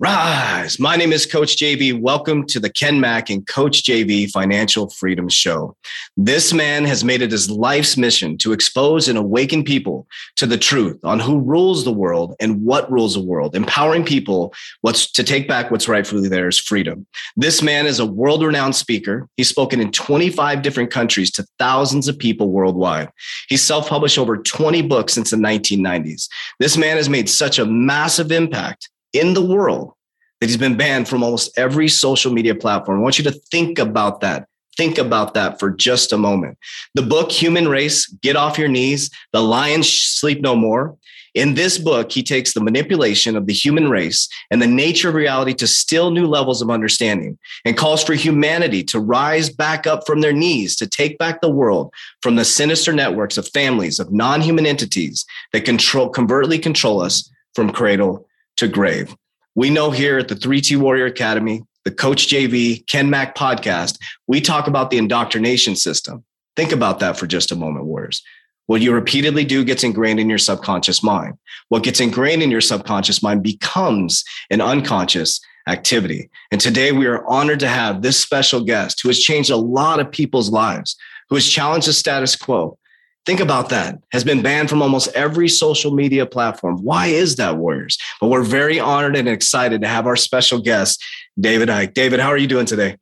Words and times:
Rise. 0.00 0.78
My 0.78 0.94
name 0.94 1.12
is 1.12 1.26
Coach 1.26 1.56
JV. 1.56 2.00
Welcome 2.00 2.46
to 2.46 2.60
the 2.60 2.70
Ken 2.70 3.00
Mack 3.00 3.30
and 3.30 3.44
Coach 3.48 3.82
JV 3.82 4.30
Financial 4.30 4.88
Freedom 4.90 5.28
Show. 5.28 5.74
This 6.16 6.52
man 6.52 6.84
has 6.84 7.02
made 7.02 7.20
it 7.20 7.32
his 7.32 7.50
life's 7.50 7.96
mission 7.96 8.38
to 8.38 8.52
expose 8.52 9.08
and 9.08 9.18
awaken 9.18 9.64
people 9.64 10.06
to 10.36 10.46
the 10.46 10.56
truth 10.56 11.04
on 11.04 11.18
who 11.18 11.40
rules 11.40 11.84
the 11.84 11.92
world 11.92 12.36
and 12.38 12.62
what 12.62 12.88
rules 12.92 13.14
the 13.14 13.20
world, 13.20 13.56
empowering 13.56 14.04
people 14.04 14.54
what's 14.82 15.10
to 15.10 15.24
take 15.24 15.48
back 15.48 15.72
what's 15.72 15.88
rightfully 15.88 16.28
theirs, 16.28 16.60
freedom. 16.60 17.04
This 17.36 17.60
man 17.60 17.84
is 17.84 17.98
a 17.98 18.06
world-renowned 18.06 18.76
speaker. 18.76 19.28
He's 19.36 19.48
spoken 19.48 19.80
in 19.80 19.90
25 19.90 20.62
different 20.62 20.92
countries 20.92 21.32
to 21.32 21.46
thousands 21.58 22.06
of 22.06 22.16
people 22.16 22.52
worldwide. 22.52 23.10
He's 23.48 23.64
self-published 23.64 24.18
over 24.18 24.36
20 24.36 24.80
books 24.82 25.14
since 25.14 25.30
the 25.30 25.36
1990s. 25.38 26.28
This 26.60 26.76
man 26.76 26.98
has 26.98 27.08
made 27.08 27.28
such 27.28 27.58
a 27.58 27.66
massive 27.66 28.30
impact 28.30 28.88
in 29.12 29.34
the 29.34 29.44
world 29.44 29.94
that 30.40 30.46
he's 30.46 30.56
been 30.56 30.76
banned 30.76 31.08
from 31.08 31.22
almost 31.22 31.56
every 31.58 31.88
social 31.88 32.32
media 32.32 32.54
platform. 32.54 32.98
I 32.98 33.02
want 33.02 33.18
you 33.18 33.24
to 33.24 33.40
think 33.50 33.78
about 33.78 34.20
that. 34.20 34.46
Think 34.76 34.98
about 34.98 35.34
that 35.34 35.58
for 35.58 35.70
just 35.70 36.12
a 36.12 36.18
moment. 36.18 36.56
The 36.94 37.02
book, 37.02 37.32
Human 37.32 37.66
Race 37.66 38.06
Get 38.06 38.36
Off 38.36 38.58
Your 38.58 38.68
Knees, 38.68 39.10
The 39.32 39.42
Lions 39.42 39.90
Sleep 39.90 40.40
No 40.40 40.54
More. 40.54 40.96
In 41.34 41.54
this 41.54 41.78
book, 41.78 42.10
he 42.10 42.22
takes 42.22 42.52
the 42.52 42.60
manipulation 42.60 43.36
of 43.36 43.46
the 43.46 43.52
human 43.52 43.90
race 43.90 44.28
and 44.50 44.62
the 44.62 44.66
nature 44.66 45.08
of 45.08 45.14
reality 45.14 45.52
to 45.54 45.66
still 45.66 46.10
new 46.10 46.26
levels 46.26 46.62
of 46.62 46.70
understanding 46.70 47.38
and 47.64 47.76
calls 47.76 48.02
for 48.02 48.14
humanity 48.14 48.82
to 48.84 48.98
rise 48.98 49.50
back 49.50 49.86
up 49.86 50.06
from 50.06 50.20
their 50.20 50.32
knees 50.32 50.74
to 50.76 50.86
take 50.86 51.18
back 51.18 51.40
the 51.40 51.50
world 51.50 51.92
from 52.22 52.36
the 52.36 52.44
sinister 52.44 52.92
networks 52.92 53.36
of 53.36 53.48
families 53.48 53.98
of 53.98 54.12
non 54.12 54.40
human 54.40 54.66
entities 54.66 55.24
that 55.52 55.64
control, 55.64 56.08
covertly 56.08 56.58
control 56.58 57.00
us 57.00 57.30
from 57.54 57.70
cradle 57.70 58.26
to 58.56 58.66
grave. 58.66 59.14
We 59.58 59.70
know 59.70 59.90
here 59.90 60.18
at 60.18 60.28
the 60.28 60.36
3T 60.36 60.76
Warrior 60.76 61.06
Academy, 61.06 61.64
the 61.84 61.90
Coach 61.90 62.28
JV, 62.28 62.86
Ken 62.86 63.10
Mack 63.10 63.34
podcast, 63.34 63.98
we 64.28 64.40
talk 64.40 64.68
about 64.68 64.92
the 64.92 64.98
indoctrination 64.98 65.74
system. 65.74 66.22
Think 66.54 66.70
about 66.70 67.00
that 67.00 67.16
for 67.16 67.26
just 67.26 67.50
a 67.50 67.56
moment, 67.56 67.84
Warriors. 67.84 68.22
What 68.66 68.82
you 68.82 68.92
repeatedly 68.92 69.44
do 69.44 69.64
gets 69.64 69.82
ingrained 69.82 70.20
in 70.20 70.28
your 70.28 70.38
subconscious 70.38 71.02
mind. 71.02 71.34
What 71.70 71.82
gets 71.82 71.98
ingrained 71.98 72.40
in 72.40 72.52
your 72.52 72.60
subconscious 72.60 73.20
mind 73.20 73.42
becomes 73.42 74.22
an 74.48 74.60
unconscious 74.60 75.40
activity. 75.66 76.30
And 76.52 76.60
today 76.60 76.92
we 76.92 77.06
are 77.06 77.26
honored 77.26 77.58
to 77.58 77.68
have 77.68 78.02
this 78.02 78.16
special 78.16 78.62
guest 78.62 79.00
who 79.02 79.08
has 79.08 79.18
changed 79.18 79.50
a 79.50 79.56
lot 79.56 79.98
of 79.98 80.12
people's 80.12 80.50
lives, 80.50 80.94
who 81.30 81.34
has 81.34 81.48
challenged 81.48 81.88
the 81.88 81.94
status 81.94 82.36
quo, 82.36 82.78
Think 83.28 83.40
about 83.40 83.68
that. 83.68 83.98
Has 84.10 84.24
been 84.24 84.40
banned 84.40 84.70
from 84.70 84.80
almost 84.80 85.14
every 85.14 85.50
social 85.50 85.92
media 85.92 86.24
platform. 86.24 86.82
Why 86.82 87.08
is 87.08 87.36
that, 87.36 87.58
Warriors? 87.58 87.98
But 88.22 88.28
we're 88.28 88.42
very 88.42 88.80
honored 88.80 89.16
and 89.16 89.28
excited 89.28 89.82
to 89.82 89.86
have 89.86 90.06
our 90.06 90.16
special 90.16 90.62
guest, 90.62 91.04
David 91.38 91.68
Icke. 91.68 91.92
David, 91.92 92.20
how 92.20 92.28
are 92.28 92.38
you 92.38 92.46
doing 92.46 92.64
today? 92.64 92.96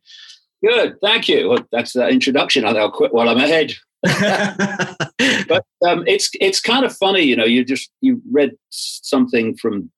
Good, 0.64 0.97
thank 1.00 1.28
you. 1.28 1.50
Well, 1.50 1.64
that's 1.70 1.92
the 1.92 2.08
introduction. 2.08 2.64
I'll 2.64 2.91
quit 2.91 3.14
while 3.14 3.28
I'm 3.28 3.36
ahead. 3.36 3.74
but 4.02 5.64
um, 5.86 6.02
it's 6.08 6.28
it's 6.41 6.60
kind 6.60 6.84
of 6.84 6.92
funny, 6.97 7.22
you 7.22 7.36
know. 7.36 7.44
You 7.44 7.64
just 7.64 7.92
you 8.00 8.20
read 8.28 8.50
something 8.70 9.56
from 9.56 9.92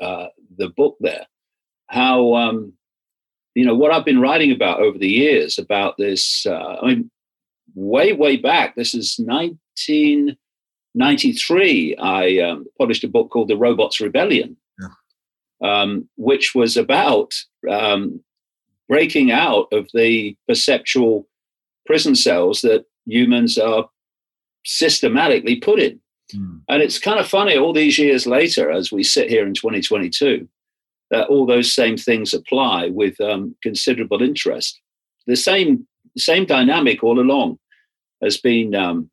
uh, 0.00 0.26
the 0.56 0.70
book 0.70 0.96
there, 0.98 1.24
how 1.86 2.34
um, 2.34 2.72
you 3.54 3.64
know 3.64 3.76
what 3.76 3.92
I've 3.92 4.04
been 4.04 4.20
writing 4.20 4.50
about 4.50 4.80
over 4.80 4.98
the 4.98 5.08
years 5.08 5.56
about 5.56 5.94
this. 5.98 6.44
Uh, 6.46 6.78
I 6.82 6.86
mean, 6.86 7.12
way 7.76 8.12
way 8.12 8.36
back. 8.38 8.74
This 8.74 8.92
is 8.92 9.20
1993, 9.86 11.96
I 11.96 12.38
um, 12.38 12.66
published 12.78 13.04
a 13.04 13.08
book 13.08 13.30
called 13.30 13.48
The 13.48 13.56
Robots 13.56 14.00
Rebellion, 14.00 14.56
yeah. 14.80 14.88
um, 15.62 16.08
which 16.16 16.54
was 16.54 16.76
about 16.76 17.32
um, 17.70 18.20
breaking 18.88 19.30
out 19.30 19.68
of 19.72 19.88
the 19.94 20.36
perceptual 20.46 21.26
prison 21.86 22.14
cells 22.14 22.60
that 22.62 22.84
humans 23.06 23.58
are 23.58 23.88
systematically 24.64 25.56
put 25.56 25.78
in. 25.78 26.00
Mm. 26.34 26.62
And 26.68 26.82
it's 26.82 26.98
kind 26.98 27.18
of 27.18 27.28
funny 27.28 27.56
all 27.56 27.72
these 27.72 27.98
years 27.98 28.26
later, 28.26 28.70
as 28.70 28.92
we 28.92 29.02
sit 29.02 29.30
here 29.30 29.46
in 29.46 29.54
2022, 29.54 30.48
that 31.10 31.28
all 31.28 31.46
those 31.46 31.72
same 31.72 31.96
things 31.96 32.34
apply 32.34 32.88
with 32.88 33.18
um, 33.20 33.54
considerable 33.62 34.22
interest. 34.22 34.80
The 35.26 35.36
same 35.36 35.86
same 36.16 36.46
dynamic 36.46 37.04
all 37.04 37.20
along 37.20 37.58
has 38.22 38.36
been 38.36 38.74
um, 38.74 39.10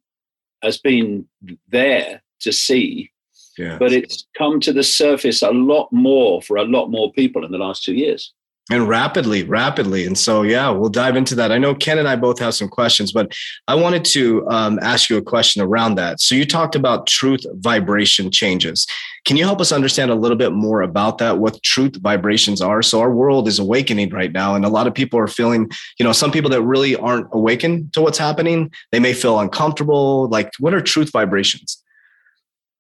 has 0.66 0.78
been 0.78 1.26
there 1.70 2.22
to 2.42 2.52
see, 2.52 3.10
yeah. 3.58 3.78
but 3.78 3.94
it's 3.94 4.28
come 4.38 4.60
to 4.60 4.74
the 4.74 4.84
surface 4.84 5.42
a 5.42 5.52
lot 5.52 5.92
more 5.92 6.42
for 6.42 6.58
a 6.58 6.66
lot 6.66 6.88
more 6.90 7.12
people 7.14 7.46
in 7.46 7.52
the 7.52 7.58
last 7.58 7.84
two 7.84 7.94
years 7.94 8.34
and 8.72 8.88
rapidly 8.88 9.44
rapidly. 9.44 10.06
And 10.06 10.18
so 10.18 10.42
yeah 10.42 10.70
we'll 10.70 10.90
dive 10.90 11.16
into 11.16 11.36
that. 11.36 11.52
I 11.52 11.58
know 11.58 11.76
ken 11.76 12.00
and 12.00 12.08
i 12.08 12.16
both 12.16 12.40
have 12.40 12.54
some 12.56 12.68
questions 12.68 13.12
but 13.12 13.32
i 13.68 13.76
wanted 13.76 14.04
to 14.06 14.48
um, 14.50 14.80
ask 14.82 15.10
you 15.10 15.18
a 15.18 15.22
question 15.22 15.62
around 15.62 15.96
that. 15.96 16.20
So 16.20 16.36
you 16.36 16.46
talked 16.46 16.76
about 16.76 17.08
truth 17.08 17.46
vibration 17.54 18.32
changes. 18.32 18.88
Can 19.26 19.38
you 19.38 19.44
help 19.44 19.62
us 19.62 19.72
understand 19.72 20.12
a 20.12 20.16
little 20.16 20.38
bit 20.38 20.52
more 20.52 20.82
about 20.82 21.18
that 21.20 21.38
what 21.40 21.62
truth 21.64 21.96
vibrations 21.98 22.62
are? 22.62 22.82
So 22.82 23.00
our 23.00 23.12
world 23.12 23.48
is 23.48 23.60
awakening 23.60 24.10
right 24.10 24.32
now 24.32 24.56
and 24.56 24.66
a 24.66 24.70
lot 24.70 24.88
of 24.88 24.94
people 24.94 25.20
are 25.20 25.28
feeling 25.28 25.70
you 26.00 26.04
know 26.04 26.12
some 26.12 26.32
people 26.32 26.50
that 26.50 26.62
really 26.64 26.96
aren't 26.96 27.28
awakened 27.34 27.94
to 27.94 28.02
what's 28.02 28.18
happening 28.18 28.72
they 28.92 29.00
may 29.00 29.14
feel 29.14 29.40
uncomfortable. 29.40 30.28
Like 30.30 30.52
what 30.60 30.74
are 30.74 30.82
truth 30.82 31.12
vibrations? 31.12 31.84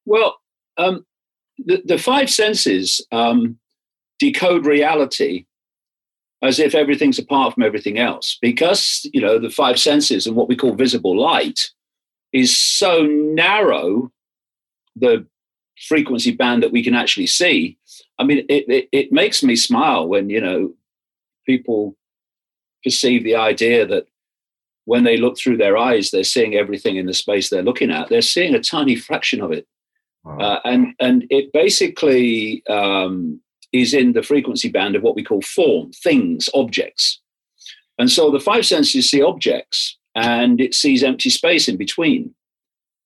Well 0.05 0.39
um, 0.77 1.05
the, 1.57 1.81
the 1.85 1.97
five 1.97 2.29
senses 2.29 3.05
um, 3.11 3.57
decode 4.19 4.65
reality 4.65 5.45
as 6.45 6.59
if 6.59 6.75
everything's 6.75 7.19
apart 7.19 7.53
from 7.53 7.63
everything 7.63 7.99
else. 7.99 8.37
Because 8.41 9.07
you 9.13 9.21
know 9.21 9.39
the 9.39 9.49
five 9.49 9.79
senses 9.79 10.27
and 10.27 10.35
what 10.35 10.47
we 10.47 10.55
call 10.55 10.73
visible 10.73 11.17
light 11.19 11.59
is 12.33 12.57
so 12.57 13.03
narrow 13.03 14.11
the 14.95 15.25
frequency 15.87 16.31
band 16.31 16.63
that 16.63 16.71
we 16.71 16.81
can 16.81 16.93
actually 16.93 17.27
see 17.27 17.77
i 18.17 18.23
mean 18.23 18.45
it, 18.47 18.63
it, 18.69 18.87
it 18.93 19.11
makes 19.11 19.43
me 19.43 19.57
smile 19.57 20.07
when 20.07 20.29
you 20.29 20.39
know 20.39 20.73
people 21.45 21.97
perceive 22.83 23.23
the 23.23 23.35
idea 23.35 23.85
that 23.85 24.07
when 24.85 25.03
they 25.03 25.17
look 25.17 25.37
through 25.37 25.57
their 25.57 25.77
eyes 25.77 26.11
they're 26.11 26.23
seeing 26.23 26.55
everything 26.55 26.95
in 26.95 27.07
the 27.07 27.13
space 27.13 27.49
they're 27.49 27.63
looking 27.63 27.91
at. 27.91 28.07
They're 28.07 28.21
seeing 28.21 28.55
a 28.55 28.59
tiny 28.59 28.95
fraction 28.95 29.41
of 29.41 29.51
it. 29.51 29.67
Wow. 30.23 30.37
uh, 30.39 30.59
and 30.65 30.93
and 30.99 31.25
it 31.29 31.51
basically 31.53 32.63
um, 32.67 33.41
is 33.81 33.93
in 33.93 34.13
the 34.13 34.23
frequency 34.23 34.69
band 34.69 34.95
of 34.95 35.03
what 35.03 35.15
we 35.15 35.23
call 35.23 35.41
form, 35.41 35.91
things, 35.91 36.49
objects. 36.53 37.21
And 37.97 38.11
so 38.11 38.31
the 38.31 38.39
five 38.39 38.65
senses 38.65 39.09
see 39.09 39.21
objects 39.21 39.97
and 40.15 40.59
it 40.59 40.73
sees 40.73 41.03
empty 41.03 41.29
space 41.29 41.67
in 41.67 41.77
between. 41.77 42.33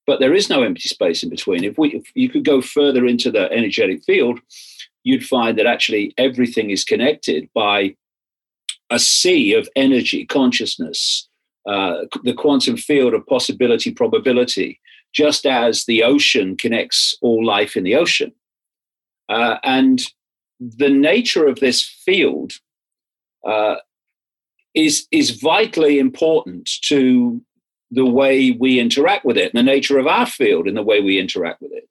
But 0.07 0.19
there 0.19 0.34
is 0.34 0.50
no 0.50 0.63
empty 0.63 0.90
space 0.90 1.22
in 1.22 1.30
between. 1.30 1.63
If 1.63 1.78
we 1.78 1.90
if 1.94 2.12
you 2.16 2.30
could 2.30 2.44
go 2.44 2.62
further 2.62 3.06
into 3.06 3.31
the 3.31 3.52
energetic 3.52 4.03
field, 4.03 4.40
you'd 5.03 5.25
find 5.25 5.57
that 5.57 5.68
actually 5.68 6.13
everything 6.18 6.72
is 6.72 6.84
connected 6.84 7.50
by 7.53 7.96
a 8.90 8.97
sea 8.97 9.53
of 9.53 9.69
energy, 9.75 10.25
consciousness, 10.25 11.30
uh, 11.68 12.06
the 12.24 12.34
quantum 12.34 12.75
field 12.75 13.13
of 13.13 13.25
possibility, 13.28 13.91
probability, 13.91 14.80
just 15.13 15.45
as 15.45 15.86
the 15.86 16.04
ocean 16.04 16.57
connects 16.57 17.16
all 17.21 17.45
life 17.45 17.77
in 17.77 17.83
the 17.83 17.95
ocean. 17.95 18.31
Uh, 19.27 19.57
and 19.63 20.07
the 20.59 20.89
nature 20.89 21.47
of 21.47 21.59
this 21.59 21.83
field 21.83 22.53
uh, 23.45 23.75
is 24.75 25.07
is 25.11 25.31
vitally 25.41 26.00
important 26.00 26.69
to 26.83 27.41
the 27.91 28.06
way 28.06 28.51
we 28.51 28.79
interact 28.79 29.25
with 29.25 29.38
it, 29.38 29.53
and 29.53 29.57
the 29.57 29.71
nature 29.71 29.97
of 29.97 30.07
our 30.07 30.25
field 30.25 30.67
and 30.67 30.77
the 30.77 30.83
way 30.83 31.01
we 31.01 31.19
interact 31.19 31.61
with 31.61 31.71
it. 31.71 31.88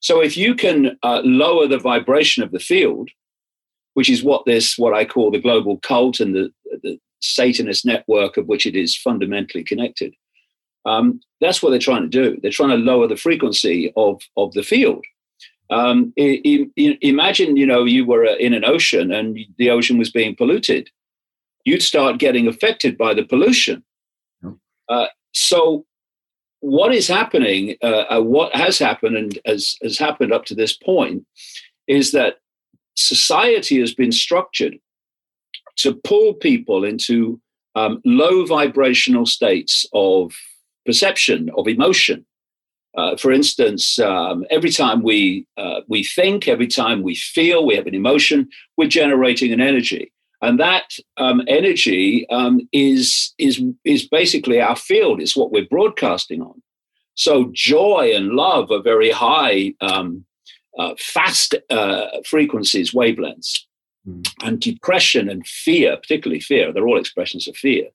So, 0.00 0.22
if 0.22 0.36
you 0.36 0.54
can 0.54 0.98
uh, 1.02 1.20
lower 1.24 1.66
the 1.66 1.78
vibration 1.78 2.42
of 2.42 2.52
the 2.52 2.58
field, 2.58 3.10
which 3.94 4.08
is 4.08 4.22
what 4.22 4.44
this 4.46 4.78
what 4.78 4.94
I 4.94 5.04
call 5.04 5.30
the 5.30 5.40
global 5.40 5.78
cult 5.78 6.20
and 6.20 6.34
the, 6.34 6.50
the 6.82 6.98
Satanist 7.20 7.84
network 7.84 8.36
of 8.36 8.46
which 8.46 8.66
it 8.66 8.76
is 8.76 8.96
fundamentally 8.96 9.64
connected. 9.64 10.14
Um, 10.84 11.20
that's 11.40 11.62
what 11.62 11.70
they're 11.70 11.78
trying 11.78 12.02
to 12.02 12.08
do. 12.08 12.38
They're 12.40 12.50
trying 12.50 12.70
to 12.70 12.76
lower 12.76 13.08
the 13.08 13.16
frequency 13.16 13.92
of, 13.96 14.22
of 14.36 14.52
the 14.52 14.62
field. 14.62 15.04
Um, 15.70 16.12
I, 16.18 16.40
I, 16.44 16.98
imagine, 17.00 17.56
you 17.56 17.66
know, 17.66 17.84
you 17.84 18.04
were 18.04 18.26
uh, 18.26 18.36
in 18.36 18.54
an 18.54 18.64
ocean 18.64 19.12
and 19.12 19.38
the 19.58 19.70
ocean 19.70 19.98
was 19.98 20.10
being 20.10 20.36
polluted. 20.36 20.90
You'd 21.64 21.82
start 21.82 22.18
getting 22.18 22.46
affected 22.46 22.96
by 22.96 23.14
the 23.14 23.24
pollution. 23.24 23.82
Uh, 24.88 25.06
so 25.32 25.84
what 26.60 26.94
is 26.94 27.08
happening, 27.08 27.76
uh, 27.82 28.04
uh, 28.10 28.20
what 28.20 28.54
has 28.54 28.78
happened, 28.78 29.16
and 29.16 29.38
has, 29.46 29.76
has 29.82 29.98
happened 29.98 30.32
up 30.32 30.44
to 30.46 30.54
this 30.54 30.76
point, 30.76 31.24
is 31.86 32.12
that 32.12 32.36
society 32.94 33.80
has 33.80 33.94
been 33.94 34.12
structured 34.12 34.78
to 35.76 35.94
pull 35.94 36.34
people 36.34 36.84
into 36.84 37.40
um, 37.76 38.00
low 38.04 38.44
vibrational 38.46 39.26
states 39.26 39.86
of 39.92 40.34
perception, 40.84 41.50
of 41.56 41.68
emotion. 41.68 42.25
Uh, 42.96 43.14
for 43.16 43.30
instance, 43.30 43.98
um, 43.98 44.44
every 44.50 44.70
time 44.70 45.02
we 45.02 45.46
uh, 45.58 45.80
we 45.86 46.02
think, 46.02 46.48
every 46.48 46.66
time 46.66 47.02
we 47.02 47.14
feel, 47.14 47.66
we 47.66 47.76
have 47.76 47.86
an 47.86 47.94
emotion, 47.94 48.48
we're 48.76 48.88
generating 48.88 49.52
an 49.52 49.60
energy, 49.60 50.12
and 50.40 50.58
that 50.58 50.94
um, 51.18 51.42
energy 51.46 52.26
um, 52.30 52.60
is 52.72 53.34
is 53.38 53.62
is 53.84 54.08
basically 54.08 54.60
our 54.60 54.76
field. 54.76 55.20
It's 55.20 55.36
what 55.36 55.52
we're 55.52 55.66
broadcasting 55.66 56.40
on. 56.40 56.62
So 57.14 57.50
joy 57.52 58.12
and 58.14 58.30
love 58.30 58.70
are 58.70 58.82
very 58.82 59.10
high, 59.10 59.74
um, 59.80 60.24
uh, 60.78 60.94
fast 60.98 61.54
uh, 61.70 62.06
frequencies, 62.26 62.92
wavelengths, 62.92 63.60
mm. 64.06 64.26
and 64.42 64.60
depression 64.60 65.28
and 65.28 65.46
fear, 65.46 65.96
particularly 65.96 66.40
fear, 66.40 66.72
they're 66.72 66.86
all 66.86 66.98
expressions 67.00 67.48
of 67.48 67.56
fear. 67.56 67.88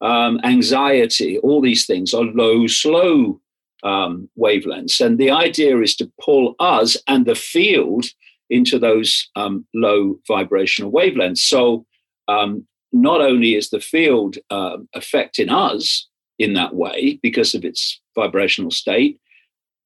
Um, 0.00 0.40
anxiety, 0.44 1.38
all 1.38 1.60
these 1.60 1.86
things 1.86 2.12
are 2.12 2.24
low, 2.24 2.66
slow 2.66 3.40
um, 3.82 4.28
wavelengths. 4.38 5.04
And 5.04 5.18
the 5.18 5.30
idea 5.30 5.80
is 5.80 5.96
to 5.96 6.10
pull 6.20 6.54
us 6.58 6.96
and 7.06 7.26
the 7.26 7.34
field 7.34 8.06
into 8.48 8.78
those 8.78 9.28
um, 9.36 9.66
low 9.74 10.18
vibrational 10.26 10.92
wavelengths. 10.92 11.38
So 11.38 11.84
um, 12.28 12.66
not 12.92 13.20
only 13.20 13.54
is 13.54 13.70
the 13.70 13.80
field 13.80 14.36
uh, 14.50 14.78
affecting 14.94 15.48
us 15.48 16.08
in 16.38 16.54
that 16.54 16.74
way 16.74 17.18
because 17.22 17.54
of 17.54 17.64
its 17.64 18.00
vibrational 18.14 18.70
state, 18.70 19.20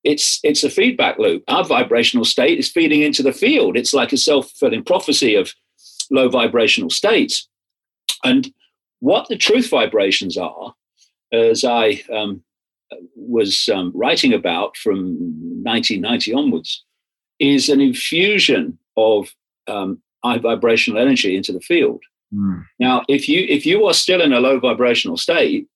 it's 0.03 0.41
it's 0.43 0.65
a 0.65 0.71
feedback 0.71 1.19
loop. 1.19 1.43
Our 1.49 1.65
vibrational 1.65 2.25
state 2.25 2.59
is 2.59 2.71
feeding 2.71 3.03
into 3.03 3.23
the 3.23 3.33
field. 3.33 3.77
It's 3.77 3.93
like 3.93 4.13
a 4.13 4.17
self-fulfilling 4.17 4.85
prophecy 4.85 5.35
of 5.35 5.53
low 6.11 6.29
vibrational 6.29 6.91
states. 6.91 7.49
And 8.25 8.53
what 9.01 9.29
the 9.29 9.37
truth 9.37 9.69
vibrations 9.69 10.37
are, 10.39 10.75
as 11.33 11.65
I 11.65 12.03
um, 12.13 12.43
was 13.15 13.69
um, 13.73 13.93
writing 13.95 14.33
about 14.33 14.77
from 14.77 15.17
1990 15.63 16.35
onwards, 16.35 16.85
is 17.39 17.69
an 17.69 17.81
infusion 17.81 18.79
of 18.97 19.29
um, 19.69 20.01
high 20.25 20.39
vibrational 20.39 21.01
energy 21.01 21.37
into 21.37 21.53
the 21.53 21.61
field. 21.61 22.03
Mm. 22.35 22.65
Now, 22.79 23.03
if 23.09 23.29
you 23.29 23.47
if 23.49 23.67
you 23.67 23.87
are 23.87 23.95
still 23.95 24.21
in 24.21 24.33
a 24.33 24.41
low 24.41 24.59
vibrational 24.61 25.17
state, 25.17 25.67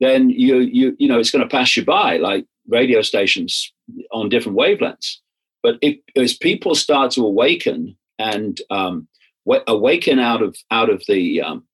then 0.00 0.30
you 0.30 0.58
you 0.58 0.96
you 0.98 1.08
know 1.08 1.18
it's 1.18 1.30
going 1.30 1.46
to 1.46 1.56
pass 1.56 1.76
you 1.76 1.84
by 1.84 2.16
like 2.16 2.46
radio 2.68 3.02
stations 3.02 3.72
on 4.12 4.28
different 4.28 4.58
wavelengths. 4.58 5.16
But 5.62 5.78
if, 5.82 5.98
as 6.16 6.36
people 6.36 6.74
start 6.74 7.10
to 7.12 7.26
awaken 7.26 7.96
and 8.18 8.60
um, 8.70 9.08
awaken 9.66 10.18
out 10.18 10.42
of 10.42 10.56
out 10.70 10.88
of 10.88 11.02
the 11.08 11.42
um, 11.42 11.64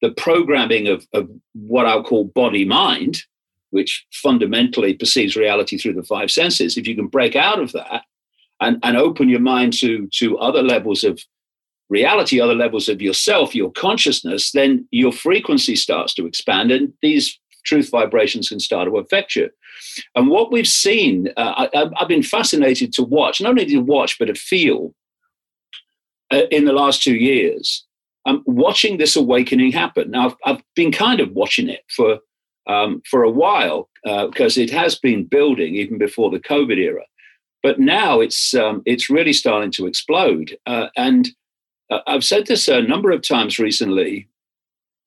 the 0.00 0.10
programming 0.12 0.88
of, 0.88 1.06
of 1.12 1.28
what 1.54 1.86
I'll 1.86 2.04
call 2.04 2.24
body 2.24 2.64
mind, 2.64 3.22
which 3.70 4.06
fundamentally 4.12 4.94
perceives 4.94 5.36
reality 5.36 5.76
through 5.76 5.94
the 5.94 6.02
five 6.02 6.30
senses, 6.30 6.76
if 6.76 6.86
you 6.86 6.94
can 6.94 7.06
break 7.06 7.36
out 7.36 7.60
of 7.60 7.72
that 7.72 8.02
and, 8.60 8.78
and 8.82 8.96
open 8.96 9.28
your 9.28 9.40
mind 9.40 9.72
to, 9.74 10.08
to 10.12 10.38
other 10.38 10.62
levels 10.62 11.04
of 11.04 11.20
reality, 11.88 12.40
other 12.40 12.54
levels 12.54 12.88
of 12.88 13.00
yourself, 13.00 13.54
your 13.54 13.72
consciousness, 13.72 14.52
then 14.52 14.86
your 14.90 15.12
frequency 15.12 15.76
starts 15.76 16.14
to 16.14 16.26
expand 16.26 16.70
and 16.70 16.92
these 17.02 17.38
truth 17.64 17.90
vibrations 17.90 18.48
can 18.48 18.60
start 18.60 18.88
to 18.88 18.96
affect 18.96 19.36
you. 19.36 19.50
And 20.14 20.28
what 20.28 20.50
we've 20.50 20.66
seen, 20.66 21.28
uh, 21.36 21.68
I, 21.74 21.90
have 21.98 22.08
been 22.08 22.22
fascinated 22.22 22.92
to 22.94 23.02
watch, 23.02 23.40
not 23.40 23.50
only 23.50 23.66
to 23.66 23.78
watch, 23.78 24.18
but 24.18 24.26
to 24.26 24.34
feel 24.34 24.94
uh, 26.30 26.42
in 26.50 26.64
the 26.64 26.72
last 26.72 27.02
two 27.02 27.14
years, 27.14 27.86
um, 28.26 28.42
watching 28.46 28.98
this 28.98 29.16
awakening 29.16 29.72
happen. 29.72 30.10
Now, 30.10 30.26
I've, 30.26 30.36
I've, 30.44 30.62
been 30.74 30.92
kind 30.92 31.20
of 31.20 31.32
watching 31.32 31.68
it 31.68 31.82
for 31.94 32.18
um, 32.68 33.02
for 33.10 33.22
a 33.22 33.30
while 33.30 33.88
because 34.04 34.58
uh, 34.58 34.60
it 34.60 34.70
has 34.70 34.98
been 34.98 35.24
building 35.24 35.74
even 35.74 35.98
before 35.98 36.30
the 36.30 36.40
COVID 36.40 36.78
era, 36.78 37.02
but 37.62 37.80
now 37.80 38.20
it's 38.20 38.54
um, 38.54 38.82
it's 38.86 39.10
really 39.10 39.32
starting 39.32 39.70
to 39.72 39.86
explode. 39.86 40.56
Uh, 40.66 40.88
and 40.96 41.28
uh, 41.90 42.00
I've 42.06 42.24
said 42.24 42.46
this 42.46 42.68
a 42.68 42.82
number 42.82 43.10
of 43.10 43.22
times 43.22 43.58
recently. 43.58 44.28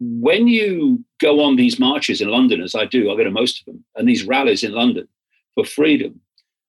When 0.04 0.48
you 0.48 1.06
go 1.20 1.44
on 1.44 1.58
these 1.58 1.80
marches 1.80 2.22
in 2.22 2.30
London, 2.30 2.60
as 2.60 2.74
I 2.74 2.86
do, 2.86 3.12
I 3.12 3.16
go 3.16 3.24
to 3.24 3.30
most 3.30 3.60
of 3.60 3.66
them, 3.66 3.86
and 3.96 4.10
these 4.10 4.24
rallies 4.26 4.64
in 4.64 4.72
London 4.72 5.08
for 5.54 5.64
freedom, 5.64 6.20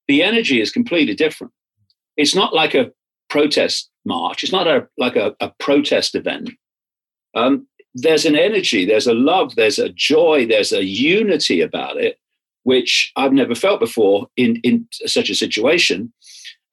the 0.07 0.23
energy 0.23 0.61
is 0.61 0.71
completely 0.71 1.15
different. 1.15 1.53
It's 2.19 2.35
not 2.35 2.55
like 2.55 2.75
a 2.75 2.93
protest 3.31 3.91
march. 4.05 4.43
It's 4.43 4.53
not 4.53 4.67
a, 4.67 4.87
like 4.99 5.17
a, 5.17 5.35
a 5.41 5.51
protest 5.59 6.15
event. 6.15 6.51
Um, 7.35 7.67
there's 7.95 8.25
an 8.25 8.37
energy, 8.37 8.85
there's 8.85 9.07
a 9.07 9.15
love, 9.15 9.55
there's 9.55 9.79
a 9.79 9.91
joy, 9.91 10.47
there's 10.47 10.73
a 10.73 10.85
unity 10.85 11.61
about 11.61 11.97
it, 11.97 12.19
which 12.63 13.13
I've 13.17 13.33
never 13.33 13.55
felt 13.55 13.81
before 13.81 14.29
in, 14.37 14.57
in 14.63 14.87
such 15.07 15.29
a 15.29 15.35
situation. 15.35 16.13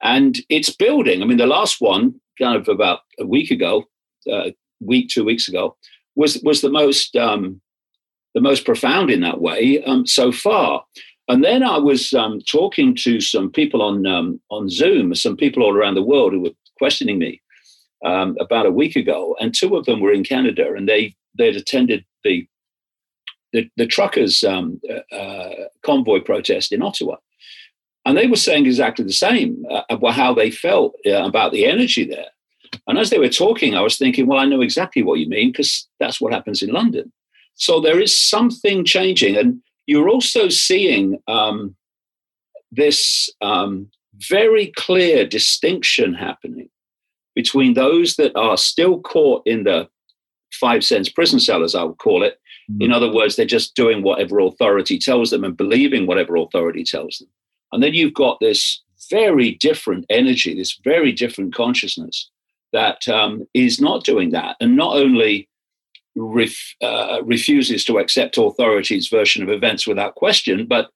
And 0.02 0.38
it's 0.48 0.74
building. 0.74 1.22
I 1.22 1.26
mean, 1.26 1.36
the 1.36 1.46
last 1.46 1.80
one, 1.80 2.14
kind 2.38 2.56
of 2.56 2.68
about 2.68 3.00
a 3.18 3.26
week 3.26 3.50
ago, 3.50 3.84
uh, 4.32 4.50
week, 4.80 5.08
two 5.08 5.24
weeks 5.24 5.46
ago, 5.46 5.76
was 6.16 6.40
was 6.42 6.62
the 6.62 6.70
most 6.70 7.14
um, 7.16 7.60
the 8.34 8.40
most 8.40 8.64
profound 8.64 9.10
in 9.10 9.20
that 9.20 9.40
way 9.40 9.82
um, 9.84 10.06
so 10.06 10.32
far. 10.32 10.84
And 11.28 11.44
then 11.44 11.62
I 11.62 11.78
was 11.78 12.12
um, 12.14 12.40
talking 12.40 12.94
to 12.96 13.20
some 13.20 13.50
people 13.50 13.82
on 13.82 14.06
um, 14.06 14.40
on 14.50 14.70
Zoom, 14.70 15.14
some 15.14 15.36
people 15.36 15.62
all 15.62 15.76
around 15.76 15.96
the 15.96 16.02
world 16.02 16.32
who 16.32 16.40
were 16.40 16.50
questioning 16.78 17.18
me 17.18 17.42
um, 18.04 18.36
about 18.40 18.66
a 18.66 18.70
week 18.70 18.96
ago, 18.96 19.36
and 19.40 19.54
two 19.54 19.76
of 19.76 19.84
them 19.84 20.00
were 20.00 20.12
in 20.12 20.24
Canada, 20.24 20.72
and 20.74 20.88
they 20.88 21.14
they'd 21.36 21.56
attended 21.56 22.04
the 22.24 22.46
the, 23.52 23.68
the 23.76 23.86
truckers' 23.86 24.44
um, 24.44 24.80
uh, 24.88 25.14
uh, 25.14 25.54
convoy 25.82 26.20
protest 26.20 26.72
in 26.72 26.82
Ottawa, 26.82 27.16
and 28.04 28.16
they 28.16 28.26
were 28.26 28.36
saying 28.36 28.66
exactly 28.66 29.04
the 29.04 29.12
same 29.12 29.64
uh, 29.70 29.82
about 29.90 30.14
how 30.14 30.32
they 30.32 30.50
felt 30.50 30.94
uh, 31.06 31.24
about 31.24 31.52
the 31.52 31.66
energy 31.66 32.04
there. 32.04 32.28
And 32.86 32.98
as 32.98 33.10
they 33.10 33.18
were 33.18 33.28
talking, 33.28 33.74
I 33.74 33.80
was 33.80 33.98
thinking, 33.98 34.26
well, 34.26 34.38
I 34.38 34.44
know 34.44 34.60
exactly 34.60 35.02
what 35.02 35.18
you 35.18 35.28
mean 35.28 35.50
because 35.50 35.88
that's 35.98 36.20
what 36.20 36.32
happens 36.32 36.62
in 36.62 36.70
London. 36.70 37.12
So 37.56 37.80
there 37.80 38.00
is 38.00 38.18
something 38.18 38.84
changing, 38.84 39.36
and 39.36 39.60
you're 39.86 40.08
also 40.08 40.48
seeing 40.48 41.18
um, 41.26 41.74
this 42.70 43.28
um, 43.40 43.90
very 44.28 44.72
clear 44.76 45.26
distinction 45.26 46.14
happening 46.14 46.68
between 47.42 47.72
those 47.72 48.16
that 48.16 48.32
are 48.36 48.58
still 48.58 49.00
caught 49.00 49.42
in 49.46 49.64
the 49.64 49.88
five 50.52 50.84
sense 50.84 51.08
prison 51.08 51.40
cell, 51.40 51.62
as 51.64 51.74
I 51.74 51.84
would 51.84 51.96
call 51.96 52.22
it. 52.22 52.34
Mm-hmm. 52.70 52.82
In 52.82 52.92
other 52.92 53.10
words, 53.10 53.34
they're 53.34 53.56
just 53.58 53.74
doing 53.74 54.02
whatever 54.02 54.40
authority 54.40 54.98
tells 54.98 55.30
them 55.30 55.42
and 55.42 55.56
believing 55.56 56.06
whatever 56.06 56.36
authority 56.36 56.84
tells 56.84 57.16
them. 57.16 57.28
And 57.72 57.82
then 57.82 57.94
you've 57.94 58.20
got 58.26 58.40
this 58.40 58.82
very 59.10 59.52
different 59.52 60.04
energy, 60.10 60.54
this 60.54 60.78
very 60.84 61.12
different 61.12 61.54
consciousness 61.54 62.30
that 62.74 63.08
um, 63.08 63.46
is 63.54 63.80
not 63.80 64.04
doing 64.04 64.30
that. 64.32 64.56
And 64.60 64.76
not 64.76 64.96
only 64.96 65.48
ref, 66.14 66.54
uh, 66.82 67.20
refuses 67.24 67.86
to 67.86 67.98
accept 67.98 68.36
authority's 68.36 69.08
version 69.08 69.42
of 69.42 69.48
events 69.48 69.86
without 69.86 70.14
question, 70.14 70.66
but 70.66 70.90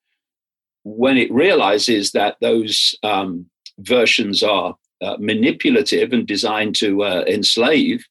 when 0.82 1.16
it 1.16 1.32
realizes 1.32 2.12
that 2.12 2.36
those 2.42 2.94
um, 3.02 3.46
versions 3.78 4.42
are 4.42 4.76
uh, 5.02 5.16
manipulative 5.18 6.12
and 6.12 6.26
designed 6.26 6.76
to 6.76 7.02
uh, 7.02 7.24
enslave, 7.26 8.04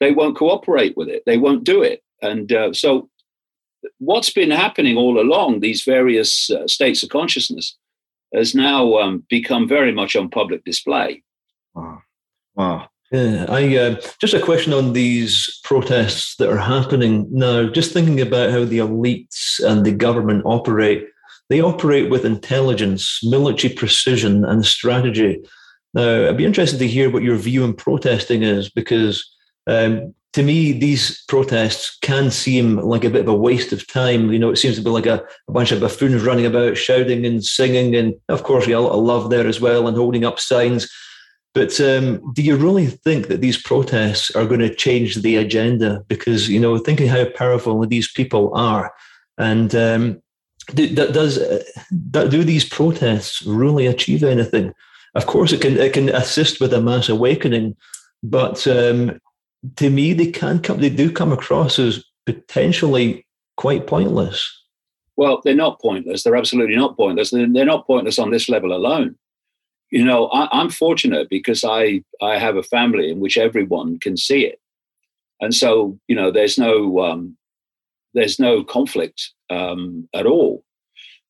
they 0.00 0.12
won't 0.12 0.36
cooperate 0.36 0.96
with 0.96 1.08
it. 1.08 1.22
They 1.26 1.38
won't 1.38 1.64
do 1.64 1.82
it. 1.82 2.02
And 2.22 2.52
uh, 2.52 2.72
so, 2.72 3.08
what's 3.98 4.30
been 4.30 4.50
happening 4.50 4.96
all 4.96 5.20
along, 5.20 5.60
these 5.60 5.82
various 5.82 6.50
uh, 6.50 6.66
states 6.66 7.02
of 7.02 7.10
consciousness, 7.10 7.76
has 8.34 8.54
now 8.54 8.94
um, 8.96 9.24
become 9.28 9.68
very 9.68 9.92
much 9.92 10.16
on 10.16 10.28
public 10.28 10.64
display. 10.64 11.22
Wow. 11.74 12.02
Wow. 12.54 12.88
Yeah, 13.12 13.46
I 13.48 13.76
uh, 13.76 14.00
just 14.20 14.34
a 14.34 14.40
question 14.40 14.72
on 14.72 14.92
these 14.92 15.60
protests 15.62 16.34
that 16.36 16.48
are 16.48 16.56
happening 16.56 17.28
now. 17.30 17.68
Just 17.68 17.92
thinking 17.92 18.20
about 18.20 18.50
how 18.50 18.64
the 18.64 18.78
elites 18.78 19.60
and 19.62 19.86
the 19.86 19.92
government 19.92 20.42
operate 20.44 21.06
they 21.48 21.60
operate 21.60 22.10
with 22.10 22.24
intelligence, 22.24 23.20
military 23.22 23.72
precision, 23.72 24.44
and 24.44 24.64
strategy. 24.64 25.38
Now, 25.96 26.28
I'd 26.28 26.36
be 26.36 26.44
interested 26.44 26.78
to 26.78 26.86
hear 26.86 27.10
what 27.10 27.22
your 27.22 27.36
view 27.36 27.64
on 27.64 27.72
protesting 27.72 28.42
is, 28.42 28.68
because 28.68 29.28
um, 29.66 30.14
to 30.34 30.42
me, 30.42 30.72
these 30.72 31.24
protests 31.26 31.96
can 32.02 32.30
seem 32.30 32.76
like 32.76 33.02
a 33.02 33.08
bit 33.08 33.22
of 33.22 33.28
a 33.28 33.34
waste 33.34 33.72
of 33.72 33.86
time. 33.86 34.30
You 34.30 34.38
know, 34.38 34.50
it 34.50 34.56
seems 34.56 34.76
to 34.76 34.82
be 34.82 34.90
like 34.90 35.06
a, 35.06 35.24
a 35.48 35.52
bunch 35.52 35.72
of 35.72 35.80
buffoons 35.80 36.22
running 36.22 36.44
about, 36.44 36.76
shouting 36.76 37.24
and 37.24 37.42
singing, 37.42 37.96
and 37.96 38.14
of 38.28 38.42
course, 38.42 38.66
we 38.66 38.74
a 38.74 38.80
lot 38.80 38.92
of 38.92 39.02
love 39.02 39.30
there 39.30 39.46
as 39.46 39.58
well, 39.58 39.88
and 39.88 39.96
holding 39.96 40.26
up 40.26 40.38
signs. 40.38 40.86
But 41.54 41.80
um, 41.80 42.30
do 42.34 42.42
you 42.42 42.56
really 42.56 42.88
think 42.88 43.28
that 43.28 43.40
these 43.40 43.60
protests 43.60 44.30
are 44.32 44.44
going 44.44 44.60
to 44.60 44.74
change 44.74 45.14
the 45.14 45.36
agenda? 45.36 46.04
Because 46.08 46.50
you 46.50 46.60
know, 46.60 46.76
thinking 46.76 47.08
how 47.08 47.24
powerful 47.30 47.86
these 47.86 48.12
people 48.12 48.54
are, 48.54 48.92
and 49.38 49.74
um, 49.74 50.22
do, 50.74 50.94
does 50.94 51.38
do 52.10 52.44
these 52.44 52.68
protests 52.68 53.40
really 53.46 53.86
achieve 53.86 54.22
anything? 54.22 54.74
Of 55.16 55.24
course, 55.24 55.50
it 55.50 55.62
can 55.62 55.78
it 55.78 55.94
can 55.94 56.10
assist 56.10 56.60
with 56.60 56.74
a 56.74 56.80
mass 56.82 57.08
awakening, 57.08 57.74
but 58.22 58.66
um, 58.66 59.18
to 59.76 59.88
me, 59.88 60.12
they 60.12 60.30
can 60.30 60.60
come. 60.60 60.78
They 60.78 60.90
do 60.90 61.10
come 61.10 61.32
across 61.32 61.78
as 61.78 62.04
potentially 62.26 63.26
quite 63.56 63.86
pointless. 63.86 64.46
Well, 65.16 65.40
they're 65.42 65.54
not 65.54 65.80
pointless. 65.80 66.22
They're 66.22 66.36
absolutely 66.36 66.76
not 66.76 66.98
pointless. 66.98 67.30
They're, 67.30 67.46
not 67.46 67.86
pointless 67.86 68.18
on 68.18 68.30
this 68.30 68.50
level 68.50 68.74
alone. 68.74 69.16
You 69.90 70.04
know, 70.04 70.26
I, 70.26 70.60
am 70.60 70.68
fortunate 70.68 71.30
because 71.30 71.64
I 71.64 72.02
I 72.20 72.36
have 72.36 72.56
a 72.56 72.62
family 72.62 73.10
in 73.10 73.18
which 73.18 73.38
everyone 73.38 73.98
can 73.98 74.18
see 74.18 74.44
it, 74.44 74.60
and 75.40 75.54
so 75.54 75.98
you 76.08 76.14
know, 76.14 76.30
there's 76.30 76.58
no 76.58 77.00
um, 77.00 77.38
there's 78.12 78.38
no 78.38 78.62
conflict 78.62 79.32
um, 79.48 80.10
at 80.12 80.26
all. 80.26 80.62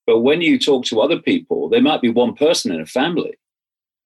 But 0.09 0.23
when 0.23 0.41
you 0.41 0.59
talk 0.59 0.87
to 0.87 1.01
other 1.01 1.21
people, 1.21 1.69
there 1.69 1.81
might 1.81 2.01
be 2.01 2.11
one 2.11 2.35
person 2.35 2.73
in 2.75 2.81
a 2.81 2.87
family, 2.87 3.37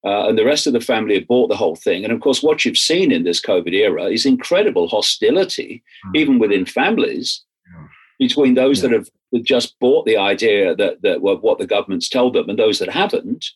uh, 0.04 0.28
and 0.28 0.38
the 0.38 0.45
rest 0.45 0.66
of 0.66 0.73
the 0.73 0.80
family 0.80 1.14
have 1.14 1.26
bought 1.26 1.49
the 1.49 1.57
whole 1.57 1.76
thing. 1.76 2.04
And 2.04 2.12
of 2.12 2.21
course, 2.21 2.42
what 2.42 2.64
you've 2.64 2.78
seen 2.78 3.12
in 3.12 3.25
this 3.25 3.40
COVID 3.40 3.73
era 3.73 4.04
is 4.04 4.25
incredible 4.25 4.88
hostility, 4.88 5.83
mm. 6.07 6.19
even 6.19 6.38
within 6.38 6.64
families, 6.64 7.45
yeah. 7.71 7.87
between 8.19 8.54
those 8.54 8.83
yeah. 8.83 8.88
that 8.88 8.97
have 9.33 9.45
just 9.45 9.78
bought 9.78 10.07
the 10.07 10.16
idea 10.16 10.75
that, 10.75 11.02
that 11.02 11.21
well, 11.21 11.37
what 11.37 11.59
the 11.59 11.66
government's 11.66 12.09
told 12.09 12.35
them 12.35 12.49
and 12.49 12.59
those 12.59 12.78
that 12.78 12.88
haven't. 12.88 13.47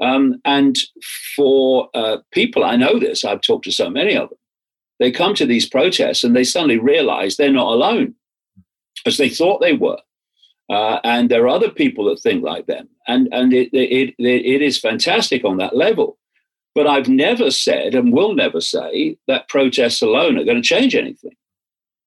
Um, 0.00 0.40
and 0.44 0.78
for 1.36 1.88
uh, 1.94 2.18
people, 2.32 2.64
I 2.64 2.76
know 2.76 2.98
this, 2.98 3.24
I've 3.24 3.42
talked 3.42 3.64
to 3.64 3.72
so 3.72 3.90
many 3.90 4.16
of 4.16 4.30
them, 4.30 4.38
they 4.98 5.10
come 5.10 5.34
to 5.34 5.46
these 5.46 5.68
protests 5.68 6.24
and 6.24 6.36
they 6.36 6.44
suddenly 6.44 6.78
realize 6.78 7.36
they're 7.36 7.52
not 7.52 7.72
alone 7.72 8.14
as 9.06 9.16
they 9.16 9.30
thought 9.30 9.60
they 9.60 9.72
were. 9.72 9.98
Uh, 10.68 11.00
and 11.04 11.30
there 11.30 11.44
are 11.44 11.48
other 11.48 11.70
people 11.70 12.04
that 12.04 12.20
think 12.20 12.44
like 12.44 12.66
them. 12.66 12.88
And, 13.10 13.28
and 13.32 13.52
it, 13.52 13.70
it, 13.72 14.14
it, 14.18 14.46
it 14.46 14.62
is 14.62 14.78
fantastic 14.78 15.44
on 15.44 15.56
that 15.56 15.76
level. 15.76 16.16
But 16.76 16.86
I've 16.86 17.08
never 17.08 17.50
said 17.50 17.94
and 17.94 18.12
will 18.12 18.34
never 18.34 18.60
say 18.60 19.18
that 19.26 19.48
protests 19.48 20.00
alone 20.00 20.38
are 20.38 20.44
going 20.44 20.62
to 20.62 20.68
change 20.68 20.94
anything. 20.94 21.34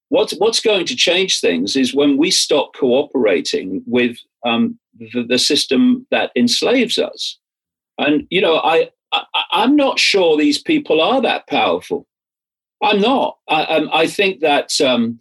What's, 0.08 0.34
what's 0.38 0.62
going 0.62 0.86
to 0.86 0.96
change 0.96 1.42
things 1.42 1.76
is 1.76 1.94
when 1.94 2.18
we 2.18 2.32
stop 2.32 2.74
cooperating 2.74 3.84
with 3.86 4.18
um, 4.46 4.80
the, 4.98 5.26
the, 5.28 5.40
system 5.40 6.08
that 6.12 6.32
enslaves 6.38 6.98
us. 6.98 7.38
And, 7.98 8.26
you 8.30 8.40
know, 8.40 8.58
I, 8.58 8.90
I, 9.12 9.64
am 9.64 9.76
not 9.76 10.00
sure 10.00 10.38
these 10.38 10.62
people 10.62 11.02
are 11.02 11.22
that 11.22 11.48
powerful. 11.48 12.08
I'm 12.82 13.02
not. 13.02 13.38
I, 13.50 13.64
um, 13.64 13.90
I 13.92 14.08
think 14.08 14.40
that 14.42 14.80
um, 14.80 15.20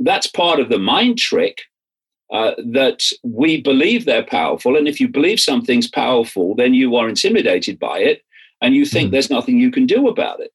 that's 0.00 0.26
part 0.26 0.60
of 0.60 0.68
the 0.68 0.78
mind 0.78 1.18
trick 1.18 1.62
uh, 2.32 2.52
that 2.58 3.02
we 3.22 3.60
believe 3.60 4.04
they're 4.04 4.24
powerful. 4.24 4.76
And 4.76 4.88
if 4.88 5.00
you 5.00 5.08
believe 5.08 5.40
something's 5.40 5.88
powerful, 5.88 6.54
then 6.54 6.74
you 6.74 6.96
are 6.96 7.08
intimidated 7.08 7.78
by 7.78 7.98
it 7.98 8.22
and 8.60 8.74
you 8.74 8.86
think 8.86 9.08
mm. 9.08 9.12
there's 9.12 9.30
nothing 9.30 9.58
you 9.58 9.70
can 9.70 9.86
do 9.86 10.08
about 10.08 10.40
it. 10.40 10.50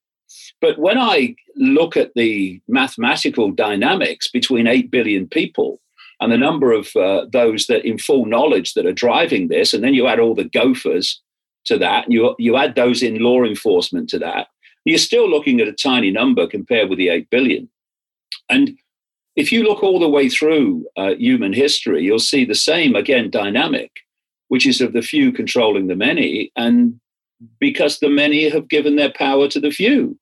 But 0.60 0.78
when 0.78 0.98
I 0.98 1.34
look 1.56 1.96
at 1.96 2.12
the 2.14 2.60
mathematical 2.68 3.50
dynamics 3.50 4.28
between 4.28 4.66
8 4.66 4.90
billion 4.90 5.28
people 5.28 5.80
and 6.20 6.30
the 6.30 6.38
number 6.38 6.72
of 6.72 6.94
uh, 6.96 7.26
those 7.32 7.66
that 7.66 7.84
in 7.84 7.98
full 7.98 8.26
knowledge 8.26 8.74
that 8.74 8.86
are 8.86 8.92
driving 8.92 9.48
this, 9.48 9.72
and 9.72 9.82
then 9.82 9.94
you 9.94 10.06
add 10.06 10.20
all 10.20 10.34
the 10.34 10.44
gophers 10.44 11.20
to 11.66 11.78
that, 11.78 12.04
and 12.04 12.12
you, 12.12 12.34
you 12.38 12.56
add 12.56 12.74
those 12.74 13.02
in 13.02 13.22
law 13.22 13.42
enforcement 13.42 14.08
to 14.10 14.18
that, 14.18 14.48
you're 14.84 14.98
still 14.98 15.28
looking 15.28 15.60
at 15.60 15.68
a 15.68 15.72
tiny 15.72 16.10
number 16.10 16.46
compared 16.46 16.88
with 16.88 16.98
the 16.98 17.08
8 17.08 17.30
billion. 17.30 17.68
And 18.48 18.76
if 19.36 19.52
you 19.52 19.62
look 19.62 19.82
all 19.82 20.00
the 20.00 20.08
way 20.08 20.28
through 20.28 20.86
uh, 20.96 21.14
human 21.14 21.52
history, 21.52 22.02
you'll 22.02 22.18
see 22.18 22.44
the 22.44 22.54
same, 22.54 22.94
again, 22.94 23.30
dynamic, 23.30 23.90
which 24.48 24.66
is 24.66 24.80
of 24.80 24.92
the 24.92 25.02
few 25.02 25.32
controlling 25.32 25.86
the 25.86 25.96
many, 25.96 26.50
and 26.56 27.00
because 27.58 27.98
the 27.98 28.10
many 28.10 28.48
have 28.50 28.68
given 28.68 28.96
their 28.96 29.12
power 29.12 29.48
to 29.48 29.60
the 29.60 29.70
few. 29.70 30.18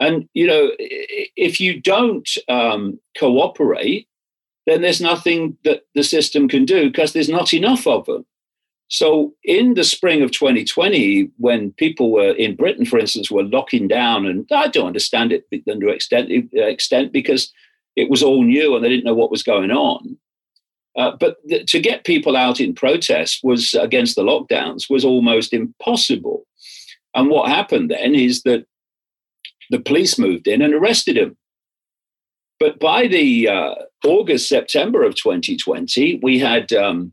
And, 0.00 0.28
you 0.34 0.46
know, 0.46 0.70
if 0.78 1.60
you 1.60 1.80
don't 1.80 2.28
um, 2.48 2.98
cooperate, 3.18 4.08
then 4.66 4.82
there's 4.82 5.00
nothing 5.00 5.56
that 5.64 5.82
the 5.94 6.02
system 6.02 6.48
can 6.48 6.64
do 6.64 6.90
because 6.90 7.12
there's 7.12 7.28
not 7.28 7.52
enough 7.52 7.86
of 7.86 8.06
them. 8.06 8.26
So, 8.88 9.34
in 9.44 9.74
the 9.74 9.84
spring 9.84 10.22
of 10.22 10.30
2020, 10.30 11.30
when 11.38 11.72
people 11.72 12.10
were 12.12 12.32
in 12.32 12.54
Britain, 12.54 12.84
for 12.84 12.98
instance, 12.98 13.30
were 13.30 13.42
locking 13.42 13.88
down, 13.88 14.26
and 14.26 14.46
I 14.52 14.68
don't 14.68 14.88
understand 14.88 15.32
it 15.32 15.44
to 15.50 15.88
extent, 15.88 16.30
extent 16.52 17.12
because 17.12 17.52
it 17.96 18.10
was 18.10 18.22
all 18.22 18.42
new 18.42 18.74
and 18.74 18.84
they 18.84 18.88
didn't 18.88 19.04
know 19.04 19.14
what 19.14 19.30
was 19.30 19.42
going 19.42 19.70
on. 19.70 20.16
Uh, 20.96 21.12
but 21.18 21.36
th- 21.48 21.70
to 21.70 21.80
get 21.80 22.04
people 22.04 22.36
out 22.36 22.60
in 22.60 22.74
protest 22.74 23.40
was 23.42 23.74
against 23.74 24.14
the 24.14 24.22
lockdowns 24.22 24.88
was 24.88 25.04
almost 25.04 25.52
impossible. 25.52 26.46
And 27.14 27.28
what 27.28 27.48
happened 27.48 27.90
then 27.90 28.14
is 28.14 28.42
that 28.42 28.66
the 29.70 29.80
police 29.80 30.18
moved 30.18 30.46
in 30.46 30.62
and 30.62 30.74
arrested 30.74 31.16
him. 31.16 31.36
But 32.60 32.78
by 32.78 33.08
the 33.08 33.48
uh, 33.48 33.74
August, 34.04 34.48
September 34.48 35.02
of 35.02 35.16
2020, 35.16 36.20
we 36.22 36.38
had 36.38 36.72
um, 36.72 37.12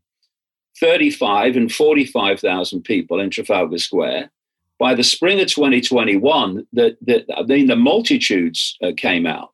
35 0.79 1.55
and 1.55 1.71
45,000 1.71 2.83
people 2.83 3.19
in 3.19 3.29
Trafalgar 3.29 3.77
Square. 3.77 4.31
By 4.79 4.95
the 4.95 5.03
spring 5.03 5.39
of 5.39 5.47
2021, 5.47 6.67
the, 6.73 6.97
the, 7.01 7.25
I 7.35 7.43
mean, 7.43 7.67
the 7.67 7.75
multitudes 7.75 8.77
uh, 8.83 8.91
came 8.95 9.25
out 9.25 9.50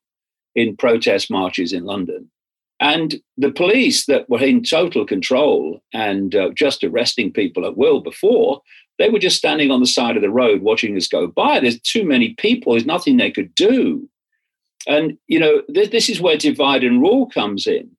in 0.58 0.76
protest 0.76 1.30
marches 1.30 1.72
in 1.72 1.86
London. 1.86 2.30
And 2.80 3.22
the 3.38 3.52
police 3.52 4.06
that 4.08 4.30
were 4.30 4.44
in 4.44 4.64
total 4.64 5.06
control 5.06 5.82
and 5.94 6.36
uh, 6.36 6.50
just 6.54 6.84
arresting 6.84 7.32
people 7.32 7.66
at 7.66 7.78
will 7.78 8.02
before, 8.02 8.62
they 9.00 9.10
were 9.10 9.20
just 9.20 9.38
standing 9.38 9.72
on 9.72 9.80
the 9.80 9.88
side 9.88 10.16
of 10.16 10.24
the 10.24 10.30
road 10.30 10.62
watching 10.62 10.98
us 10.98 11.08
go 11.08 11.28
by. 11.28 11.60
There's 11.60 11.80
too 11.80 12.04
many 12.04 12.34
people, 12.34 12.74
there's 12.74 12.86
nothing 12.86 13.18
they 13.18 13.32
could 13.32 13.54
do. 13.56 14.10
And, 14.88 15.18
you 15.28 15.40
know, 15.40 15.62
th- 15.74 15.92
this 15.92 16.10
is 16.10 16.22
where 16.22 16.38
divide 16.38 16.84
and 16.84 17.02
rule 17.02 17.28
comes 17.30 17.68
in. 17.68 17.90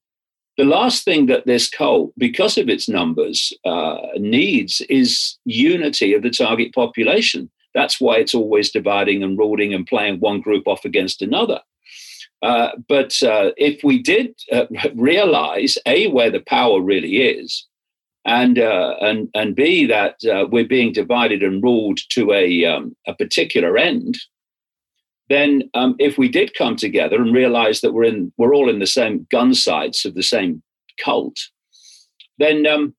The 0.56 0.64
last 0.64 1.04
thing 1.04 1.26
that 1.26 1.46
this 1.46 1.70
cult, 1.70 2.12
because 2.18 2.58
of 2.58 2.68
its 2.68 2.88
numbers, 2.88 3.52
uh, 3.64 3.98
needs 4.16 4.80
is 4.88 5.38
unity 5.44 6.14
of 6.14 6.22
the 6.22 6.30
target 6.30 6.74
population. 6.74 7.50
That's 7.74 8.00
why 8.00 8.16
it's 8.16 8.34
always 8.34 8.72
dividing 8.72 9.22
and 9.22 9.38
ruling 9.38 9.72
and 9.74 9.86
playing 9.86 10.18
one 10.18 10.40
group 10.40 10.66
off 10.66 10.84
against 10.84 11.22
another. 11.22 11.60
Uh, 12.42 12.70
but 12.88 13.20
uh, 13.22 13.50
if 13.56 13.82
we 13.82 14.00
did 14.00 14.34
uh, 14.52 14.66
realize 14.94 15.76
a 15.86 16.08
where 16.08 16.30
the 16.30 16.40
power 16.40 16.80
really 16.80 17.22
is, 17.22 17.66
and 18.24 18.58
uh, 18.58 18.94
and 19.00 19.28
and 19.34 19.54
b 19.54 19.86
that 19.86 20.16
uh, 20.24 20.46
we're 20.50 20.66
being 20.66 20.92
divided 20.92 21.42
and 21.42 21.62
ruled 21.62 21.98
to 22.10 22.32
a 22.32 22.64
um, 22.64 22.94
a 23.06 23.14
particular 23.14 23.76
end, 23.76 24.18
then 25.28 25.62
um, 25.74 25.96
if 25.98 26.18
we 26.18 26.28
did 26.28 26.54
come 26.54 26.76
together 26.76 27.20
and 27.20 27.34
realize 27.34 27.80
that 27.80 27.92
we're 27.92 28.04
in 28.04 28.32
we're 28.36 28.54
all 28.54 28.68
in 28.68 28.78
the 28.78 28.86
same 28.86 29.26
gun 29.30 29.54
sights 29.54 30.04
of 30.04 30.14
the 30.14 30.22
same 30.22 30.62
cult, 31.02 31.36
then 32.38 32.66
um, 32.66 32.94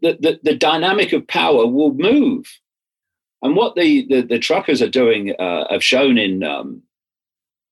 the, 0.00 0.18
the, 0.20 0.40
the 0.42 0.56
dynamic 0.56 1.12
of 1.12 1.26
power 1.26 1.66
will 1.66 1.94
move. 1.94 2.46
And 3.42 3.56
what 3.56 3.74
the, 3.74 4.06
the, 4.08 4.22
the 4.22 4.38
truckers 4.38 4.80
are 4.80 4.88
doing 4.88 5.34
uh, 5.38 5.64
have 5.70 5.84
shown 5.84 6.16
in 6.16 6.42
um, 6.42 6.82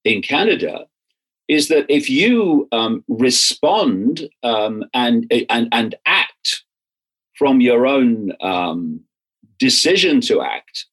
in 0.04 0.22
Canada 0.22 0.86
is 1.48 1.68
that 1.68 1.86
if 1.88 2.08
you 2.08 2.68
um, 2.72 3.04
respond 3.08 4.28
um, 4.42 4.84
and, 4.94 5.30
and, 5.50 5.68
and 5.72 5.94
act 6.06 6.64
from 7.36 7.60
your 7.60 7.86
own 7.86 8.32
um, 8.40 9.00
decision 9.58 10.20
to 10.20 10.40
act 10.40 10.86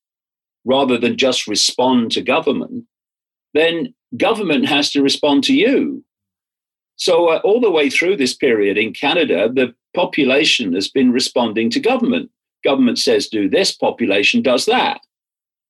rather 0.66 0.98
than 0.98 1.18
just 1.18 1.48
respond 1.48 2.12
to 2.12 2.22
government, 2.22 2.86
then 3.54 3.94
government 4.18 4.68
has 4.68 4.92
to 4.92 5.01
respond 5.01 5.44
to 5.44 5.54
you. 5.54 6.04
So, 6.96 7.30
uh, 7.30 7.39
all 7.46 7.62
the 7.62 7.72
way 7.72 7.89
through 7.89 8.18
this 8.18 8.36
period 8.36 8.78
in 8.78 8.94
Canada, 8.94 9.50
the 9.51 9.74
population 9.96 10.74
has 10.74 10.89
been 10.89 11.12
responding 11.12 11.70
to 11.70 11.80
government. 11.80 12.30
Government 12.63 13.00
says, 13.00 13.28
do 13.28 13.50
this, 13.50 13.72
population 13.72 14.42
does 14.42 14.66
that. 14.66 15.00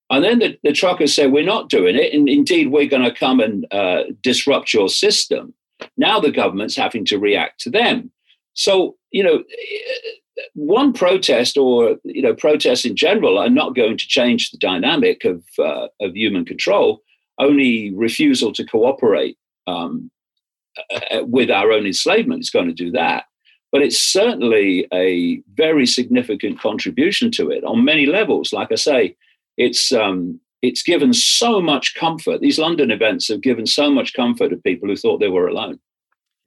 And 0.09 0.23
then 0.23 0.39
the, 0.39 0.57
the 0.63 0.73
truckers 0.73 1.13
say, 1.13 1.27
We're 1.27 1.43
not 1.43 1.69
doing 1.69 1.95
it. 1.95 2.13
And 2.13 2.27
indeed, 2.27 2.71
we're 2.71 2.87
going 2.87 3.03
to 3.03 3.13
come 3.13 3.39
and 3.39 3.65
uh, 3.71 4.03
disrupt 4.21 4.73
your 4.73 4.89
system. 4.89 5.53
Now 5.97 6.19
the 6.19 6.31
government's 6.31 6.75
having 6.75 7.05
to 7.05 7.19
react 7.19 7.61
to 7.61 7.69
them. 7.69 8.11
So, 8.53 8.97
you 9.11 9.23
know, 9.23 9.43
one 10.53 10.93
protest 10.93 11.57
or, 11.57 11.97
you 12.03 12.21
know, 12.21 12.33
protests 12.33 12.85
in 12.85 12.95
general 12.95 13.37
are 13.37 13.49
not 13.49 13.75
going 13.75 13.97
to 13.97 14.07
change 14.07 14.51
the 14.51 14.57
dynamic 14.57 15.25
of, 15.25 15.43
uh, 15.57 15.87
of 16.01 16.15
human 16.15 16.45
control. 16.45 17.01
Only 17.37 17.93
refusal 17.93 18.51
to 18.53 18.65
cooperate 18.65 19.37
um, 19.67 20.11
uh, 20.91 21.23
with 21.23 21.49
our 21.49 21.71
own 21.71 21.85
enslavement 21.85 22.41
is 22.41 22.49
going 22.49 22.67
to 22.67 22.73
do 22.73 22.91
that. 22.91 23.25
But 23.71 23.81
it's 23.81 23.99
certainly 23.99 24.87
a 24.91 25.41
very 25.53 25.85
significant 25.85 26.59
contribution 26.59 27.31
to 27.31 27.51
it 27.51 27.63
on 27.63 27.85
many 27.85 28.07
levels. 28.07 28.51
Like 28.51 28.71
I 28.71 28.75
say, 28.75 29.15
it's 29.59 29.91
um, 29.91 30.39
it's 30.63 30.81
given 30.81 31.13
so 31.13 31.61
much 31.61 31.93
comfort. 31.93 32.41
These 32.41 32.57
London 32.57 32.89
events 32.89 33.27
have 33.27 33.41
given 33.41 33.67
so 33.67 33.91
much 33.91 34.13
comfort 34.13 34.49
to 34.49 34.57
people 34.57 34.89
who 34.89 34.95
thought 34.95 35.19
they 35.19 35.27
were 35.27 35.47
alone. 35.47 35.79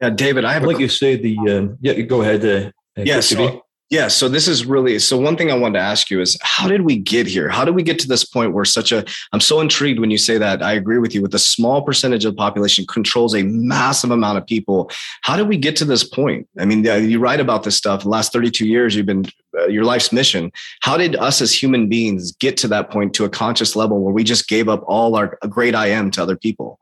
Yeah, 0.01 0.11
David, 0.11 0.45
I 0.45 0.55
have 0.55 0.65
like 0.65 0.79
a, 0.79 0.81
you 0.81 0.89
say 0.89 1.15
the 1.17 1.39
um, 1.39 1.79
yeah. 1.81 2.01
Go 2.01 2.23
ahead. 2.23 2.45
Uh, 2.45 2.71
uh 2.99 3.05
yeah, 3.05 3.21
so, 3.21 3.63
yeah. 3.93 4.09
So 4.09 4.27
this 4.27 4.49
is 4.49 4.65
really 4.65 4.99
so. 4.99 5.19
One 5.19 5.37
thing 5.37 5.51
I 5.51 5.55
wanted 5.55 5.79
to 5.79 5.85
ask 5.85 6.11
you 6.11 6.23
is, 6.23 6.39
how 6.41 6.67
did 6.67 6.81
we 6.81 6.97
get 6.97 7.27
here? 7.27 7.51
How 7.51 7.63
did 7.63 7.75
we 7.75 7.83
get 7.83 7.99
to 7.99 8.09
this 8.09 8.25
point 8.25 8.55
where 8.55 8.65
such 8.65 8.91
a? 8.91 9.05
I'm 9.35 9.41
so 9.41 9.61
intrigued 9.61 10.01
when 10.01 10.11
you 10.11 10.17
say 10.17 10.39
that. 10.39 10.63
I 10.63 10.73
agree 10.73 10.97
with 10.97 11.15
you. 11.15 11.21
With 11.21 11.35
a 11.35 11.39
small 11.39 11.83
percentage 11.83 12.25
of 12.25 12.33
the 12.33 12.39
population 12.39 12.87
controls 12.87 13.35
a 13.35 13.43
massive 13.43 14.11
amount 14.11 14.39
of 14.39 14.47
people. 14.47 14.91
How 15.21 15.37
did 15.37 15.47
we 15.47 15.59
get 15.59 15.77
to 15.77 15.85
this 15.85 16.05
point? 16.05 16.49
I 16.59 16.65
mean, 16.65 16.85
you 16.85 17.19
write 17.19 17.39
about 17.39 17.65
this 17.65 17.77
stuff. 17.77 18.05
The 18.05 18.09
last 18.09 18.33
32 18.33 18.67
years, 18.67 18.97
you've 18.97 19.05
been 19.05 19.27
uh, 19.59 19.67
your 19.67 19.85
life's 19.85 20.11
mission. 20.11 20.53
How 20.81 20.97
did 20.97 21.15
us 21.17 21.43
as 21.43 21.53
human 21.53 21.91
beings 21.91 22.33
get 22.33 22.57
to 22.59 22.69
that 22.69 22.89
point 22.89 23.13
to 23.17 23.25
a 23.25 23.29
conscious 23.29 23.77
level 23.77 24.01
where 24.01 24.15
we 24.15 24.25
just 24.25 24.49
gave 24.49 24.71
up 24.71 24.83
all 24.87 25.17
our 25.17 25.37
great 25.51 25.75
I 25.75 25.89
am 25.89 26.11
to 26.13 26.23
other 26.23 26.37
people? 26.37 26.81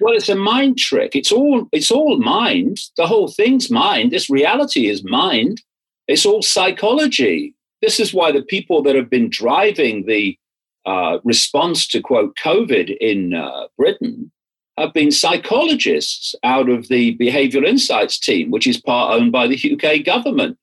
Well, 0.00 0.14
it's 0.14 0.28
a 0.28 0.34
mind 0.34 0.78
trick. 0.78 1.14
It's 1.14 1.30
all 1.30 1.68
it's 1.70 1.92
all 1.92 2.18
mind. 2.18 2.80
The 2.96 3.06
whole 3.06 3.28
thing's 3.28 3.70
mind. 3.70 4.10
This 4.10 4.28
reality 4.28 4.88
is 4.88 5.04
mind. 5.04 5.62
It's 6.10 6.26
all 6.26 6.42
psychology. 6.42 7.54
This 7.82 8.00
is 8.00 8.12
why 8.12 8.32
the 8.32 8.42
people 8.42 8.82
that 8.82 8.96
have 8.96 9.08
been 9.08 9.30
driving 9.30 10.06
the 10.06 10.36
uh, 10.84 11.18
response 11.22 11.86
to 11.86 12.00
quote 12.00 12.36
COVID 12.42 12.96
in 13.00 13.32
uh, 13.32 13.68
Britain 13.78 14.32
have 14.76 14.92
been 14.92 15.12
psychologists 15.12 16.34
out 16.42 16.68
of 16.68 16.88
the 16.88 17.16
Behavioral 17.16 17.64
Insights 17.64 18.18
team, 18.18 18.50
which 18.50 18.66
is 18.66 18.80
part 18.80 19.14
owned 19.14 19.30
by 19.30 19.46
the 19.46 19.72
UK 19.72 20.04
government. 20.04 20.58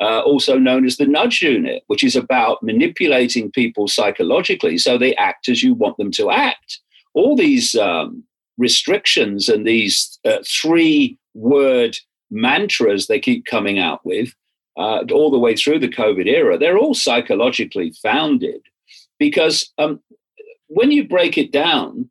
Uh, 0.00 0.20
also 0.20 0.58
known 0.58 0.84
as 0.84 0.96
the 0.96 1.06
nudge 1.06 1.42
unit, 1.42 1.82
which 1.86 2.02
is 2.02 2.16
about 2.16 2.62
manipulating 2.62 3.50
people 3.52 3.88
psychologically 3.88 4.78
so 4.78 4.96
they 4.96 5.14
act 5.16 5.48
as 5.48 5.62
you 5.62 5.74
want 5.74 5.96
them 5.96 6.10
to 6.10 6.30
act. 6.30 6.80
All 7.14 7.36
these 7.36 7.76
um, 7.76 8.24
restrictions 8.58 9.48
and 9.48 9.64
these 9.64 10.18
uh, 10.24 10.38
three 10.44 11.18
word 11.34 11.96
mantras 12.30 13.06
they 13.06 13.18
keep 13.18 13.44
coming 13.44 13.78
out 13.78 14.04
with 14.04 14.32
uh, 14.78 15.04
all 15.12 15.30
the 15.30 15.38
way 15.38 15.56
through 15.56 15.80
the 15.80 15.88
COVID 15.88 16.26
era, 16.26 16.56
they're 16.56 16.78
all 16.78 16.94
psychologically 16.94 17.92
founded 18.02 18.62
because 19.18 19.72
um, 19.78 20.00
when 20.68 20.92
you 20.92 21.06
break 21.06 21.36
it 21.36 21.50
down, 21.50 22.08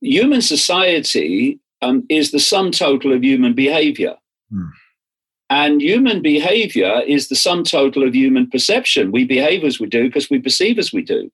human 0.00 0.40
society 0.40 1.58
um, 1.82 2.04
is 2.08 2.30
the 2.30 2.38
sum 2.38 2.70
total 2.70 3.12
of 3.12 3.24
human 3.24 3.54
behavior. 3.54 4.16
Hmm. 4.50 4.68
And 5.50 5.80
human 5.80 6.20
behavior 6.20 7.00
is 7.06 7.28
the 7.28 7.34
sum 7.36 7.64
total 7.64 8.06
of 8.06 8.14
human 8.14 8.50
perception. 8.50 9.12
We 9.12 9.24
behave 9.24 9.64
as 9.64 9.80
we 9.80 9.86
do 9.86 10.04
because 10.04 10.28
we 10.28 10.38
perceive 10.38 10.78
as 10.78 10.92
we 10.92 11.02
do. 11.02 11.30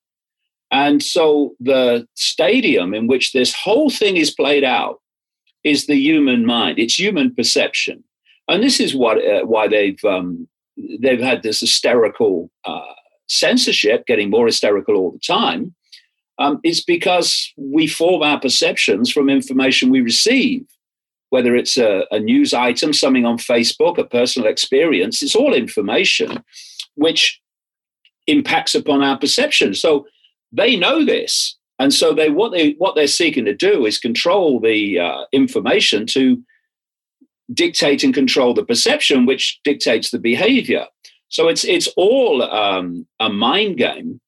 And 0.71 1.03
so 1.03 1.55
the 1.61 2.07
stadium 2.15 2.95
in 2.95 3.07
which 3.07 3.33
this 3.33 3.55
whole 3.55 3.91
thing 3.91 4.17
is 4.17 4.31
played 4.31 4.65
out 4.65 5.01
is 5.63 5.87
the 5.87 5.97
human 5.97 6.47
mind. 6.47 6.79
It's 6.79 6.99
human 6.99 7.35
perception, 7.35 8.05
and 8.49 8.63
this 8.63 8.81
is 8.81 8.95
what 8.95 9.19
uh, 9.25 9.45
why 9.45 9.69
they've 9.69 10.03
um, 10.05 10.49
they've 11.01 11.21
had 11.21 11.43
this 11.43 11.61
hysterical 11.61 12.51
uh, 12.65 12.95
censorship, 13.29 14.07
getting 14.07 14.31
more 14.31 14.47
hysterical 14.47 14.97
all 14.97 15.13
the 15.13 15.19
time. 15.19 15.75
Um, 16.39 16.61
it's 16.63 16.83
because 16.83 17.53
we 17.57 17.87
form 17.87 18.23
our 18.23 18.41
perceptions 18.41 19.11
from 19.11 19.29
information 19.29 19.91
we 19.91 20.01
receive, 20.01 20.67
whether 21.31 21.55
it's 21.55 21.77
a, 21.77 22.07
a 22.11 22.19
news 22.19 22.53
item, 22.53 22.93
something 22.93 23.25
on 23.25 23.39
Facebook, 23.39 23.99
a 23.99 24.05
personal 24.05 24.49
experience. 24.49 25.23
It's 25.23 25.37
all 25.37 25.55
information 25.55 26.43
which 26.97 27.41
impacts 28.27 28.75
upon 28.75 29.03
our 29.03 29.19
perception. 29.19 29.75
So 29.75 30.07
they 30.53 30.77
know 30.77 31.05
this, 31.05 31.57
and 31.79 31.93
so 31.93 32.13
they 32.15 32.31
what 32.31 32.53
they 32.53 32.73
what 32.79 32.95
they're 32.95 33.07
seeking 33.07 33.45
to 33.45 33.55
do 33.55 33.87
is 33.87 33.99
control 33.99 34.61
the 34.61 34.99
uh, 34.99 35.25
information 35.33 36.07
to 36.07 36.43
dictate 37.53 38.03
and 38.03 38.15
control 38.15 38.55
the 38.55 38.65
perception, 38.65 39.27
which 39.27 39.61
dictates 39.65 40.11
the 40.11 40.19
behavior. 40.19 40.87
So 41.29 41.49
it's 41.49 41.65
it's 41.65 41.89
all 41.97 42.43
um, 42.43 43.07
a 43.21 43.29
mind 43.29 43.77
game. 43.77 44.21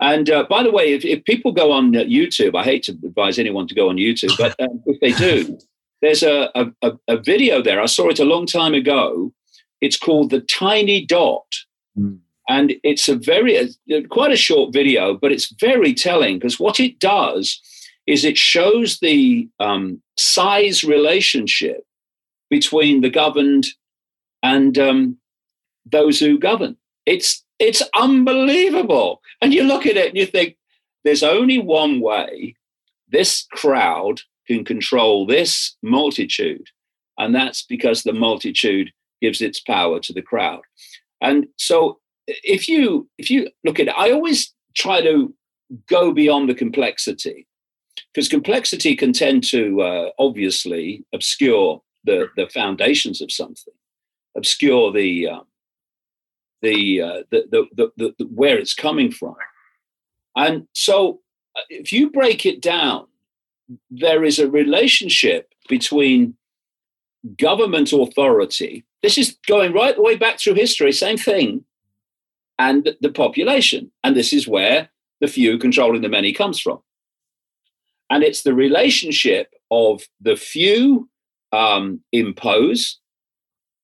And 0.00 0.28
uh, 0.30 0.44
by 0.48 0.64
the 0.64 0.72
way, 0.72 0.92
if, 0.92 1.04
if, 1.04 1.24
people 1.24 1.52
go 1.52 1.70
on 1.70 1.92
YouTube, 1.92 2.56
I 2.56 2.64
hate 2.64 2.82
to 2.84 2.98
advise 3.04 3.38
anyone 3.38 3.68
to 3.68 3.74
go 3.74 3.88
on 3.88 3.96
YouTube, 3.98 4.36
but 4.36 4.58
um, 4.60 4.82
if 4.86 4.98
they 4.98 5.12
do, 5.12 5.56
there's 6.00 6.24
a, 6.24 6.50
a, 6.56 6.92
a, 7.06 7.16
video 7.18 7.62
there. 7.62 7.80
I 7.80 7.86
saw 7.86 8.08
it 8.08 8.18
a 8.18 8.24
long 8.24 8.44
time 8.44 8.74
ago. 8.74 9.32
It's 9.80 9.96
called 9.96 10.30
The 10.30 10.40
Tiny 10.40 11.06
Dot. 11.06 11.46
Mm. 11.96 12.18
And 12.48 12.74
it's 12.82 13.08
a 13.08 13.14
very, 13.14 13.56
uh, 13.56 13.66
quite 14.10 14.32
a 14.32 14.36
short 14.36 14.72
video, 14.72 15.14
but 15.14 15.30
it's 15.30 15.54
very 15.60 15.94
telling 15.94 16.38
because 16.40 16.58
what 16.58 16.80
it 16.80 16.98
does 16.98 17.60
is 18.08 18.24
it 18.24 18.36
shows 18.36 18.98
the 18.98 19.48
um, 19.60 20.02
size 20.18 20.82
relationship 20.82 21.86
between 22.52 23.00
the 23.00 23.08
governed 23.08 23.64
and 24.42 24.76
um, 24.78 25.16
those 25.90 26.20
who 26.20 26.38
govern. 26.38 26.76
It's 27.06 27.42
it's 27.58 27.82
unbelievable. 27.96 29.22
And 29.40 29.54
you 29.54 29.62
look 29.62 29.86
at 29.86 29.96
it 29.96 30.08
and 30.08 30.18
you 30.18 30.26
think 30.26 30.58
there's 31.02 31.22
only 31.22 31.58
one 31.58 32.00
way 32.02 32.54
this 33.08 33.46
crowd 33.52 34.20
can 34.46 34.66
control 34.66 35.24
this 35.26 35.76
multitude, 35.82 36.68
and 37.16 37.34
that's 37.34 37.62
because 37.62 38.02
the 38.02 38.12
multitude 38.12 38.92
gives 39.22 39.40
its 39.40 39.58
power 39.58 39.98
to 40.00 40.12
the 40.12 40.20
crowd. 40.20 40.62
And 41.22 41.46
so 41.56 42.00
if 42.26 42.68
you 42.68 43.08
if 43.16 43.30
you 43.30 43.48
look 43.64 43.80
at 43.80 43.88
it, 43.88 43.94
I 43.96 44.10
always 44.10 44.52
try 44.74 45.00
to 45.00 45.34
go 45.88 46.12
beyond 46.12 46.50
the 46.50 46.54
complexity 46.54 47.46
because 48.12 48.28
complexity 48.28 48.94
can 48.94 49.14
tend 49.14 49.42
to 49.44 49.80
uh, 49.80 50.10
obviously 50.18 51.06
obscure 51.14 51.80
the 52.04 52.28
the 52.36 52.48
foundations 52.48 53.20
of 53.20 53.30
something, 53.30 53.74
obscure 54.36 54.92
the 54.92 55.28
um, 55.28 55.46
the, 56.62 57.02
uh, 57.02 57.22
the, 57.30 57.44
the, 57.50 57.90
the, 57.96 58.14
the 58.18 58.24
where 58.26 58.56
it's 58.56 58.74
coming 58.74 59.10
from, 59.10 59.34
and 60.36 60.66
so 60.74 61.20
uh, 61.56 61.60
if 61.68 61.92
you 61.92 62.10
break 62.10 62.46
it 62.46 62.60
down, 62.60 63.06
there 63.90 64.24
is 64.24 64.38
a 64.38 64.50
relationship 64.50 65.52
between 65.68 66.36
government 67.38 67.92
authority. 67.92 68.84
This 69.02 69.18
is 69.18 69.36
going 69.46 69.72
right 69.72 69.94
the 69.94 70.02
way 70.02 70.16
back 70.16 70.38
through 70.38 70.54
history. 70.54 70.92
Same 70.92 71.18
thing 71.18 71.64
and 72.58 72.96
the 73.00 73.10
population. 73.10 73.90
And 74.04 74.16
this 74.16 74.32
is 74.32 74.46
where 74.46 74.90
the 75.20 75.28
few 75.28 75.58
controlling 75.58 76.02
the 76.02 76.08
many 76.08 76.32
comes 76.32 76.60
from. 76.60 76.80
And 78.10 78.22
it's 78.22 78.42
the 78.42 78.54
relationship 78.54 79.54
of 79.70 80.02
the 80.20 80.36
few 80.36 81.08
um, 81.52 82.00
impose 82.12 82.98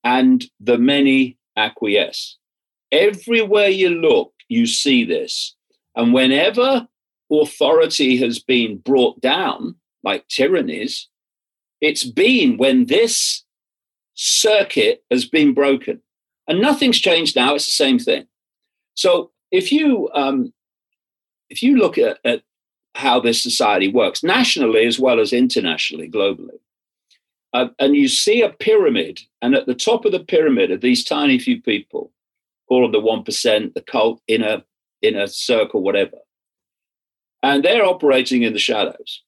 and 0.04 0.44
the 0.61 0.78
many 0.78 1.37
acquiesce. 1.57 2.37
Everywhere 2.90 3.68
you 3.68 3.90
look, 3.90 4.33
you 4.48 4.66
see 4.66 5.04
this. 5.04 5.54
And 5.94 6.14
whenever 6.14 6.88
authority 7.31 8.16
has 8.18 8.38
been 8.38 8.78
brought 8.78 9.20
down, 9.20 9.74
like 10.02 10.26
tyrannies, 10.28 11.09
it's 11.81 12.04
been 12.04 12.57
when 12.57 12.87
this 12.87 13.44
circuit 14.14 15.04
has 15.11 15.26
been 15.26 15.54
broken. 15.54 16.00
And 16.46 16.61
nothing's 16.61 16.98
changed 16.98 17.37
now, 17.37 17.54
it's 17.54 17.66
the 17.66 17.72
same 17.72 17.98
thing. 17.98 18.26
So 18.94 19.31
if 19.50 19.70
you 19.70 20.09
um, 20.14 20.52
if 21.50 21.62
you 21.62 21.76
look 21.76 21.98
at, 21.98 22.18
at 22.24 22.42
how 22.94 23.20
this 23.20 23.42
society 23.42 23.88
works 23.88 24.22
nationally 24.22 24.87
as 24.87 24.98
well 24.98 25.20
as 25.20 25.33
internationally, 25.33 26.09
globally, 26.09 26.59
uh, 27.52 27.68
and 27.78 27.96
you 27.96 28.08
see 28.08 28.42
a 28.42 28.50
pyramid, 28.50 29.20
and 29.40 29.54
at 29.54 29.66
the 29.66 29.74
top 29.74 30.04
of 30.04 30.12
the 30.12 30.20
pyramid 30.20 30.70
are 30.70 30.76
these 30.76 31.04
tiny 31.04 31.38
few 31.38 31.61
people, 31.62 32.12
all 32.68 32.84
of 32.84 32.92
the 32.92 33.00
one 33.00 33.22
percent, 33.22 33.74
the 33.74 33.80
cult 33.80 34.20
inner 34.28 34.62
inner 35.02 35.26
circle, 35.26 35.82
whatever, 35.82 36.18
and 37.42 37.64
they're 37.64 37.84
operating 37.84 38.42
in 38.42 38.52
the 38.52 38.58
shadows, 38.58 39.22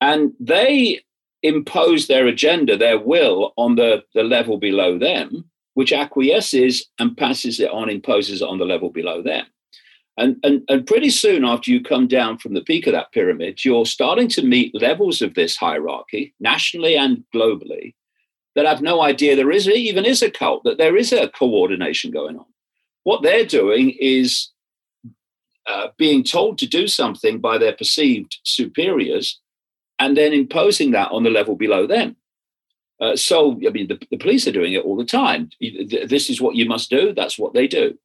and 0.00 0.32
they 0.40 1.00
impose 1.42 2.06
their 2.06 2.26
agenda, 2.26 2.76
their 2.76 2.98
will 2.98 3.52
on 3.56 3.76
the 3.76 4.02
the 4.14 4.24
level 4.24 4.58
below 4.58 4.98
them, 4.98 5.44
which 5.74 5.92
acquiesces 5.92 6.86
and 6.98 7.16
passes 7.16 7.60
it 7.60 7.70
on, 7.70 7.88
imposes 7.88 8.42
it 8.42 8.48
on 8.48 8.58
the 8.58 8.64
level 8.64 8.90
below 8.90 9.22
them. 9.22 9.46
And, 10.16 10.36
and, 10.44 10.62
and 10.68 10.86
pretty 10.86 11.10
soon 11.10 11.44
after 11.44 11.70
you 11.70 11.82
come 11.82 12.06
down 12.06 12.38
from 12.38 12.54
the 12.54 12.62
peak 12.62 12.86
of 12.86 12.92
that 12.92 13.12
pyramid, 13.12 13.64
you're 13.64 13.86
starting 13.86 14.28
to 14.28 14.42
meet 14.42 14.80
levels 14.80 15.20
of 15.20 15.34
this 15.34 15.56
hierarchy, 15.56 16.34
nationally 16.38 16.96
and 16.96 17.24
globally, 17.34 17.94
that 18.54 18.66
have 18.66 18.80
no 18.80 19.02
idea 19.02 19.34
there 19.34 19.50
is 19.50 19.68
even 19.68 20.04
is 20.04 20.22
a 20.22 20.30
cult, 20.30 20.62
that 20.64 20.78
there 20.78 20.96
is 20.96 21.12
a 21.12 21.28
coordination 21.28 22.12
going 22.12 22.36
on. 22.36 22.46
What 23.02 23.22
they're 23.22 23.44
doing 23.44 23.90
is 23.98 24.50
uh, 25.66 25.88
being 25.98 26.22
told 26.22 26.58
to 26.58 26.66
do 26.66 26.86
something 26.86 27.40
by 27.40 27.58
their 27.58 27.72
perceived 27.72 28.38
superiors 28.44 29.40
and 29.98 30.16
then 30.16 30.32
imposing 30.32 30.92
that 30.92 31.10
on 31.10 31.24
the 31.24 31.30
level 31.30 31.56
below 31.56 31.86
them. 31.86 32.16
Uh, 33.00 33.16
so, 33.16 33.60
I 33.66 33.70
mean, 33.70 33.88
the, 33.88 33.98
the, 34.10 34.16
police 34.16 34.46
are 34.46 34.52
doing 34.52 34.72
it 34.72 34.84
all 34.84 34.96
the 34.96 35.04
time. 35.04 35.50
This 35.60 36.30
is 36.30 36.40
what 36.40 36.54
you 36.54 36.66
must 36.66 36.90
do. 36.90 37.12
That's 37.12 37.38
what 37.38 37.52
they 37.52 37.66
do. 37.66 37.98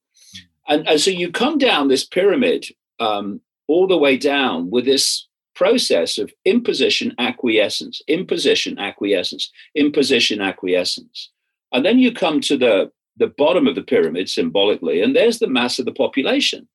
And, 0.70 0.88
and 0.88 1.02
so 1.02 1.10
you 1.10 1.32
come 1.32 1.58
down 1.58 1.88
this 1.88 2.06
pyramid 2.06 2.68
um, 3.00 3.42
all 3.68 3.88
the 3.88 3.98
way 3.98 4.18
down 4.18 4.70
with 4.70 4.86
this 4.86 5.28
process 5.56 6.18
of 6.18 6.32
imposition, 6.46 7.14
acquiescence, 7.18 8.02
imposition, 8.08 8.80
acquiescence, 8.80 9.52
imposition, 9.76 10.42
acquiescence. 10.42 11.32
And 11.74 11.84
then 11.84 12.00
you 12.00 12.14
come 12.14 12.40
to 12.42 12.58
the, 12.58 12.92
the 13.18 13.28
bottom 13.28 13.68
of 13.68 13.76
the 13.76 13.82
pyramid 13.82 14.30
symbolically, 14.30 15.02
and 15.02 15.16
there's 15.16 15.40
the 15.40 15.50
mass 15.50 15.80
of 15.80 15.86
the 15.86 15.92
population. 15.92 16.70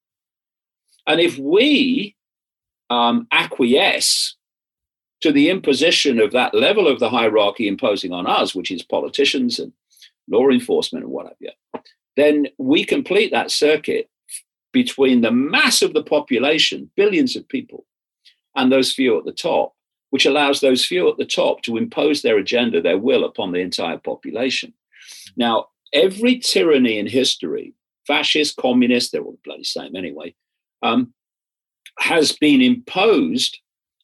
And 1.07 1.21
if 1.21 1.39
we 1.39 2.17
um, 2.91 3.27
acquiesce 3.33 4.37
to 5.21 5.33
the 5.33 5.49
imposition 5.51 6.21
of 6.21 6.33
that 6.33 6.55
level 6.55 6.87
of 6.87 7.01
the 7.01 7.09
hierarchy 7.09 7.67
imposing 7.67 8.13
on 8.13 8.27
us, 8.27 8.55
which 8.55 8.71
is 8.71 8.83
politicians 8.83 9.59
and 9.59 9.73
law 10.29 10.49
enforcement 10.49 11.05
and 11.05 11.13
what 11.13 11.27
have 11.27 11.37
you, 11.41 11.51
then 12.17 12.47
we 12.59 12.85
complete 12.85 13.31
that 13.33 13.51
circuit 13.51 14.09
between 14.73 15.21
the 15.21 15.31
mass 15.31 15.83
of 15.83 15.95
the 15.95 16.03
population, 16.03 16.91
billions 16.97 17.37
of 17.37 17.49
people, 17.49 17.87
and 18.57 18.71
those 18.71 18.93
few 18.93 19.19
at 19.19 19.25
the 19.25 19.33
top, 19.33 19.75
which 20.11 20.27
allows 20.27 20.61
those 20.61 20.85
few 20.85 21.09
at 21.09 21.17
the 21.17 21.25
top 21.25 21.63
to 21.63 21.77
impose 21.77 22.23
their 22.23 22.39
agenda, 22.39 22.81
their 22.81 22.99
will 22.99 23.25
upon 23.25 23.53
the 23.53 23.61
entire 23.61 23.99
population. 23.99 24.73
Now, 25.37 25.69
every 25.93 26.39
tyranny 26.39 26.99
in 26.99 27.07
history, 27.07 27.75
fascist, 28.07 28.57
communist, 28.57 29.13
they're 29.13 29.23
all 29.23 29.33
the 29.33 29.39
bloody 29.45 29.65
same 29.65 29.97
anyway, 29.97 30.35
um, 30.83 31.15
has 31.99 32.33
been 32.33 32.61
imposed 32.61 33.59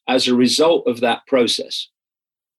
as 0.07 0.27
a 0.27 0.35
result 0.35 0.87
of 0.87 1.01
that 1.01 1.25
process 1.27 1.87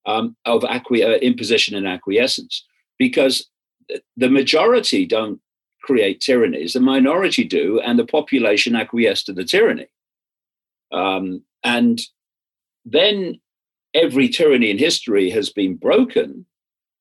um, 0.07 0.37
of 0.45 0.63
acqui- 0.63 1.05
uh, 1.05 1.19
imposition 1.19 1.77
and 1.77 1.87
acquiescence, 1.87 2.65
because 2.99 3.49
the 4.17 4.29
majority 4.29 5.07
don't 5.07 5.41
create 5.83 6.21
tyrannies, 6.21 6.75
the 6.75 6.81
minority 6.81 7.45
do, 7.45 7.81
and 7.81 7.99
the 7.99 8.07
population 8.07 8.77
acquiesce 8.77 9.25
to 9.25 9.33
the 9.33 9.45
tyranny. 9.45 9.89
Um, 10.93 11.43
and 11.65 12.01
then 12.85 13.41
every 13.95 14.29
tyranny 14.29 14.71
in 14.71 14.79
history 14.79 15.31
has 15.31 15.51
been 15.51 15.77
broken 15.77 16.47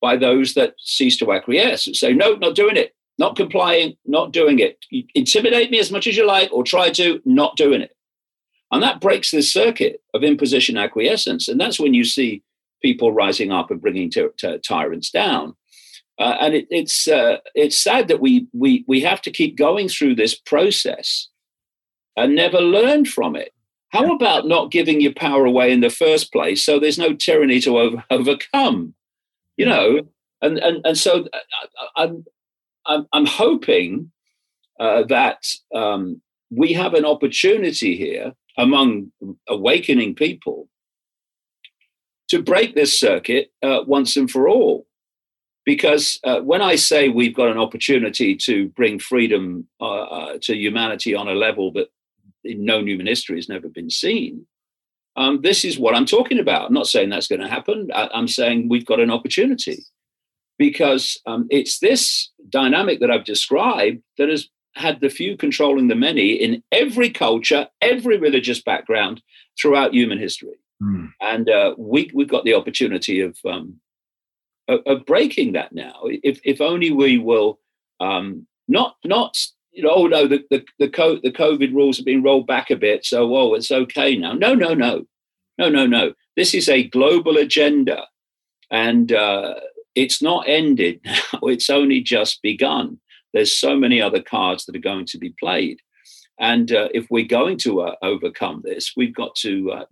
by 0.00 0.16
those 0.16 0.54
that 0.54 0.74
cease 0.78 1.16
to 1.18 1.32
acquiesce 1.32 1.86
and 1.86 1.96
say, 1.96 2.12
no, 2.12 2.34
not 2.34 2.56
doing 2.56 2.76
it, 2.76 2.94
not 3.18 3.36
complying, 3.36 3.96
not 4.04 4.32
doing 4.32 4.58
it. 4.58 4.84
Intimidate 5.14 5.70
me 5.70 5.78
as 5.78 5.92
much 5.92 6.06
as 6.06 6.16
you 6.16 6.26
like, 6.26 6.52
or 6.52 6.64
try 6.64 6.90
to, 6.90 7.20
not 7.24 7.56
doing 7.56 7.82
it. 7.82 7.96
And 8.72 8.82
that 8.82 9.00
breaks 9.00 9.30
this 9.30 9.52
circuit 9.52 10.02
of 10.14 10.24
imposition 10.24 10.76
acquiescence. 10.76 11.46
And 11.46 11.60
that's 11.60 11.78
when 11.78 11.94
you 11.94 12.04
see 12.04 12.42
people 12.82 13.12
rising 13.12 13.52
up 13.52 13.70
and 13.70 13.80
bringing 13.80 14.10
t- 14.10 14.26
t- 14.38 14.58
tyrants 14.58 15.10
down. 15.10 15.54
Uh, 16.22 16.36
and 16.40 16.54
it, 16.54 16.66
it's 16.70 17.08
uh, 17.08 17.38
it's 17.56 17.76
sad 17.76 18.06
that 18.06 18.20
we 18.20 18.46
we 18.52 18.84
we 18.86 19.00
have 19.00 19.20
to 19.20 19.30
keep 19.30 19.56
going 19.56 19.88
through 19.88 20.14
this 20.14 20.36
process 20.36 21.28
and 22.16 22.36
never 22.36 22.60
learn 22.60 23.04
from 23.04 23.34
it. 23.34 23.52
How 23.88 24.14
about 24.14 24.46
not 24.46 24.70
giving 24.70 25.00
your 25.00 25.14
power 25.14 25.44
away 25.44 25.72
in 25.72 25.80
the 25.80 25.90
first 25.90 26.32
place 26.32 26.64
so 26.64 26.78
there's 26.78 26.96
no 26.96 27.12
tyranny 27.12 27.58
to 27.62 27.76
over, 27.76 28.04
overcome? 28.08 28.94
You 29.56 29.66
know, 29.66 30.00
and 30.40 30.58
and 30.58 30.86
and 30.86 30.96
so 30.96 31.26
uh, 31.32 31.38
I'm 31.96 32.24
I'm, 32.86 33.06
I'm 33.12 33.26
hoping 33.26 34.12
uh, 34.78 35.02
that 35.08 35.44
um, 35.74 36.22
we 36.50 36.72
have 36.74 36.94
an 36.94 37.04
opportunity 37.04 37.96
here 37.96 38.32
among 38.56 39.10
awakening 39.48 40.14
people 40.14 40.68
to 42.28 42.40
break 42.40 42.76
this 42.76 42.98
circuit 42.98 43.50
uh, 43.60 43.80
once 43.88 44.16
and 44.16 44.30
for 44.30 44.48
all. 44.48 44.86
Because 45.64 46.18
uh, 46.24 46.40
when 46.40 46.60
I 46.60 46.74
say 46.74 47.08
we've 47.08 47.34
got 47.34 47.48
an 47.48 47.58
opportunity 47.58 48.34
to 48.36 48.68
bring 48.70 48.98
freedom 48.98 49.68
uh, 49.80 50.38
to 50.42 50.56
humanity 50.56 51.14
on 51.14 51.28
a 51.28 51.34
level 51.34 51.72
that 51.74 51.88
in 52.44 52.64
known 52.64 52.86
human 52.86 53.06
history 53.06 53.36
has 53.36 53.48
never 53.48 53.68
been 53.68 53.90
seen. 53.90 54.46
Um, 55.16 55.42
this 55.42 55.64
is 55.64 55.78
what 55.78 55.94
I'm 55.94 56.06
talking 56.06 56.38
about. 56.38 56.66
I'm 56.66 56.74
not 56.74 56.86
saying 56.86 57.10
that's 57.10 57.28
going 57.28 57.40
to 57.40 57.48
happen. 57.48 57.90
I, 57.94 58.08
am 58.14 58.28
saying 58.28 58.68
we've 58.68 58.86
got 58.86 59.00
an 59.00 59.10
opportunity 59.10 59.84
because 60.58 61.20
um, 61.26 61.46
it's 61.50 61.78
this 61.80 62.30
dynamic 62.48 63.00
that 63.00 63.10
I've 63.10 63.24
described 63.24 64.02
that 64.18 64.28
has 64.28 64.48
had 64.74 65.00
the 65.00 65.10
few 65.10 65.36
controlling 65.36 65.88
the 65.88 65.94
many 65.94 66.32
in 66.32 66.62
every 66.72 67.10
culture, 67.10 67.68
every 67.82 68.16
religious 68.16 68.62
background 68.62 69.22
throughout 69.60 69.92
human 69.92 70.18
history. 70.18 70.58
Mm. 70.82 71.10
And 71.20 71.50
uh, 71.50 71.74
we, 71.76 72.10
we've 72.14 72.28
got 72.28 72.44
the 72.44 72.54
opportunity 72.54 73.20
of, 73.20 73.36
um, 73.44 73.80
of, 74.72 74.80
of, 74.86 75.06
breaking 75.06 75.52
that 75.52 75.72
now. 75.72 75.94
If, 76.04 76.40
if 76.44 76.60
only 76.60 76.90
we 76.90 77.18
will 77.18 77.58
um, 78.00 78.46
not, 78.68 78.96
not 79.04 79.36
you 79.72 79.82
know, 79.82 79.90
oh 79.92 80.06
no, 80.06 80.26
the 80.26 80.44
the 80.50 80.64
the, 80.78 80.88
co- 80.88 81.20
the 81.22 81.32
COVID 81.32 81.72
rules 81.74 81.96
have 81.96 82.06
been 82.06 82.22
rolled 82.22 82.46
back 82.46 82.70
a 82.70 82.76
bit, 82.76 83.04
so 83.04 83.34
oh, 83.34 83.54
it's 83.54 83.70
okay 83.70 84.16
now. 84.16 84.32
No, 84.32 84.54
no, 84.54 84.74
no, 84.74 85.06
no, 85.58 85.68
no, 85.68 85.86
no. 85.86 86.12
This 86.36 86.54
is 86.54 86.68
a 86.68 86.88
global 86.88 87.38
agenda, 87.38 88.06
and 88.70 89.12
uh, 89.12 89.54
it's 89.94 90.20
not 90.20 90.48
ended 90.48 91.00
now. 91.04 91.38
It's 91.44 91.70
only 91.70 92.02
just 92.02 92.42
begun. 92.42 93.00
There's 93.32 93.56
so 93.56 93.76
many 93.76 94.00
other 94.02 94.20
cards 94.20 94.66
that 94.66 94.76
are 94.76 94.80
going 94.80 95.06
to 95.06 95.18
be 95.18 95.34
played, 95.40 95.80
and 96.38 96.70
uh, 96.70 96.88
if 96.92 97.06
we're 97.10 97.24
going 97.24 97.56
to 97.58 97.80
uh, 97.80 97.94
overcome 98.02 98.60
this, 98.64 98.92
we've 98.94 99.14
got 99.14 99.34
to 99.36 99.72
uh, 99.72 99.84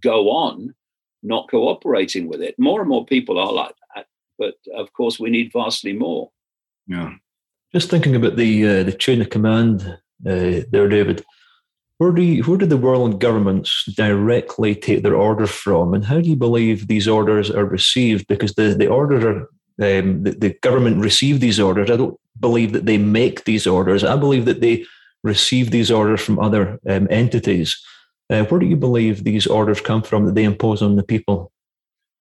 go 0.00 0.30
on 0.30 0.74
not 1.24 1.50
cooperating 1.50 2.28
with 2.28 2.42
it. 2.42 2.54
More 2.58 2.80
and 2.80 2.88
more 2.88 3.06
people 3.06 3.38
are 3.38 3.50
like 3.50 3.74
but 4.38 4.54
of 4.76 4.92
course, 4.92 5.18
we 5.18 5.30
need 5.30 5.52
vastly 5.52 5.92
more. 5.92 6.30
Yeah. 6.86 7.14
Just 7.72 7.90
thinking 7.90 8.14
about 8.14 8.36
the 8.36 8.66
uh, 8.66 8.82
the 8.84 8.92
chain 8.92 9.20
of 9.20 9.30
command 9.30 9.82
uh, 10.26 10.60
there, 10.70 10.88
David. 10.88 11.24
Where 11.98 12.12
do 12.12 12.22
you, 12.22 12.42
where 12.42 12.58
do 12.58 12.66
the 12.66 12.76
world 12.76 13.20
governments 13.20 13.84
directly 13.96 14.74
take 14.74 15.02
their 15.02 15.16
orders 15.16 15.50
from, 15.50 15.94
and 15.94 16.04
how 16.04 16.20
do 16.20 16.28
you 16.28 16.36
believe 16.36 16.86
these 16.86 17.08
orders 17.08 17.50
are 17.50 17.64
received? 17.64 18.26
Because 18.26 18.54
the 18.54 18.74
the 18.74 18.88
orders 18.88 19.24
are 19.24 19.40
um, 19.80 20.22
the, 20.22 20.32
the 20.32 20.54
government 20.62 21.02
receive 21.02 21.40
these 21.40 21.58
orders. 21.58 21.90
I 21.90 21.96
don't 21.96 22.18
believe 22.38 22.72
that 22.72 22.86
they 22.86 22.98
make 22.98 23.44
these 23.44 23.66
orders. 23.66 24.04
I 24.04 24.16
believe 24.16 24.44
that 24.44 24.60
they 24.60 24.84
receive 25.22 25.70
these 25.70 25.90
orders 25.90 26.20
from 26.20 26.38
other 26.38 26.78
um, 26.88 27.08
entities. 27.10 27.80
Uh, 28.30 28.44
where 28.44 28.60
do 28.60 28.66
you 28.66 28.76
believe 28.76 29.24
these 29.24 29.46
orders 29.46 29.80
come 29.80 30.02
from 30.02 30.26
that 30.26 30.34
they 30.34 30.44
impose 30.44 30.82
on 30.82 30.96
the 30.96 31.02
people? 31.02 31.52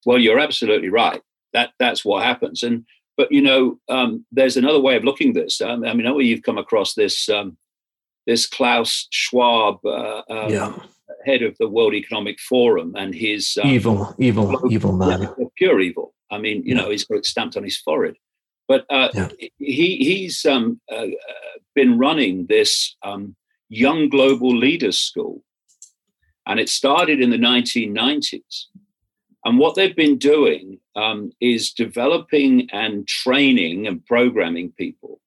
Well, 0.05 0.19
you're 0.19 0.39
absolutely 0.39 0.89
right. 0.89 1.21
That 1.53 1.71
that's 1.79 2.03
what 2.03 2.23
happens, 2.23 2.63
and 2.63 2.85
but 3.17 3.31
you 3.31 3.41
know, 3.41 3.79
um, 3.89 4.25
there's 4.31 4.57
another 4.57 4.79
way 4.79 4.95
of 4.95 5.03
looking 5.03 5.29
at 5.29 5.35
this. 5.35 5.61
Um, 5.61 5.85
I 5.85 5.93
mean, 5.93 6.07
I 6.07 6.09
know 6.09 6.19
you've 6.19 6.43
come 6.43 6.57
across 6.57 6.93
this 6.93 7.29
um, 7.29 7.57
this 8.25 8.47
Klaus 8.47 9.07
Schwab, 9.11 9.85
uh, 9.85 10.23
um, 10.29 10.51
yeah. 10.51 10.75
head 11.25 11.43
of 11.43 11.55
the 11.59 11.67
World 11.67 11.93
Economic 11.93 12.39
Forum, 12.39 12.95
and 12.97 13.13
his 13.13 13.57
um, 13.61 13.69
evil, 13.69 14.15
evil, 14.17 14.47
global, 14.47 14.71
evil 14.71 14.93
man, 14.93 15.29
pure 15.57 15.79
evil. 15.79 16.13
I 16.31 16.39
mean, 16.39 16.63
you 16.65 16.75
yeah. 16.75 16.81
know, 16.81 16.89
he's 16.89 17.05
got 17.05 17.17
it 17.17 17.25
stamped 17.25 17.57
on 17.57 17.63
his 17.63 17.77
forehead. 17.77 18.15
But 18.67 18.85
uh, 18.89 19.09
yeah. 19.13 19.29
he 19.59 19.97
he's 19.97 20.45
um, 20.45 20.79
uh, 20.91 21.07
been 21.75 21.97
running 21.97 22.47
this 22.47 22.95
young 23.69 24.09
global 24.09 24.55
leaders 24.55 24.99
school, 24.99 25.43
and 26.47 26.59
it 26.59 26.69
started 26.69 27.21
in 27.21 27.29
the 27.29 27.37
1990s. 27.37 28.65
And 29.45 29.59
what 29.59 29.75
they've 29.75 29.95
been 29.95 30.17
doing 30.17 30.79
um, 30.95 31.31
is 31.41 31.71
developing 31.71 32.69
and 32.71 33.07
training 33.07 33.87
and 33.87 34.05
programming 34.05 34.71
people 34.71 35.19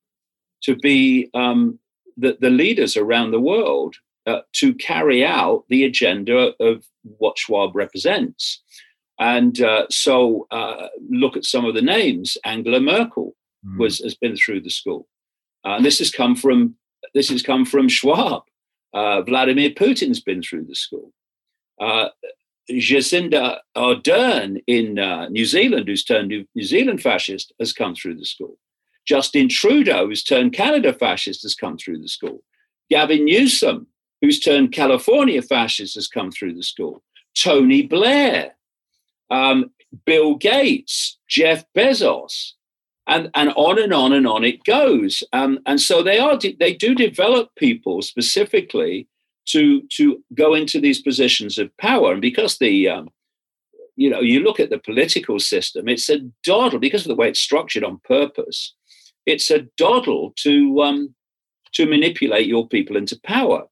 to 0.63 0.77
be 0.77 1.31
um, 1.35 1.79
the, 2.17 2.37
the, 2.41 2.51
leaders 2.51 2.97
around 2.97 3.31
the 3.31 3.41
world 3.41 3.97
uh, 4.27 4.41
to 4.53 4.75
carry 4.75 5.25
out 5.25 5.65
the 5.69 5.85
agenda 5.85 6.53
of 6.61 6.85
what 7.03 7.39
Schwab 7.39 7.75
represents. 7.77 8.63
And 9.19 9.61
uh, 9.61 9.87
so, 9.91 10.47
uh, 10.51 10.89
look 11.09 11.37
at 11.37 11.45
some 11.45 11.65
of 11.65 11.75
the 11.75 11.83
names. 11.83 12.37
Angela 12.45 12.81
Merkel 12.81 13.35
mm. 13.67 13.79
was 13.79 14.01
has 14.01 14.15
been 14.15 14.37
through 14.37 14.61
the 14.61 14.71
school, 14.71 15.09
and 15.65 15.85
this 15.85 15.99
has 16.01 16.11
come 16.11 16.37
from 16.37 16.75
this 17.15 17.31
has 17.31 17.43
come 17.43 17.65
from 17.65 17.89
Schwab. 17.89 18.43
Uh, 18.93 19.23
Vladimir 19.23 19.71
Putin's 19.71 20.21
been 20.21 20.43
through 20.43 20.67
the 20.67 20.75
school. 20.75 21.13
Jacinda 22.71 23.59
Ardern 23.77 24.63
in 24.67 24.99
uh, 24.99 25.29
New 25.29 25.45
Zealand, 25.45 25.89
who's 25.89 26.05
turned 26.05 26.29
New, 26.29 26.47
New 26.55 26.65
Zealand 26.65 27.03
fascist, 27.03 27.53
has 27.61 27.73
come 27.73 27.95
through 27.95 28.17
the 28.17 28.25
school. 28.25 28.59
Justin 29.07 29.49
Trudeau, 29.49 30.09
who's 30.09 30.25
turned 30.25 30.53
Canada 30.53 30.93
fascist, 30.93 31.43
has 31.43 31.55
come 31.55 31.79
through 31.79 32.01
the 32.01 32.09
school. 32.09 32.43
Gavin 32.91 33.25
Newsom, 33.25 33.87
who's 34.21 34.41
turned 34.41 34.73
California 34.73 35.43
fascist, 35.43 35.95
has 35.95 36.09
come 36.09 36.31
through 36.31 36.55
the 36.55 36.63
school. 36.63 37.03
Tony 37.37 37.83
Blair, 37.83 38.57
um, 39.31 39.71
Bill 40.05 40.35
Gates, 40.35 41.19
Jeff 41.29 41.65
Bezos, 41.77 42.53
and, 43.07 43.31
and 43.35 43.51
on 43.55 43.81
and 43.81 43.93
on 43.93 44.13
and 44.13 44.27
on 44.27 44.43
it 44.43 44.65
goes. 44.65 45.23
Um, 45.33 45.61
and 45.67 45.81
so 45.81 46.03
they 46.03 46.19
are 46.19 46.37
they 46.59 46.75
do 46.75 46.95
develop 46.95 47.55
people 47.57 48.03
specifically 48.03 49.07
to 49.47 49.83
to 49.97 50.23
go 50.35 50.55
into 50.55 50.81
these 50.81 51.01
positions 51.01 51.59
of 51.59 51.77
power. 51.79 52.13
And 52.13 52.21
because 52.21 52.59
the 52.59 52.89
um, 52.89 53.09
you 53.97 54.11
know 54.11 54.21
you 54.21 54.41
look 54.41 54.61
at 54.61 54.71
the 54.71 54.79
political 54.79 55.39
system, 55.39 55.89
it's 55.89 56.09
a 56.11 56.21
doddle 56.45 56.79
because 56.79 57.03
of 57.03 57.09
the 57.09 57.15
way 57.15 57.29
it's 57.29 57.41
structured 57.41 57.85
on 57.85 58.01
purpose. 58.05 58.75
It's 59.25 59.51
a 59.51 59.67
doddle 59.77 60.33
to 60.39 60.83
um, 60.83 61.15
to 61.73 61.87
manipulate 61.87 62.47
your 62.47 62.67
people 62.69 62.97
into 62.97 63.21
power. 63.25 63.65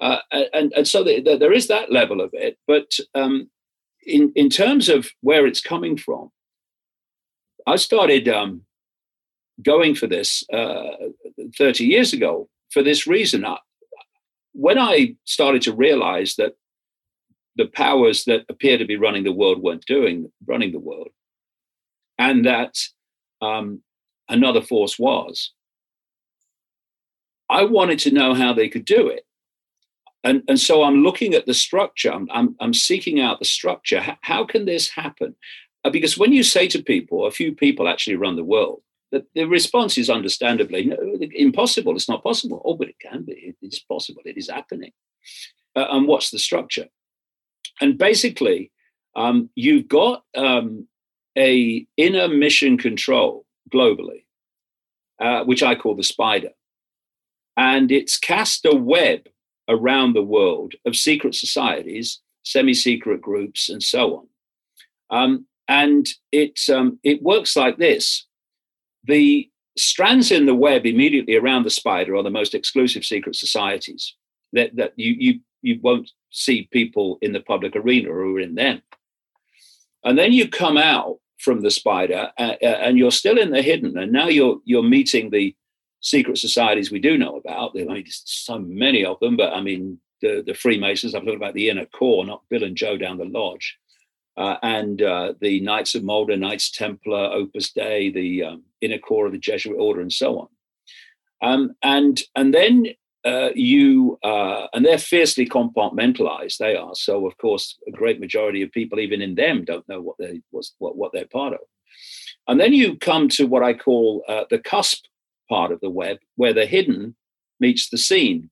Uh, 0.00 0.18
and, 0.52 0.72
and 0.74 0.86
so 0.86 1.02
the, 1.02 1.20
the, 1.20 1.36
there 1.36 1.52
is 1.52 1.68
that 1.68 1.90
level 1.90 2.20
of 2.20 2.30
it. 2.32 2.58
But 2.66 2.96
um, 3.14 3.48
in, 4.06 4.32
in 4.34 4.50
terms 4.50 4.88
of 4.88 5.08
where 5.20 5.46
it's 5.46 5.60
coming 5.60 5.96
from, 5.96 6.30
I 7.66 7.76
started 7.76 8.28
um, 8.28 8.62
going 9.62 9.94
for 9.94 10.06
this 10.06 10.44
uh, 10.52 10.92
30 11.56 11.84
years 11.84 12.12
ago 12.12 12.48
for 12.70 12.82
this 12.82 13.06
reason. 13.06 13.44
I, 13.44 13.58
when 14.54 14.78
I 14.78 15.16
started 15.24 15.62
to 15.62 15.74
realize 15.74 16.36
that 16.36 16.54
the 17.56 17.66
powers 17.66 18.24
that 18.24 18.44
appear 18.48 18.78
to 18.78 18.84
be 18.84 18.96
running 18.96 19.24
the 19.24 19.32
world 19.32 19.62
weren't 19.62 19.84
doing 19.86 20.32
running 20.46 20.72
the 20.72 20.78
world, 20.78 21.10
and 22.18 22.46
that 22.46 22.78
um, 23.42 23.82
another 24.28 24.62
force 24.62 24.98
was, 24.98 25.52
I 27.50 27.64
wanted 27.64 27.98
to 28.00 28.12
know 28.12 28.34
how 28.34 28.52
they 28.52 28.68
could 28.68 28.84
do 28.84 29.08
it. 29.08 29.24
And, 30.22 30.42
and 30.48 30.58
so 30.58 30.82
I'm 30.82 31.02
looking 31.02 31.34
at 31.34 31.44
the 31.44 31.52
structure, 31.52 32.10
I'm, 32.10 32.28
I'm, 32.32 32.56
I'm 32.58 32.72
seeking 32.72 33.20
out 33.20 33.40
the 33.40 33.44
structure. 33.44 34.00
How, 34.00 34.16
how 34.22 34.44
can 34.44 34.64
this 34.64 34.88
happen? 34.88 35.36
Uh, 35.84 35.90
because 35.90 36.16
when 36.16 36.32
you 36.32 36.42
say 36.42 36.66
to 36.68 36.82
people, 36.82 37.26
a 37.26 37.30
few 37.30 37.54
people 37.54 37.86
actually 37.86 38.16
run 38.16 38.36
the 38.36 38.42
world, 38.42 38.80
the, 39.12 39.26
the 39.34 39.44
response 39.44 39.98
is 39.98 40.08
understandably 40.08 40.86
no, 40.86 40.96
impossible. 41.34 41.94
It's 41.94 42.08
not 42.08 42.22
possible. 42.22 42.62
Oh, 42.64 42.74
but 42.74 42.88
it 42.88 42.98
can 43.00 43.24
be. 43.24 43.32
It 43.32 43.56
is 43.62 43.80
possible. 43.80 44.22
It 44.24 44.36
is 44.36 44.50
happening. 44.50 44.92
Uh, 45.76 45.86
and 45.90 46.06
what's 46.06 46.30
the 46.30 46.38
structure? 46.38 46.86
And 47.80 47.98
basically, 47.98 48.70
um, 49.16 49.50
you've 49.54 49.88
got 49.88 50.24
um, 50.36 50.86
a 51.36 51.86
inner 51.96 52.28
mission 52.28 52.78
control 52.78 53.44
globally, 53.72 54.24
uh, 55.20 55.44
which 55.44 55.62
I 55.62 55.74
call 55.74 55.96
the 55.96 56.04
spider, 56.04 56.50
and 57.56 57.90
it's 57.90 58.18
cast 58.18 58.64
a 58.64 58.74
web 58.74 59.28
around 59.68 60.12
the 60.12 60.22
world 60.22 60.74
of 60.84 60.96
secret 60.96 61.34
societies, 61.34 62.20
semi-secret 62.44 63.20
groups, 63.20 63.68
and 63.68 63.82
so 63.82 64.16
on. 64.16 64.26
Um, 65.10 65.46
and 65.68 66.08
it 66.30 66.60
um, 66.68 66.98
it 67.02 67.22
works 67.22 67.56
like 67.56 67.78
this: 67.78 68.26
the 69.04 69.50
strands 69.76 70.30
in 70.30 70.46
the 70.46 70.54
web 70.54 70.86
immediately 70.86 71.36
around 71.36 71.64
the 71.64 71.70
spider 71.70 72.14
are 72.16 72.22
the 72.22 72.30
most 72.30 72.54
exclusive 72.54 73.04
secret 73.04 73.36
societies 73.36 74.14
that, 74.52 74.74
that 74.76 74.92
you, 74.96 75.14
you, 75.18 75.40
you 75.62 75.80
won't 75.82 76.10
see 76.30 76.68
people 76.72 77.18
in 77.22 77.32
the 77.32 77.40
public 77.40 77.74
arena 77.76 78.10
are 78.10 78.40
in 78.40 78.54
them. 78.54 78.82
And 80.04 80.18
then 80.18 80.32
you 80.32 80.48
come 80.48 80.76
out 80.76 81.18
from 81.38 81.60
the 81.60 81.70
spider 81.70 82.30
uh, 82.38 82.54
uh, 82.62 82.66
and 82.66 82.98
you're 82.98 83.10
still 83.10 83.38
in 83.38 83.50
the 83.50 83.62
hidden. 83.62 83.96
And 83.98 84.12
now 84.12 84.28
you're, 84.28 84.58
you're 84.64 84.82
meeting 84.82 85.30
the 85.30 85.54
secret 86.00 86.38
societies 86.38 86.90
we 86.90 87.00
do 87.00 87.16
know 87.16 87.36
about. 87.36 87.74
There 87.74 87.90
are 87.90 87.98
so 88.06 88.58
many 88.58 89.04
of 89.04 89.18
them, 89.20 89.36
but 89.36 89.52
I 89.52 89.60
mean, 89.60 89.98
the, 90.20 90.42
the 90.46 90.54
Freemasons, 90.54 91.14
I'm 91.14 91.22
talking 91.22 91.36
about 91.36 91.54
the 91.54 91.70
inner 91.70 91.86
core, 91.86 92.24
not 92.24 92.42
Bill 92.48 92.64
and 92.64 92.76
Joe 92.76 92.96
down 92.96 93.18
the 93.18 93.24
lodge 93.24 93.78
uh, 94.36 94.56
and 94.62 95.02
uh, 95.02 95.34
the 95.40 95.60
Knights 95.60 95.94
of 95.94 96.02
Malta, 96.02 96.36
Knights 96.36 96.70
Templar, 96.70 97.30
Opus 97.32 97.72
Dei, 97.72 98.10
the 98.10 98.42
um, 98.44 98.62
inner 98.84 98.98
core 98.98 99.26
of 99.26 99.32
the 99.32 99.38
Jesuit 99.38 99.76
order, 99.78 100.00
and 100.00 100.12
so 100.12 100.38
on. 100.40 100.48
Um, 101.42 101.74
and 101.82 102.20
and 102.34 102.54
then 102.54 102.86
uh, 103.24 103.50
you 103.54 104.18
uh, 104.22 104.66
and 104.72 104.84
they're 104.84 104.98
fiercely 104.98 105.46
compartmentalized. 105.46 106.58
They 106.58 106.76
are 106.76 106.94
so. 106.94 107.26
Of 107.26 107.36
course, 107.38 107.78
a 107.88 107.90
great 107.90 108.20
majority 108.20 108.62
of 108.62 108.72
people, 108.72 109.00
even 109.00 109.22
in 109.22 109.34
them, 109.34 109.64
don't 109.64 109.88
know 109.88 110.00
what 110.00 110.16
they 110.18 110.40
what 110.50 110.96
what 110.96 111.12
they're 111.12 111.26
part 111.26 111.54
of. 111.54 111.60
And 112.46 112.60
then 112.60 112.72
you 112.72 112.96
come 112.96 113.28
to 113.30 113.46
what 113.46 113.62
I 113.62 113.72
call 113.74 114.24
uh, 114.28 114.44
the 114.50 114.58
cusp 114.58 115.06
part 115.48 115.72
of 115.72 115.80
the 115.80 115.90
web, 115.90 116.18
where 116.36 116.52
the 116.52 116.66
hidden 116.66 117.16
meets 117.60 117.88
the 117.88 117.98
seen. 117.98 118.50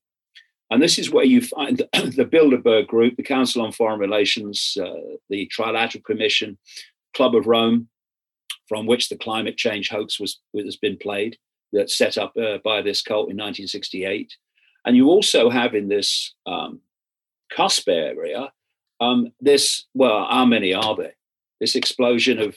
And 0.70 0.82
this 0.82 0.98
is 0.98 1.10
where 1.10 1.24
you 1.24 1.42
find 1.42 1.78
the 1.92 2.24
Bilderberg 2.24 2.86
Group, 2.86 3.16
the 3.16 3.22
Council 3.22 3.62
on 3.62 3.72
Foreign 3.72 4.00
Relations, 4.00 4.78
uh, 4.82 5.18
the 5.28 5.50
Trilateral 5.54 6.02
Commission, 6.04 6.56
Club 7.14 7.34
of 7.34 7.46
Rome, 7.46 7.88
from 8.68 8.86
which 8.86 9.08
the 9.08 9.16
climate 9.16 9.56
change 9.56 9.88
hoax 9.88 10.20
was 10.20 10.40
has 10.56 10.76
been 10.76 10.96
played, 10.96 11.36
that's 11.72 11.96
set 11.96 12.18
up 12.18 12.36
uh, 12.36 12.58
by 12.64 12.82
this 12.82 13.02
cult 13.02 13.30
in 13.30 13.36
1968. 13.36 14.32
And 14.84 14.96
you 14.96 15.08
also 15.08 15.48
have 15.48 15.74
in 15.74 15.88
this 15.88 16.34
um, 16.46 16.80
cusp 17.50 17.88
area 17.88 18.52
um, 19.00 19.32
this, 19.40 19.84
well, 19.94 20.26
how 20.30 20.44
many 20.44 20.72
are 20.72 20.94
there? 20.96 21.14
This 21.60 21.74
explosion 21.74 22.38
of 22.38 22.56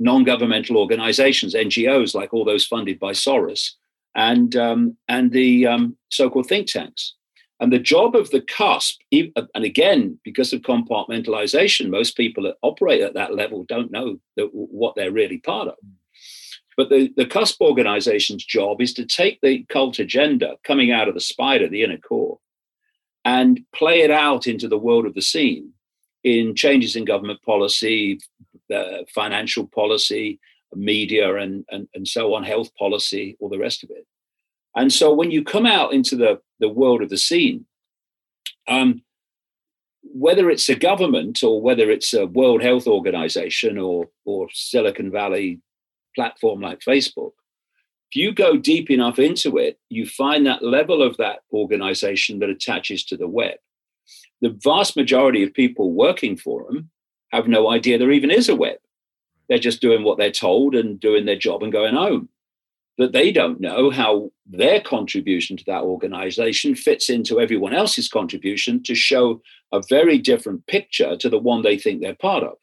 non-governmental 0.00 0.76
organizations, 0.76 1.54
NGOs, 1.54 2.14
like 2.14 2.34
all 2.34 2.44
those 2.44 2.66
funded 2.66 2.98
by 2.98 3.12
Soros, 3.12 3.70
and 4.16 4.54
um, 4.56 4.96
and 5.08 5.30
the 5.30 5.66
um, 5.66 5.96
so-called 6.10 6.46
think 6.46 6.68
tanks. 6.68 7.14
And 7.64 7.72
the 7.72 7.78
job 7.78 8.14
of 8.14 8.28
the 8.28 8.42
cusp, 8.42 9.00
and 9.10 9.64
again, 9.64 10.20
because 10.22 10.52
of 10.52 10.60
compartmentalization, 10.60 11.88
most 11.88 12.14
people 12.14 12.42
that 12.42 12.58
operate 12.60 13.00
at 13.00 13.14
that 13.14 13.34
level 13.34 13.64
don't 13.64 13.90
know 13.90 14.18
that, 14.36 14.50
what 14.52 14.96
they're 14.96 15.10
really 15.10 15.38
part 15.38 15.68
of. 15.68 15.76
But 16.76 16.90
the, 16.90 17.10
the 17.16 17.24
cusp 17.24 17.62
organization's 17.62 18.44
job 18.44 18.82
is 18.82 18.92
to 18.92 19.06
take 19.06 19.40
the 19.40 19.64
cult 19.70 19.98
agenda 19.98 20.58
coming 20.62 20.92
out 20.92 21.08
of 21.08 21.14
the 21.14 21.22
spider, 21.22 21.66
the 21.66 21.82
inner 21.82 21.96
core, 21.96 22.38
and 23.24 23.64
play 23.74 24.02
it 24.02 24.10
out 24.10 24.46
into 24.46 24.68
the 24.68 24.76
world 24.76 25.06
of 25.06 25.14
the 25.14 25.22
seen 25.22 25.72
in 26.22 26.54
changes 26.54 26.96
in 26.96 27.06
government 27.06 27.40
policy, 27.40 28.20
uh, 28.74 29.04
financial 29.14 29.66
policy, 29.68 30.38
media 30.74 31.36
and, 31.36 31.64
and, 31.70 31.88
and 31.94 32.06
so 32.06 32.34
on, 32.34 32.44
health 32.44 32.74
policy, 32.74 33.38
all 33.40 33.48
the 33.48 33.56
rest 33.56 33.82
of 33.84 33.88
it. 33.88 34.06
And 34.76 34.92
so 34.92 35.12
when 35.12 35.30
you 35.30 35.44
come 35.44 35.66
out 35.66 35.92
into 35.92 36.16
the, 36.16 36.40
the 36.60 36.68
world 36.68 37.02
of 37.02 37.10
the 37.10 37.18
seen, 37.18 37.66
um, 38.66 39.02
whether 40.02 40.50
it's 40.50 40.68
a 40.68 40.74
government 40.74 41.42
or 41.42 41.60
whether 41.60 41.90
it's 41.90 42.12
a 42.12 42.26
World 42.26 42.62
Health 42.62 42.86
Organization 42.86 43.78
or, 43.78 44.08
or 44.24 44.48
Silicon 44.52 45.10
Valley 45.10 45.60
platform 46.14 46.60
like 46.60 46.80
Facebook, 46.80 47.32
if 48.10 48.16
you 48.16 48.32
go 48.32 48.56
deep 48.56 48.90
enough 48.90 49.18
into 49.18 49.56
it, 49.58 49.78
you 49.88 50.06
find 50.06 50.46
that 50.46 50.62
level 50.62 51.02
of 51.02 51.16
that 51.16 51.40
organization 51.52 52.38
that 52.38 52.50
attaches 52.50 53.04
to 53.06 53.16
the 53.16 53.26
web. 53.26 53.56
The 54.40 54.56
vast 54.62 54.96
majority 54.96 55.42
of 55.42 55.54
people 55.54 55.92
working 55.92 56.36
for 56.36 56.64
them 56.64 56.90
have 57.32 57.48
no 57.48 57.70
idea 57.70 57.98
there 57.98 58.12
even 58.12 58.30
is 58.30 58.48
a 58.48 58.54
web. 58.54 58.76
They're 59.48 59.58
just 59.58 59.80
doing 59.80 60.04
what 60.04 60.18
they're 60.18 60.30
told 60.30 60.74
and 60.74 61.00
doing 61.00 61.26
their 61.26 61.36
job 61.36 61.62
and 61.62 61.72
going 61.72 61.94
home. 61.94 62.28
That 62.96 63.12
they 63.12 63.32
don't 63.32 63.60
know 63.60 63.90
how 63.90 64.30
their 64.46 64.80
contribution 64.80 65.56
to 65.56 65.64
that 65.66 65.82
organization 65.82 66.76
fits 66.76 67.10
into 67.10 67.40
everyone 67.40 67.74
else's 67.74 68.08
contribution 68.08 68.82
to 68.84 68.94
show 68.94 69.42
a 69.72 69.82
very 69.88 70.18
different 70.18 70.66
picture 70.68 71.16
to 71.16 71.28
the 71.28 71.38
one 71.38 71.62
they 71.62 71.76
think 71.76 72.00
they're 72.00 72.14
part 72.14 72.44
of. 72.44 72.54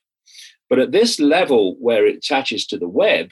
But 0.69 0.79
at 0.79 0.93
this 0.93 1.19
level 1.19 1.75
where 1.79 2.07
it 2.07 2.15
attaches 2.15 2.65
to 2.67 2.77
the 2.77 2.87
web, 2.87 3.31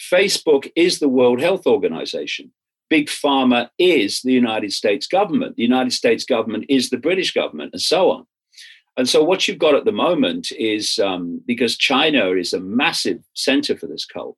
Facebook 0.00 0.70
is 0.74 0.98
the 0.98 1.08
World 1.08 1.40
Health 1.40 1.66
Organization. 1.66 2.50
Big 2.88 3.08
Pharma 3.08 3.68
is 3.78 4.20
the 4.22 4.32
United 4.32 4.72
States 4.72 5.06
government. 5.06 5.56
The 5.56 5.62
United 5.62 5.92
States 5.92 6.24
government 6.24 6.66
is 6.68 6.90
the 6.90 6.98
British 6.98 7.32
government, 7.32 7.70
and 7.72 7.80
so 7.80 8.10
on. 8.10 8.26
And 8.96 9.08
so, 9.08 9.22
what 9.22 9.48
you've 9.48 9.58
got 9.58 9.74
at 9.74 9.86
the 9.86 9.92
moment 9.92 10.52
is 10.52 10.98
um, 10.98 11.40
because 11.46 11.78
China 11.78 12.32
is 12.32 12.52
a 12.52 12.60
massive 12.60 13.22
center 13.34 13.76
for 13.76 13.86
this 13.86 14.04
cult, 14.04 14.36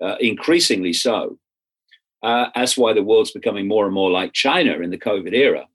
uh, 0.00 0.16
increasingly 0.20 0.92
so. 0.92 1.38
Uh, 2.22 2.46
that's 2.54 2.76
why 2.76 2.92
the 2.92 3.02
world's 3.02 3.30
becoming 3.30 3.66
more 3.66 3.86
and 3.86 3.94
more 3.94 4.10
like 4.10 4.32
China 4.32 4.78
in 4.80 4.90
the 4.90 4.98
COVID 4.98 5.32
era. 5.32 5.66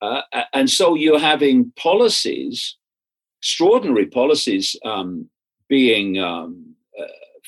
Uh, 0.00 0.22
and 0.52 0.68
so, 0.68 0.94
you're 0.94 1.20
having 1.20 1.72
policies, 1.76 2.76
extraordinary 3.40 4.06
policies, 4.06 4.74
um, 4.84 5.28
being 5.68 6.18
um, 6.18 6.74
uh, 7.00 7.04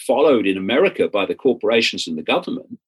followed 0.07 0.47
in 0.47 0.57
America 0.57 1.09
by 1.09 1.27
the 1.27 1.35
corporations 1.35 2.07
and 2.07 2.17
the 2.17 2.23
government 2.23 2.79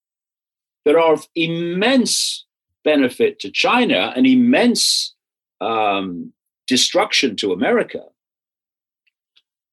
that 0.84 0.94
are 0.94 1.12
of 1.12 1.26
immense 1.34 2.44
benefit 2.84 3.40
to 3.40 3.50
China 3.50 4.12
and 4.14 4.26
immense 4.26 5.14
um, 5.60 6.32
destruction 6.68 7.34
to 7.36 7.52
America. 7.52 8.02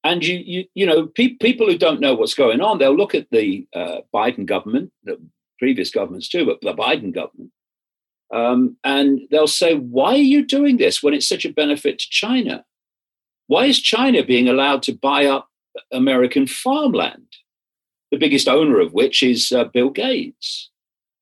And 0.04 0.26
you, 0.26 0.38
you, 0.46 0.66
you 0.74 0.86
know, 0.86 1.08
pe- 1.08 1.36
people 1.36 1.68
who 1.68 1.78
don't 1.78 2.02
know 2.02 2.14
what's 2.14 2.34
going 2.34 2.60
on, 2.60 2.78
they'll 2.78 2.96
look 2.96 3.16
at 3.16 3.28
the 3.32 3.66
uh, 3.74 4.00
Biden 4.14 4.46
government, 4.46 4.92
the 5.04 5.18
previous 5.60 5.92
governments 5.92 6.28
too, 6.28 6.46
but 6.46 6.60
the 6.62 6.74
Biden 6.74 7.14
government, 7.14 7.52
um, 8.34 8.76
and 8.84 9.22
they'll 9.32 9.48
say, 9.48 9.76
"Why 9.76 10.14
are 10.14 10.18
you 10.18 10.46
doing 10.46 10.78
this 10.78 11.02
when 11.02 11.14
it's 11.14 11.28
such 11.28 11.46
a 11.46 11.54
benefit 11.54 12.00
to 12.00 12.10
China? 12.10 12.66
Why 13.48 13.66
is 13.66 13.80
China 13.80 14.24
being 14.24 14.50
allowed 14.50 14.84
to 14.84 14.94
buy 14.94 15.26
up 15.26 15.50
American 15.92 16.48
farmland, 16.48 17.28
the 18.12 18.18
biggest 18.18 18.48
owner 18.48 18.80
of 18.80 18.94
which 18.94 19.24
is 19.24 19.52
uh, 19.52 19.66
Bill 19.66 19.90
Gates?" 19.90 20.70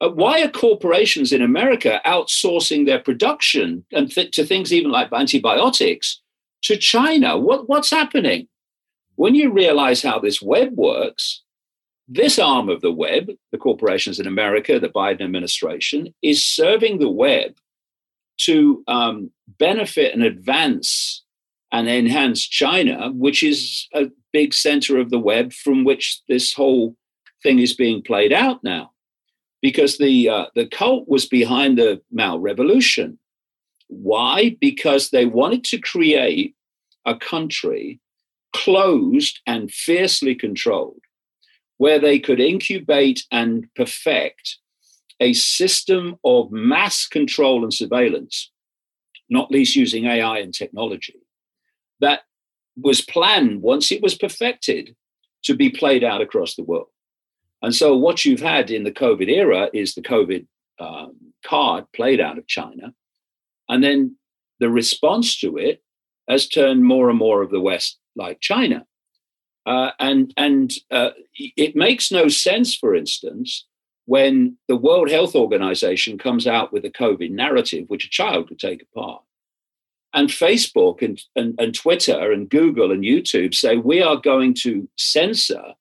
Uh, 0.02 0.10
why 0.10 0.41
are 0.41 0.50
corporations 0.50 1.32
in 1.32 1.44
America 1.44 2.02
outsourcing 2.08 2.88
their 2.88 2.98
production 2.98 3.86
and 3.91 4.12
th- 4.12 4.32
to 4.32 4.44
things 4.44 4.74
even 4.74 4.89
like 4.89 5.13
antibiotics 5.13 6.20
to 6.63 6.76
China? 6.76 7.38
What, 7.38 7.70
what's 7.70 7.91
happening? 7.91 8.48
When 9.22 9.36
you 9.36 9.52
realize 9.52 10.02
how 10.02 10.18
this 10.18 10.42
web 10.42 10.76
works, 10.76 11.44
this 12.08 12.40
arm 12.40 12.70
of 12.70 12.82
the 12.82 12.92
web, 12.92 13.30
the 13.52 13.60
corporations 13.60 14.20
in 14.20 14.26
America, 14.26 14.80
the 14.80 14.90
Biden 14.90 15.22
administration, 15.22 16.12
is 16.24 16.44
serving 16.44 16.98
the 16.98 17.08
web 17.08 17.52
to 18.48 18.84
um, 18.88 19.30
benefit 19.60 20.16
and 20.16 20.24
advance 20.24 21.24
and 21.72 21.88
enhance 21.88 22.42
China, 22.42 23.12
which 23.12 23.44
is 23.44 23.88
a 23.94 24.10
big 24.34 24.56
center 24.56 24.98
of 24.98 25.12
the 25.12 25.20
web 25.20 25.54
from 25.54 25.84
which 25.84 26.22
this 26.28 26.52
whole 26.52 26.96
thing 27.44 27.60
is 27.60 27.76
being 27.76 28.02
played 28.02 28.34
out 28.34 28.64
now. 28.64 28.90
Because 29.62 30.00
the, 30.00 30.30
uh, 30.30 30.46
the 30.56 30.66
cult 30.66 31.08
was 31.08 31.28
behind 31.28 31.78
the 31.78 32.02
Mao 32.12 32.40
Revolution. 32.40 33.20
Why? 33.88 34.58
Because 34.60 35.12
they 35.12 35.28
wanted 35.28 35.64
to 35.66 35.78
create 35.78 36.56
a 37.06 37.16
country 37.16 38.00
closed 38.54 39.40
and 39.46 39.72
fiercely 39.72 40.36
controlled, 40.36 41.02
where 41.78 42.00
they 42.00 42.20
could 42.20 42.40
incubate 42.40 43.24
and 43.32 43.68
perfect 43.76 44.58
a 45.20 45.34
system 45.34 46.16
of 46.24 46.52
mass 46.52 47.08
control 47.08 47.64
and 47.64 47.74
surveillance, 47.74 48.52
not 49.30 49.52
least 49.52 49.76
using 49.76 50.06
AI 50.06 50.40
and 50.40 50.54
technology, 50.54 51.22
that 52.00 52.22
was 52.76 53.02
planned 53.02 53.62
once 53.62 53.92
it 53.92 54.02
was 54.02 54.16
perfected 54.16 54.96
to 55.44 55.56
be 55.56 55.70
played 55.70 56.04
out 56.04 56.22
across 56.22 56.56
the 56.56 56.64
world. 56.64 56.88
And 57.62 57.74
so, 57.76 57.96
what 57.96 58.26
you've 58.26 58.42
had 58.42 58.72
in 58.72 58.84
the 58.84 58.92
COVID 58.92 59.30
era 59.30 59.70
is 59.74 59.94
the 59.94 60.02
COVID 60.02 60.48
um, 60.80 61.16
card 61.46 61.86
played 61.94 62.20
out 62.20 62.38
of 62.40 62.48
China. 62.48 62.94
And 63.70 63.84
then 63.84 64.18
the 64.60 64.70
response 64.70 65.38
to 65.40 65.58
it 65.58 65.84
has 66.28 66.48
turned 66.48 66.84
more 66.84 67.10
and 67.10 67.20
more 67.20 67.42
of 67.42 67.52
the 67.52 67.62
West 67.62 68.00
like 68.15 68.39
China. 68.39 68.86
Uh, 69.65 69.91
and 70.00 70.34
and 70.38 70.74
uh, 70.89 71.12
it 71.36 71.76
makes 71.76 72.12
no 72.12 72.28
sense, 72.28 72.76
for 72.76 72.95
instance, 72.95 73.65
when 74.06 74.58
the 74.67 74.76
World 74.76 75.10
Health 75.10 75.36
Organization 75.36 76.17
comes 76.17 76.47
out 76.47 76.74
with 76.74 76.84
a 76.84 76.89
COVID 76.89 77.32
narrative, 77.32 77.86
which 77.88 78.06
a 78.06 78.10
child 78.10 78.47
could 78.47 78.60
take 78.60 78.84
apart. 78.84 79.21
And 80.13 80.28
Facebook 80.28 81.02
and, 81.02 81.21
and, 81.38 81.56
and 81.58 81.74
Twitter 81.74 82.32
and 82.32 82.50
Google 82.50 82.91
and 82.91 83.04
YouTube 83.04 83.54
say 83.54 83.78
we 83.78 84.02
are 84.02 84.17
going 84.17 84.54
to 84.56 84.89
censor 84.97 85.74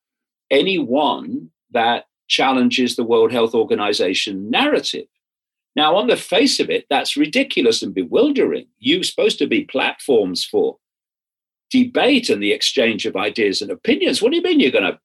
anyone 0.50 1.50
that 1.72 2.04
challenges 2.28 2.94
the 2.94 3.04
World 3.04 3.32
Health 3.32 3.54
Organization 3.54 4.50
narrative. 4.50 5.06
Now, 5.74 5.96
on 5.96 6.06
the 6.06 6.16
face 6.16 6.60
of 6.60 6.70
it, 6.70 6.86
that's 6.90 7.16
ridiculous 7.16 7.82
and 7.82 7.94
bewildering. 7.94 8.66
You're 8.78 9.02
supposed 9.02 9.38
to 9.38 9.46
be 9.46 9.64
platforms 9.64 10.44
for 10.44 10.76
debate 11.70 12.28
and 12.28 12.42
the 12.42 12.52
exchange 12.52 13.06
of 13.06 13.16
ideas 13.16 13.62
and 13.62 13.70
opinions. 13.70 14.20
What 14.20 14.30
do 14.30 14.36
you 14.36 14.42
mean 14.42 14.60
you're 14.60 14.70
going 14.70 14.84
to 14.84 14.98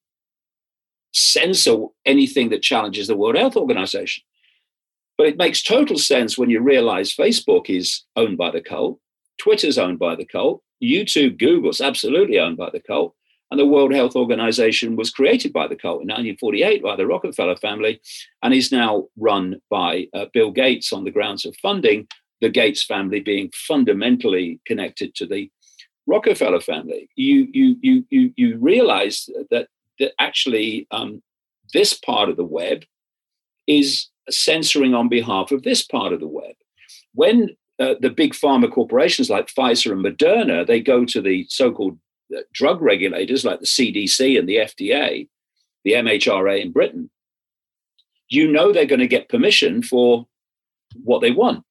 censor 1.14 1.86
anything 2.06 2.50
that 2.50 2.62
challenges 2.62 3.08
the 3.08 3.16
World 3.16 3.38
Health 3.38 3.56
Organization? 3.56 4.24
But 5.18 5.28
it 5.28 5.38
makes 5.38 5.64
total 5.64 5.98
sense 5.98 6.38
when 6.38 6.50
you 6.50 6.62
realize 6.62 7.14
Facebook 7.14 7.70
is 7.70 8.04
owned 8.16 8.38
by 8.38 8.52
the 8.52 8.62
cult, 8.62 9.00
Twitter's 9.38 9.78
owned 9.78 10.00
by 10.00 10.16
the 10.16 10.26
cult, 10.26 10.62
YouTube, 10.84 11.40
Google's 11.40 11.82
absolutely 11.82 12.40
owned 12.40 12.58
by 12.58 12.70
the 12.70 12.82
cult, 12.82 13.16
and 13.52 13.60
the 13.60 13.66
World 13.66 13.94
Health 13.94 14.16
Organization 14.16 14.96
was 14.96 15.12
created 15.12 15.54
by 15.54 15.68
the 15.68 15.76
cult 15.76 16.02
in 16.02 16.08
1948 16.08 16.84
by 16.84 16.96
the 16.96 17.06
Rockefeller 17.06 17.56
family 17.56 18.02
and 18.42 18.54
is 18.54 18.72
now 18.72 19.06
run 19.18 19.62
by 19.70 20.08
uh, 20.14 20.26
Bill 20.34 20.52
Gates 20.52 20.92
on 20.92 21.04
the 21.04 21.12
grounds 21.12 21.46
of 21.46 21.56
funding, 21.62 22.08
the 22.42 22.50
Gates 22.50 22.84
family 22.84 23.20
being 23.20 23.52
fundamentally 23.54 24.60
connected 24.66 25.16
to 25.16 25.26
the 25.26 25.50
Rockefeller 26.08 26.62
family, 26.62 27.10
you 27.16 27.48
you 27.52 27.78
you 27.82 28.06
you 28.10 28.34
you 28.36 28.58
realize 28.58 29.30
that 29.50 29.68
that 30.00 30.14
actually 30.20 30.88
um, 30.92 31.22
this 31.74 31.94
part 31.94 32.30
of 32.30 32.38
the 32.38 32.46
web 32.46 32.84
is 33.68 34.10
censoring 34.30 34.94
on 34.94 35.10
behalf 35.10 35.52
of 35.52 35.64
this 35.64 35.84
part 35.84 36.14
of 36.14 36.20
the 36.20 36.28
web. 36.28 36.56
When 37.14 37.56
uh, 37.80 37.96
the 38.00 38.10
big 38.10 38.34
pharma 38.34 38.72
corporations 38.72 39.30
like 39.30 39.48
Pfizer 39.48 39.92
and 39.92 40.06
Moderna 40.06 40.66
they 40.66 40.80
go 40.80 41.06
to 41.06 41.22
the 41.22 41.46
so-called 41.50 41.98
uh, 42.36 42.42
drug 42.54 42.82
regulators 42.82 43.44
like 43.44 43.60
the 43.60 43.66
CDC 43.66 44.38
and 44.38 44.48
the 44.48 44.58
FDA, 44.58 45.28
the 45.84 45.94
MHRA 45.94 46.62
in 46.62 46.72
Britain, 46.72 47.10
you 48.30 48.52
know 48.52 48.72
they're 48.72 48.86
going 48.86 49.00
to 49.00 49.08
get 49.08 49.30
permission 49.30 49.82
for 49.82 50.28
what 51.04 51.22
they 51.22 51.32
want. 51.32 51.64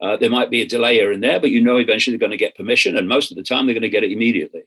Uh, 0.00 0.16
there 0.16 0.30
might 0.30 0.50
be 0.50 0.60
a 0.60 0.66
delay 0.66 0.94
here 0.94 1.12
and 1.12 1.22
there, 1.22 1.40
but 1.40 1.50
you 1.50 1.60
know 1.60 1.76
eventually 1.76 2.16
they're 2.16 2.28
going 2.28 2.38
to 2.38 2.44
get 2.44 2.56
permission, 2.56 2.96
and 2.96 3.08
most 3.08 3.30
of 3.30 3.36
the 3.36 3.42
time 3.42 3.66
they're 3.66 3.74
going 3.74 3.82
to 3.82 3.88
get 3.88 4.04
it 4.04 4.12
immediately. 4.12 4.62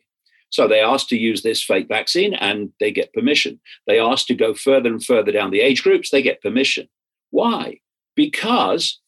So 0.50 0.68
they 0.68 0.82
asked 0.82 1.10
to 1.10 1.18
use 1.18 1.44
this 1.44 1.62
fake 1.62 1.88
vaccine 1.88 2.34
and 2.34 2.72
they 2.80 2.92
get 2.92 3.14
permission. 3.14 3.60
They 3.88 4.00
asked 4.00 4.28
to 4.28 4.36
go 4.36 4.54
further 4.54 4.90
and 4.90 5.04
further 5.04 5.32
down 5.32 5.52
the 5.52 5.62
age 5.62 5.84
groups, 5.84 6.10
they 6.10 6.22
get 6.22 6.42
permission. 6.42 6.90
Why? 7.30 7.80
Because 8.16 9.00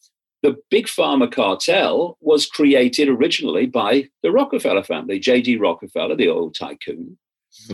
the 0.44 0.58
big 0.70 0.88
pharma 0.88 1.32
cartel 1.32 2.18
was 2.22 2.46
created 2.46 3.08
originally 3.10 3.66
by 3.66 4.10
the 4.24 4.32
Rockefeller 4.32 4.84
family, 4.84 5.20
J.D. 5.20 5.58
Rockefeller, 5.58 6.16
the 6.16 6.30
oil 6.30 6.52
tycoon, 6.52 7.18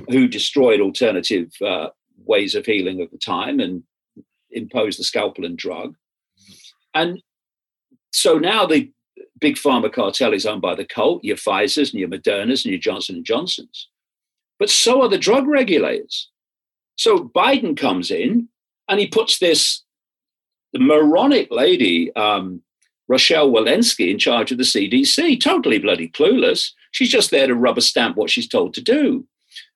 who 0.10 0.28
destroyed 0.28 0.82
alternative 0.82 1.52
uh, 1.66 1.90
ways 2.26 2.56
of 2.56 2.66
healing 2.66 3.02
at 3.02 3.12
the 3.12 3.18
time 3.18 3.60
and 3.60 3.84
imposed 4.52 5.00
the 5.00 5.04
scalpel 5.04 5.46
and 5.46 5.58
drug. 5.58 5.96
And 6.94 7.22
so 8.18 8.40
now 8.40 8.66
the 8.66 8.92
big 9.40 9.58
pharma 9.58 9.94
cartel 9.94 10.34
is 10.34 10.48
owned 10.48 10.60
by 10.60 10.74
the 10.74 10.84
cult, 10.84 11.24
your 11.24 11.36
Pfizer's 11.36 11.92
and 11.92 12.00
your 12.00 12.10
Moderna's 12.10 12.66
and 12.66 12.72
your 12.72 12.82
Johnson 12.82 13.18
and 13.18 13.26
Johnson's. 13.26 13.90
But 14.58 14.72
so 14.72 15.04
are 15.04 15.08
the 15.08 15.20
drug 15.20 15.46
regulators. 15.46 16.28
So 16.96 17.30
Biden 17.36 17.78
comes 17.78 18.10
in 18.10 18.50
and 18.90 19.00
he 19.00 19.06
puts 19.06 19.38
this 19.38 19.84
moronic 20.74 21.50
lady, 21.52 22.12
um, 22.16 22.64
Rochelle 23.08 23.52
Walensky, 23.52 24.10
in 24.10 24.18
charge 24.18 24.52
of 24.52 24.58
the 24.58 24.64
CDC, 24.64 25.40
totally 25.40 25.78
bloody 25.78 26.10
clueless. 26.10 26.72
She's 26.90 27.10
just 27.10 27.30
there 27.30 27.46
to 27.46 27.54
rubber 27.54 27.82
stamp 27.82 28.18
what 28.18 28.32
she's 28.32 28.48
told 28.48 28.74
to 28.74 28.82
do. 28.82 29.28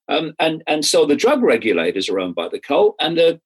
Um, 0.07 0.33
and, 0.39 0.63
and 0.65 0.83
so 0.83 1.05
the 1.05 1.15
drug 1.15 1.43
regulators 1.43 2.09
are 2.09 2.19
owned 2.19 2.33
by 2.33 2.49
the 2.49 2.59
cult, 2.59 2.95
and 2.99 3.15
the, 3.15 3.39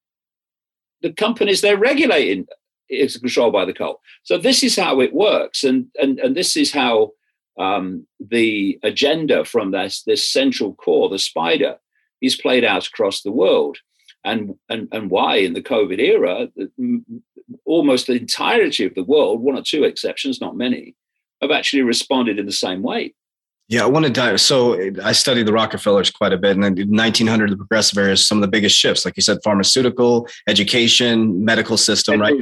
the 1.02 1.12
companies 1.12 1.60
they're 1.60 1.78
regulating 1.78 2.48
is 2.90 3.18
controlled 3.18 3.54
by 3.54 3.66
the 3.66 3.74
cult. 3.74 4.00
So 4.24 4.38
this 4.38 4.64
is 4.64 4.76
how 4.76 5.02
it 5.02 5.14
works, 5.14 5.64
and 5.64 5.88
and 6.02 6.20
and 6.20 6.36
this 6.36 6.56
is 6.56 6.72
how 6.72 7.12
um, 7.60 8.06
the 8.20 8.80
agenda 8.84 9.46
from 9.46 9.72
this 9.72 10.04
this 10.04 10.30
central 10.30 10.74
core, 10.76 11.10
the 11.10 11.20
spider, 11.20 11.78
is 12.22 12.36
played 12.36 12.64
out 12.64 12.88
across 12.88 13.22
the 13.22 13.32
world, 13.32 13.78
and 14.24 14.56
and 14.70 14.88
and 14.92 15.10
why 15.10 15.38
in 15.38 15.54
the 15.54 15.62
COVID 15.62 16.00
era, 16.00 16.48
almost 17.66 18.08
the 18.08 18.14
entirety 18.14 18.86
of 18.86 18.96
the 18.96 19.04
world, 19.04 19.42
one 19.42 19.58
or 19.58 19.64
two 19.64 19.84
exceptions, 19.84 20.42
not 20.42 20.58
many, 20.58 20.96
have 21.42 21.52
actually 21.52 21.84
responded 21.84 22.40
in 22.40 22.46
the 22.46 22.52
same 22.52 22.82
way. 22.82 23.14
Yeah, 23.68 23.84
I 23.84 23.88
want 23.88 24.06
to 24.06 24.12
dive. 24.12 24.40
So 24.42 24.80
I 25.04 25.12
studied 25.12 25.48
the 25.48 25.54
Rockefellers 25.54 26.12
quite 26.12 26.34
a 26.34 26.38
bit, 26.38 26.52
and 26.56 26.64
then 26.64 26.76
1900, 26.76 27.50
the 27.50 27.58
progressive 27.58 27.98
era 27.98 28.12
is 28.12 28.26
some 28.26 28.38
of 28.38 28.44
the 28.44 28.48
biggest 28.48 28.78
shifts, 28.78 29.06
like 29.06 29.18
you 29.18 29.24
said, 29.24 29.40
pharmaceutical, 29.44 30.28
education, 30.48 31.44
medical 31.44 31.76
system, 31.76 32.22
right? 32.22 32.36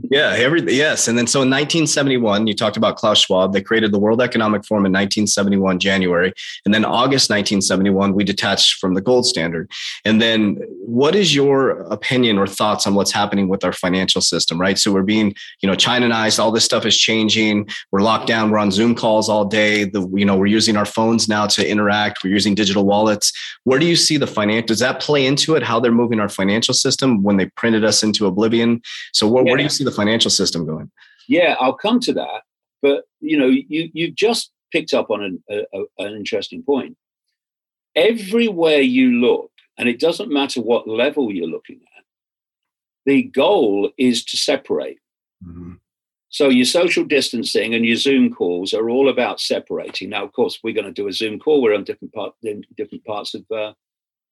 Yeah, 0.00 0.32
every 0.36 0.62
yes, 0.72 1.08
and 1.08 1.18
then 1.18 1.26
so 1.26 1.40
in 1.40 1.50
1971, 1.50 2.46
you 2.46 2.54
talked 2.54 2.76
about 2.76 2.94
Klaus 2.94 3.18
Schwab. 3.18 3.52
They 3.52 3.60
created 3.60 3.90
the 3.90 3.98
World 3.98 4.22
Economic 4.22 4.64
Forum 4.64 4.86
in 4.86 4.92
1971 4.92 5.80
January, 5.80 6.32
and 6.64 6.72
then 6.72 6.84
August 6.84 7.30
1971 7.30 8.14
we 8.14 8.22
detached 8.22 8.74
from 8.74 8.94
the 8.94 9.00
gold 9.00 9.26
standard. 9.26 9.68
And 10.04 10.22
then, 10.22 10.58
what 10.86 11.16
is 11.16 11.34
your 11.34 11.80
opinion 11.92 12.38
or 12.38 12.46
thoughts 12.46 12.86
on 12.86 12.94
what's 12.94 13.10
happening 13.10 13.48
with 13.48 13.64
our 13.64 13.72
financial 13.72 14.20
system? 14.20 14.60
Right, 14.60 14.78
so 14.78 14.92
we're 14.92 15.02
being 15.02 15.34
you 15.62 15.68
know 15.68 15.74
Chinanized. 15.74 16.38
All 16.38 16.52
this 16.52 16.64
stuff 16.64 16.86
is 16.86 16.96
changing. 16.96 17.68
We're 17.90 18.02
locked 18.02 18.28
down. 18.28 18.52
We're 18.52 18.58
on 18.58 18.70
Zoom 18.70 18.94
calls 18.94 19.28
all 19.28 19.46
day. 19.46 19.82
The 19.82 20.08
you 20.14 20.24
know 20.24 20.36
we're 20.36 20.46
using 20.46 20.76
our 20.76 20.86
phones 20.86 21.28
now 21.28 21.48
to 21.48 21.68
interact. 21.68 22.22
We're 22.22 22.32
using 22.32 22.54
digital 22.54 22.84
wallets. 22.84 23.32
Where 23.64 23.80
do 23.80 23.86
you 23.86 23.96
see 23.96 24.16
the 24.16 24.28
finance? 24.28 24.66
Does 24.66 24.78
that 24.78 25.00
play 25.00 25.26
into 25.26 25.56
it? 25.56 25.64
How 25.64 25.80
they're 25.80 25.90
moving 25.90 26.20
our 26.20 26.28
financial 26.28 26.72
system 26.72 27.24
when 27.24 27.36
they 27.36 27.46
printed 27.46 27.84
us 27.84 28.04
into 28.04 28.26
oblivion? 28.26 28.80
So 29.12 29.26
what, 29.26 29.44
yeah. 29.44 29.50
where 29.50 29.56
do 29.56 29.64
you 29.64 29.68
see 29.68 29.87
the 29.88 29.94
financial 29.96 30.30
system 30.30 30.66
going? 30.66 30.90
Yeah, 31.28 31.56
I'll 31.60 31.74
come 31.74 32.00
to 32.00 32.12
that. 32.14 32.42
But 32.82 33.04
you 33.20 33.36
know, 33.36 33.48
you 33.48 33.90
you 33.92 34.10
just 34.10 34.50
picked 34.72 34.94
up 34.94 35.10
on 35.10 35.22
an, 35.22 35.42
a, 35.50 35.84
an 35.98 36.14
interesting 36.14 36.62
point. 36.62 36.96
Everywhere 37.96 38.80
you 38.80 39.12
look, 39.12 39.50
and 39.76 39.88
it 39.88 39.98
doesn't 39.98 40.30
matter 40.30 40.60
what 40.60 40.86
level 40.86 41.32
you're 41.32 41.48
looking 41.48 41.80
at, 41.96 42.04
the 43.06 43.22
goal 43.22 43.90
is 43.98 44.24
to 44.26 44.36
separate. 44.36 44.98
Mm-hmm. 45.44 45.74
So 46.30 46.50
your 46.50 46.66
social 46.66 47.04
distancing 47.04 47.74
and 47.74 47.86
your 47.86 47.96
Zoom 47.96 48.32
calls 48.32 48.74
are 48.74 48.90
all 48.90 49.08
about 49.08 49.40
separating. 49.40 50.10
Now, 50.10 50.24
of 50.24 50.32
course, 50.32 50.60
we're 50.62 50.74
going 50.74 50.84
to 50.84 50.92
do 50.92 51.08
a 51.08 51.12
Zoom 51.12 51.38
call. 51.38 51.62
We're 51.62 51.74
on 51.74 51.84
different 51.84 52.12
part 52.12 52.34
in 52.42 52.64
different 52.76 53.04
parts 53.04 53.34
of 53.34 53.44
uh, 53.50 53.72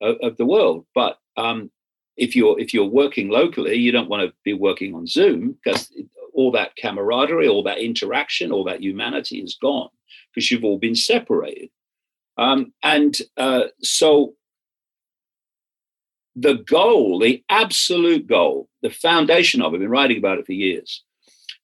of 0.01 0.37
the 0.37 0.45
world, 0.45 0.87
but 0.95 1.19
um, 1.37 1.71
if 2.17 2.35
you're 2.35 2.59
if 2.59 2.73
you're 2.73 2.85
working 2.85 3.29
locally, 3.29 3.77
you 3.77 3.93
don't 3.93 4.09
want 4.09 4.29
to 4.29 4.35
be 4.45 4.53
working 4.53 4.95
on 4.95 5.07
Zoom 5.07 5.57
because 5.63 5.93
all 6.33 6.51
that 6.53 6.77
camaraderie, 6.77 7.49
all 7.49 7.63
that 7.63 7.79
interaction, 7.79 8.53
all 8.53 8.65
that 8.65 8.83
humanity 8.83 9.39
is 9.39 9.57
gone 9.61 9.89
because 10.35 10.51
you've 10.51 10.65
all 10.65 10.79
been 10.79 10.95
separated. 10.95 11.71
Um, 12.37 12.73
and 12.83 13.17
uh, 13.39 13.65
so 13.83 14.35
the 16.35 16.55
goal, 16.55 17.19
the 17.19 17.43
absolute 17.49 18.27
goal, 18.27 18.69
the 18.83 18.91
foundation 18.91 19.63
of 19.63 19.73
it, 19.73 19.77
I've 19.77 19.81
been 19.81 19.89
writing 19.89 20.19
about 20.19 20.39
it 20.39 20.47
for 20.47 20.53
years, 20.53 21.03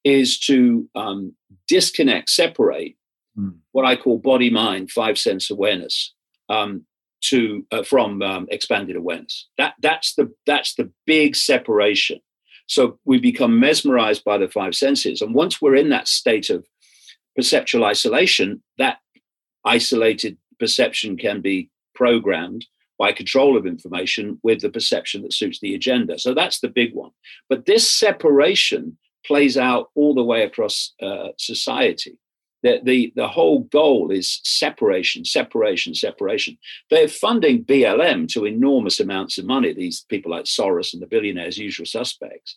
is 0.05 0.39
to 0.41 0.89
um, 0.95 1.35
disconnect, 1.69 2.31
separate 2.31 2.97
mm. 3.39 3.55
what 3.73 3.85
I 3.85 3.97
call 3.97 4.19
body 4.19 4.49
mind, 4.49 4.91
five 4.91 5.19
sense 5.19 5.51
awareness 5.51 6.15
um, 6.49 6.87
to 7.23 7.65
uh, 7.71 7.83
from 7.83 8.23
um, 8.23 8.47
expanded 8.51 8.97
awareness. 8.97 9.49
That 9.59 9.75
that's 9.81 10.15
the 10.15 10.33
that's 10.47 10.75
the 10.75 10.91
big 11.07 11.37
separation. 11.37 12.21
So 12.67 12.99
we 13.05 13.19
become 13.19 13.61
mesmerized 13.61 14.25
by 14.25 14.39
the 14.39 14.49
five 14.49 14.75
senses, 14.75 15.21
and 15.21 15.35
once 15.35 15.61
we're 15.61 15.77
in 15.77 15.91
that 15.91 16.09
state 16.09 16.51
of 16.51 16.67
perceptual 17.37 17.85
isolation, 17.85 18.63
that 18.79 18.99
isolated 19.65 20.37
perception 20.59 21.17
can 21.17 21.41
be 21.41 21.71
programmed 21.95 22.67
by 22.99 23.13
control 23.13 23.57
of 23.57 23.67
information 23.67 24.39
with 24.43 24.61
the 24.61 24.71
perception 24.71 25.23
that 25.23 25.33
suits 25.33 25.59
the 25.61 25.75
agenda. 25.75 26.19
So 26.19 26.35
that's 26.35 26.61
the 26.61 26.69
big 26.69 26.95
one. 26.95 27.11
But 27.49 27.67
this 27.67 27.91
separation 27.91 28.97
plays 29.27 29.57
out 29.57 29.91
all 29.95 30.15
the 30.15 30.25
way 30.25 30.43
across 30.45 30.95
uh, 31.03 31.29
society. 31.39 32.19
The, 32.63 32.81
the, 32.83 33.13
the 33.17 33.29
whole 33.29 33.65
goal 33.65 34.11
is 34.11 34.41
separation, 34.45 35.25
separation, 35.25 35.95
separation. 35.95 36.59
They're 36.91 37.09
funding 37.09 37.65
BLM 37.65 38.29
to 38.29 38.45
enormous 38.45 39.01
amounts 39.01 39.37
of 39.39 39.47
money, 39.47 39.73
these 39.73 40.07
people 40.09 40.31
like 40.31 40.45
Soros 40.45 40.93
and 40.93 41.03
the 41.03 41.07
billionaires, 41.07 41.59
usual 41.59 41.87
suspects. 41.87 42.57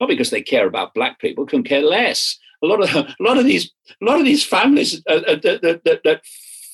Not 0.00 0.08
because 0.08 0.30
they 0.30 0.42
care 0.42 0.66
about 0.66 0.94
black 0.94 1.20
people, 1.20 1.46
can 1.46 1.62
care 1.62 1.82
less. 1.82 2.38
A 2.62 2.66
lot 2.66 2.82
of 2.82 2.94
a 2.94 3.16
lot 3.20 3.38
of 3.38 3.44
these 3.44 3.70
a 4.00 4.04
lot 4.04 4.18
of 4.18 4.24
these 4.24 4.44
families 4.44 5.02
uh, 5.08 5.22
uh, 5.26 5.36
that, 5.42 5.80
that, 5.84 6.00
that 6.04 6.22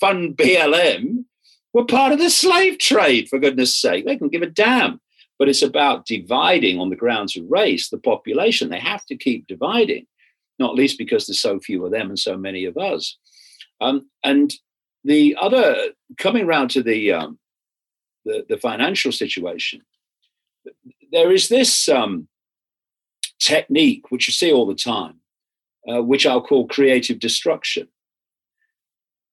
fund 0.00 0.36
BLM 0.36 1.24
were 1.72 1.84
part 1.84 2.12
of 2.12 2.18
the 2.18 2.30
slave 2.30 2.78
trade, 2.78 3.28
for 3.28 3.38
goodness 3.38 3.74
sake. 3.74 4.06
They 4.06 4.16
can 4.16 4.28
give 4.28 4.42
a 4.42 4.46
damn. 4.46 5.00
But 5.38 5.48
it's 5.48 5.62
about 5.62 6.06
dividing 6.06 6.80
on 6.80 6.90
the 6.90 6.96
grounds 6.96 7.36
of 7.36 7.44
race 7.48 7.90
the 7.90 7.98
population. 7.98 8.70
They 8.70 8.80
have 8.80 9.04
to 9.06 9.16
keep 9.16 9.46
dividing, 9.46 10.06
not 10.58 10.74
least 10.74 10.98
because 10.98 11.26
there's 11.26 11.40
so 11.40 11.60
few 11.60 11.84
of 11.84 11.92
them 11.92 12.08
and 12.08 12.18
so 12.18 12.36
many 12.36 12.64
of 12.64 12.76
us. 12.76 13.16
Um, 13.80 14.08
and 14.24 14.52
the 15.04 15.36
other, 15.40 15.76
coming 16.18 16.46
round 16.46 16.70
to 16.70 16.82
the, 16.82 17.12
um, 17.12 17.38
the, 18.24 18.44
the, 18.48 18.58
financial 18.58 19.12
situation, 19.12 19.82
there 21.12 21.30
is 21.30 21.48
this 21.48 21.88
um, 21.88 22.28
technique, 23.38 24.10
which 24.10 24.26
you 24.26 24.32
see 24.32 24.52
all 24.52 24.66
the 24.66 24.74
time, 24.74 25.20
uh, 25.88 26.02
which 26.02 26.26
I'll 26.26 26.42
call 26.42 26.66
creative 26.66 27.20
destruction 27.20 27.88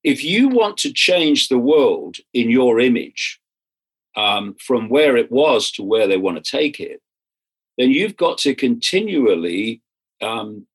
if 0.06 0.24
you 0.24 0.50
want 0.50 0.78
to 0.78 0.94
change 0.94 1.48
the 1.48 1.58
world 1.58 2.18
in 2.32 2.52
your 2.52 2.80
image 2.80 3.42
um, 4.16 4.56
from 4.60 4.88
where 4.88 5.18
it 5.18 5.32
was 5.32 5.72
to 5.72 5.84
where 5.84 6.08
they 6.08 6.16
want 6.16 6.38
to 6.38 6.58
take 6.58 6.80
it, 6.80 7.02
then 7.80 7.90
you've 7.90 8.16
got 8.16 8.38
to 8.38 8.54
continually 8.54 9.82
um, 10.22 10.68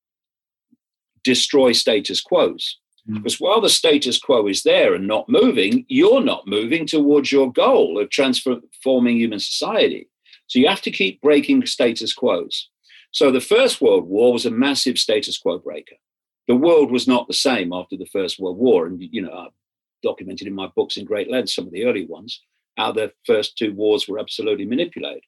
destroy 1.23 1.71
status 1.71 2.21
quos. 2.21 2.77
Mm. 3.09 3.15
Because 3.15 3.39
while 3.39 3.61
the 3.61 3.69
status 3.69 4.19
quo 4.19 4.47
is 4.47 4.63
there 4.63 4.93
and 4.93 5.07
not 5.07 5.29
moving, 5.29 5.85
you're 5.87 6.23
not 6.23 6.47
moving 6.47 6.85
towards 6.85 7.31
your 7.31 7.51
goal 7.51 7.99
of 7.99 8.09
transforming 8.09 9.17
human 9.17 9.39
society. 9.39 10.07
So 10.47 10.59
you 10.59 10.67
have 10.67 10.81
to 10.81 10.91
keep 10.91 11.21
breaking 11.21 11.65
status 11.65 12.13
quos. 12.13 12.69
So 13.11 13.31
the 13.31 13.41
First 13.41 13.81
World 13.81 14.07
War 14.07 14.33
was 14.33 14.45
a 14.45 14.51
massive 14.51 14.97
status 14.97 15.37
quo 15.37 15.57
breaker 15.57 15.95
the 16.51 16.55
world 16.55 16.91
was 16.91 17.07
not 17.07 17.27
the 17.27 17.33
same 17.33 17.71
after 17.71 17.95
the 17.95 18.05
First 18.07 18.37
World 18.39 18.57
War. 18.57 18.85
And, 18.85 19.01
you 19.01 19.21
know, 19.21 19.31
I've 19.31 19.53
documented 20.03 20.47
in 20.47 20.53
my 20.53 20.67
books 20.75 20.97
in 20.97 21.05
great 21.05 21.29
length 21.29 21.51
some 21.51 21.65
of 21.65 21.71
the 21.71 21.85
early 21.85 22.05
ones, 22.05 22.41
how 22.77 22.91
the 22.91 23.13
first 23.25 23.57
two 23.57 23.73
wars 23.73 24.07
were 24.07 24.19
absolutely 24.19 24.65
manipulated. 24.65 25.23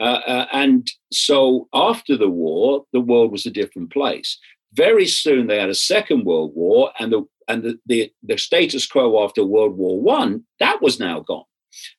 Uh, 0.00 0.20
uh, 0.26 0.46
and 0.52 0.90
so 1.12 1.68
after 1.72 2.16
the 2.16 2.28
war, 2.28 2.84
the 2.92 3.00
world 3.00 3.32
was 3.32 3.46
a 3.46 3.50
different 3.50 3.92
place. 3.92 4.38
Very 4.76 5.06
soon 5.06 5.46
they 5.46 5.58
had 5.58 5.70
a 5.70 5.74
second 5.74 6.24
world 6.24 6.52
war, 6.54 6.92
and 6.98 7.12
the 7.12 7.26
and 7.48 7.62
the, 7.62 7.78
the, 7.86 8.12
the 8.22 8.38
status 8.38 8.86
quo 8.86 9.24
after 9.24 9.44
World 9.44 9.76
War 9.76 10.00
One, 10.00 10.44
that 10.58 10.82
was 10.82 10.98
now 11.00 11.20
gone. 11.20 11.44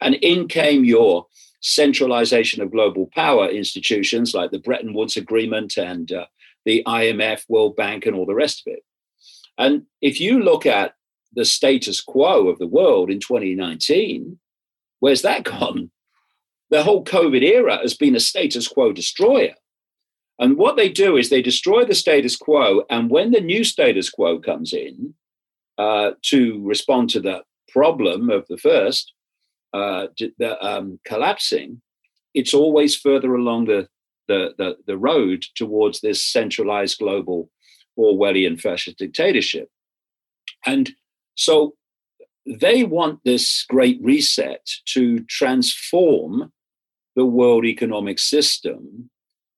And 0.02 0.16
in 0.16 0.48
came 0.48 0.84
your 0.84 1.26
centralization 1.62 2.62
of 2.62 2.72
global 2.72 3.10
power 3.14 3.48
institutions 3.48 4.34
like 4.34 4.52
the 4.52 4.60
Bretton 4.60 4.94
Woods 4.94 5.18
Agreement 5.18 5.78
and 5.78 6.12
uh, 6.12 6.26
the 6.66 6.84
IMF, 6.86 7.44
World 7.48 7.76
Bank, 7.76 8.06
and 8.06 8.16
all 8.16 8.26
the 8.26 8.36
rest 8.36 8.64
of 8.66 8.74
it. 8.74 8.84
And 9.58 9.84
if 10.02 10.20
you 10.20 10.42
look 10.42 10.66
at 10.66 10.94
the 11.34 11.46
status 11.46 12.02
quo 12.02 12.48
of 12.48 12.60
the 12.60 12.68
world 12.68 13.10
in 13.10 13.20
2019, 13.20 14.40
where's 15.00 15.22
that 15.24 15.44
gone? 15.44 15.92
The 16.70 16.84
whole 16.84 17.04
COVID 17.04 17.42
era 17.42 17.78
has 17.78 17.94
been 17.94 18.16
a 18.16 18.20
status 18.20 18.68
quo 18.68 18.92
destroyer. 18.92 19.56
And 20.40 20.58
what 20.58 20.76
they 20.76 20.90
do 20.90 21.18
is 21.18 21.30
they 21.30 21.42
destroy 21.42 21.84
the 21.84 21.96
status 21.96 22.36
quo. 22.36 22.84
And 22.90 23.10
when 23.10 23.32
the 23.32 23.42
new 23.42 23.64
status 23.64 24.10
quo 24.10 24.40
comes 24.40 24.72
in 24.74 25.16
uh, 25.78 26.12
to 26.24 26.62
respond 26.64 27.10
to 27.12 27.20
the 27.20 27.44
problem 27.70 28.30
of 28.30 28.46
the 28.48 28.58
first, 28.58 29.14
uh, 29.74 30.08
the 30.38 30.58
um, 30.66 31.00
collapsing, 31.06 31.82
it's 32.34 32.54
always 32.54 32.96
further 32.96 33.34
along 33.36 33.66
the 33.66 33.88
the, 34.28 34.54
the, 34.58 34.76
the 34.86 34.98
road 34.98 35.46
towards 35.56 36.02
this 36.02 36.24
centralized 36.24 37.00
global 37.00 37.50
Orwellian 37.98 38.60
fascist 38.60 38.98
dictatorship. 38.98 39.70
And 40.66 40.92
so 41.36 41.76
they 42.46 42.84
want 42.84 43.22
this 43.24 43.66
great 43.68 44.00
reset 44.02 44.68
to 44.94 45.22
transform 45.22 46.52
the 47.16 47.26
world 47.26 47.66
economic 47.66 48.20
system. 48.20 49.10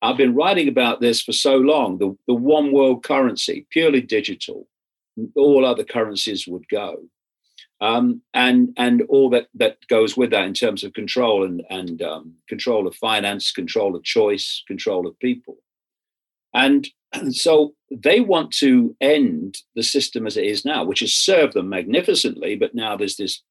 I've 0.01 0.17
been 0.17 0.35
writing 0.35 0.67
about 0.67 1.01
this 1.01 1.21
for 1.21 1.33
so 1.33 1.57
long 1.57 1.97
the, 1.97 2.17
the 2.27 2.33
one 2.33 2.71
world 2.71 3.03
currency, 3.03 3.67
purely 3.69 4.01
digital, 4.01 4.67
all 5.35 5.65
other 5.65 5.83
currencies 5.83 6.47
would 6.47 6.67
go 6.69 7.03
um, 7.81 8.21
and 8.33 8.73
and 8.77 9.03
all 9.03 9.29
that 9.29 9.47
that 9.55 9.77
goes 9.87 10.17
with 10.17 10.31
that 10.31 10.45
in 10.45 10.53
terms 10.53 10.83
of 10.83 10.93
control 10.93 11.45
and 11.45 11.63
and 11.69 12.01
um, 12.01 12.33
control 12.47 12.87
of 12.87 12.95
finance, 12.95 13.51
control 13.51 13.95
of 13.95 14.03
choice, 14.03 14.63
control 14.67 15.07
of 15.07 15.17
people, 15.19 15.57
and, 16.53 16.87
and 17.13 17.35
so 17.35 17.73
they 17.89 18.19
want 18.19 18.51
to 18.51 18.95
end 18.99 19.57
the 19.75 19.83
system 19.83 20.27
as 20.27 20.37
it 20.37 20.45
is 20.45 20.65
now, 20.65 20.83
which 20.83 20.99
has 20.99 21.13
served 21.13 21.53
them 21.53 21.69
magnificently. 21.69 22.55
But 22.55 22.75
now 22.75 22.97
there's 22.97 23.15
this 23.15 23.41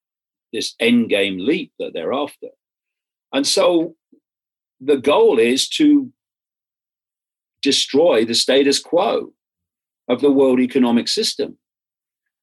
this 0.52 0.74
end 0.78 1.08
game 1.08 1.38
leap 1.38 1.72
that 1.78 1.92
they're 1.94 2.12
after, 2.12 2.48
and 3.32 3.46
so 3.46 3.96
the 4.80 4.98
goal 4.98 5.38
is 5.38 5.68
to 5.68 6.12
destroy 7.62 8.24
the 8.24 8.34
status 8.34 8.80
quo 8.80 9.32
of 10.08 10.20
the 10.20 10.30
world 10.30 10.60
economic 10.60 11.08
system 11.08 11.58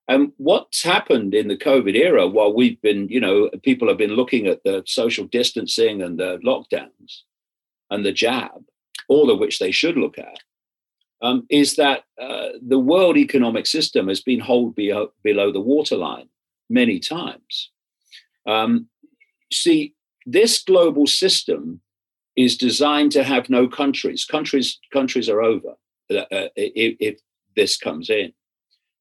and 0.07 0.31
what's 0.37 0.83
happened 0.83 1.33
in 1.33 1.47
the 1.47 1.57
COVID 1.57 1.95
era, 1.95 2.27
while 2.27 2.53
we've 2.53 2.79
been, 2.81 3.07
you 3.09 3.19
know, 3.19 3.49
people 3.63 3.87
have 3.87 3.97
been 3.97 4.13
looking 4.13 4.45
at 4.45 4.63
the 4.63 4.83
social 4.85 5.25
distancing 5.25 6.01
and 6.01 6.19
the 6.19 6.37
lockdowns 6.45 7.21
and 7.89 8.05
the 8.05 8.11
jab, 8.11 8.63
all 9.07 9.31
of 9.31 9.39
which 9.39 9.57
they 9.57 9.71
should 9.71 9.97
look 9.97 10.19
at, 10.19 10.39
um, 11.23 11.47
is 11.49 11.75
that 11.77 12.03
uh, 12.21 12.49
the 12.61 12.77
world 12.77 13.17
economic 13.17 13.65
system 13.65 14.07
has 14.07 14.21
been 14.21 14.39
held 14.39 14.75
below, 14.75 15.11
below 15.23 15.51
the 15.51 15.59
waterline 15.59 16.29
many 16.69 16.99
times. 16.99 17.71
Um, 18.45 18.87
see, 19.51 19.95
this 20.27 20.61
global 20.61 21.07
system 21.07 21.81
is 22.35 22.57
designed 22.57 23.11
to 23.13 23.23
have 23.23 23.49
no 23.49 23.67
countries. 23.67 24.25
Countries, 24.25 24.79
countries 24.91 25.29
are 25.29 25.41
over 25.41 25.75
uh, 26.11 26.25
uh 26.31 26.47
if, 26.55 26.95
if 26.99 27.19
this 27.55 27.77
comes 27.77 28.09
in. 28.09 28.33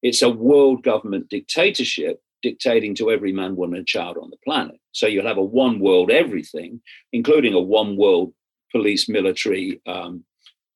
It's 0.02 0.22
a 0.22 0.30
world 0.30 0.82
government 0.82 1.30
dictatorship 1.30 2.20
dictating 2.42 2.94
to 2.94 3.10
every 3.10 3.32
man, 3.32 3.56
woman, 3.56 3.78
and 3.78 3.86
child 3.86 4.18
on 4.20 4.30
the 4.30 4.36
planet. 4.44 4.78
So 4.92 5.06
you'll 5.06 5.26
have 5.26 5.38
a 5.38 5.42
one 5.42 5.80
world 5.80 6.10
everything, 6.10 6.80
including 7.12 7.54
a 7.54 7.60
one 7.60 7.96
world 7.96 8.34
police, 8.70 9.08
military, 9.08 9.80
um, 9.86 10.24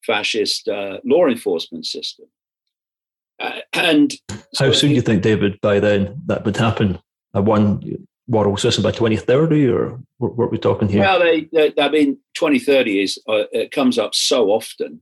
fascist 0.06 0.66
uh, 0.68 0.98
law 1.04 1.26
enforcement 1.26 1.84
system. 1.84 2.26
Uh, 3.38 3.60
and 3.74 4.14
so 4.54 4.66
how 4.66 4.72
soon 4.72 4.90
do 4.90 4.96
you 4.96 5.02
think, 5.02 5.22
David, 5.22 5.60
by 5.60 5.78
then 5.78 6.20
that 6.26 6.44
would 6.44 6.56
happen? 6.56 6.98
A 7.34 7.42
one 7.42 7.82
world 8.28 8.60
system 8.60 8.82
by 8.82 8.92
2030, 8.92 9.66
or 9.68 10.00
what, 10.18 10.36
what 10.36 10.44
are 10.46 10.50
we 10.50 10.58
talking 10.58 10.88
here? 10.88 11.00
Well, 11.00 11.18
they, 11.18 11.48
they, 11.52 11.72
I 11.80 11.88
mean, 11.88 12.18
2030 12.34 13.02
is 13.02 13.18
uh, 13.28 13.44
it 13.52 13.72
comes 13.72 13.98
up 13.98 14.14
so 14.14 14.50
often 14.50 15.00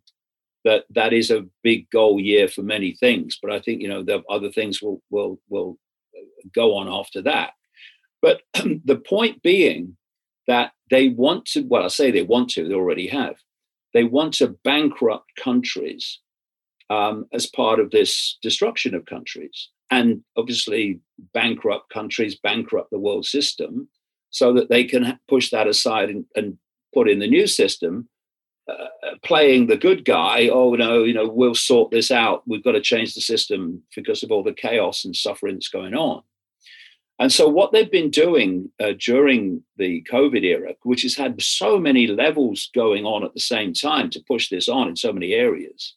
that 0.64 0.84
that 0.90 1.12
is 1.12 1.30
a 1.30 1.46
big 1.62 1.88
goal 1.90 2.20
year 2.20 2.48
for 2.48 2.62
many 2.62 2.94
things. 2.94 3.38
But 3.40 3.52
I 3.52 3.60
think 3.60 3.82
you 3.82 3.88
know 3.88 4.02
the 4.02 4.22
other 4.30 4.50
things 4.50 4.80
will 4.80 5.02
will 5.10 5.38
will 5.48 5.78
go 6.54 6.76
on 6.76 6.88
after 6.88 7.22
that. 7.22 7.50
But 8.22 8.42
the 8.54 8.96
point 8.96 9.42
being 9.42 9.96
that 10.46 10.72
they 10.90 11.08
want 11.08 11.46
to. 11.46 11.62
Well, 11.62 11.84
I 11.84 11.88
say 11.88 12.10
they 12.10 12.22
want 12.22 12.50
to. 12.50 12.68
They 12.68 12.74
already 12.74 13.08
have. 13.08 13.36
They 13.94 14.04
want 14.04 14.34
to 14.34 14.56
bankrupt 14.62 15.30
countries 15.42 16.20
um, 16.90 17.26
as 17.32 17.46
part 17.46 17.80
of 17.80 17.90
this 17.90 18.38
destruction 18.42 18.94
of 18.94 19.06
countries, 19.06 19.68
and 19.90 20.22
obviously 20.36 21.00
bankrupt 21.32 21.92
countries 21.92 22.36
bankrupt 22.36 22.90
the 22.90 22.98
world 22.98 23.26
system, 23.26 23.88
so 24.30 24.52
that 24.52 24.68
they 24.68 24.84
can 24.84 25.18
push 25.28 25.50
that 25.50 25.66
aside 25.66 26.10
and, 26.10 26.24
and 26.34 26.58
put 26.94 27.08
in 27.08 27.18
the 27.18 27.28
new 27.28 27.46
system 27.46 28.08
uh, 28.68 28.86
playing 29.22 29.68
the 29.68 29.76
good 29.76 30.04
guy. 30.04 30.48
Oh 30.48 30.74
no, 30.74 31.04
you 31.04 31.14
know, 31.14 31.28
we'll 31.28 31.54
sort 31.54 31.92
this 31.92 32.10
out. 32.10 32.42
We've 32.46 32.64
got 32.64 32.72
to 32.72 32.80
change 32.80 33.14
the 33.14 33.20
system 33.20 33.82
because 33.94 34.24
of 34.24 34.32
all 34.32 34.42
the 34.42 34.52
chaos 34.52 35.04
and 35.04 35.14
suffering 35.14 35.54
that's 35.54 35.68
going 35.68 35.94
on. 35.94 36.22
And 37.18 37.32
so, 37.32 37.48
what 37.48 37.72
they've 37.72 37.90
been 37.90 38.10
doing 38.10 38.70
uh, 38.80 38.92
during 38.98 39.62
the 39.76 40.04
COVID 40.10 40.42
era, 40.42 40.74
which 40.82 41.02
has 41.02 41.14
had 41.14 41.40
so 41.40 41.78
many 41.78 42.08
levels 42.08 42.68
going 42.74 43.04
on 43.04 43.24
at 43.24 43.34
the 43.34 43.40
same 43.40 43.72
time 43.72 44.10
to 44.10 44.24
push 44.26 44.48
this 44.48 44.68
on 44.68 44.88
in 44.88 44.96
so 44.96 45.12
many 45.12 45.32
areas, 45.32 45.94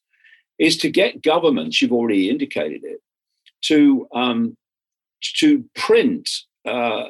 is 0.60 0.78
to 0.78 0.90
get 0.90 1.24
governments, 1.24 1.82
you've 1.82 1.92
already 1.92 2.30
indicated 2.30 2.84
it, 2.84 3.02
to, 3.62 4.08
um, 4.14 4.56
to 5.22 5.66
print 5.76 6.30
uh, 6.66 7.06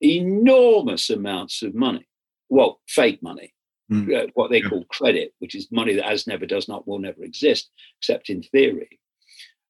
enormous 0.00 1.10
amounts 1.10 1.62
of 1.62 1.74
money. 1.74 2.06
Well, 2.48 2.80
fake 2.88 3.22
money, 3.22 3.54
mm. 3.90 4.14
uh, 4.14 4.26
what 4.34 4.50
they 4.50 4.62
yeah. 4.62 4.68
call 4.68 4.84
credit, 4.84 5.34
which 5.38 5.54
is 5.54 5.68
money 5.70 5.94
that 5.94 6.04
has 6.04 6.26
never, 6.26 6.46
does 6.46 6.68
not, 6.68 6.86
will 6.86 6.98
never 6.98 7.24
exist, 7.24 7.70
except 8.00 8.30
in 8.30 8.42
theory. 8.42 9.00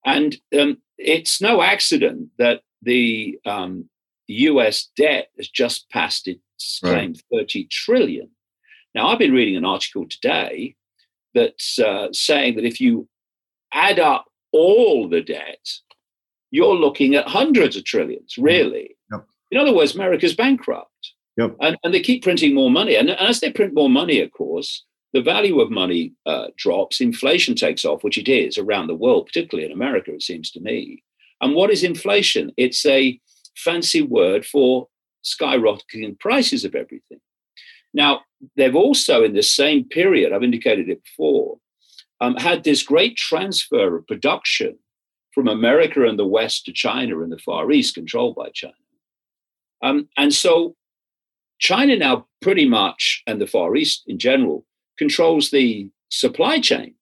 And 0.05 0.37
um, 0.59 0.79
it's 0.99 1.41
no 1.41 1.63
accident 1.63 2.29
that 2.39 2.63
the 2.83 3.39
um, 3.47 3.89
US 4.29 4.89
debt 4.97 5.29
has 5.37 5.49
just 5.49 5.89
passed 5.91 6.29
its 6.29 6.81
claim 6.83 7.15
right. 7.33 7.41
30 7.41 7.67
trillion. 7.71 8.31
Now, 8.95 9.09
I've 9.09 9.19
been 9.19 9.33
reading 9.33 9.57
an 9.57 9.65
article 9.65 10.07
today 10.09 10.77
that's 11.35 11.79
uh, 11.79 12.09
saying 12.13 12.57
that 12.57 12.65
if 12.65 12.81
you 12.81 13.09
add 13.73 13.99
up 13.99 14.27
all 14.53 15.09
the 15.09 15.21
debt, 15.21 15.61
you're 16.51 16.75
looking 16.75 17.15
at 17.15 17.29
hundreds 17.29 17.77
of 17.77 17.85
trillions, 17.85 18.35
mm. 18.39 18.45
really. 18.45 18.97
Yep. 19.13 19.27
In 19.51 19.59
other 19.59 19.75
words, 19.75 19.95
America's 19.95 20.35
bankrupt. 20.35 21.13
Yep. 21.37 21.57
And, 21.61 21.77
and 21.85 21.93
they 21.93 22.01
keep 22.01 22.23
printing 22.23 22.55
more 22.55 22.71
money. 22.71 22.97
And 22.97 23.11
as 23.11 23.41
they 23.41 23.53
print 23.53 23.75
more 23.75 23.91
money, 23.91 24.21
of 24.21 24.33
course, 24.33 24.85
the 25.13 25.23
value 25.23 25.61
of 25.61 25.71
money 25.71 26.13
uh, 26.25 26.47
drops, 26.57 27.01
inflation 27.01 27.55
takes 27.55 27.85
off, 27.85 28.03
which 28.03 28.19
it 28.19 28.29
is 28.29 28.59
around 28.59 28.87
the 28.87 28.95
world, 28.95 29.27
particularly 29.27 29.67
in 29.67 29.73
America, 29.73 30.13
it 30.13 30.23
seems 30.23 30.51
to 30.51 30.61
me. 30.61 31.03
And 31.41 31.55
what 31.55 31.71
is 31.71 31.85
inflation? 31.85 32.53
It's 32.57 32.85
a 32.87 33.21
fancy 33.57 34.03
word 34.03 34.45
for 34.45 34.89
skyrocketing 35.25 36.19
prices 36.19 36.65
of 36.65 36.75
everything. 36.75 37.21
Now, 37.93 38.23
they've 38.57 38.77
also, 38.77 39.25
in 39.25 39.35
this 39.35 39.51
same 39.55 39.85
period, 39.85 40.33
I've 40.33 40.43
indicated 40.43 40.89
it 40.89 41.03
before, 41.05 41.59
um, 42.21 42.37
had 42.37 42.65
this 42.65 42.83
great 42.83 43.17
transfer 43.17 43.97
of 43.97 44.07
production 44.07 44.79
from 45.37 45.49
America 45.49 46.03
and 46.07 46.19
the 46.19 46.27
West 46.27 46.65
to 46.65 46.73
China 46.73 47.21
and 47.21 47.31
the 47.31 47.37
Far 47.37 47.71
East, 47.71 47.95
controlled 47.95 48.35
by 48.35 48.49
China. 48.55 48.73
Um, 49.83 50.09
and 50.17 50.33
so 50.33 50.75
China 51.59 51.95
now 51.95 52.27
pretty 52.41 52.67
much, 52.67 53.23
and 53.27 53.39
the 53.39 53.47
Far 53.47 53.77
East 53.77 54.05
in 54.07 54.19
general, 54.19 54.65
controls 54.97 55.51
the 55.51 55.91
supply 56.09 56.59
chain. 56.59 56.95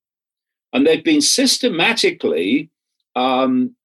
And 0.73 0.85
they've 0.85 1.05
been 1.05 1.21
systematically 1.21 2.71
um, 3.15 3.77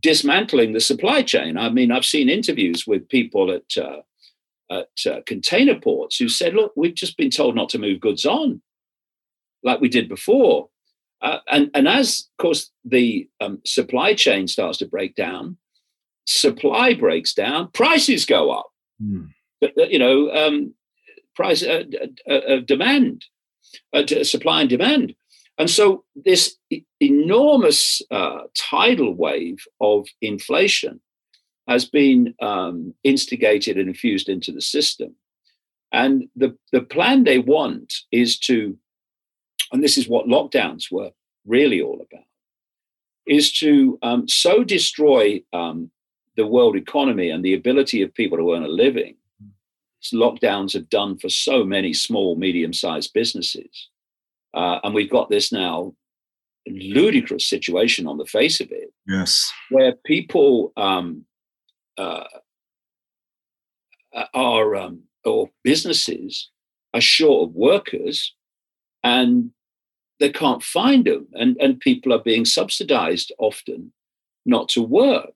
dismantling 0.00 0.72
the 0.72 0.80
supply 0.80 1.20
chain. 1.20 1.58
I 1.58 1.68
mean, 1.68 1.92
I've 1.92 2.06
seen 2.06 2.30
interviews 2.30 2.86
with 2.86 3.06
people 3.10 3.52
at 3.52 3.76
uh, 3.76 4.00
at 4.70 4.88
uh, 5.06 5.20
container 5.26 5.78
ports 5.78 6.16
who 6.16 6.30
said, 6.30 6.54
"Look, 6.54 6.72
we've 6.76 6.94
just 6.94 7.18
been 7.18 7.30
told 7.30 7.54
not 7.54 7.68
to 7.70 7.78
move 7.78 8.00
goods 8.00 8.24
on, 8.24 8.62
like 9.62 9.82
we 9.82 9.90
did 9.90 10.08
before." 10.08 10.70
Uh, 11.22 11.38
and 11.50 11.70
and 11.74 11.88
as 11.88 12.28
of 12.32 12.42
course 12.42 12.70
the 12.84 13.28
um, 13.40 13.60
supply 13.64 14.14
chain 14.14 14.46
starts 14.46 14.78
to 14.78 14.86
break 14.86 15.14
down, 15.14 15.56
supply 16.26 16.94
breaks 16.94 17.32
down, 17.32 17.70
prices 17.72 18.24
go 18.24 18.50
up. 18.50 18.70
Mm. 19.02 19.28
But, 19.60 19.72
you 19.90 19.98
know, 19.98 20.30
um, 20.32 20.74
price 21.34 21.62
uh, 21.62 21.84
uh, 22.28 22.32
uh 22.32 22.60
demand, 22.60 23.24
supply 24.22 24.60
and 24.60 24.70
demand. 24.70 25.14
And 25.58 25.70
so 25.70 26.04
this 26.14 26.56
enormous 27.00 28.02
uh, 28.10 28.40
tidal 28.54 29.14
wave 29.14 29.58
of 29.80 30.06
inflation 30.20 31.00
has 31.66 31.84
been 31.86 32.34
um, 32.42 32.94
instigated 33.04 33.78
and 33.78 33.88
infused 33.88 34.28
into 34.28 34.52
the 34.52 34.60
system. 34.60 35.14
And 35.92 36.28
the, 36.36 36.56
the 36.72 36.82
plan 36.82 37.24
they 37.24 37.38
want 37.38 37.94
is 38.12 38.38
to, 38.40 38.76
and 39.72 39.82
this 39.82 39.98
is 39.98 40.08
what 40.08 40.26
lockdowns 40.26 40.90
were 40.90 41.10
really 41.46 41.80
all 41.80 41.96
about, 41.96 42.24
is 43.26 43.52
to 43.58 43.98
um, 44.02 44.28
so 44.28 44.64
destroy 44.64 45.42
um, 45.52 45.90
the 46.36 46.46
world 46.46 46.76
economy 46.76 47.30
and 47.30 47.44
the 47.44 47.54
ability 47.54 48.02
of 48.02 48.14
people 48.14 48.38
to 48.38 48.54
earn 48.54 48.62
a 48.62 48.68
living. 48.68 49.16
Lockdowns 50.14 50.72
have 50.74 50.88
done 50.88 51.18
for 51.18 51.28
so 51.28 51.64
many 51.64 51.92
small, 51.92 52.36
medium 52.36 52.72
sized 52.72 53.12
businesses 53.12 53.88
uh, 54.56 54.80
and 54.82 54.94
we've 54.94 55.10
got 55.10 55.28
this 55.28 55.52
now 55.52 55.94
ludicrous 56.66 57.46
situation 57.46 58.06
on 58.06 58.16
the 58.16 58.24
face 58.24 58.58
of 58.58 58.72
it. 58.72 58.92
Yes. 59.06 59.52
Where 59.70 59.92
people 59.92 60.72
um, 60.76 61.26
uh, 61.98 62.24
are, 64.32 64.74
um, 64.74 65.02
or 65.24 65.50
businesses 65.62 66.50
are 66.94 67.02
short 67.02 67.50
of 67.50 67.54
workers 67.54 68.34
and 69.04 69.50
they 70.20 70.30
can't 70.30 70.62
find 70.62 71.04
them. 71.04 71.26
And, 71.34 71.56
and 71.58 71.80
people 71.80 72.12
are 72.12 72.22
being 72.22 72.44
subsidized 72.44 73.32
often 73.38 73.92
not 74.44 74.68
to 74.70 74.82
work. 74.82 75.34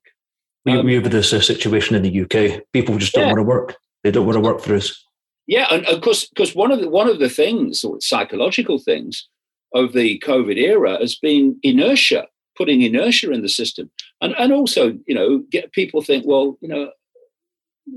We, 0.65 0.73
um, 0.73 0.87
we 0.87 0.95
have 0.95 1.11
this 1.11 1.33
uh, 1.33 1.41
situation 1.41 1.97
in 1.97 2.03
the 2.03 2.23
UK. 2.23 2.63
People 2.73 2.99
just 2.99 3.13
don't 3.13 3.25
yeah. 3.25 3.33
want 3.33 3.39
to 3.39 3.45
work. 3.45 3.77
They 4.05 4.11
don't 4.11 4.27
want 4.27 4.37
to 4.37 4.41
work 4.41 4.61
for 4.61 4.75
us. 4.75 5.05
Yeah, 5.47 5.67
and 5.71 5.85
of 5.87 6.01
course, 6.03 6.29
because 6.29 6.55
one 6.55 6.71
of 6.71 6.81
the 6.81 6.89
one 6.89 7.09
of 7.09 7.19
the 7.19 7.29
things, 7.29 7.83
or 7.83 8.01
psychological 8.01 8.79
things, 8.79 9.27
of 9.75 9.95
the 9.95 10.23
COVID 10.25 10.57
era 10.57 10.99
has 11.01 11.17
been 11.17 11.59
inertia, 11.63 12.27
putting 12.57 12.83
inertia 12.83 13.33
in 13.33 13.43
the 13.43 13.49
system, 13.49 13.91
and 14.21 14.35
and 14.39 14.53
also, 14.53 14.97
you 15.07 15.15
know, 15.15 15.43
get 15.51 15.73
people 15.73 16.03
think, 16.03 16.25
well, 16.27 16.57
you 16.61 16.69
know, 16.69 16.93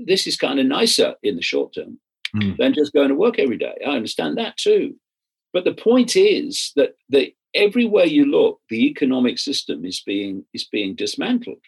this 0.06 0.26
is 0.26 0.36
kind 0.36 0.58
of 0.58 0.66
nicer 0.66 1.14
in 1.22 1.36
the 1.36 1.42
short 1.42 1.74
term 1.74 2.00
mm. 2.34 2.56
than 2.56 2.74
just 2.74 2.92
going 2.92 3.08
to 3.08 3.14
work 3.14 3.38
every 3.38 3.58
day. 3.58 3.74
I 3.86 3.90
understand 3.90 4.36
that 4.38 4.56
too, 4.56 4.96
but 5.54 5.64
the 5.64 5.72
point 5.72 6.16
is 6.16 6.72
that 6.76 6.96
the 7.08 7.32
everywhere 7.54 8.04
you 8.04 8.26
look, 8.26 8.60
the 8.68 8.86
economic 8.88 9.38
system 9.38 9.84
is 9.84 10.02
being 10.04 10.44
is 10.52 10.64
being 10.64 10.94
dismantled, 10.96 11.62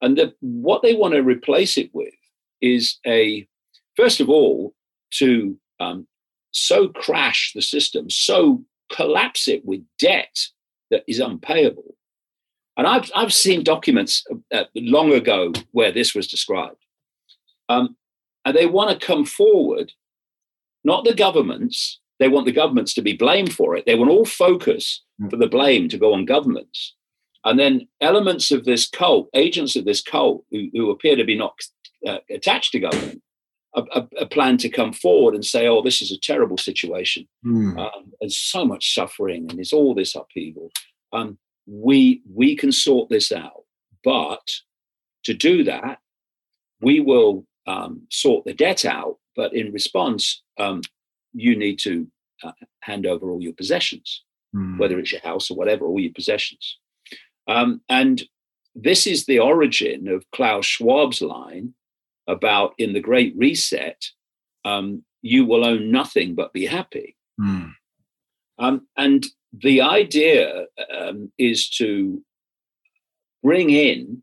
and 0.00 0.16
that 0.18 0.32
what 0.40 0.82
they 0.82 0.94
want 0.94 1.14
to 1.14 1.22
replace 1.22 1.76
it 1.76 1.90
with 1.92 2.14
is 2.60 2.98
a 3.06 3.46
first 3.94 4.20
of 4.20 4.30
all 4.30 4.74
to 5.10 5.56
um, 5.78 6.08
so 6.50 6.88
crash 6.88 7.52
the 7.54 7.62
system, 7.62 8.08
so 8.10 8.64
collapse 8.90 9.46
it 9.46 9.64
with 9.64 9.82
debt 9.98 10.34
that 10.90 11.04
is 11.06 11.20
unpayable. 11.20 11.94
And 12.78 12.86
I've, 12.86 13.10
I've 13.14 13.32
seen 13.34 13.64
documents 13.64 14.24
uh, 14.54 14.64
long 14.76 15.12
ago 15.12 15.52
where 15.72 15.92
this 15.92 16.14
was 16.14 16.28
described. 16.28 16.84
Um, 17.68 17.96
and 18.44 18.56
they 18.56 18.66
want 18.66 18.90
to 18.98 19.06
come 19.06 19.24
forward, 19.24 19.92
not 20.84 21.04
the 21.04 21.14
governments, 21.14 22.00
they 22.18 22.28
want 22.28 22.46
the 22.46 22.52
governments 22.52 22.94
to 22.94 23.02
be 23.02 23.16
blamed 23.16 23.52
for 23.52 23.76
it. 23.76 23.84
They 23.86 23.94
want 23.94 24.10
all 24.10 24.24
focus 24.24 25.02
hmm. 25.20 25.28
for 25.28 25.36
the 25.36 25.46
blame 25.46 25.88
to 25.88 25.98
go 25.98 26.12
on 26.12 26.24
governments. 26.24 26.94
And 27.44 27.58
then 27.58 27.88
elements 28.00 28.50
of 28.50 28.64
this 28.64 28.88
cult, 28.88 29.28
agents 29.34 29.76
of 29.76 29.84
this 29.84 30.02
cult 30.02 30.44
who, 30.50 30.68
who 30.72 30.90
appear 30.90 31.16
to 31.16 31.24
be 31.24 31.36
not 31.36 31.54
uh, 32.06 32.18
attached 32.30 32.72
to 32.72 32.80
government, 32.80 33.22
a, 33.74 34.06
a, 34.18 34.26
plan 34.26 34.56
to 34.58 34.68
come 34.68 34.92
forward 34.92 35.34
and 35.34 35.44
say, 35.44 35.66
"Oh, 35.66 35.82
this 35.82 36.02
is 36.02 36.10
a 36.10 36.18
terrible 36.18 36.58
situation. 36.58 37.28
Mm. 37.44 37.78
Um, 37.78 38.12
there's 38.20 38.36
so 38.36 38.64
much 38.64 38.94
suffering, 38.94 39.46
and 39.48 39.58
there's 39.58 39.72
all 39.72 39.94
this 39.94 40.14
upheaval. 40.14 40.70
Um, 41.12 41.38
we 41.66 42.22
we 42.32 42.56
can 42.56 42.72
sort 42.72 43.08
this 43.08 43.30
out, 43.30 43.64
but 44.02 44.46
to 45.24 45.34
do 45.34 45.64
that, 45.64 45.98
we 46.80 47.00
will 47.00 47.46
um, 47.66 48.02
sort 48.10 48.44
the 48.44 48.54
debt 48.54 48.84
out. 48.84 49.18
But 49.36 49.54
in 49.54 49.72
response, 49.72 50.42
um, 50.58 50.80
you 51.38 51.56
need 51.56 51.78
to 51.80 52.06
uh, 52.42 52.52
hand 52.80 53.06
over 53.06 53.30
all 53.30 53.42
your 53.42 53.52
possessions, 53.52 54.24
mm. 54.54 54.78
whether 54.78 54.98
it's 54.98 55.12
your 55.12 55.20
house 55.22 55.50
or 55.50 55.56
whatever, 55.56 55.86
all 55.86 56.00
your 56.00 56.12
possessions. 56.12 56.78
Um, 57.46 57.80
and 57.88 58.22
this 58.74 59.06
is 59.06 59.26
the 59.26 59.38
origin 59.38 60.08
of 60.08 60.30
Klaus 60.32 60.66
Schwab's 60.66 61.20
line 61.20 61.74
about 62.28 62.74
in 62.78 62.92
the 62.92 63.00
Great 63.00 63.34
Reset, 63.36 64.04
um, 64.64 65.02
you 65.22 65.44
will 65.44 65.64
own 65.64 65.90
nothing 65.90 66.34
but 66.34 66.52
be 66.52 66.66
happy. 66.66 67.16
Mm. 67.40 67.72
Um, 68.58 68.86
and 68.96 69.26
the 69.52 69.80
idea 69.80 70.66
um, 70.96 71.32
is 71.38 71.68
to 71.70 72.22
bring 73.42 73.70
in 73.70 74.22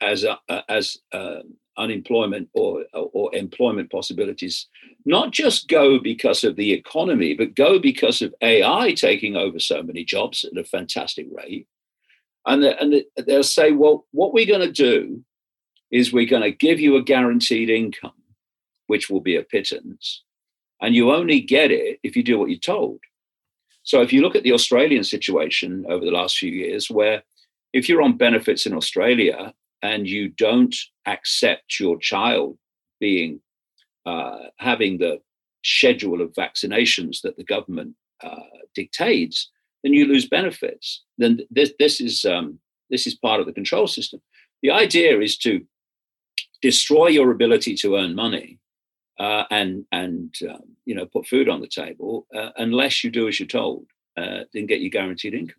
as 0.00 0.24
a, 0.24 0.38
as 0.68 0.98
uh, 1.12 1.40
unemployment 1.80 2.48
or 2.54 2.84
or 2.92 3.34
employment 3.34 3.90
possibilities 3.90 4.66
not 5.04 5.32
just 5.32 5.68
go 5.68 5.98
because 5.98 6.44
of 6.44 6.56
the 6.56 6.72
economy 6.72 7.34
but 7.34 7.54
go 7.54 7.78
because 7.78 8.22
of 8.22 8.34
AI 8.42 8.92
taking 8.92 9.36
over 9.36 9.58
so 9.58 9.82
many 9.82 10.04
jobs 10.04 10.44
at 10.44 10.56
a 10.58 10.64
fantastic 10.64 11.26
rate 11.32 11.66
and 12.46 12.62
the, 12.62 12.80
and 12.80 12.92
the, 12.92 13.22
they'll 13.26 13.42
say 13.42 13.72
well 13.72 14.06
what 14.12 14.32
we're 14.32 14.46
going 14.46 14.60
to 14.60 14.72
do 14.72 15.24
is 15.90 16.12
we're 16.12 16.26
going 16.26 16.42
to 16.42 16.50
give 16.50 16.80
you 16.80 16.96
a 16.96 17.02
guaranteed 17.02 17.68
income, 17.68 18.12
which 18.86 19.10
will 19.10 19.20
be 19.20 19.36
a 19.36 19.42
pittance. 19.42 20.22
And 20.80 20.94
you 20.94 21.12
only 21.12 21.40
get 21.40 21.70
it 21.70 21.98
if 22.02 22.16
you 22.16 22.22
do 22.22 22.38
what 22.38 22.48
you're 22.48 22.58
told. 22.58 23.00
So 23.82 24.00
if 24.00 24.12
you 24.12 24.22
look 24.22 24.36
at 24.36 24.44
the 24.44 24.52
Australian 24.52 25.04
situation 25.04 25.84
over 25.88 26.04
the 26.04 26.10
last 26.10 26.38
few 26.38 26.50
years, 26.50 26.90
where 26.90 27.22
if 27.72 27.88
you're 27.88 28.02
on 28.02 28.16
benefits 28.16 28.66
in 28.66 28.74
Australia 28.74 29.52
and 29.82 30.06
you 30.06 30.28
don't 30.28 30.76
accept 31.06 31.80
your 31.80 31.98
child 31.98 32.58
being 33.00 33.40
uh, 34.06 34.38
having 34.58 34.98
the 34.98 35.20
schedule 35.64 36.20
of 36.20 36.32
vaccinations 36.32 37.20
that 37.22 37.36
the 37.36 37.44
government 37.44 37.94
uh, 38.22 38.36
dictates, 38.74 39.50
then 39.82 39.92
you 39.92 40.06
lose 40.06 40.28
benefits. 40.28 41.04
Then 41.18 41.40
this 41.50 41.72
this 41.78 42.00
is 42.00 42.24
um, 42.24 42.58
this 42.90 43.06
is 43.06 43.14
part 43.14 43.40
of 43.40 43.46
the 43.46 43.52
control 43.52 43.86
system. 43.86 44.20
The 44.62 44.70
idea 44.70 45.20
is 45.20 45.36
to 45.38 45.64
destroy 46.62 47.08
your 47.08 47.30
ability 47.30 47.74
to 47.76 47.96
earn 47.96 48.14
money 48.14 48.58
uh, 49.18 49.44
and 49.50 49.84
and 49.92 50.34
um, 50.48 50.76
you 50.84 50.94
know 50.94 51.06
put 51.06 51.26
food 51.26 51.48
on 51.48 51.60
the 51.60 51.68
table 51.68 52.26
uh, 52.34 52.50
unless 52.56 53.04
you 53.04 53.10
do 53.10 53.28
as 53.28 53.38
you're 53.38 53.46
told 53.46 53.86
uh, 54.16 54.40
and 54.54 54.68
get 54.68 54.80
your 54.80 54.90
guaranteed 54.90 55.34
income. 55.34 55.56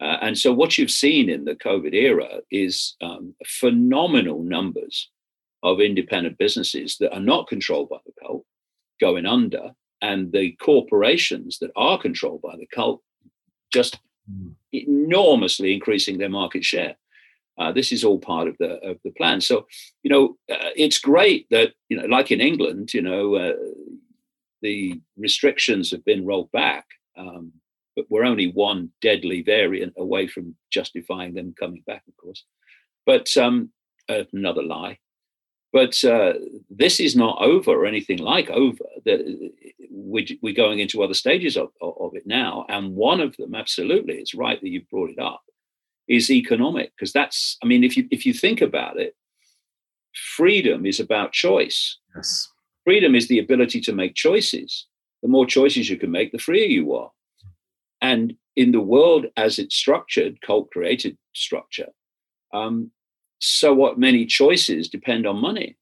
Uh, 0.00 0.18
and 0.20 0.38
so 0.38 0.52
what 0.52 0.76
you've 0.76 0.90
seen 0.90 1.28
in 1.30 1.44
the 1.44 1.54
COVID 1.54 1.94
era 1.94 2.40
is 2.50 2.96
um, 3.00 3.34
phenomenal 3.46 4.42
numbers 4.42 5.10
of 5.62 5.80
independent 5.80 6.38
businesses 6.38 6.96
that 7.00 7.12
are 7.14 7.20
not 7.20 7.48
controlled 7.48 7.88
by 7.88 7.98
the 8.04 8.12
cult 8.20 8.44
going 9.00 9.26
under, 9.26 9.72
and 10.02 10.32
the 10.32 10.52
corporations 10.62 11.58
that 11.58 11.70
are 11.76 11.98
controlled 11.98 12.42
by 12.42 12.54
the 12.56 12.66
cult 12.74 13.02
just 13.72 13.98
mm. 14.30 14.52
enormously 14.72 15.72
increasing 15.72 16.18
their 16.18 16.28
market 16.28 16.64
share. 16.64 16.96
Uh, 17.58 17.72
this 17.72 17.90
is 17.90 18.04
all 18.04 18.18
part 18.18 18.48
of 18.48 18.56
the 18.58 18.72
of 18.86 18.98
the 19.02 19.10
plan. 19.12 19.40
So, 19.40 19.66
you 20.02 20.10
know, 20.10 20.36
uh, 20.50 20.72
it's 20.76 20.98
great 20.98 21.46
that 21.50 21.72
you 21.88 21.96
know, 21.96 22.06
like 22.06 22.30
in 22.30 22.40
England, 22.40 22.92
you 22.92 23.00
know, 23.00 23.34
uh, 23.34 23.54
the 24.60 25.00
restrictions 25.16 25.90
have 25.90 26.04
been 26.04 26.26
rolled 26.26 26.52
back, 26.52 26.84
um, 27.16 27.52
but 27.96 28.06
we're 28.10 28.24
only 28.24 28.52
one 28.52 28.90
deadly 29.00 29.42
variant 29.42 29.94
away 29.96 30.28
from 30.28 30.54
justifying 30.70 31.34
them 31.34 31.54
coming 31.58 31.82
back, 31.86 32.02
of 32.06 32.16
course. 32.16 32.44
But 33.04 33.34
um, 33.36 33.70
another 34.08 34.62
lie. 34.62 34.98
But 35.72 36.02
uh, 36.04 36.34
this 36.70 37.00
is 37.00 37.16
not 37.16 37.40
over 37.40 37.72
or 37.72 37.86
anything 37.86 38.18
like 38.18 38.48
over. 38.50 38.84
The, 39.04 39.50
we're 39.90 40.54
going 40.54 40.78
into 40.78 41.02
other 41.02 41.14
stages 41.14 41.56
of, 41.56 41.70
of 41.80 42.14
it 42.14 42.26
now, 42.26 42.66
and 42.68 42.94
one 42.94 43.20
of 43.20 43.36
them, 43.36 43.54
absolutely, 43.54 44.14
it's 44.14 44.34
right 44.34 44.60
that 44.60 44.68
you've 44.68 44.88
brought 44.88 45.10
it 45.10 45.18
up 45.18 45.42
is 46.08 46.30
economic 46.30 46.92
because 46.96 47.12
that's 47.12 47.56
i 47.62 47.66
mean 47.66 47.82
if 47.82 47.96
you 47.96 48.06
if 48.10 48.24
you 48.24 48.32
think 48.32 48.60
about 48.60 48.98
it 48.98 49.14
freedom 50.36 50.86
is 50.86 51.00
about 51.00 51.32
choice 51.32 51.98
yes 52.14 52.48
freedom 52.84 53.14
is 53.14 53.28
the 53.28 53.38
ability 53.38 53.80
to 53.80 53.92
make 53.92 54.14
choices 54.14 54.86
the 55.22 55.28
more 55.28 55.46
choices 55.46 55.90
you 55.90 55.96
can 55.96 56.10
make 56.10 56.32
the 56.32 56.38
freer 56.38 56.66
you 56.66 56.94
are 56.94 57.10
and 58.00 58.34
in 58.56 58.72
the 58.72 58.80
world 58.80 59.26
as 59.36 59.58
it's 59.58 59.76
structured 59.76 60.40
cult 60.40 60.70
created 60.70 61.16
structure 61.34 61.88
um, 62.52 62.90
so 63.38 63.74
what? 63.74 63.98
Many 63.98 64.26
choices 64.26 64.88
depend 64.88 65.26
on 65.26 65.40
money. 65.40 65.76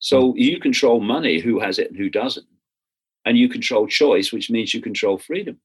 So 0.00 0.32
hmm. 0.32 0.38
you 0.38 0.60
control 0.60 1.00
money 1.00 1.38
who 1.40 1.60
has 1.60 1.78
it 1.78 1.88
and 1.88 1.96
who 1.96 2.10
doesn't. 2.10 2.46
And 3.24 3.36
you 3.36 3.48
control 3.48 3.86
choice 3.86 4.32
which 4.32 4.50
means 4.50 4.72
you 4.72 4.80
control 4.80 5.18
freedom. 5.18 5.58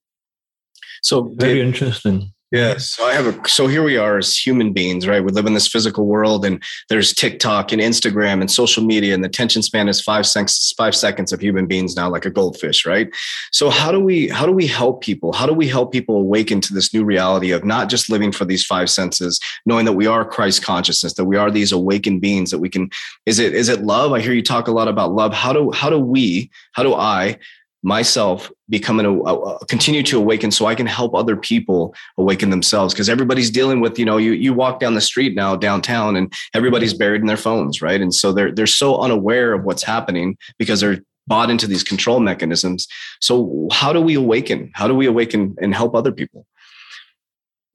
So 1.01 1.33
very 1.37 1.61
interesting 1.61 2.32
Yes. 2.53 2.89
So 2.91 3.07
I 3.07 3.13
have 3.13 3.25
a 3.25 3.49
so 3.49 3.65
here 3.65 3.81
we 3.81 3.97
are 3.97 4.19
as 4.19 4.37
human 4.37 4.73
beings, 4.73 5.07
right? 5.07 5.23
We 5.23 5.31
live 5.31 5.47
in 5.47 5.55
this 5.55 5.67
physical 5.67 6.05
world 6.05 6.45
and 6.45 6.61
there's 6.87 7.11
TikTok 7.11 7.71
and 7.71 7.81
Instagram 7.81 8.41
and 8.41 8.51
social 8.51 8.83
media 8.83 9.15
and 9.15 9.23
the 9.23 9.27
attention 9.27 9.63
span 9.63 9.89
is 9.89 9.99
five 9.99 10.27
seconds 10.27 10.71
five 10.77 10.93
seconds 10.93 11.33
of 11.33 11.41
human 11.41 11.65
beings 11.65 11.95
now 11.95 12.11
like 12.11 12.25
a 12.25 12.29
goldfish, 12.29 12.85
right? 12.85 13.09
So 13.51 13.71
how 13.71 13.91
do 13.91 13.99
we 13.99 14.27
how 14.27 14.45
do 14.45 14.51
we 14.51 14.67
help 14.67 15.01
people? 15.01 15.33
How 15.33 15.47
do 15.47 15.53
we 15.53 15.67
help 15.67 15.91
people 15.91 16.15
awaken 16.15 16.61
to 16.61 16.75
this 16.75 16.93
new 16.93 17.03
reality 17.03 17.49
of 17.49 17.65
not 17.65 17.89
just 17.89 18.07
living 18.07 18.31
for 18.31 18.45
these 18.45 18.63
five 18.63 18.91
senses, 18.91 19.39
knowing 19.65 19.85
that 19.85 19.93
we 19.93 20.05
are 20.05 20.23
Christ 20.23 20.63
consciousness, 20.63 21.15
that 21.15 21.25
we 21.25 21.37
are 21.37 21.49
these 21.49 21.71
awakened 21.71 22.21
beings 22.21 22.51
that 22.51 22.59
we 22.59 22.69
can 22.69 22.91
is 23.25 23.39
it 23.39 23.55
is 23.55 23.67
it 23.67 23.81
love? 23.81 24.13
I 24.13 24.19
hear 24.19 24.31
you 24.33 24.43
talk 24.43 24.67
a 24.67 24.71
lot 24.71 24.87
about 24.87 25.15
love. 25.15 25.33
How 25.33 25.53
do 25.53 25.71
how 25.71 25.89
do 25.89 25.97
we, 25.97 26.51
how 26.73 26.83
do 26.83 26.93
I 26.93 27.39
myself 27.83 28.49
becoming 28.69 29.05
a, 29.05 29.11
a, 29.11 29.65
continue 29.65 30.01
to 30.01 30.17
awaken 30.17 30.49
so 30.49 30.65
i 30.65 30.73
can 30.73 30.87
help 30.87 31.13
other 31.13 31.35
people 31.35 31.93
awaken 32.17 32.49
themselves. 32.49 32.93
Because 32.93 33.09
everybody's 33.09 33.51
dealing 33.51 33.81
with 33.81 33.99
you 33.99 34.05
know 34.05 34.17
you 34.17 34.31
you 34.31 34.53
walk 34.53 34.79
down 34.79 34.95
the 34.95 35.01
street 35.01 35.35
now 35.35 35.55
downtown 35.55 36.15
and 36.15 36.33
everybody's 36.53 36.93
buried 36.93 37.21
in 37.21 37.27
their 37.27 37.37
phones 37.37 37.81
right? 37.81 38.01
And 38.01 38.13
so 38.13 38.31
they're 38.31 38.51
they're 38.51 38.67
so 38.67 38.97
unaware 38.97 39.53
of 39.53 39.63
what's 39.63 39.83
happening 39.83 40.37
because 40.57 40.79
they're 40.79 41.01
bought 41.27 41.49
into 41.49 41.67
these 41.67 41.83
control 41.83 42.19
mechanisms. 42.19 42.87
So 43.21 43.67
how 43.71 43.93
do 43.93 44.01
we 44.01 44.15
awaken? 44.15 44.71
How 44.73 44.87
do 44.87 44.93
we 44.93 45.05
awaken 45.05 45.55
and 45.61 45.73
help 45.73 45.95
other 45.95 46.11
people? 46.11 46.45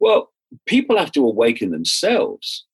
Well 0.00 0.32
people 0.66 0.96
have 0.96 1.12
to 1.12 1.26
awaken 1.26 1.70
themselves. 1.70 2.64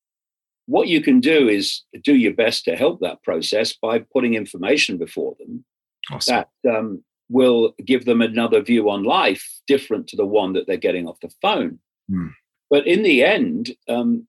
What 0.67 0.89
you 0.89 1.03
can 1.03 1.21
do 1.21 1.49
is 1.49 1.83
do 2.03 2.15
your 2.15 2.33
best 2.33 2.65
to 2.65 2.77
help 2.77 3.01
that 3.01 3.23
process 3.23 3.75
by 3.75 3.99
putting 3.99 4.35
information 4.35 4.97
before 4.97 5.35
them 5.39 5.65
awesome. 6.11 6.45
that 6.63 6.71
um, 6.71 7.05
will 7.29 7.75
give 7.85 8.05
them 8.05 8.21
another 8.21 8.61
view 8.61 8.91
on 8.91 9.03
life 9.03 9.61
different 9.67 10.07
to 10.09 10.17
the 10.17 10.27
one 10.27 10.53
that 10.53 10.67
they're 10.67 10.77
getting 10.77 11.09
off 11.09 11.21
the 11.21 11.33
phone. 11.41 11.79
Mm. 12.11 12.33
But 12.71 12.87
in 12.87 13.03
the 13.03 13.25
end, 13.25 13.75
um, 13.89 14.27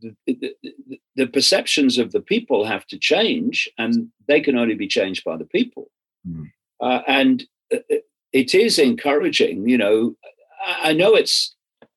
the, 0.00 0.14
the, 0.26 1.00
the, 1.14 1.26
perceptions 1.26 1.98
of 1.98 2.12
the 2.12 2.20
people 2.20 2.64
have 2.64 2.86
to 2.88 2.98
change, 2.98 3.68
and 3.78 4.08
they 4.28 4.40
can 4.40 4.56
only 4.56 4.74
be 4.74 4.88
changed 4.88 5.24
by 5.24 5.36
the 5.36 5.44
people. 5.44 5.90
Mm. 6.28 6.50
Uh, 6.80 7.00
and 7.06 7.44
uh, 7.72 7.78
uh, 7.90 7.96
it 8.32 8.54
is 8.54 8.78
encouraging. 8.78 9.68
You 9.68 9.78
know, 9.78 10.16
I 10.66 10.92
know 10.92 11.14
it's. 11.14 11.54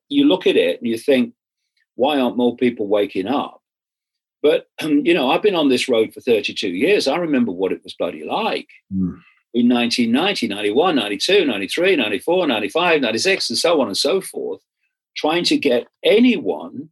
You 0.08 0.26
look 0.26 0.48
at 0.48 0.56
it 0.56 0.80
and 0.80 0.90
you 0.90 0.98
think, 0.98 1.34
why 1.96 2.20
aren't 2.20 2.38
more 2.38 2.56
people 2.56 2.88
waking 2.88 3.28
up? 3.28 3.62
But 4.42 4.68
um, 4.82 5.00
you 5.06 5.14
know, 5.14 5.30
I've 5.30 5.44
been 5.44 5.56
on 5.56 5.70
this 5.70 5.90
road 5.90 6.14
for 6.14 6.22
32 6.22 6.70
years. 6.70 7.08
I 7.08 7.18
remember 7.18 7.52
what 7.52 7.72
it 7.72 7.84
was 7.84 7.94
bloody 7.94 8.24
like. 8.24 8.70
Mm 8.94 9.20
in 9.54 9.68
1990, 9.68 10.48
91, 10.48 10.96
92, 10.96 11.46
93, 11.46 11.96
94, 11.96 12.48
95, 12.48 13.02
96, 13.02 13.50
and 13.50 13.58
so 13.58 13.82
on 13.82 13.88
and 13.88 13.98
so 13.98 14.22
forth, 14.22 14.62
trying 15.16 15.44
to 15.44 15.58
get 15.58 15.88
anyone 16.04 16.90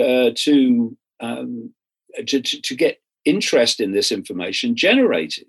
uh, 0.00 0.30
to, 0.34 0.96
um, 1.20 1.72
to, 2.26 2.40
to, 2.40 2.60
to 2.62 2.74
get 2.74 3.00
interest 3.24 3.80
in 3.80 3.92
this 3.92 4.10
information 4.10 4.74
generated. 4.74 5.46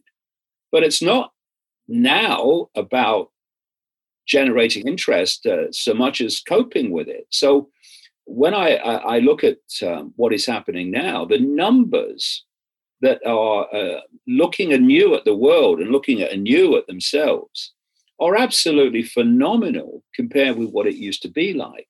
But 0.72 0.84
it's 0.84 1.02
not 1.02 1.32
now 1.88 2.68
about 2.76 3.32
generating 4.28 4.88
interest 4.88 5.46
uh, 5.46 5.72
so 5.72 5.94
much 5.94 6.20
as 6.20 6.42
coping 6.42 6.92
with 6.92 7.08
it. 7.08 7.26
So 7.30 7.70
when 8.26 8.54
I, 8.54 8.76
I, 8.76 8.96
I 9.16 9.20
look 9.20 9.44
at 9.44 9.60
um, 9.82 10.14
what 10.18 10.34
is 10.34 10.46
happening 10.46 10.92
now, 10.92 11.24
the 11.24 11.40
numbers 11.40 12.44
that 13.02 13.26
are 13.26 13.74
uh, 13.76 14.02
looking 14.28 14.74
anew 14.74 15.16
at 15.16 15.26
the 15.26 15.36
world 15.36 15.80
and 15.80 15.92
looking 15.92 16.22
at 16.22 16.32
anew 16.32 16.76
at 16.78 16.88
themselves 16.88 17.74
are 18.20 18.36
absolutely 18.36 19.04
phenomenal 19.04 20.04
compared 20.16 20.58
with 20.58 20.72
what 20.72 20.88
it 20.88 20.96
used 20.96 21.22
to 21.22 21.30
be 21.30 21.54
like. 21.54 21.88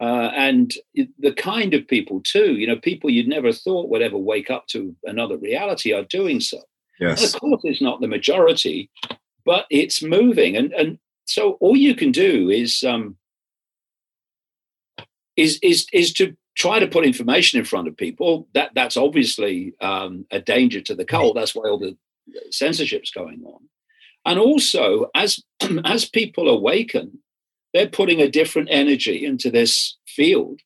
Uh, 0.00 0.30
and 0.36 0.74
the 1.18 1.32
kind 1.32 1.74
of 1.74 1.88
people 1.88 2.20
too, 2.22 2.54
you 2.54 2.66
know, 2.66 2.76
people 2.76 3.10
you'd 3.10 3.26
never 3.26 3.52
thought 3.52 3.88
would 3.88 4.02
ever 4.02 4.18
wake 4.18 4.48
up 4.50 4.66
to 4.68 4.94
another 5.04 5.36
reality 5.36 5.92
are 5.92 6.04
doing 6.04 6.38
so. 6.40 6.60
Yes. 7.00 7.22
And 7.22 7.34
of 7.34 7.40
course, 7.40 7.60
it's 7.64 7.80
not 7.80 8.00
the 8.00 8.06
majority, 8.06 8.90
but 9.44 9.66
it's 9.70 10.02
moving. 10.02 10.56
And 10.56 10.72
and 10.72 10.98
so 11.24 11.52
all 11.60 11.76
you 11.76 11.94
can 11.94 12.12
do 12.12 12.48
is 12.48 12.84
um, 12.84 13.16
is 15.36 15.58
is 15.62 15.86
is 15.92 16.12
to 16.14 16.36
try 16.58 16.80
to 16.80 16.88
put 16.88 17.06
information 17.06 17.58
in 17.58 17.64
front 17.64 17.88
of 17.88 17.96
people. 17.96 18.48
That 18.52 18.72
that's 18.74 18.96
obviously 18.96 19.74
um, 19.80 20.26
a 20.30 20.40
danger 20.40 20.80
to 20.82 20.94
the 20.94 21.04
cult. 21.04 21.36
That's 21.36 21.54
why 21.54 21.68
all 21.68 21.78
the 21.78 21.96
censorship's 22.50 23.10
going 23.10 23.42
on. 23.44 23.60
And 24.26 24.38
also, 24.38 25.10
as 25.14 25.42
as 25.84 26.08
people 26.08 26.48
awaken, 26.48 27.20
they're 27.72 27.88
putting 27.88 28.20
a 28.20 28.30
different 28.30 28.68
energy 28.70 29.24
into 29.24 29.50
this 29.50 29.96
field, 30.06 30.60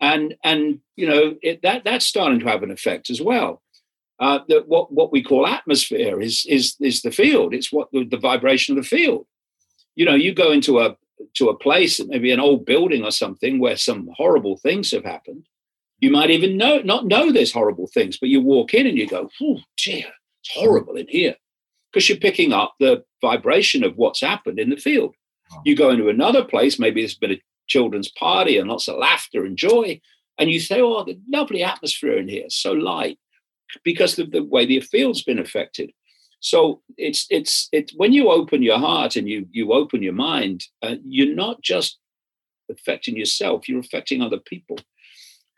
and 0.00 0.34
and 0.44 0.80
you 0.96 1.08
know 1.08 1.36
it, 1.42 1.60
that 1.62 1.84
that's 1.84 2.06
starting 2.06 2.40
to 2.40 2.48
have 2.48 2.62
an 2.62 2.70
effect 2.70 3.10
as 3.10 3.20
well. 3.20 3.60
Uh, 4.20 4.38
that 4.48 4.68
what 4.68 4.92
what 4.92 5.10
we 5.10 5.22
call 5.22 5.46
atmosphere 5.46 6.20
is 6.20 6.46
is 6.48 6.76
is 6.80 7.02
the 7.02 7.10
field. 7.10 7.52
It's 7.52 7.72
what 7.72 7.88
the, 7.92 8.04
the 8.04 8.18
vibration 8.18 8.78
of 8.78 8.84
the 8.84 8.88
field. 8.88 9.26
You 9.96 10.06
know, 10.06 10.14
you 10.14 10.32
go 10.32 10.52
into 10.52 10.78
a 10.78 10.96
to 11.34 11.48
a 11.48 11.56
place, 11.56 12.00
maybe 12.04 12.30
an 12.30 12.40
old 12.40 12.64
building 12.64 13.04
or 13.04 13.10
something, 13.10 13.58
where 13.58 13.76
some 13.76 14.08
horrible 14.16 14.56
things 14.56 14.90
have 14.90 15.04
happened. 15.04 15.46
You 16.00 16.10
might 16.10 16.30
even 16.30 16.56
know 16.56 16.78
not 16.78 17.06
know 17.06 17.30
there's 17.30 17.52
horrible 17.52 17.86
things, 17.86 18.18
but 18.18 18.28
you 18.28 18.40
walk 18.40 18.74
in 18.74 18.86
and 18.86 18.98
you 18.98 19.06
go, 19.06 19.30
"Oh 19.40 19.60
dear, 19.76 20.12
it's 20.40 20.52
horrible 20.54 20.96
in 20.96 21.06
here," 21.08 21.36
because 21.90 22.08
you're 22.08 22.18
picking 22.18 22.52
up 22.52 22.74
the 22.80 23.04
vibration 23.20 23.84
of 23.84 23.96
what's 23.96 24.20
happened 24.20 24.58
in 24.58 24.70
the 24.70 24.76
field. 24.76 25.14
You 25.64 25.76
go 25.76 25.90
into 25.90 26.08
another 26.08 26.44
place, 26.44 26.78
maybe 26.78 27.02
there's 27.02 27.14
been 27.14 27.32
a 27.32 27.42
children's 27.68 28.10
party 28.10 28.56
and 28.56 28.68
lots 28.68 28.88
of 28.88 28.96
laughter 28.98 29.44
and 29.44 29.56
joy, 29.56 30.00
and 30.38 30.50
you 30.50 30.58
say, 30.60 30.80
"Oh, 30.80 31.04
the 31.04 31.20
lovely 31.28 31.62
atmosphere 31.62 32.16
in 32.16 32.28
here, 32.28 32.48
so 32.48 32.72
light," 32.72 33.18
because 33.84 34.18
of 34.18 34.30
the 34.32 34.42
way 34.42 34.66
the 34.66 34.80
field's 34.80 35.22
been 35.22 35.38
affected. 35.38 35.92
So 36.42 36.82
it's 36.98 37.26
it's 37.30 37.68
it's 37.72 37.94
when 37.94 38.12
you 38.12 38.30
open 38.30 38.62
your 38.62 38.78
heart 38.78 39.14
and 39.14 39.28
you 39.28 39.46
you 39.52 39.72
open 39.72 40.02
your 40.02 40.12
mind, 40.12 40.64
uh, 40.82 40.96
you're 41.04 41.36
not 41.36 41.62
just 41.62 41.98
affecting 42.68 43.16
yourself; 43.16 43.68
you're 43.68 43.78
affecting 43.80 44.20
other 44.20 44.40
people. 44.40 44.76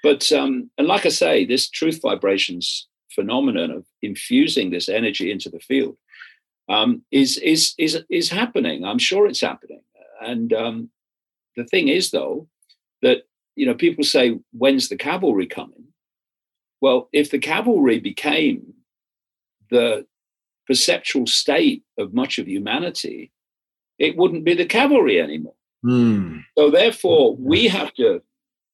But 0.03 0.31
um, 0.31 0.71
and 0.77 0.87
like 0.87 1.07
I 1.07 1.09
say, 1.09 1.47
this 1.47 1.71
truth 1.71 2.01
vibrations 2.03 2.87
phenomenon 3.15 3.71
of 3.71 3.87
infusing 4.03 4.71
this 4.71 4.89
energy 4.89 5.31
into 5.31 5.49
the 5.49 5.61
field 5.61 5.97
um, 6.69 7.03
is 7.11 7.39
is 7.39 7.73
is 7.79 8.05
is 8.11 8.29
happening. 8.29 8.85
I'm 8.85 8.99
sure 8.99 9.27
it's 9.27 9.41
happening. 9.41 9.81
And 10.21 10.53
um, 10.53 10.91
the 11.57 11.65
thing 11.65 11.89
is, 11.89 12.11
though, 12.11 12.47
that 13.01 13.23
you 13.57 13.65
know 13.65 13.75
people 13.75 14.05
say, 14.05 14.39
"When's 14.53 14.91
the 14.91 14.97
cavalry 14.97 15.47
coming?" 15.47 15.87
Well, 16.83 17.09
if 17.15 17.31
the 17.31 17.39
cavalry 17.39 18.01
became 18.01 18.75
the 19.71 20.07
perceptual 20.67 21.27
state 21.27 21.83
of 21.99 22.15
much 22.15 22.39
of 22.39 22.49
humanity, 22.49 23.31
it 23.99 24.17
wouldn't 24.17 24.45
be 24.45 24.55
the 24.55 24.67
cavalry 24.67 25.21
anymore. 25.21 25.55
Mm. 25.85 26.45
So 26.57 26.71
therefore, 26.71 27.37
we 27.37 27.69
have 27.69 27.93
to 27.95 28.23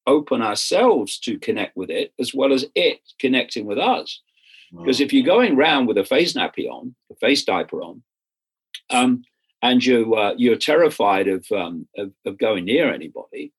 open 0.07 0.43
ourselves 0.43 1.19
to 1.21 1.39
connect 1.39 1.77
with 1.77 1.91
it 1.91 2.13
as 2.19 2.33
well 2.35 2.53
as 2.53 2.65
it 2.75 3.01
connecting 3.19 3.67
with 3.67 3.79
us. 3.79 4.21
Because 4.73 5.01
if 5.01 5.13
you're 5.13 5.25
going 5.25 5.57
around 5.57 5.87
with 5.87 5.99
a 5.99 6.05
face 6.05 6.35
nappy 6.35 6.69
on, 6.69 6.95
a 7.11 7.17
face 7.17 7.45
diaper 7.45 7.83
on, 7.83 8.03
um, 8.91 9.25
and 9.63 9.85
you 9.85 10.15
uh, 10.15 10.35
you're 10.37 10.57
terrified 10.57 11.27
of, 11.27 11.45
um, 11.51 11.89
of, 11.99 12.13
of 12.25 12.39
going 12.39 12.65
near 12.65 12.93
anybody, 12.93 13.53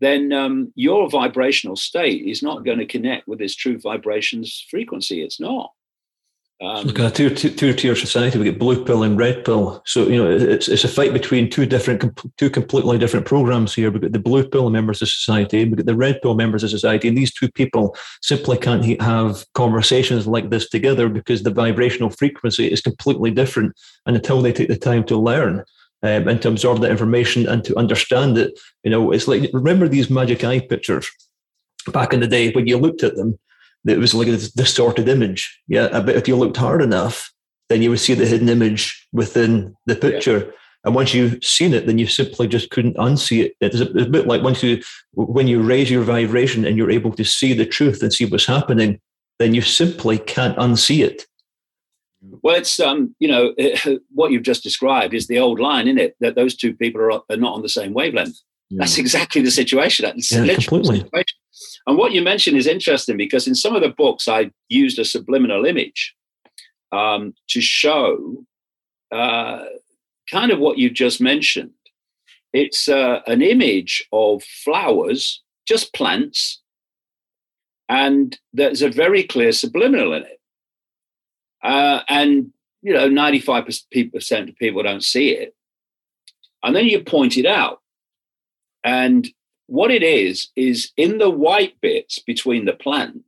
then 0.00 0.32
um, 0.32 0.72
your 0.76 1.10
vibrational 1.10 1.76
state 1.76 2.24
is 2.26 2.42
not 2.42 2.64
going 2.64 2.78
to 2.78 2.86
connect 2.86 3.26
with 3.26 3.38
this 3.38 3.56
true 3.56 3.78
vibrations 3.78 4.64
frequency. 4.70 5.22
It's 5.22 5.40
not. 5.40 5.72
Um, 6.58 6.88
kind 6.94 7.06
of 7.06 7.12
two, 7.12 7.28
two, 7.28 7.50
two 7.50 7.74
tier 7.74 7.94
society. 7.94 8.38
We 8.38 8.46
get 8.46 8.58
blue 8.58 8.82
pill 8.82 9.02
and 9.02 9.18
red 9.18 9.44
pill. 9.44 9.82
So 9.84 10.08
you 10.08 10.16
know, 10.16 10.30
it's 10.30 10.68
it's 10.68 10.84
a 10.84 10.88
fight 10.88 11.12
between 11.12 11.50
two 11.50 11.66
different, 11.66 12.18
two 12.38 12.48
completely 12.48 12.96
different 12.96 13.26
programs 13.26 13.74
here. 13.74 13.90
We've 13.90 14.00
got 14.00 14.12
the 14.12 14.18
blue 14.18 14.48
pill 14.48 14.70
members 14.70 15.02
of 15.02 15.10
society, 15.10 15.64
we've 15.64 15.76
got 15.76 15.84
the 15.84 15.94
red 15.94 16.22
pill 16.22 16.34
members 16.34 16.64
of 16.64 16.70
society, 16.70 17.08
and 17.08 17.18
these 17.18 17.32
two 17.32 17.50
people 17.50 17.94
simply 18.22 18.56
can't 18.56 19.02
have 19.02 19.44
conversations 19.52 20.26
like 20.26 20.48
this 20.48 20.70
together 20.70 21.10
because 21.10 21.42
the 21.42 21.50
vibrational 21.50 22.08
frequency 22.08 22.72
is 22.72 22.80
completely 22.80 23.30
different. 23.30 23.74
And 24.06 24.16
until 24.16 24.40
they 24.40 24.52
take 24.52 24.68
the 24.68 24.78
time 24.78 25.04
to 25.04 25.16
learn 25.18 25.58
um, 26.02 26.26
and 26.26 26.40
to 26.40 26.48
absorb 26.48 26.80
that 26.80 26.90
information 26.90 27.46
and 27.46 27.64
to 27.64 27.76
understand 27.76 28.38
it, 28.38 28.58
you 28.82 28.90
know, 28.90 29.12
it's 29.12 29.28
like 29.28 29.50
remember 29.52 29.88
these 29.88 30.08
magic 30.08 30.42
eye 30.42 30.60
pictures 30.60 31.06
back 31.92 32.14
in 32.14 32.20
the 32.20 32.26
day 32.26 32.50
when 32.52 32.66
you 32.66 32.78
looked 32.78 33.02
at 33.02 33.14
them 33.14 33.38
it 33.86 33.98
was 33.98 34.14
like 34.14 34.28
a 34.28 34.36
distorted 34.56 35.08
image. 35.08 35.60
Yeah, 35.68 36.00
but 36.00 36.16
if 36.16 36.28
you 36.28 36.36
looked 36.36 36.56
hard 36.56 36.82
enough, 36.82 37.32
then 37.68 37.82
you 37.82 37.90
would 37.90 38.00
see 38.00 38.14
the 38.14 38.26
hidden 38.26 38.48
image 38.48 39.06
within 39.12 39.76
the 39.86 39.96
picture. 39.96 40.38
Yeah. 40.38 40.52
And 40.84 40.94
once 40.94 41.12
you've 41.12 41.42
seen 41.42 41.74
it, 41.74 41.86
then 41.86 41.98
you 41.98 42.06
simply 42.06 42.46
just 42.46 42.70
couldn't 42.70 42.96
unsee 42.96 43.44
it. 43.44 43.56
It's 43.60 43.80
a, 43.80 43.86
a 43.86 44.08
bit 44.08 44.28
like 44.28 44.42
once 44.42 44.62
you, 44.62 44.82
when 45.12 45.48
you 45.48 45.60
raise 45.60 45.90
your 45.90 46.04
vibration 46.04 46.64
and 46.64 46.76
you're 46.76 46.92
able 46.92 47.12
to 47.12 47.24
see 47.24 47.52
the 47.54 47.66
truth 47.66 48.02
and 48.02 48.12
see 48.12 48.24
what's 48.24 48.46
happening, 48.46 49.00
then 49.38 49.52
you 49.52 49.62
simply 49.62 50.18
can't 50.18 50.56
unsee 50.58 51.04
it. 51.04 51.26
Well, 52.42 52.54
it's 52.54 52.78
um, 52.78 53.14
you 53.18 53.28
know, 53.28 53.52
what 54.14 54.30
you've 54.30 54.44
just 54.44 54.62
described 54.62 55.12
is 55.12 55.26
the 55.26 55.38
old 55.38 55.58
line, 55.58 55.88
isn't 55.88 55.98
it? 55.98 56.16
That 56.20 56.36
those 56.36 56.56
two 56.56 56.74
people 56.74 57.00
are, 57.00 57.20
are 57.28 57.36
not 57.36 57.54
on 57.54 57.62
the 57.62 57.68
same 57.68 57.92
wavelength. 57.92 58.38
Yeah. 58.70 58.78
That's 58.80 58.98
exactly 58.98 59.42
the 59.42 59.50
situation. 59.50 60.04
That's 60.04 60.32
yeah, 60.32 60.54
completely. 60.54 61.00
Situation. 61.00 61.35
And 61.86 61.96
what 61.96 62.12
you 62.12 62.22
mentioned 62.22 62.56
is 62.56 62.66
interesting 62.66 63.16
because 63.16 63.46
in 63.46 63.54
some 63.54 63.76
of 63.76 63.82
the 63.82 63.88
books, 63.88 64.26
I 64.26 64.50
used 64.68 64.98
a 64.98 65.04
subliminal 65.04 65.64
image 65.64 66.14
um, 66.92 67.34
to 67.48 67.60
show 67.60 68.44
uh, 69.12 69.64
kind 70.30 70.50
of 70.50 70.58
what 70.58 70.78
you 70.78 70.90
just 70.90 71.20
mentioned. 71.20 71.70
It's 72.52 72.88
uh, 72.88 73.20
an 73.26 73.42
image 73.42 74.06
of 74.12 74.42
flowers, 74.42 75.42
just 75.66 75.92
plants, 75.94 76.60
and 77.88 78.36
there's 78.52 78.82
a 78.82 78.90
very 78.90 79.22
clear 79.22 79.52
subliminal 79.52 80.12
in 80.12 80.22
it. 80.22 80.40
Uh, 81.62 82.00
and, 82.08 82.52
you 82.82 82.92
know, 82.92 83.08
95% 83.08 84.48
of 84.48 84.56
people 84.56 84.82
don't 84.82 85.04
see 85.04 85.30
it. 85.30 85.54
And 86.62 86.74
then 86.74 86.86
you 86.86 87.02
point 87.02 87.36
it 87.36 87.46
out. 87.46 87.80
And 88.82 89.28
what 89.66 89.90
it 89.90 90.02
is, 90.02 90.48
is 90.56 90.92
in 90.96 91.18
the 91.18 91.30
white 91.30 91.80
bits 91.80 92.18
between 92.18 92.64
the 92.64 92.72
plant, 92.72 93.22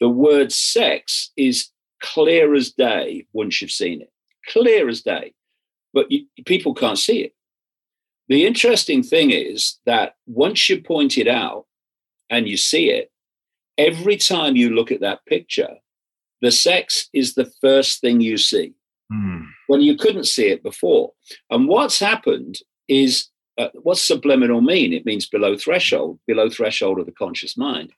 the 0.00 0.08
word 0.08 0.52
sex 0.52 1.30
is 1.36 1.70
clear 2.02 2.54
as 2.54 2.72
day 2.72 3.26
once 3.32 3.60
you've 3.60 3.70
seen 3.70 4.02
it, 4.02 4.12
clear 4.48 4.88
as 4.88 5.02
day, 5.02 5.32
but 5.94 6.10
you, 6.10 6.26
people 6.44 6.74
can't 6.74 6.98
see 6.98 7.22
it. 7.22 7.34
The 8.28 8.44
interesting 8.44 9.02
thing 9.02 9.30
is 9.30 9.78
that 9.86 10.16
once 10.26 10.68
you 10.68 10.82
point 10.82 11.16
it 11.16 11.28
out 11.28 11.66
and 12.28 12.48
you 12.48 12.56
see 12.56 12.90
it, 12.90 13.10
every 13.78 14.16
time 14.16 14.56
you 14.56 14.70
look 14.70 14.90
at 14.90 15.00
that 15.00 15.24
picture, 15.26 15.76
the 16.42 16.50
sex 16.50 17.08
is 17.12 17.34
the 17.34 17.50
first 17.60 18.00
thing 18.00 18.20
you 18.20 18.36
see 18.36 18.74
mm. 19.12 19.46
when 19.68 19.80
you 19.80 19.96
couldn't 19.96 20.26
see 20.26 20.48
it 20.48 20.62
before. 20.62 21.12
And 21.50 21.68
what's 21.68 22.00
happened 22.00 22.58
is 22.88 23.28
uh, 23.58 23.68
what's 23.74 24.02
subliminal 24.02 24.60
mean? 24.60 24.92
It 24.92 25.06
means 25.06 25.26
below 25.26 25.56
threshold, 25.56 26.18
below 26.26 26.50
threshold 26.50 26.98
of 26.98 27.06
the 27.06 27.12
conscious 27.12 27.56
mind. 27.56 27.92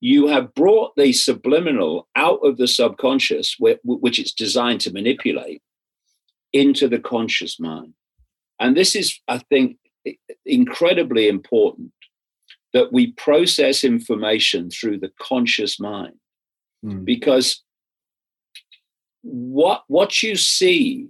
You 0.00 0.28
have 0.28 0.54
brought 0.54 0.96
the 0.96 1.12
subliminal 1.12 2.08
out 2.16 2.40
of 2.42 2.56
the 2.56 2.66
subconscious, 2.66 3.56
which 3.58 4.18
it's 4.18 4.32
designed 4.32 4.80
to 4.82 4.92
manipulate, 4.92 5.62
into 6.52 6.88
the 6.88 6.98
conscious 6.98 7.60
mind. 7.60 7.94
And 8.58 8.76
this 8.76 8.96
is, 8.96 9.20
I 9.28 9.38
think, 9.38 9.76
incredibly 10.46 11.28
important 11.28 11.92
that 12.72 12.92
we 12.92 13.12
process 13.12 13.84
information 13.84 14.70
through 14.70 14.98
the 14.98 15.10
conscious 15.20 15.80
mind 15.80 16.14
mm. 16.84 17.04
because 17.04 17.62
what 19.22 19.82
what 19.88 20.22
you 20.22 20.36
see 20.36 21.08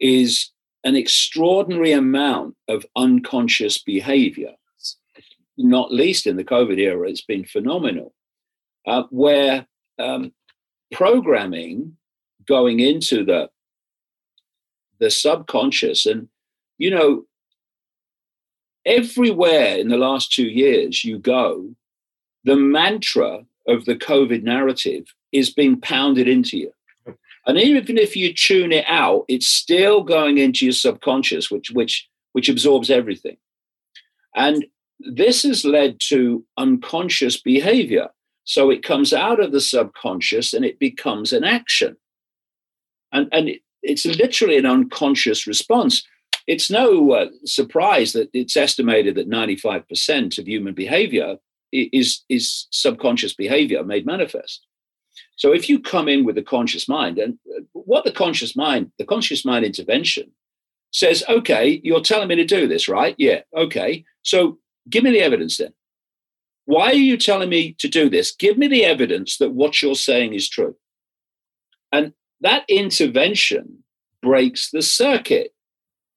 is 0.00 0.50
an 0.84 0.96
extraordinary 0.96 1.92
amount 1.92 2.56
of 2.68 2.86
unconscious 2.96 3.78
behavior, 3.78 4.52
not 5.56 5.92
least 5.92 6.26
in 6.26 6.36
the 6.36 6.44
COVID 6.44 6.78
era. 6.78 7.08
It's 7.08 7.24
been 7.24 7.44
phenomenal, 7.44 8.14
uh, 8.86 9.04
where 9.10 9.66
um, 9.98 10.32
programming 10.92 11.96
going 12.46 12.80
into 12.80 13.24
the 13.24 13.50
the 14.98 15.10
subconscious 15.10 16.06
and 16.06 16.28
you 16.78 16.90
know 16.90 17.24
everywhere 18.84 19.76
in 19.76 19.88
the 19.88 19.96
last 19.96 20.32
two 20.32 20.46
years 20.46 21.04
you 21.04 21.18
go 21.18 21.70
the 22.44 22.56
mantra 22.56 23.44
of 23.66 23.84
the 23.84 23.94
covid 23.94 24.42
narrative 24.42 25.04
is 25.32 25.52
being 25.52 25.80
pounded 25.80 26.28
into 26.28 26.58
you 26.58 26.72
and 27.46 27.58
even 27.58 27.96
if 27.98 28.16
you 28.16 28.34
tune 28.34 28.72
it 28.72 28.84
out, 28.86 29.24
it's 29.28 29.48
still 29.48 30.02
going 30.02 30.38
into 30.38 30.66
your 30.66 30.72
subconscious, 30.72 31.50
which 31.50 31.70
which 31.70 32.08
which 32.32 32.48
absorbs 32.48 32.90
everything. 32.90 33.36
And 34.34 34.66
this 35.00 35.42
has 35.42 35.64
led 35.64 35.98
to 36.08 36.44
unconscious 36.56 37.40
behavior. 37.40 38.08
So 38.44 38.70
it 38.70 38.82
comes 38.82 39.12
out 39.12 39.40
of 39.40 39.52
the 39.52 39.60
subconscious 39.60 40.52
and 40.52 40.64
it 40.64 40.78
becomes 40.78 41.32
an 41.32 41.44
action. 41.44 41.96
And, 43.12 43.28
and 43.32 43.48
it, 43.48 43.60
it's 43.82 44.04
literally 44.04 44.58
an 44.58 44.66
unconscious 44.66 45.46
response. 45.46 46.06
It's 46.46 46.70
no 46.70 47.12
uh, 47.12 47.26
surprise 47.44 48.12
that 48.12 48.30
it's 48.32 48.56
estimated 48.56 49.14
that 49.16 49.30
95% 49.30 50.38
of 50.38 50.48
human 50.48 50.74
behavior 50.74 51.36
is, 51.72 52.22
is 52.28 52.66
subconscious 52.70 53.34
behavior 53.34 53.82
made 53.84 54.06
manifest. 54.06 54.66
So 55.40 55.54
if 55.54 55.70
you 55.70 55.80
come 55.80 56.06
in 56.06 56.26
with 56.26 56.36
a 56.36 56.42
conscious 56.42 56.86
mind, 56.86 57.18
and 57.18 57.38
uh, 57.56 57.62
what 57.72 58.04
the 58.04 58.12
conscious 58.12 58.54
mind, 58.54 58.92
the 58.98 59.06
conscious 59.06 59.42
mind 59.42 59.64
intervention 59.64 60.30
says, 60.92 61.24
okay, 61.30 61.80
you're 61.82 62.02
telling 62.02 62.28
me 62.28 62.36
to 62.36 62.44
do 62.44 62.68
this, 62.68 62.88
right? 62.90 63.14
Yeah, 63.16 63.40
okay. 63.56 64.04
So 64.22 64.58
give 64.90 65.02
me 65.02 65.12
the 65.12 65.22
evidence 65.22 65.56
then. 65.56 65.72
Why 66.66 66.90
are 66.90 67.06
you 67.08 67.16
telling 67.16 67.48
me 67.48 67.74
to 67.78 67.88
do 67.88 68.10
this? 68.10 68.36
Give 68.36 68.58
me 68.58 68.68
the 68.68 68.84
evidence 68.84 69.38
that 69.38 69.52
what 69.52 69.80
you're 69.80 69.94
saying 69.94 70.34
is 70.34 70.46
true. 70.46 70.76
And 71.90 72.12
that 72.42 72.64
intervention 72.68 73.82
breaks 74.22 74.70
the 74.70 74.82
circuit 74.82 75.54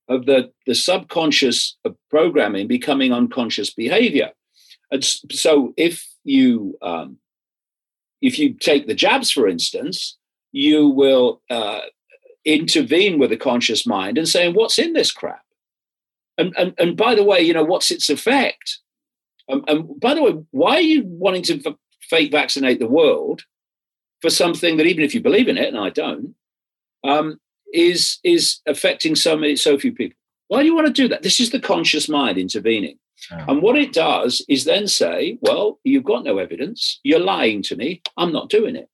of 0.09 0.25
the, 0.25 0.51
the 0.67 0.75
subconscious 0.75 1.77
programming 2.09 2.67
becoming 2.67 3.13
unconscious 3.13 3.73
behavior. 3.73 4.31
And 4.91 5.01
so 5.31 5.73
if 5.77 6.05
you 6.25 6.77
um, 6.81 7.19
if 8.23 8.39
you 8.39 8.53
take 8.53 8.87
the 8.87 8.95
jabs, 8.95 9.29
for 9.29 9.47
instance, 9.47 10.17
you 10.53 10.87
will 10.87 11.41
uh, 11.49 11.81
intervene 12.45 13.19
with 13.19 13.29
the 13.29 13.37
conscious 13.37 13.85
mind 13.85 14.17
and 14.17 14.27
saying, 14.27 14.55
"What's 14.55 14.79
in 14.79 14.93
this 14.93 15.11
crap?" 15.11 15.43
And 16.37 16.55
and 16.57 16.73
and 16.79 16.95
by 16.97 17.15
the 17.15 17.23
way, 17.23 17.41
you 17.41 17.53
know 17.53 17.65
what's 17.65 17.91
its 17.91 18.09
effect? 18.09 18.79
Um, 19.49 19.65
and 19.67 19.99
by 19.99 20.13
the 20.13 20.23
way, 20.23 20.31
why 20.51 20.75
are 20.75 20.81
you 20.81 21.03
wanting 21.05 21.43
to 21.43 21.61
f- 21.65 21.75
fake 22.01 22.31
vaccinate 22.31 22.79
the 22.79 22.87
world 22.87 23.43
for 24.21 24.29
something 24.29 24.77
that 24.77 24.87
even 24.87 25.03
if 25.03 25.13
you 25.13 25.21
believe 25.21 25.49
in 25.49 25.57
it, 25.57 25.67
and 25.67 25.77
I 25.77 25.89
don't, 25.89 26.33
um, 27.03 27.41
is 27.73 28.19
is 28.23 28.61
affecting 28.65 29.15
so 29.15 29.35
many 29.35 29.57
so 29.57 29.77
few 29.77 29.91
people. 29.91 30.17
Why 30.47 30.61
do 30.61 30.65
you 30.65 30.75
want 30.75 30.87
to 30.87 30.93
do 30.93 31.09
that? 31.09 31.23
This 31.23 31.41
is 31.41 31.49
the 31.49 31.59
conscious 31.59 32.07
mind 32.07 32.37
intervening. 32.37 32.99
And 33.31 33.61
what 33.61 33.77
it 33.77 33.93
does 33.93 34.45
is 34.49 34.65
then 34.65 34.87
say, 34.87 35.37
well, 35.41 35.79
you've 35.83 36.03
got 36.03 36.23
no 36.23 36.37
evidence. 36.37 36.99
You're 37.03 37.19
lying 37.19 37.61
to 37.63 37.75
me. 37.75 38.01
I'm 38.17 38.31
not 38.31 38.49
doing 38.49 38.75
it. 38.75 38.89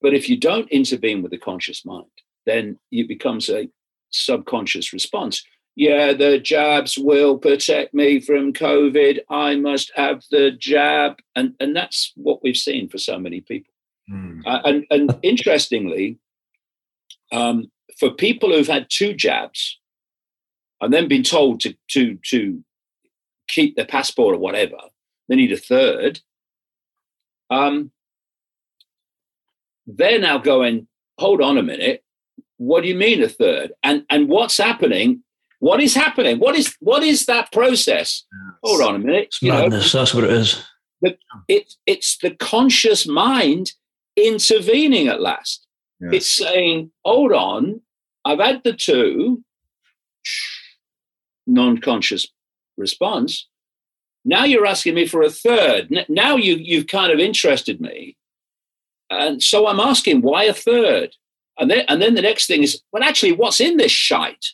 But 0.00 0.14
if 0.14 0.28
you 0.28 0.36
don't 0.36 0.68
intervene 0.70 1.22
with 1.22 1.30
the 1.30 1.38
conscious 1.38 1.84
mind, 1.84 2.10
then 2.44 2.78
it 2.90 3.08
becomes 3.08 3.48
a 3.48 3.68
subconscious 4.10 4.92
response. 4.92 5.42
Yeah, 5.74 6.12
the 6.12 6.38
jabs 6.38 6.98
will 6.98 7.38
protect 7.38 7.94
me 7.94 8.20
from 8.20 8.52
COVID. 8.52 9.20
I 9.30 9.56
must 9.56 9.90
have 9.94 10.22
the 10.30 10.50
jab. 10.50 11.18
And, 11.34 11.54
and 11.60 11.74
that's 11.74 12.12
what 12.16 12.42
we've 12.42 12.56
seen 12.56 12.88
for 12.88 12.98
so 12.98 13.18
many 13.18 13.40
people. 13.40 13.72
Mm. 14.10 14.42
Uh, 14.44 14.60
and, 14.64 14.84
and 14.90 15.18
interestingly, 15.22 16.18
um, 17.30 17.70
for 17.98 18.10
people 18.10 18.50
who've 18.50 18.66
had 18.66 18.88
two 18.90 19.14
jabs 19.14 19.78
and 20.80 20.92
then 20.92 21.08
been 21.08 21.22
told 21.22 21.60
to, 21.60 21.74
to, 21.88 22.18
to 22.24 22.62
keep 23.48 23.76
their 23.76 23.86
passport 23.86 24.34
or 24.34 24.38
whatever, 24.38 24.76
they 25.28 25.36
need 25.36 25.52
a 25.52 25.56
third. 25.56 26.20
Um, 27.50 27.90
they're 29.86 30.20
now 30.20 30.38
going, 30.38 30.86
hold 31.18 31.40
on 31.42 31.58
a 31.58 31.62
minute, 31.62 32.04
what 32.56 32.82
do 32.82 32.88
you 32.88 32.94
mean 32.94 33.22
a 33.22 33.28
third? 33.28 33.72
And 33.82 34.04
and 34.08 34.28
what's 34.28 34.56
happening? 34.56 35.22
What 35.58 35.80
is 35.80 35.94
happening? 35.94 36.38
What 36.38 36.56
is 36.56 36.74
what 36.80 37.02
is 37.02 37.26
that 37.26 37.52
process? 37.52 38.24
Yes. 38.32 38.58
Hold 38.62 38.82
on 38.82 38.94
a 38.94 38.98
minute. 38.98 39.26
It's 39.26 39.42
madness. 39.42 39.92
Know, 39.92 40.00
that's 40.00 40.14
what 40.14 40.24
it 40.24 40.30
is. 40.30 40.64
The, 41.00 41.18
it, 41.48 41.74
it's 41.86 42.18
the 42.18 42.30
conscious 42.30 43.06
mind 43.06 43.72
intervening 44.16 45.08
at 45.08 45.20
last. 45.20 45.66
Yes. 46.00 46.12
It's 46.14 46.36
saying, 46.36 46.92
hold 47.04 47.32
on, 47.32 47.80
I've 48.24 48.38
had 48.38 48.62
the 48.62 48.72
two, 48.72 49.44
non-conscious 51.46 52.26
response. 52.82 53.48
Now 54.24 54.44
you're 54.44 54.66
asking 54.66 54.94
me 54.94 55.06
for 55.06 55.22
a 55.22 55.30
third. 55.30 55.88
Now 56.08 56.36
you 56.36 56.56
you've 56.56 56.86
kind 56.86 57.10
of 57.12 57.18
interested 57.18 57.80
me. 57.80 58.16
And 59.10 59.42
so 59.42 59.66
I'm 59.66 59.80
asking, 59.80 60.22
why 60.22 60.44
a 60.44 60.54
third? 60.54 61.16
And 61.58 61.70
then, 61.70 61.84
and 61.88 62.00
then 62.00 62.14
the 62.14 62.22
next 62.22 62.46
thing 62.46 62.62
is, 62.62 62.80
well, 62.92 63.02
actually, 63.02 63.32
what's 63.32 63.60
in 63.60 63.76
this 63.76 63.92
shite? 63.92 64.46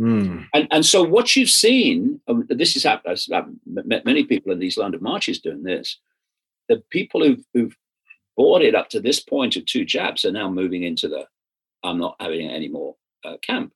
Mm. 0.00 0.46
And, 0.52 0.68
and 0.70 0.84
so 0.84 1.04
what 1.04 1.36
you've 1.36 1.50
seen, 1.50 2.20
um, 2.26 2.46
this 2.48 2.74
is 2.74 2.82
happened, 2.82 3.18
I've 3.32 3.46
met 3.64 4.04
many 4.04 4.24
people 4.24 4.50
in 4.50 4.58
these 4.58 4.76
London 4.76 5.02
marches 5.02 5.40
doing 5.40 5.62
this. 5.62 5.98
The 6.68 6.82
people 6.90 7.22
who've, 7.22 7.44
who've 7.54 7.76
bought 8.36 8.62
it 8.62 8.74
up 8.74 8.88
to 8.90 9.00
this 9.00 9.20
point 9.20 9.56
of 9.56 9.66
two 9.66 9.84
jabs 9.84 10.24
are 10.24 10.32
now 10.32 10.50
moving 10.50 10.82
into 10.82 11.08
the 11.08 11.26
I'm 11.84 11.98
not 11.98 12.16
having 12.20 12.46
it 12.46 12.54
anymore 12.54 12.96
uh, 13.24 13.36
camp. 13.42 13.72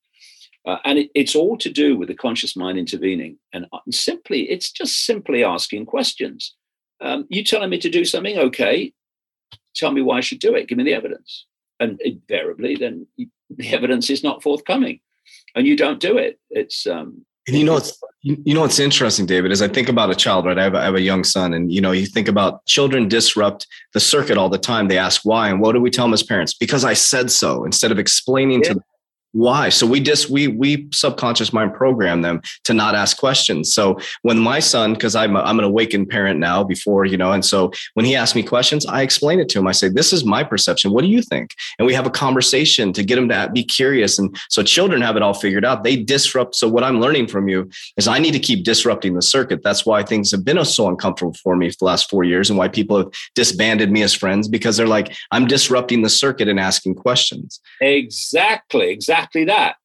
Uh, 0.67 0.79
and 0.85 0.99
it, 0.99 1.11
it's 1.15 1.37
all 1.37 1.57
to 1.57 1.71
do 1.71 1.97
with 1.97 2.09
the 2.09 2.15
conscious 2.15 2.57
mind 2.57 2.77
intervening. 2.79 3.39
And 3.53 3.67
uh, 3.73 3.79
simply, 3.91 4.51
it's 4.51 4.71
just 4.73 5.07
simply 5.07 5.45
asking 5.45 5.87
questions. 5.87 6.55
Um, 7.01 7.27
you 7.29 7.45
telling 7.45 7.71
me 7.71 7.79
to 7.79 7.89
do 7.89 8.05
something? 8.05 8.37
Okay. 8.37 8.93
Tell 9.77 9.93
me 9.93 10.03
why 10.03 10.19
I 10.19 10.21
should 10.21 10.41
do 10.41 10.55
it. 10.55 10.69
Give 10.69 10.79
me 10.79 10.85
the 10.85 10.95
evidence 10.95 11.47
and 11.81 12.01
invariably 12.01 12.77
then 12.77 13.07
the 13.51 13.69
evidence 13.69 14.11
is 14.11 14.23
not 14.23 14.43
forthcoming 14.43 15.01
and 15.55 15.67
you 15.67 15.77
don't 15.77 16.01
do 16.01 16.19
it 16.19 16.39
it's 16.51 16.87
um 16.87 17.25
and 17.47 17.57
you 17.57 17.65
know 17.65 17.77
it's 17.77 17.99
you 18.23 18.55
know 18.55 18.63
what's 18.63 18.79
interesting 18.79 19.25
david 19.27 19.53
is 19.53 19.63
i 19.63 19.69
think 19.69 19.89
about 19.89 20.11
a 20.11 20.15
child 20.15 20.47
right 20.47 20.59
I 20.59 20.65
have, 20.65 20.75
a, 20.75 20.79
I 20.79 20.85
have 20.85 20.95
a 20.95 21.01
young 21.01 21.23
son 21.23 21.55
and 21.55 21.73
you 21.73 21.81
know 21.81 21.93
you 21.93 22.07
think 22.07 22.29
about 22.29 22.65
children 22.67 23.09
disrupt 23.09 23.67
the 23.93 24.01
circuit 24.01 24.37
all 24.37 24.49
the 24.49 24.59
time 24.59 24.89
they 24.89 24.99
ask 24.99 25.23
why 25.25 25.49
and 25.49 25.61
what 25.61 25.73
do 25.73 25.81
we 25.81 25.91
tell 25.91 26.07
them 26.07 26.15
as 26.15 26.23
parents 26.23 26.55
because 26.55 26.85
i 26.85 26.93
said 26.93 27.31
so 27.31 27.65
instead 27.65 27.93
of 27.93 27.99
explaining 27.99 28.63
yeah. 28.63 28.69
to 28.69 28.75
them 28.75 28.85
why? 29.37 29.69
So 29.69 29.87
we 29.87 30.01
just 30.01 30.31
we 30.31 30.49
we 30.49 30.89
subconscious 30.93 31.53
mind 31.53 31.75
program 31.75 32.23
them 32.23 32.41
to 32.65 32.73
not 32.73 32.95
ask 32.95 33.19
questions. 33.19 33.75
So 33.75 33.99
when 34.23 34.39
my 34.39 34.61
son 34.61 34.95
because 34.95 35.15
i'm 35.15 35.37
i'm 35.37 35.59
an 35.59 35.65
awakened 35.65 36.09
parent 36.09 36.41
now 36.41 36.65
before 36.65 37.05
you 37.05 37.19
know 37.19 37.33
and 37.33 37.45
so 37.45 37.71
when 37.95 38.07
he 38.07 38.17
asks 38.17 38.35
me 38.35 38.43
questions 38.43 38.87
i 38.87 39.03
explain 39.03 39.39
it 39.39 39.49
to 39.51 39.59
him. 39.59 39.67
I 39.67 39.73
say 39.73 39.89
this 39.89 40.13
is 40.13 40.25
my 40.25 40.43
perception. 40.43 40.91
What 40.93 41.03
do 41.03 41.09
you 41.09 41.21
think? 41.21 41.55
And 41.79 41.87
we 41.87 41.93
have 41.93 42.07
a 42.07 42.11
conversation 42.11 42.95
to 42.95 43.03
get 43.03 43.19
him 43.19 43.29
to 43.29 43.51
be 43.53 43.63
curious. 43.63 44.19
And 44.19 44.35
so 44.49 44.63
children 44.63 45.03
have 45.03 45.17
it 45.17 45.23
all 45.23 45.35
figured 45.35 45.67
out. 45.67 45.85
They 45.85 45.97
disrupt 45.97 46.55
so 46.55 46.67
what 46.67 46.83
i'm 46.83 47.01
learning 47.01 47.27
from 47.27 47.49
you 47.49 47.69
is 47.99 48.09
i 48.09 48.19
need 48.19 48.33
to 48.33 48.39
keep 48.39 48.65
disrupting 48.65 49.15
the 49.15 49.23
circuit. 49.23 49.63
That's 49.63 49.85
why 49.85 50.03
things 50.03 50.31
have 50.31 50.45
been 50.45 50.65
so 50.65 50.89
uncomfortable 50.89 51.35
for 51.35 51.57
me 51.57 51.69
for 51.69 51.77
the 51.81 51.85
last 51.85 52.09
four 52.09 52.25
years 52.25 52.49
and 52.49 52.59
why 52.59 52.69
people 52.69 52.97
have 52.97 53.11
disbanded 53.35 53.91
me 53.91 54.03
as 54.03 54.15
friends 54.15 54.49
because 54.49 54.79
they're 54.79 54.87
like 54.87 55.15
i'm 55.31 55.47
disrupting 55.47 56.01
the 56.01 56.09
circuit 56.09 56.49
and 56.49 56.59
asking 56.59 56.95
questions. 56.95 57.61
Exactly 57.83 58.89
exactly 58.89 59.26
exactly 59.27 59.45
that. 59.45 59.77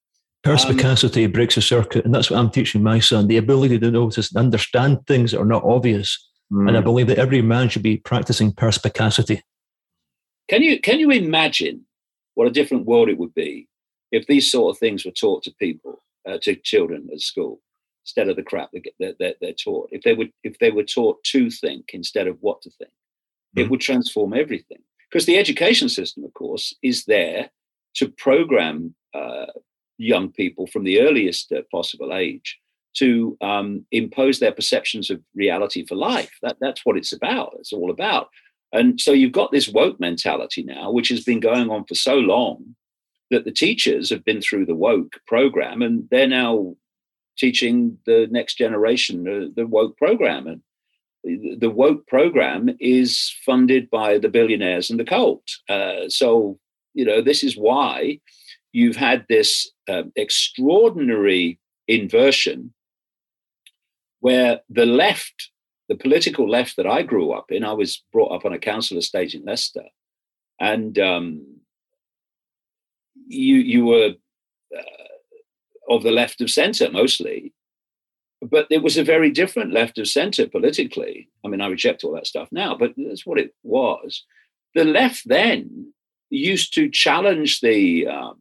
Perspicacity 0.44 1.26
um, 1.26 1.32
breaks 1.32 1.56
a 1.58 1.62
circuit, 1.62 2.04
and 2.04 2.14
that's 2.14 2.32
what 2.32 2.40
I'm 2.40 2.50
teaching 2.50 2.82
my 2.82 3.00
son 3.00 3.28
the 3.28 3.38
ability 3.38 3.78
to 3.80 3.92
notice 3.92 4.32
and 4.32 4.40
understand 4.40 5.06
things 5.06 5.32
that 5.32 5.40
are 5.40 5.46
not 5.46 5.64
obvious. 5.64 6.18
Mm. 6.52 6.68
And 6.68 6.78
I 6.78 6.82
believe 6.82 7.08
that 7.08 7.20
every 7.20 7.42
man 7.42 7.70
should 7.70 7.84
be 7.84 7.98
practicing 7.98 8.52
perspicacity. 8.52 9.44
Can 10.50 10.64
you 10.64 10.82
can 10.82 11.00
you 11.00 11.12
imagine 11.12 11.86
what 12.34 12.48
a 12.48 12.52
different 12.52 12.86
world 12.86 13.08
it 13.08 13.20
would 13.20 13.34
be 13.36 13.68
if 14.12 14.26
these 14.26 14.52
sort 14.52 14.76
of 14.76 14.80
things 14.80 15.06
were 15.06 15.12
taught 15.12 15.44
to 15.44 15.54
people, 15.60 16.04
uh, 16.28 16.40
to 16.42 16.56
children 16.56 17.08
at 17.14 17.22
school, 17.22 17.62
instead 18.04 18.28
of 18.28 18.36
the 18.36 18.44
crap 18.44 18.72
that 18.72 19.16
they're, 19.20 19.36
they're, 19.40 19.54
taught? 19.54 19.90
If 19.92 20.02
they 20.02 20.14
would 20.14 20.32
if 20.44 20.58
they 20.58 20.72
were 20.72 20.84
taught 20.84 21.24
to 21.26 21.52
think 21.52 21.92
instead 21.94 22.28
of 22.28 22.38
what 22.42 22.64
to 22.64 22.72
think, 22.72 22.92
mm. 23.56 23.62
it 23.62 23.70
would 23.70 23.82
transform 23.82 24.34
everything. 24.34 24.80
Because 25.10 25.28
the 25.28 25.38
education 25.38 25.88
system, 25.88 26.24
of 26.24 26.34
course, 26.34 26.74
is 26.82 27.06
there 27.06 27.52
to 27.96 28.08
program 28.08 28.96
uh, 29.14 29.48
young 29.98 30.32
people 30.32 30.68
from 30.68 30.84
the 30.84 31.02
earliest 31.02 31.52
uh, 31.52 31.62
possible 31.72 32.14
age 32.14 32.58
to 32.94 33.38
um, 33.42 33.86
impose 33.92 34.40
their 34.40 34.52
perceptions 34.52 35.10
of 35.10 35.22
reality 35.36 35.86
for 35.86 35.96
life. 35.96 36.32
That, 36.42 36.58
that's 36.60 36.86
what 36.86 36.98
it's 36.98 37.14
about. 37.14 37.56
It's 37.60 37.72
all 37.72 37.90
about. 37.90 38.30
And 38.74 39.00
so 39.00 39.12
you've 39.12 39.32
got 39.32 39.52
this 39.52 39.70
woke 39.70 40.00
mentality 40.00 40.64
now, 40.64 40.92
which 40.92 41.10
has 41.10 41.24
been 41.24 41.40
going 41.40 41.70
on 41.70 41.86
for 41.86 41.96
so 41.96 42.16
long 42.16 42.76
that 43.30 43.46
the 43.46 43.52
teachers 43.52 44.10
have 44.10 44.26
been 44.26 44.42
through 44.42 44.66
the 44.66 44.76
woke 44.76 45.20
program 45.26 45.82
and 45.82 46.08
they're 46.10 46.28
now 46.28 46.76
teaching 47.38 47.98
the 48.06 48.28
next 48.30 48.58
generation 48.58 49.24
the, 49.24 49.52
the 49.56 49.68
woke 49.68 49.98
program. 49.98 50.48
And 50.48 50.62
the, 51.24 51.58
the 51.60 51.70
woke 51.70 52.08
program 52.08 52.70
is 52.80 53.34
funded 53.46 53.90
by 53.90 54.18
the 54.18 54.30
billionaires 54.30 54.90
and 54.90 55.00
the 55.00 55.06
cult. 55.06 55.44
Uh, 55.70 56.08
so, 56.08 56.60
you 56.94 57.06
know, 57.06 57.22
this 57.22 57.44
is 57.44 57.56
why 57.58 58.20
you've 58.72 58.96
had 58.96 59.26
this 59.28 59.72
um, 59.90 60.12
extraordinary 60.16 61.60
inversion 61.88 62.74
where 64.20 64.62
the 64.70 64.86
left, 64.86 65.50
the 65.90 65.96
political 65.96 66.50
left 66.50 66.78
that 66.78 66.88
I 66.88 67.02
grew 67.02 67.32
up 67.32 67.52
in, 67.52 67.64
I 67.64 67.74
was 67.74 68.04
brought 68.14 68.32
up 68.32 68.46
on 68.46 68.54
a 68.54 68.60
council 68.60 68.98
estate 68.98 69.34
in 69.34 69.44
Leicester, 69.44 69.86
and 70.60 70.98
um, 71.00 71.46
you 73.28 73.56
you 73.56 73.86
were 73.86 74.14
uh, 74.78 75.94
of 75.94 76.04
the 76.04 76.12
left 76.12 76.40
of 76.42 76.52
centre 76.52 76.90
mostly, 76.92 77.54
but 78.42 78.68
it 78.70 78.84
was 78.84 78.98
a 78.98 79.04
very 79.04 79.32
different 79.32 79.74
left 79.74 79.98
of 79.98 80.08
centre 80.08 80.48
politically. 80.48 81.30
I 81.44 81.48
mean, 81.48 81.62
I 81.62 81.68
reject 81.68 82.04
all 82.04 82.14
that 82.14 82.28
stuff 82.28 82.50
now, 82.52 82.76
but 82.76 82.94
that's 82.96 83.26
what 83.26 83.40
it 83.40 83.54
was. 83.64 84.24
The 84.76 84.86
left 84.86 85.28
then 85.28 85.94
used 86.38 86.74
to 86.76 86.90
challenge 86.90 87.62
the 87.62 88.08
um, 88.08 88.40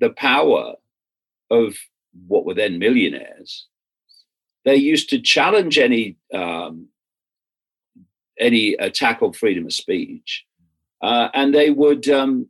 the 0.00 0.10
power 0.10 0.74
of 1.50 1.76
what 2.26 2.44
were 2.44 2.54
then 2.54 2.78
millionaires, 2.78 3.66
they 4.64 4.76
used 4.76 5.08
to 5.10 5.20
challenge 5.20 5.78
any 5.78 6.16
um, 6.34 6.88
any 8.38 8.74
attack 8.74 9.22
on 9.22 9.32
freedom 9.32 9.66
of 9.66 9.72
speech, 9.72 10.44
uh, 11.02 11.28
and 11.34 11.54
they 11.54 11.70
would 11.70 12.08
um, 12.08 12.48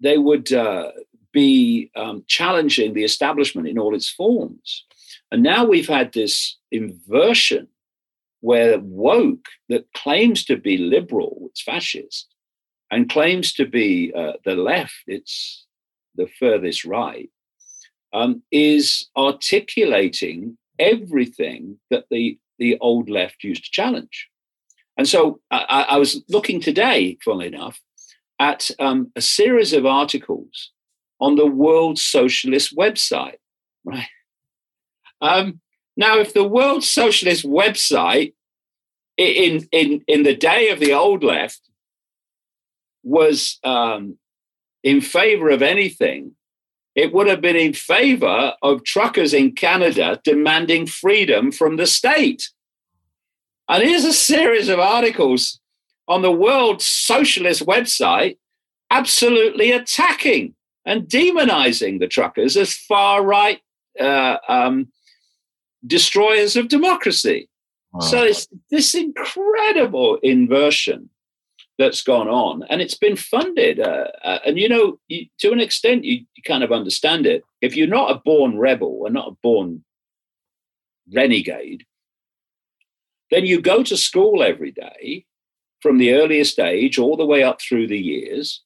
they 0.00 0.18
would 0.18 0.52
uh, 0.52 0.90
be 1.32 1.90
um, 1.96 2.24
challenging 2.26 2.94
the 2.94 3.04
establishment 3.04 3.68
in 3.68 3.78
all 3.78 3.94
its 3.94 4.08
forms. 4.08 4.84
And 5.30 5.42
now 5.42 5.64
we've 5.64 5.88
had 5.88 6.12
this 6.12 6.56
inversion 6.70 7.68
where 8.40 8.78
woke 8.78 9.48
that 9.68 9.92
claims 9.94 10.44
to 10.44 10.56
be 10.56 10.76
liberal, 10.76 11.46
it's 11.46 11.62
fascist, 11.62 12.33
and 12.94 13.10
claims 13.10 13.52
to 13.52 13.66
be 13.66 14.12
uh, 14.14 14.34
the 14.44 14.54
left, 14.54 14.94
it's 15.08 15.66
the 16.14 16.28
furthest 16.38 16.84
right, 16.84 17.28
um, 18.12 18.40
is 18.52 19.10
articulating 19.16 20.56
everything 20.78 21.76
that 21.90 22.04
the, 22.08 22.38
the 22.60 22.78
old 22.80 23.10
left 23.10 23.42
used 23.42 23.64
to 23.64 23.70
challenge. 23.72 24.28
And 24.96 25.08
so 25.08 25.40
I, 25.50 25.86
I 25.90 25.96
was 25.98 26.22
looking 26.28 26.60
today, 26.60 27.18
funnily 27.24 27.48
enough, 27.48 27.80
at 28.38 28.70
um, 28.78 29.10
a 29.16 29.20
series 29.20 29.72
of 29.72 29.84
articles 29.84 30.70
on 31.20 31.34
the 31.34 31.46
World 31.46 31.98
Socialist 31.98 32.76
website, 32.76 33.38
right? 33.84 34.06
Um, 35.20 35.60
now, 35.96 36.18
if 36.18 36.32
the 36.32 36.46
World 36.46 36.84
Socialist 36.84 37.44
website 37.44 38.34
in, 39.16 39.66
in, 39.72 40.04
in 40.06 40.22
the 40.22 40.36
day 40.36 40.68
of 40.68 40.78
the 40.78 40.92
old 40.92 41.24
left 41.24 41.63
was 43.04 43.58
um, 43.64 44.18
in 44.82 45.00
favor 45.00 45.50
of 45.50 45.62
anything, 45.62 46.32
it 46.94 47.12
would 47.12 47.26
have 47.26 47.40
been 47.40 47.56
in 47.56 47.72
favor 47.72 48.54
of 48.62 48.84
truckers 48.84 49.34
in 49.34 49.52
Canada 49.52 50.20
demanding 50.24 50.86
freedom 50.86 51.50
from 51.50 51.76
the 51.76 51.86
state. 51.86 52.50
And 53.68 53.82
here's 53.82 54.04
a 54.04 54.12
series 54.12 54.68
of 54.68 54.78
articles 54.78 55.60
on 56.06 56.22
the 56.22 56.32
World 56.32 56.82
Socialist 56.82 57.66
website 57.66 58.36
absolutely 58.90 59.72
attacking 59.72 60.54
and 60.84 61.08
demonizing 61.08 61.98
the 61.98 62.06
truckers 62.06 62.56
as 62.56 62.74
far 62.74 63.24
right 63.24 63.60
uh, 63.98 64.36
um, 64.48 64.88
destroyers 65.86 66.56
of 66.56 66.68
democracy. 66.68 67.48
Wow. 67.92 68.00
So 68.00 68.22
it's 68.22 68.46
this 68.70 68.94
incredible 68.94 70.18
inversion 70.22 71.10
that's 71.78 72.02
gone 72.02 72.28
on, 72.28 72.62
and 72.68 72.80
it's 72.80 72.96
been 72.96 73.16
funded. 73.16 73.80
Uh, 73.80 74.08
uh, 74.22 74.38
and 74.46 74.58
you 74.58 74.68
know, 74.68 74.98
you, 75.08 75.26
to 75.40 75.52
an 75.52 75.60
extent, 75.60 76.04
you, 76.04 76.24
you, 76.34 76.42
kind 76.46 76.62
of 76.62 76.72
understand 76.72 77.26
it. 77.26 77.42
If 77.60 77.76
you're 77.76 77.88
not 77.88 78.10
a 78.10 78.20
born 78.24 78.58
rebel 78.58 79.02
and 79.06 79.14
not 79.14 79.28
a 79.28 79.36
born 79.42 79.84
renegade, 81.12 81.84
then 83.30 83.44
you 83.44 83.60
go 83.60 83.82
to 83.82 83.96
school 83.96 84.42
every 84.42 84.70
day 84.70 85.26
from 85.80 85.98
the 85.98 86.14
earliest 86.14 86.58
age 86.58 86.98
all 86.98 87.16
the 87.16 87.26
way 87.26 87.42
up 87.42 87.60
through 87.60 87.88
the 87.88 87.98
years, 87.98 88.62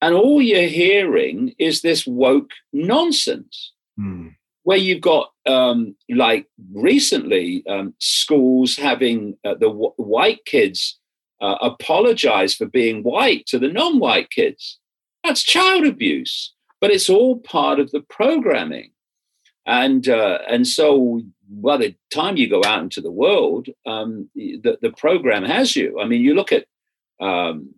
and 0.00 0.14
all 0.14 0.42
you're 0.42 0.68
hearing 0.68 1.54
is 1.58 1.80
this 1.80 2.06
woke 2.06 2.50
nonsense. 2.72 3.72
Mm. 3.98 4.34
Where 4.64 4.78
you've 4.78 5.00
got, 5.00 5.32
um, 5.44 5.96
like 6.08 6.46
recently, 6.72 7.64
um, 7.66 7.94
schools 7.98 8.76
having 8.76 9.36
uh, 9.44 9.54
the 9.54 9.66
w- 9.66 9.92
white 9.96 10.44
kids 10.44 11.00
uh, 11.42 11.58
apologize 11.60 12.54
for 12.54 12.66
being 12.66 13.02
white 13.02 13.44
to 13.46 13.58
the 13.58 13.68
non 13.68 13.98
white 13.98 14.30
kids. 14.30 14.78
That's 15.24 15.42
child 15.42 15.84
abuse, 15.84 16.54
but 16.80 16.90
it's 16.90 17.10
all 17.10 17.40
part 17.40 17.80
of 17.80 17.90
the 17.90 18.00
programming. 18.00 18.92
And, 19.66 20.08
uh, 20.08 20.38
and 20.48 20.66
so 20.66 21.22
by 21.48 21.76
the 21.76 21.94
time 22.10 22.36
you 22.36 22.48
go 22.48 22.62
out 22.64 22.82
into 22.82 23.00
the 23.00 23.10
world, 23.10 23.68
um, 23.86 24.30
the, 24.34 24.78
the 24.80 24.92
program 24.96 25.44
has 25.44 25.76
you. 25.76 26.00
I 26.00 26.06
mean, 26.06 26.22
you 26.22 26.34
look 26.34 26.52
at 26.52 26.66
um, 27.20 27.74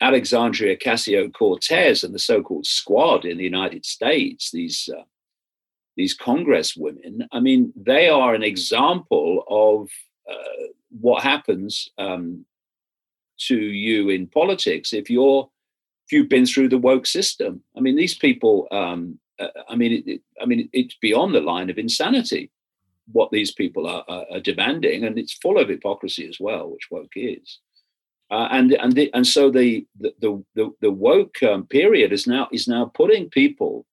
Alexandria 0.00 0.76
Ocasio 0.76 1.32
Cortez 1.32 2.02
and 2.02 2.14
the 2.14 2.18
so 2.18 2.42
called 2.42 2.66
squad 2.66 3.24
in 3.24 3.38
the 3.38 3.44
United 3.44 3.84
States, 3.84 4.50
these, 4.52 4.88
uh, 4.96 5.02
these 5.96 6.14
Congress 6.14 6.76
women, 6.76 7.28
I 7.32 7.40
mean, 7.40 7.72
they 7.76 8.08
are 8.08 8.34
an 8.34 8.44
example 8.44 9.44
of 9.48 9.88
uh, 10.28 10.66
what 11.00 11.22
happens 11.22 11.88
um, 11.98 12.44
to 13.38 13.56
you 13.56 14.08
in 14.10 14.26
politics 14.26 14.92
if 14.92 15.08
you're 15.10 15.48
if 16.06 16.12
you've 16.12 16.28
been 16.28 16.46
through 16.46 16.70
the 16.70 16.78
woke 16.78 17.06
system. 17.06 17.62
I 17.76 17.80
mean, 17.80 17.96
these 17.96 18.14
people. 18.14 18.68
Um, 18.70 19.18
uh, 19.40 19.48
I 19.68 19.76
mean, 19.76 19.92
it, 19.92 20.08
it, 20.08 20.20
I 20.42 20.46
mean, 20.46 20.68
it's 20.72 20.96
beyond 21.00 21.32
the 21.32 21.40
line 21.40 21.70
of 21.70 21.78
insanity 21.78 22.50
what 23.12 23.30
these 23.30 23.52
people 23.52 23.86
are, 23.86 24.04
are, 24.08 24.26
are, 24.32 24.40
demanding, 24.40 25.04
and 25.04 25.18
it's 25.18 25.32
full 25.32 25.58
of 25.58 25.68
hypocrisy 25.68 26.28
as 26.28 26.38
well, 26.38 26.70
which 26.70 26.88
woke 26.90 27.12
is. 27.14 27.58
Uh, 28.30 28.48
and 28.50 28.72
and 28.72 28.92
the, 28.92 29.10
and 29.14 29.26
so 29.26 29.50
the 29.50 29.86
the 29.98 30.44
the, 30.54 30.70
the 30.80 30.90
woke 30.90 31.42
um, 31.42 31.66
period 31.66 32.12
is 32.12 32.26
now 32.26 32.48
is 32.52 32.68
now 32.68 32.90
putting 32.94 33.30
people 33.30 33.86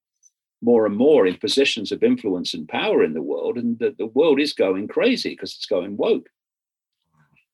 more 0.62 0.86
and 0.86 0.98
more 0.98 1.26
in 1.26 1.38
positions 1.38 1.92
of 1.92 2.04
influence 2.04 2.54
and 2.54 2.68
power 2.68 3.04
in 3.04 3.14
the 3.14 3.22
world, 3.22 3.58
and 3.58 3.80
the, 3.80 3.96
the 3.98 4.08
world 4.08 4.40
is 4.40 4.52
going 4.52 4.88
crazy 4.88 5.30
because 5.30 5.54
it's 5.54 5.66
going 5.66 5.96
woke. 5.96 6.28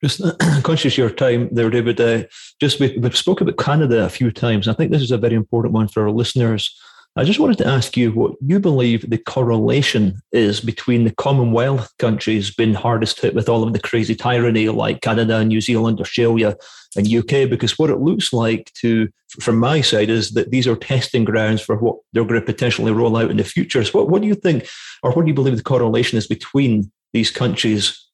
Just 0.03 0.21
conscious 0.63 0.93
of 0.93 0.97
your 0.97 1.09
time 1.09 1.49
there, 1.51 1.69
David. 1.69 2.01
Uh, 2.01 2.23
just 2.59 2.79
we, 2.79 2.99
have 3.01 3.15
spoken 3.15 3.47
about 3.47 3.63
Canada 3.63 4.05
a 4.05 4.09
few 4.09 4.31
times. 4.31 4.67
I 4.67 4.73
think 4.73 4.91
this 4.91 5.01
is 5.01 5.11
a 5.11 5.17
very 5.17 5.35
important 5.35 5.73
one 5.73 5.87
for 5.87 6.03
our 6.03 6.11
listeners. 6.11 6.75
I 7.17 7.25
just 7.25 7.39
wanted 7.39 7.57
to 7.57 7.67
ask 7.67 7.97
you 7.97 8.13
what 8.13 8.35
you 8.39 8.57
believe 8.57 9.09
the 9.09 9.17
correlation 9.17 10.21
is 10.31 10.61
between 10.61 11.03
the 11.03 11.13
Commonwealth 11.13 11.91
countries 11.99 12.55
being 12.55 12.73
hardest 12.73 13.19
hit 13.19 13.35
with 13.35 13.49
all 13.49 13.63
of 13.63 13.73
the 13.73 13.81
crazy 13.81 14.15
tyranny 14.15 14.69
like 14.69 15.01
Canada, 15.01 15.43
New 15.43 15.59
Zealand, 15.59 15.99
Australia, 15.99 16.55
and 16.95 17.13
UK, 17.13 17.49
because 17.49 17.77
what 17.77 17.89
it 17.89 17.99
looks 17.99 18.31
like 18.31 18.71
to 18.75 19.09
from 19.41 19.57
my 19.57 19.81
side 19.81 20.09
is 20.09 20.31
that 20.31 20.51
these 20.51 20.67
are 20.67 20.75
testing 20.75 21.25
grounds 21.25 21.61
for 21.61 21.75
what 21.75 21.97
they're 22.13 22.23
going 22.23 22.39
to 22.39 22.45
potentially 22.45 22.93
roll 22.93 23.17
out 23.17 23.31
in 23.31 23.37
the 23.37 23.43
future. 23.43 23.83
So 23.83 23.99
what, 23.99 24.09
what 24.09 24.21
do 24.21 24.27
you 24.29 24.35
think, 24.35 24.67
or 25.03 25.11
what 25.11 25.23
do 25.23 25.27
you 25.27 25.35
believe 25.35 25.57
the 25.57 25.63
correlation 25.63 26.17
is 26.17 26.27
between 26.27 26.91
these 27.11 27.29
countries 27.29 28.07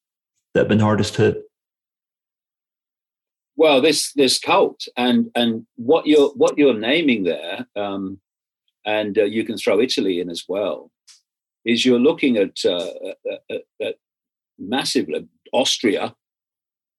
that 0.53 0.61
have 0.61 0.69
been 0.69 0.79
hardest 0.79 1.15
hit? 1.15 1.46
Well, 3.57 3.81
this 3.81 4.13
this 4.13 4.37
cult 4.37 4.87
and 4.95 5.31
and 5.35 5.65
what 5.77 6.05
you're 6.05 6.29
what 6.35 6.59
you're 6.59 6.77
naming 6.77 7.23
there, 7.23 7.65
um, 7.75 8.19
and 8.85 9.17
uh, 9.17 9.23
you 9.23 9.43
can 9.43 9.57
throw 9.57 9.81
Italy 9.81 10.19
in 10.19 10.29
as 10.29 10.43
well, 10.47 10.91
is 11.65 11.83
you're 11.83 11.99
looking 11.99 12.37
at, 12.37 12.63
uh, 12.63 12.91
at, 13.49 13.61
at 13.81 13.95
massive 14.59 15.07
Austria 15.51 16.15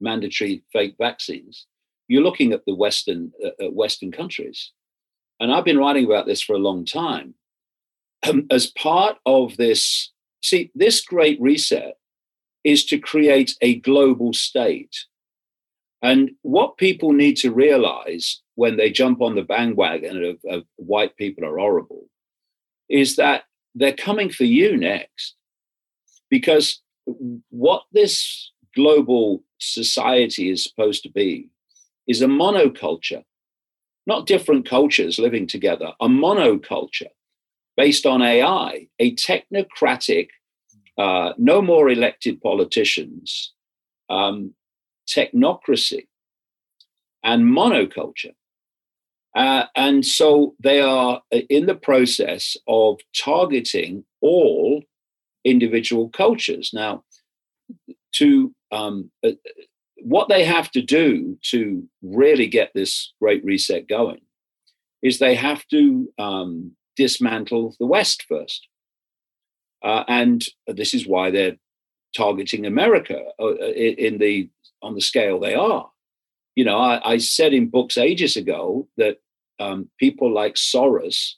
mandatory 0.01 0.65
fake 0.73 0.97
vaccines. 0.99 1.67
You're 2.09 2.23
looking 2.23 2.53
at 2.53 2.65
the 2.67 2.75
Western 2.75 3.31
uh, 3.45 3.71
Western 3.71 4.11
countries, 4.11 4.73
and 5.39 5.53
I've 5.53 5.65
been 5.65 5.79
writing 5.79 6.07
about 6.07 6.27
this 6.27 6.43
for 6.43 6.55
a 6.55 6.65
long 6.69 6.85
time. 6.85 7.35
Um, 8.29 8.49
as 8.51 8.67
part 8.67 9.19
of 9.27 9.57
this, 9.59 10.13
see, 10.43 10.73
this 10.75 11.03
great 11.03 11.41
reset 11.41 11.99
is 12.65 12.85
to 12.87 12.99
create 12.99 13.55
a 13.63 13.77
global 13.77 14.33
state 14.33 15.05
and 16.03 16.31
what 16.43 16.77
people 16.77 17.13
need 17.13 17.37
to 17.39 17.51
realize 17.51 18.41
when 18.55 18.77
they 18.77 18.91
jump 18.91 19.21
on 19.21 19.35
the 19.35 19.43
bandwagon 19.43 20.25
of, 20.25 20.39
of 20.49 20.65
white 20.77 21.17
people 21.17 21.45
are 21.45 21.59
horrible 21.59 22.09
is 22.89 23.17
that 23.17 23.45
they're 23.75 23.93
coming 23.93 24.31
for 24.31 24.45
you 24.45 24.77
next. 24.77 25.35
Because 26.31 26.81
what 27.51 27.85
this 27.93 28.53
global 28.75 29.43
society 29.59 30.51
is 30.51 30.63
supposed 30.63 31.03
to 31.03 31.11
be 31.11 31.51
is 32.07 32.23
a 32.23 32.27
monoculture, 32.27 33.25
not 34.07 34.27
different 34.27 34.69
cultures 34.69 35.19
living 35.19 35.47
together, 35.47 35.93
a 36.01 36.09
monoculture 36.09 37.13
based 37.77 38.07
on 38.07 38.23
AI, 38.23 38.89
a 38.99 39.15
technocratic, 39.15 40.29
uh, 40.97 41.33
no 41.39 41.63
more 41.63 41.89
elected 41.89 42.41
politicians, 42.41 43.53
um, 44.11 44.53
technocracy 45.09 46.07
and 47.23 47.45
monoculture. 47.45 48.35
Uh, 49.35 49.65
and 49.77 50.05
so 50.05 50.55
they 50.59 50.81
are 50.81 51.21
uh, 51.33 51.39
in 51.49 51.67
the 51.67 51.75
process 51.75 52.57
of 52.67 52.99
targeting 53.17 54.05
all 54.21 54.83
individual 55.45 56.09
cultures. 56.09 56.71
Now, 56.73 57.05
to 58.15 58.55
um, 58.73 59.11
uh, 59.25 59.33
what 60.03 60.29
they 60.29 60.45
have 60.45 60.71
to 60.73 60.83
do 60.83 61.39
to 61.51 61.87
really 62.03 62.47
get 62.47 62.71
this 62.75 63.13
great 63.21 63.45
reset 63.45 63.89
going 63.89 64.21
is 65.03 65.19
they 65.19 65.35
have 65.35 65.67
to 65.69 66.09
um, 66.19 66.73
dismantle 66.97 67.77
the 67.79 67.87
West 67.87 68.25
first. 68.29 68.67
Uh, 69.85 70.05
and 70.09 70.45
this 70.67 70.95
is 70.95 71.07
why 71.07 71.31
they're 71.31 71.57
targeting 72.17 72.67
America 72.67 73.23
uh, 73.41 73.55
in 73.55 74.19
the 74.19 74.51
on 74.83 74.95
the 74.95 75.01
scale 75.01 75.39
they 75.39 75.55
are. 75.55 75.91
You 76.55 76.65
know, 76.65 76.79
I, 76.79 77.13
I 77.13 77.19
said 77.19 77.53
in 77.53 77.71
books 77.71 77.97
ages 77.97 78.37
ago 78.37 78.89
that 78.97 79.19
um, 79.61 79.89
people 79.99 80.33
like 80.33 80.55
Soros 80.55 81.35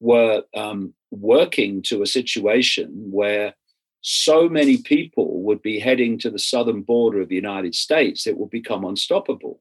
were 0.00 0.42
um, 0.54 0.94
working 1.10 1.82
to 1.82 2.02
a 2.02 2.06
situation 2.06 2.90
where 3.10 3.54
so 4.02 4.48
many 4.48 4.78
people 4.78 5.42
would 5.42 5.62
be 5.62 5.78
heading 5.78 6.18
to 6.18 6.30
the 6.30 6.38
southern 6.38 6.82
border 6.82 7.20
of 7.20 7.28
the 7.28 7.36
United 7.36 7.74
States, 7.74 8.26
it 8.26 8.36
would 8.36 8.50
become 8.50 8.84
unstoppable. 8.84 9.60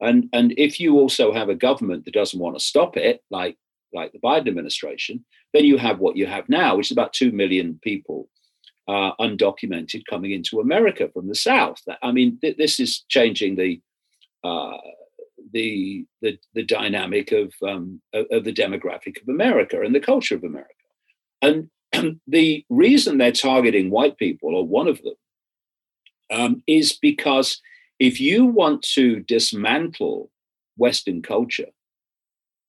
And, 0.00 0.28
and 0.32 0.52
if 0.56 0.80
you 0.80 0.98
also 0.98 1.32
have 1.32 1.48
a 1.48 1.54
government 1.54 2.04
that 2.04 2.14
doesn't 2.14 2.40
want 2.40 2.58
to 2.58 2.64
stop 2.64 2.96
it, 2.96 3.22
like, 3.30 3.56
like 3.92 4.12
the 4.12 4.18
Biden 4.18 4.48
administration, 4.48 5.24
then 5.52 5.64
you 5.64 5.76
have 5.78 5.98
what 6.00 6.16
you 6.16 6.26
have 6.26 6.48
now, 6.48 6.76
which 6.76 6.88
is 6.88 6.92
about 6.92 7.12
2 7.12 7.32
million 7.32 7.78
people 7.82 8.28
uh, 8.90 9.12
undocumented 9.20 10.04
coming 10.10 10.32
into 10.32 10.58
America 10.58 11.08
from 11.12 11.28
the 11.28 11.34
South. 11.36 11.80
I 12.02 12.10
mean, 12.10 12.38
th- 12.40 12.56
this 12.56 12.80
is 12.80 13.04
changing 13.08 13.54
the 13.54 13.80
uh, 14.42 14.78
the, 15.52 16.04
the 16.22 16.38
the 16.54 16.64
dynamic 16.64 17.30
of, 17.30 17.52
um, 17.62 18.00
of, 18.12 18.42
the 18.44 18.52
demographic 18.52 19.20
of 19.22 19.28
America 19.28 19.80
and 19.80 19.94
the 19.94 20.00
culture 20.00 20.34
of 20.34 20.42
America. 20.42 20.74
And 21.40 21.70
the 22.26 22.64
reason 22.68 23.18
they're 23.18 23.32
targeting 23.32 23.90
white 23.90 24.16
people, 24.16 24.56
or 24.56 24.66
one 24.66 24.88
of 24.88 25.00
them, 25.02 25.14
um, 26.32 26.62
is 26.66 26.92
because 26.92 27.60
if 28.00 28.20
you 28.20 28.44
want 28.44 28.82
to 28.94 29.20
dismantle 29.20 30.30
Western 30.76 31.22
culture, 31.22 31.70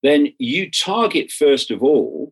then 0.04 0.34
you 0.38 0.70
target 0.70 1.32
first 1.32 1.72
of 1.72 1.82
all 1.82 2.32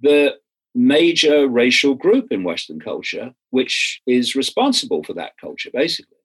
the 0.00 0.34
major 0.74 1.48
racial 1.48 1.94
group 1.94 2.32
in 2.32 2.44
Western 2.44 2.80
culture, 2.80 3.34
which 3.50 4.00
is 4.06 4.34
responsible 4.34 5.02
for 5.04 5.12
that 5.14 5.36
culture, 5.38 5.70
basically. 5.72 6.16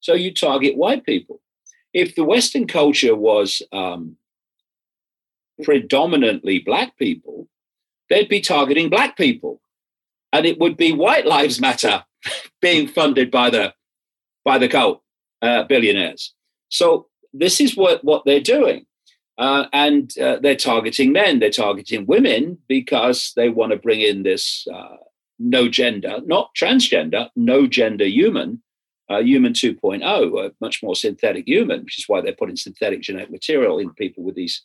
So 0.00 0.14
you 0.14 0.32
target 0.32 0.76
white 0.76 1.04
people. 1.04 1.40
If 1.92 2.14
the 2.14 2.24
Western 2.24 2.66
culture 2.66 3.16
was 3.16 3.62
um, 3.72 4.16
predominantly 5.62 6.58
black 6.58 6.96
people, 6.98 7.48
they'd 8.10 8.28
be 8.28 8.40
targeting 8.40 8.90
black 8.90 9.16
people. 9.16 9.60
And 10.32 10.44
it 10.44 10.58
would 10.58 10.76
be 10.76 10.92
white 10.92 11.26
lives 11.26 11.60
matter 11.60 12.04
being 12.60 12.88
funded 12.88 13.30
by 13.30 13.50
the 13.50 13.72
by 14.44 14.58
the 14.58 14.68
cult 14.68 15.02
uh, 15.42 15.64
billionaires. 15.64 16.32
So 16.68 17.08
this 17.32 17.60
is 17.60 17.76
what, 17.76 18.04
what 18.04 18.24
they're 18.24 18.40
doing. 18.40 18.86
Uh, 19.38 19.66
and 19.72 20.16
uh, 20.18 20.38
they're 20.40 20.56
targeting 20.56 21.12
men, 21.12 21.38
they're 21.38 21.50
targeting 21.50 22.06
women 22.06 22.58
because 22.68 23.32
they 23.36 23.48
want 23.48 23.70
to 23.70 23.78
bring 23.78 24.00
in 24.00 24.22
this 24.22 24.66
uh, 24.72 24.96
no 25.38 25.68
gender, 25.68 26.20
not 26.24 26.50
transgender, 26.54 27.28
no 27.36 27.66
gender 27.66 28.06
human, 28.06 28.62
uh, 29.10 29.18
human 29.18 29.52
2.0, 29.52 30.46
a 30.46 30.52
much 30.60 30.82
more 30.82 30.96
synthetic 30.96 31.46
human, 31.46 31.84
which 31.84 31.98
is 31.98 32.08
why 32.08 32.20
they're 32.20 32.32
putting 32.32 32.56
synthetic 32.56 33.02
genetic 33.02 33.30
material 33.30 33.78
in 33.78 33.92
people 33.94 34.24
with 34.24 34.34
these 34.34 34.62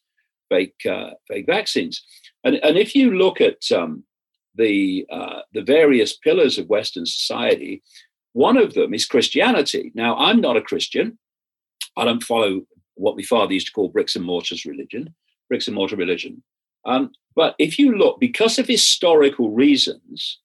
fake 0.49 0.85
uh, 0.89 1.11
fake 1.27 1.45
vaccines. 1.45 2.03
And, 2.43 2.55
and 2.55 2.77
if 2.77 2.95
you 2.95 3.11
look 3.11 3.41
at 3.41 3.71
um, 3.71 4.03
the 4.55 5.05
uh, 5.11 5.41
the 5.53 5.61
various 5.61 6.17
pillars 6.17 6.57
of 6.57 6.67
Western 6.67 7.05
society, 7.05 7.83
one 8.33 8.57
of 8.57 8.73
them 8.73 8.93
is 8.93 9.05
Christianity. 9.05 9.91
Now, 9.93 10.17
I'm 10.17 10.41
not 10.41 10.57
a 10.57 10.61
Christian. 10.61 11.17
I 11.97 12.05
don't 12.05 12.23
follow 12.23 12.61
what 12.95 13.17
my 13.17 13.23
father 13.23 13.53
used 13.53 13.67
to 13.67 13.73
call 13.73 13.89
bricks 13.89 14.15
and 14.15 14.25
mortars 14.25 14.65
religion, 14.65 15.13
bricks 15.49 15.67
and 15.67 15.75
mortar 15.75 15.95
religion. 15.95 16.43
Um, 16.85 17.11
but 17.35 17.55
if 17.59 17.79
you 17.79 17.97
look, 17.97 18.19
because 18.19 18.59
of 18.59 18.67
historical 18.67 19.51
reasons, 19.51 20.39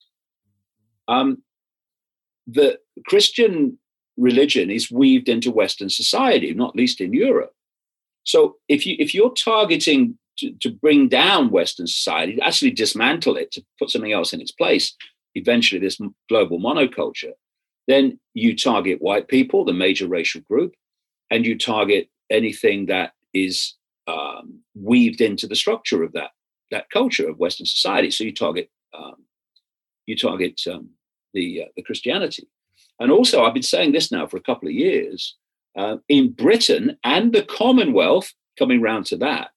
um, 1.09 1.43
the 2.47 2.79
Christian 3.07 3.79
religion 4.17 4.71
is 4.71 4.91
weaved 4.91 5.29
into 5.29 5.51
Western 5.51 5.91
society, 5.91 6.55
not 6.55 6.77
least 6.77 7.01
in 7.01 7.13
Europe. 7.13 7.53
So 8.25 8.57
if 8.69 8.87
you 8.87 8.97
if 8.99 9.15
you're 9.15 9.35
targeting 9.35 10.19
to, 10.39 10.53
to 10.61 10.71
bring 10.71 11.09
down 11.09 11.51
Western 11.51 11.87
society, 11.87 12.39
actually 12.41 12.73
dismantle 12.73 13.37
it, 13.37 13.51
to 13.53 13.65
put 13.79 13.91
something 13.91 14.13
else 14.13 14.33
in 14.33 14.41
its 14.41 14.53
place, 14.53 14.95
eventually 15.35 15.81
this 15.81 16.01
global 16.29 16.59
monoculture, 16.59 17.33
then 17.87 18.19
you 18.35 18.57
target 18.57 19.01
white 19.01 19.29
people, 19.29 19.65
the 19.65 19.73
major 19.73 20.09
racial 20.09 20.41
group, 20.43 20.75
and 21.31 21.47
you 21.47 21.57
target 21.57 22.09
anything 22.31 22.87
that 22.87 23.13
is 23.35 23.75
um, 24.07 24.61
weaved 24.75 25.21
into 25.21 25.47
the 25.47 25.57
structure 25.57 26.03
of 26.03 26.13
that 26.13 26.31
that 26.71 26.91
culture 26.91 27.29
of 27.29 27.39
Western 27.39 27.67
society. 27.67 28.11
So 28.11 28.25
you 28.25 28.35
target 28.35 28.71
um, 28.97 29.25
you 30.07 30.17
target 30.17 30.61
um, 30.71 30.91
the 31.35 31.63
uh, 31.63 31.69
the 31.77 31.83
Christianity, 31.83 32.49
and 32.99 33.11
also 33.11 33.45
I've 33.45 33.55
been 33.55 33.63
saying 33.63 33.93
this 33.93 34.11
now 34.11 34.27
for 34.27 34.37
a 34.37 34.43
couple 34.43 34.69
of 34.69 34.75
years. 34.75 35.37
Uh, 35.77 35.99
in 36.09 36.33
Britain 36.33 36.97
and 37.05 37.35
the 37.35 37.43
Commonwealth, 37.43 38.33
coming 38.59 38.81
round 38.81 39.05
to 39.05 39.17
that, 39.19 39.51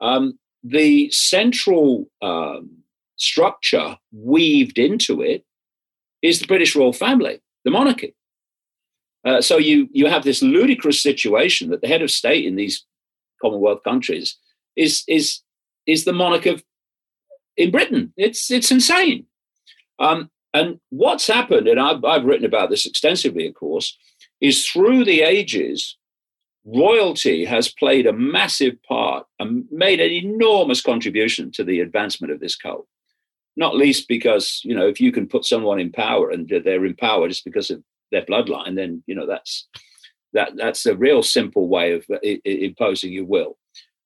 um, 0.00 0.38
the 0.62 1.10
central 1.10 2.06
um, 2.22 2.70
structure 3.16 3.98
weaved 4.10 4.78
into 4.78 5.20
it 5.20 5.44
is 6.22 6.40
the 6.40 6.46
British 6.46 6.74
royal 6.74 6.94
family, 6.94 7.42
the 7.64 7.70
monarchy. 7.70 8.14
Uh, 9.24 9.40
so 9.40 9.56
you 9.56 9.88
you 9.92 10.06
have 10.06 10.24
this 10.24 10.42
ludicrous 10.42 11.02
situation 11.02 11.70
that 11.70 11.80
the 11.80 11.88
head 11.88 12.02
of 12.02 12.10
state 12.10 12.44
in 12.44 12.56
these 12.56 12.84
Commonwealth 13.40 13.82
countries 13.84 14.36
is 14.76 15.02
is 15.08 15.40
is 15.86 16.04
the 16.04 16.12
monarch 16.12 16.46
of 16.46 16.62
in 17.56 17.70
Britain. 17.70 18.12
It's 18.16 18.50
it's 18.50 18.70
insane. 18.70 19.26
Um, 19.98 20.30
and 20.52 20.78
what's 20.90 21.26
happened, 21.26 21.66
and 21.66 21.80
I've, 21.80 22.04
I've 22.04 22.24
written 22.24 22.46
about 22.46 22.70
this 22.70 22.86
extensively, 22.86 23.46
of 23.46 23.54
course, 23.54 23.96
is 24.40 24.64
through 24.64 25.04
the 25.04 25.22
ages, 25.22 25.96
royalty 26.64 27.44
has 27.44 27.68
played 27.68 28.06
a 28.06 28.12
massive 28.12 28.80
part 28.82 29.26
and 29.38 29.64
made 29.70 30.00
an 30.00 30.12
enormous 30.12 30.80
contribution 30.80 31.50
to 31.52 31.64
the 31.64 31.80
advancement 31.80 32.32
of 32.32 32.40
this 32.40 32.56
cult. 32.56 32.86
Not 33.56 33.76
least 33.76 34.08
because 34.08 34.60
you 34.64 34.74
know 34.74 34.86
if 34.86 35.00
you 35.00 35.12
can 35.12 35.28
put 35.28 35.44
someone 35.44 35.80
in 35.80 35.92
power 35.92 36.30
and 36.30 36.48
they're 36.48 36.86
in 36.86 36.96
power 36.96 37.28
just 37.28 37.44
because 37.44 37.70
of 37.70 37.82
their 38.14 38.24
bloodline, 38.24 38.76
then 38.76 39.02
you 39.06 39.14
know 39.14 39.26
that's 39.26 39.68
that 40.32 40.52
that's 40.56 40.86
a 40.86 40.96
real 40.96 41.22
simple 41.22 41.68
way 41.68 41.92
of 41.92 42.04
uh, 42.10 42.18
imposing 42.44 43.12
your 43.12 43.24
will. 43.24 43.56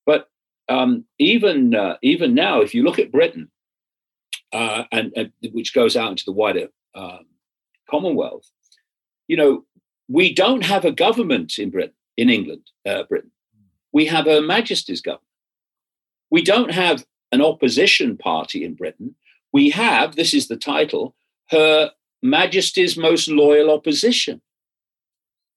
But 0.06 0.28
um, 0.68 1.04
even 1.18 1.74
uh, 1.74 1.96
even 2.02 2.34
now, 2.34 2.60
if 2.60 2.74
you 2.74 2.82
look 2.82 2.98
at 2.98 3.12
Britain, 3.12 3.50
uh, 4.52 4.84
and, 4.92 5.12
and, 5.16 5.32
which 5.52 5.74
goes 5.74 5.96
out 5.96 6.10
into 6.10 6.24
the 6.24 6.32
wider 6.32 6.68
um, 6.94 7.26
Commonwealth, 7.90 8.50
you 9.26 9.36
know, 9.36 9.64
we 10.08 10.32
don't 10.32 10.64
have 10.64 10.84
a 10.84 10.92
government 10.92 11.58
in 11.58 11.70
Britain, 11.70 11.94
in 12.16 12.30
England, 12.30 12.70
uh, 12.86 13.02
Britain. 13.04 13.30
We 13.92 14.06
have 14.06 14.26
a 14.26 14.40
Majesty's 14.40 15.00
government. 15.00 15.24
We 16.30 16.42
don't 16.42 16.70
have 16.72 17.06
an 17.32 17.42
opposition 17.42 18.16
party 18.16 18.64
in 18.64 18.74
Britain. 18.74 19.14
We 19.52 19.70
have, 19.70 20.16
this 20.16 20.34
is 20.34 20.48
the 20.48 20.56
title, 20.56 21.14
Her 21.50 21.92
Majesty's 22.22 22.96
most 22.96 23.28
loyal 23.28 23.70
opposition. 23.70 24.40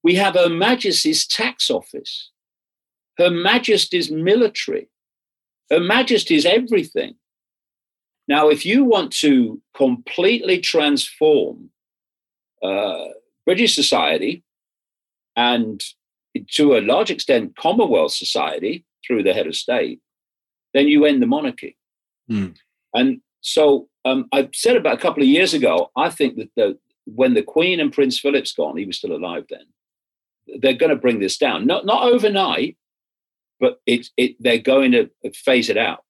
We 0.03 0.15
have 0.15 0.35
Her 0.35 0.49
Majesty's 0.49 1.25
tax 1.27 1.69
office, 1.69 2.31
Her 3.17 3.29
Majesty's 3.29 4.11
military, 4.11 4.89
Her 5.69 5.79
Majesty's 5.79 6.45
everything. 6.45 7.15
Now, 8.27 8.49
if 8.49 8.65
you 8.65 8.83
want 8.83 9.11
to 9.17 9.61
completely 9.75 10.59
transform 10.59 11.71
uh, 12.63 13.05
British 13.45 13.75
society 13.75 14.43
and 15.35 15.83
to 16.51 16.77
a 16.77 16.81
large 16.81 17.11
extent 17.11 17.55
Commonwealth 17.57 18.13
society 18.13 18.85
through 19.05 19.23
the 19.23 19.33
head 19.33 19.47
of 19.47 19.55
state, 19.55 19.99
then 20.73 20.87
you 20.87 21.05
end 21.05 21.21
the 21.21 21.27
monarchy. 21.27 21.77
Mm. 22.29 22.55
And 22.93 23.21
so 23.41 23.89
um, 24.05 24.27
I 24.31 24.49
said 24.53 24.77
about 24.77 24.95
a 24.95 25.01
couple 25.01 25.23
of 25.23 25.29
years 25.29 25.53
ago, 25.53 25.91
I 25.95 26.09
think 26.09 26.37
that 26.37 26.49
the, 26.55 26.77
when 27.05 27.33
the 27.33 27.43
Queen 27.43 27.79
and 27.79 27.91
Prince 27.91 28.19
Philip's 28.19 28.53
gone, 28.53 28.77
he 28.77 28.85
was 28.85 28.97
still 28.97 29.15
alive 29.15 29.45
then, 29.49 29.65
they're 30.59 30.73
going 30.73 30.91
to 30.91 30.95
bring 30.95 31.19
this 31.19 31.37
down. 31.37 31.65
Not, 31.65 31.85
not 31.85 32.03
overnight, 32.03 32.77
but 33.59 33.79
it, 33.85 34.07
it, 34.17 34.35
they're 34.39 34.57
going 34.59 34.91
to 34.93 35.09
phase 35.33 35.69
it 35.69 35.77
out. 35.77 36.03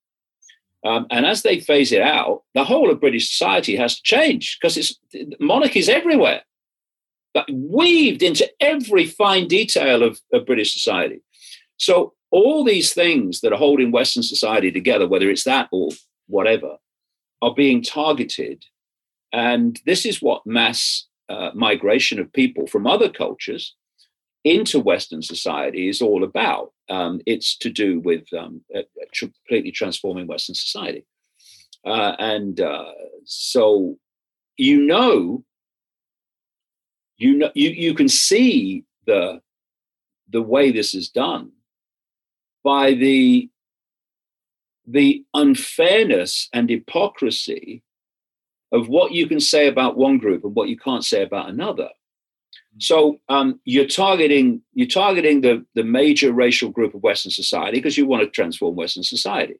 Um, 0.86 1.06
and 1.12 1.26
as 1.26 1.44
they 1.44 1.60
phase 1.60 1.92
it 1.92 2.02
out, 2.02 2.44
the 2.54 2.64
whole 2.64 2.90
of 2.90 3.00
British 3.00 3.30
society 3.30 3.76
has 3.76 3.98
to 3.98 4.04
change 4.04 4.58
because 4.60 4.78
it's 4.78 4.96
monarchies 5.40 5.90
everywhere, 5.90 6.42
but 7.34 7.48
weaved 7.52 8.24
into 8.24 8.50
every 8.60 9.06
fine 9.06 9.48
detail 9.48 10.02
of, 10.02 10.20
of 10.34 10.46
British 10.46 10.74
society. 10.74 11.22
So 11.78 12.14
all 12.32 12.64
these 12.64 12.94
things 12.94 13.42
that 13.42 13.54
are 13.54 13.60
holding 13.60 13.92
Western 13.92 14.24
society 14.24 14.72
together, 14.72 15.08
whether 15.08 15.30
it's 15.30 15.44
that 15.44 15.68
or 15.72 15.90
whatever, 16.28 16.78
are 17.42 17.54
being 17.54 17.82
targeted. 17.82 18.66
And 19.34 19.80
this 19.86 20.06
is 20.06 20.22
what 20.22 20.46
mass 20.46 21.08
uh, 21.30 21.52
migration 21.54 22.20
of 22.20 22.34
people 22.34 22.68
from 22.68 22.86
other 22.86 23.10
cultures 23.10 23.76
into 24.44 24.80
Western 24.80 25.22
society 25.22 25.88
is 25.88 26.02
all 26.02 26.24
about. 26.24 26.74
Um, 26.90 27.22
it's 27.26 27.58
to 27.60 27.70
do 27.70 28.00
with 28.00 28.26
um, 28.34 28.62
completely 29.18 29.72
transforming 29.72 30.28
Western 30.28 30.56
society. 30.56 31.06
Uh, 31.86 32.16
and 32.20 32.60
uh, 32.60 32.92
so 33.26 33.98
you 34.58 34.80
know, 34.80 35.44
you 37.18 37.38
know, 37.38 37.52
you, 37.56 37.70
you 37.70 37.94
can 37.94 38.10
see 38.10 38.84
the 39.08 39.42
the 40.30 40.42
way 40.42 40.72
this 40.72 40.94
is 40.94 41.10
done 41.10 41.52
by 42.64 42.94
the 42.94 43.50
the 44.88 45.24
unfairness 45.34 46.50
and 46.54 46.70
hypocrisy 46.70 47.84
of 48.72 48.88
what 48.88 49.12
you 49.12 49.28
can 49.28 49.40
say 49.40 49.68
about 49.68 49.98
one 49.98 50.18
group 50.18 50.44
and 50.44 50.56
what 50.56 50.70
you 50.70 50.78
can't 50.78 51.04
say 51.04 51.24
about 51.24 51.50
another. 51.50 51.90
Mm. 52.78 52.82
So 52.82 53.18
um, 53.30 53.60
you're 53.66 53.88
targeting 53.88 54.62
you're 54.74 54.88
targeting 54.88 55.42
the 55.42 55.66
the 55.76 55.84
major 55.84 56.32
racial 56.32 56.70
group 56.70 56.94
of 56.94 57.04
Western 57.04 57.32
society 57.32 57.78
because 57.78 57.98
you 57.98 58.06
want 58.06 58.24
to 58.24 58.30
transform 58.30 58.76
Western 58.76 59.04
society. 59.04 59.60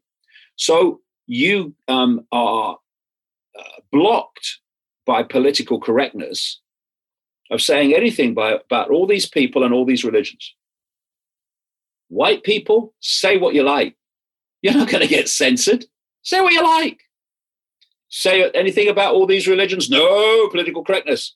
So 0.56 1.02
you 1.28 1.74
um, 1.88 2.26
are 2.32 2.78
uh, 3.58 3.82
blocked 3.92 4.60
by 5.06 5.24
political 5.24 5.80
correctness 5.80 6.60
of 7.50 7.62
saying 7.62 7.94
anything 7.94 8.34
by, 8.34 8.54
about 8.54 8.90
all 8.90 9.06
these 9.06 9.28
people 9.28 9.64
and 9.64 9.74
all 9.74 9.86
these 9.86 10.06
religions. 10.06 10.56
White 12.08 12.44
people, 12.44 12.94
say 13.00 13.38
what 13.38 13.54
you 13.54 13.64
like. 13.64 13.96
You're 14.62 14.74
not 14.74 14.90
going 14.90 15.02
to 15.02 15.08
get 15.08 15.30
censored. 15.30 15.86
Say 16.22 16.40
what 16.42 16.54
you 16.54 16.64
like. 16.64 17.00
Say 18.10 18.50
anything 18.52 18.90
about 18.90 19.14
all 19.14 19.26
these 19.26 19.48
religions? 19.48 19.90
No, 19.90 20.48
political 20.50 20.84
correctness. 20.84 21.36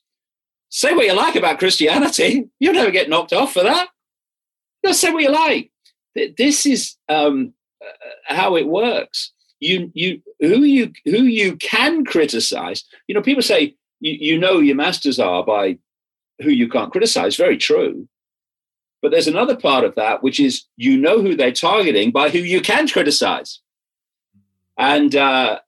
Say 0.68 0.94
what 0.94 1.06
you 1.06 1.14
like 1.14 1.36
about 1.36 1.58
Christianity. 1.58 2.48
You'll 2.60 2.74
never 2.74 2.90
get 2.90 3.08
knocked 3.08 3.32
off 3.32 3.52
for 3.52 3.62
that. 3.62 3.88
Just 4.84 5.00
say 5.00 5.12
what 5.12 5.22
you 5.22 5.30
like. 5.30 5.70
This 6.36 6.66
is 6.66 6.96
um, 7.08 7.54
uh, 7.82 8.34
how 8.34 8.56
it 8.56 8.66
works. 8.66 9.32
You, 9.58 9.90
you, 9.94 10.22
who 10.40 10.64
you, 10.64 10.92
who 11.04 11.22
you 11.22 11.56
can 11.56 12.04
criticize. 12.04 12.84
You 13.08 13.14
know, 13.14 13.22
people 13.22 13.42
say 13.42 13.74
you, 14.00 14.12
you 14.12 14.38
know 14.38 14.60
your 14.60 14.76
masters 14.76 15.18
are 15.18 15.44
by 15.44 15.78
who 16.42 16.50
you 16.50 16.68
can't 16.68 16.92
criticize. 16.92 17.36
Very 17.36 17.56
true. 17.56 18.06
But 19.02 19.10
there's 19.10 19.28
another 19.28 19.56
part 19.56 19.84
of 19.84 19.94
that, 19.94 20.22
which 20.22 20.40
is 20.40 20.64
you 20.76 20.96
know 20.96 21.20
who 21.20 21.36
they're 21.36 21.52
targeting 21.52 22.10
by 22.10 22.30
who 22.30 22.38
you 22.38 22.60
can 22.60 22.88
criticize. 22.88 23.60
And 24.78 25.14
uh, 25.14 25.60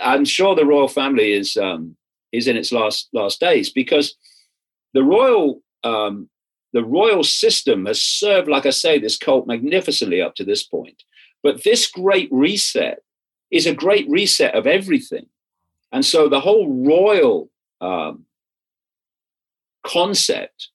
I'm 0.00 0.24
sure 0.24 0.54
the 0.54 0.66
royal 0.66 0.88
family 0.88 1.32
is 1.32 1.56
um, 1.56 1.96
is 2.32 2.48
in 2.48 2.56
its 2.56 2.72
last 2.72 3.08
last 3.12 3.40
days 3.40 3.70
because 3.70 4.16
the 4.92 5.02
royal 5.02 5.62
um, 5.82 6.28
the 6.72 6.84
royal 6.84 7.22
system 7.22 7.86
has 7.86 8.02
served, 8.02 8.48
like 8.48 8.66
I 8.66 8.70
say, 8.70 8.98
this 8.98 9.16
cult 9.16 9.46
magnificently 9.46 10.20
up 10.20 10.34
to 10.36 10.44
this 10.44 10.64
point. 10.64 11.04
But 11.42 11.62
this 11.62 11.86
great 11.88 12.28
reset 12.32 13.02
is 13.50 13.66
a 13.66 13.74
great 13.74 14.08
reset 14.08 14.54
of 14.54 14.66
everything, 14.66 15.26
and 15.92 16.04
so 16.04 16.28
the 16.28 16.40
whole 16.40 16.68
royal 16.68 17.50
um, 17.80 18.24
concept 19.84 20.70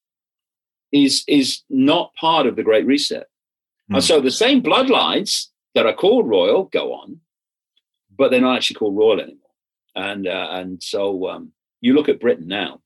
is 0.92 1.24
is 1.28 1.62
not 1.70 2.14
part 2.16 2.48
of 2.48 2.56
the 2.56 2.64
Great 2.64 2.86
Reset. 2.86 3.28
Mm. 3.92 3.96
And 3.96 4.04
so 4.04 4.20
the 4.20 4.32
same 4.32 4.62
bloodlines 4.62 5.48
that 5.76 5.86
are 5.86 5.94
called 5.94 6.28
royal 6.28 6.66
go 6.66 6.94
on, 6.94 7.20
but 8.16 8.32
they're 8.32 8.42
not 8.42 8.58
actually 8.58 8.76
called 8.76 8.98
royal 8.98 9.22
anymore. 9.22 9.38
And 9.96 10.28
uh, 10.28 10.48
and 10.52 10.82
so 10.82 11.30
um, 11.30 11.52
you 11.82 11.94
look 11.94 12.10
at 12.10 12.20
Britain 12.20 12.48
now. 12.48 12.82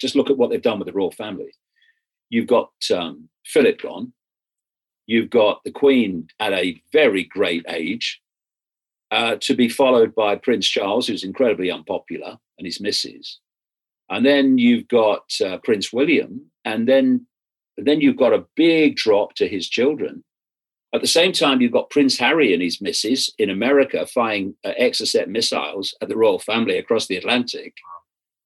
Just 0.00 0.16
look 0.16 0.30
at 0.30 0.36
what 0.36 0.50
they've 0.50 0.62
done 0.62 0.78
with 0.78 0.86
the 0.86 0.92
royal 0.92 1.12
family. 1.12 1.52
You've 2.28 2.46
got 2.46 2.70
um, 2.94 3.28
Philip 3.44 3.82
gone. 3.82 4.12
You've 5.06 5.30
got 5.30 5.60
the 5.64 5.70
Queen 5.70 6.28
at 6.40 6.52
a 6.52 6.82
very 6.92 7.24
great 7.24 7.64
age, 7.68 8.20
uh, 9.10 9.36
to 9.40 9.54
be 9.54 9.68
followed 9.68 10.14
by 10.14 10.36
Prince 10.36 10.66
Charles, 10.66 11.06
who's 11.06 11.24
incredibly 11.24 11.70
unpopular, 11.70 12.38
and 12.58 12.66
his 12.66 12.80
missus. 12.80 13.40
And 14.08 14.24
then 14.24 14.58
you've 14.58 14.88
got 14.88 15.24
uh, 15.44 15.58
Prince 15.64 15.92
William, 15.92 16.51
and 16.64 16.88
then 16.88 17.26
then 17.76 18.00
you've 18.00 18.18
got 18.18 18.34
a 18.34 18.44
big 18.54 18.96
drop 18.96 19.34
to 19.34 19.48
his 19.48 19.68
children. 19.68 20.24
At 20.94 21.00
the 21.00 21.06
same 21.06 21.32
time, 21.32 21.62
you've 21.62 21.72
got 21.72 21.88
Prince 21.88 22.18
Harry 22.18 22.52
and 22.52 22.62
his 22.62 22.82
missus 22.82 23.32
in 23.38 23.48
America 23.48 24.06
firing 24.06 24.54
uh, 24.62 24.72
Exocet 24.78 25.26
missiles 25.26 25.94
at 26.02 26.08
the 26.08 26.16
royal 26.16 26.38
family 26.38 26.76
across 26.76 27.06
the 27.06 27.16
Atlantic. 27.16 27.74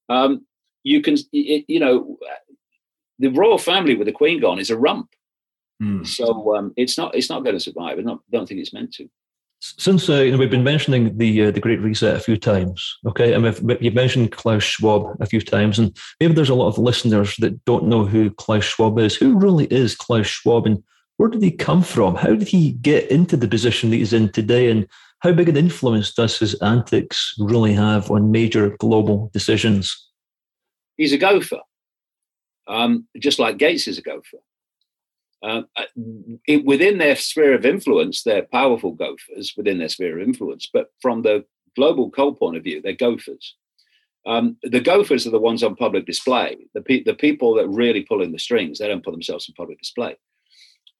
Um, 0.09 0.47
you 0.84 1.02
can, 1.02 1.16
it, 1.32 1.64
you 1.66 1.80
know, 1.80 2.18
the 3.18 3.28
royal 3.28 3.59
family 3.59 3.97
with 3.97 4.06
the 4.06 4.12
Queen 4.12 4.40
gone 4.40 4.60
is 4.60 4.70
a 4.70 4.78
rump. 4.78 5.09
Mm. 5.82 6.06
So 6.06 6.56
um, 6.56 6.72
it's 6.76 6.97
not 6.97 7.14
it's 7.14 7.28
not 7.28 7.43
going 7.43 7.56
to 7.56 7.60
survive. 7.60 7.98
I 7.98 8.02
don't, 8.02 8.20
don't 8.30 8.47
think 8.47 8.60
it's 8.60 8.72
meant 8.72 8.94
to. 8.94 9.09
Since 9.78 10.09
uh, 10.09 10.20
you 10.20 10.32
know, 10.32 10.38
we've 10.38 10.51
been 10.51 10.64
mentioning 10.64 11.16
the 11.16 11.47
uh, 11.47 11.51
the 11.51 11.60
Great 11.60 11.80
Reset 11.80 12.16
a 12.16 12.20
few 12.20 12.36
times, 12.36 12.98
okay, 13.06 13.32
and 13.32 13.43
we've, 13.43 13.82
you've 13.82 13.94
mentioned 13.94 14.32
Klaus 14.32 14.62
Schwab 14.62 15.16
a 15.20 15.26
few 15.26 15.40
times, 15.40 15.78
and 15.78 15.97
maybe 16.20 16.34
there's 16.34 16.51
a 16.51 16.55
lot 16.55 16.68
of 16.68 16.78
listeners 16.78 17.36
that 17.36 17.64
don't 17.64 17.86
know 17.86 18.05
who 18.05 18.30
Klaus 18.30 18.64
Schwab 18.64 18.98
is. 18.98 19.16
Who 19.16 19.38
really 19.38 19.66
is 19.66 19.97
Klaus 19.97 20.26
Schwab, 20.26 20.66
and 20.66 20.82
where 21.16 21.28
did 21.28 21.43
he 21.43 21.51
come 21.51 21.82
from? 21.82 22.14
How 22.14 22.34
did 22.34 22.48
he 22.48 22.72
get 22.72 23.10
into 23.10 23.36
the 23.36 23.48
position 23.48 23.90
that 23.90 23.97
he's 23.97 24.12
in 24.12 24.30
today, 24.30 24.70
and 24.70 24.86
how 25.20 25.32
big 25.32 25.48
an 25.48 25.56
influence 25.56 26.12
does 26.12 26.38
his 26.38 26.55
antics 26.62 27.34
really 27.38 27.72
have 27.72 28.10
on 28.10 28.30
major 28.30 28.76
global 28.78 29.30
decisions? 29.32 30.10
He's 30.97 31.12
a 31.12 31.18
gopher, 31.18 31.60
um, 32.68 33.06
just 33.18 33.38
like 33.38 33.59
Gates 33.59 33.88
is 33.88 33.98
a 33.98 34.02
gopher. 34.02 34.38
Uh, 35.47 35.62
uh, 35.77 35.85
it, 36.48 36.64
within 36.64 36.98
their 36.98 37.14
sphere 37.14 37.55
of 37.55 37.64
influence, 37.64 38.24
they're 38.24 38.43
powerful 38.43 38.90
gophers 38.90 39.55
within 39.56 39.78
their 39.78 39.89
sphere 39.89 40.18
of 40.18 40.27
influence. 40.27 40.68
But 40.73 40.86
from 41.01 41.23
the 41.23 41.44
global 41.77 42.10
cult 42.10 42.39
point 42.39 42.56
of 42.56 42.64
view, 42.64 42.82
they're 42.82 42.94
gophers. 42.94 43.55
Um, 44.27 44.56
the 44.64 44.81
gophers 44.81 45.24
are 45.24 45.31
the 45.31 45.39
ones 45.39 45.62
on 45.62 45.77
public 45.77 46.05
display. 46.05 46.56
The, 46.74 46.82
pe- 46.82 47.05
the 47.05 47.14
people 47.14 47.55
that 47.55 47.68
really 47.68 48.02
pull 48.02 48.23
in 48.23 48.32
the 48.32 48.40
strings, 48.40 48.78
they 48.78 48.89
don't 48.89 49.05
put 49.05 49.12
themselves 49.12 49.48
on 49.48 49.55
public 49.55 49.78
display. 49.78 50.16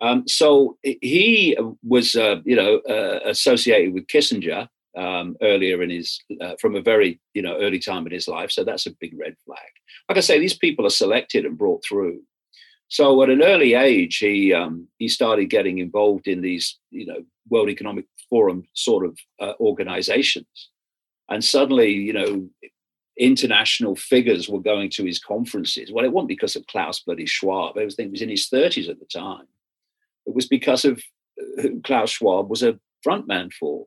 Um, 0.01 0.29
so 0.29 0.79
he 0.83 1.59
was, 1.83 2.15
uh, 2.15 2.37
you 2.45 2.55
know, 2.55 2.77
uh, 2.89 3.19
associated 3.25 3.95
with 3.95 4.07
Kissinger 4.07 4.69
um, 4.97 5.37
earlier 5.43 5.83
in 5.83 5.91
his, 5.91 6.23
uh, 6.41 6.55
from 6.61 6.77
a 6.77 6.83
very, 6.83 7.21
you 7.35 7.43
know, 7.43 7.59
early 7.59 7.81
time 7.81 8.07
in 8.07 8.13
his 8.13 8.29
life. 8.29 8.53
So 8.53 8.63
that's 8.63 8.87
a 8.87 8.95
big 9.01 9.19
red 9.19 9.35
flag. 9.45 9.59
Like 10.09 10.19
I 10.19 10.21
say, 10.21 10.39
these 10.39 10.57
people 10.57 10.87
are 10.87 10.91
selected 10.91 11.45
and 11.47 11.59
brought 11.59 11.83
through 11.85 12.21
so 12.89 13.23
at 13.23 13.31
an 13.31 13.43
early 13.43 13.75
age, 13.75 14.19
he 14.19 14.53
um, 14.53 14.87
he 14.99 15.09
started 15.09 15.47
getting 15.47 15.79
involved 15.79 16.29
in 16.29 16.41
these, 16.41 16.79
you 16.91 17.07
know, 17.07 17.25
World 17.49 17.69
Economic 17.69 18.07
Forum 18.31 18.65
sort 18.75 19.05
of 19.05 19.19
uh, 19.41 19.55
organizations, 19.61 20.71
and 21.29 21.43
suddenly, 21.43 21.91
you 21.91 22.13
know, 22.13 22.49
international 23.19 23.97
figures 23.97 24.49
were 24.49 24.61
going 24.61 24.91
to 24.91 25.05
his 25.05 25.19
conferences. 25.19 25.91
Well, 25.93 26.05
it 26.05 26.13
wasn't 26.13 26.29
because 26.29 26.55
of 26.55 26.67
Klaus 26.69 27.01
bloody 27.01 27.27
Schwab. 27.27 27.77
I 27.77 27.89
think 27.89 27.97
he 27.99 28.09
was 28.09 28.23
in 28.23 28.29
his 28.29 28.49
thirties 28.49 28.89
at 28.89 29.01
the 29.01 29.07
time. 29.07 29.47
It 30.27 30.35
was 30.35 30.47
because 30.47 30.85
of 30.85 31.03
uh, 31.41 31.63
who 31.63 31.81
Klaus 31.81 32.11
Schwab 32.11 32.49
was 32.49 32.63
a 32.63 32.79
frontman 33.07 33.53
for. 33.53 33.87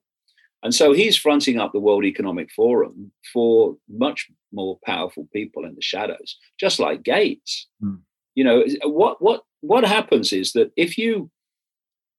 And 0.61 0.75
so 0.75 0.91
he's 0.91 1.15
fronting 1.15 1.57
up 1.57 1.71
the 1.71 1.79
World 1.79 2.03
Economic 2.03 2.51
Forum 2.51 3.13
for 3.31 3.77
much 3.87 4.27
more 4.51 4.77
powerful 4.85 5.25
people 5.31 5.63
in 5.63 5.73
the 5.73 5.81
shadows, 5.81 6.37
just 6.59 6.79
like 6.81 7.01
Gates. 7.01 7.67
Mm 7.81 8.01
you 8.35 8.43
know 8.43 8.63
what 8.83 9.21
what 9.21 9.43
what 9.61 9.83
happens 9.83 10.31
is 10.31 10.53
that 10.53 10.71
if 10.75 10.97
you 10.97 11.29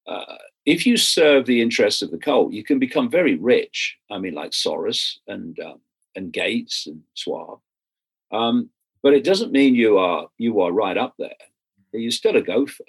uh, 0.07 0.37
if 0.67 0.87
you 0.87 0.97
serve 0.97 1.47
the 1.47 1.63
interests 1.63 2.03
of 2.03 2.11
the 2.11 2.19
cult, 2.19 2.53
you 2.53 2.65
can 2.65 2.79
become 2.79 3.11
very 3.11 3.37
rich. 3.37 3.97
I 4.11 4.19
mean, 4.19 4.35
like 4.35 4.51
Soros 4.51 5.17
and 5.27 5.59
um, 5.61 5.81
and 6.15 6.33
Gates 6.33 6.87
and 6.87 7.03
Schwab. 7.15 7.61
Um, 8.33 8.71
but 9.03 9.15
it 9.15 9.25
doesn't 9.25 9.53
mean 9.53 9.75
you 9.75 9.99
are 9.99 10.29
you 10.39 10.61
are 10.61 10.73
right 10.73 10.97
up 10.97 11.15
there. 11.19 11.31
You're 11.93 12.11
still 12.11 12.37
a 12.37 12.43
gopher. 12.43 12.85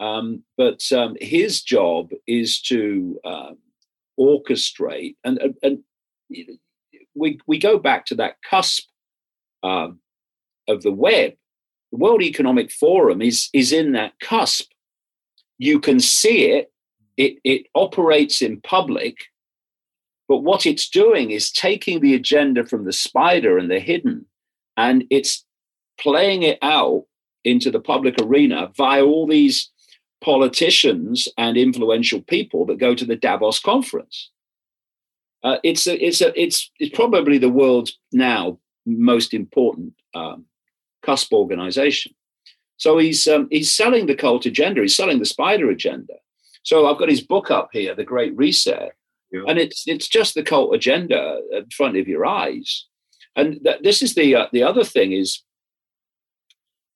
Um, 0.00 0.42
but 0.56 0.80
um, 0.92 1.16
his 1.20 1.62
job 1.62 2.10
is 2.26 2.60
to 2.62 3.20
um, 3.24 3.58
orchestrate, 4.18 5.16
and, 5.22 5.38
and, 5.38 5.54
and, 5.62 5.78
we 7.14 7.38
we 7.46 7.58
go 7.58 7.78
back 7.78 8.06
to 8.06 8.14
that 8.14 8.36
cusp 8.42 8.88
um, 9.62 10.00
of 10.66 10.82
the 10.82 10.90
web 10.90 11.34
the 11.92 11.98
World 11.98 12.22
Economic 12.22 12.72
Forum 12.72 13.20
is, 13.22 13.50
is 13.52 13.70
in 13.70 13.92
that 13.92 14.18
cusp. 14.18 14.72
You 15.58 15.78
can 15.78 16.00
see 16.00 16.46
it, 16.50 16.72
it, 17.16 17.36
it 17.44 17.66
operates 17.74 18.40
in 18.40 18.60
public, 18.62 19.16
but 20.26 20.38
what 20.38 20.66
it's 20.66 20.88
doing 20.88 21.30
is 21.30 21.52
taking 21.52 22.00
the 22.00 22.14
agenda 22.14 22.64
from 22.64 22.84
the 22.86 22.92
spider 22.92 23.58
and 23.58 23.70
the 23.70 23.78
hidden, 23.78 24.24
and 24.76 25.04
it's 25.10 25.44
playing 26.00 26.42
it 26.42 26.58
out 26.62 27.04
into 27.44 27.70
the 27.70 27.80
public 27.80 28.14
arena 28.20 28.72
via 28.76 29.04
all 29.04 29.26
these 29.26 29.70
politicians 30.22 31.28
and 31.36 31.56
influential 31.56 32.22
people 32.22 32.64
that 32.66 32.78
go 32.78 32.94
to 32.94 33.04
the 33.04 33.16
Davos 33.16 33.60
conference. 33.60 34.30
Uh, 35.42 35.58
it's 35.62 35.86
a, 35.86 36.02
it's 36.02 36.20
a, 36.20 36.40
it's 36.40 36.70
it's 36.78 36.96
probably 36.96 37.36
the 37.36 37.48
world's 37.50 37.98
now 38.12 38.58
most 38.86 39.34
important 39.34 39.92
um, 40.14 40.46
cusp 41.02 41.32
organization. 41.32 42.14
So 42.76 42.98
he's 42.98 43.26
um, 43.28 43.48
he's 43.50 43.72
selling 43.72 44.06
the 44.06 44.14
cult 44.14 44.46
agenda. 44.46 44.80
He's 44.80 44.96
selling 44.96 45.18
the 45.18 45.26
spider 45.26 45.70
agenda. 45.70 46.14
So 46.64 46.86
I've 46.86 46.98
got 46.98 47.08
his 47.08 47.20
book 47.20 47.50
up 47.50 47.70
here, 47.72 47.94
The 47.94 48.04
Great 48.04 48.36
Reset, 48.36 48.92
yeah. 49.30 49.42
and 49.46 49.58
it's 49.58 49.84
it's 49.86 50.08
just 50.08 50.34
the 50.34 50.42
cult 50.42 50.74
agenda 50.74 51.40
in 51.52 51.68
front 51.70 51.96
of 51.96 52.08
your 52.08 52.26
eyes. 52.26 52.86
And 53.36 53.60
th- 53.64 53.82
this 53.82 54.02
is 54.02 54.14
the 54.14 54.34
uh, 54.34 54.46
the 54.52 54.62
other 54.62 54.84
thing 54.84 55.12
is 55.12 55.42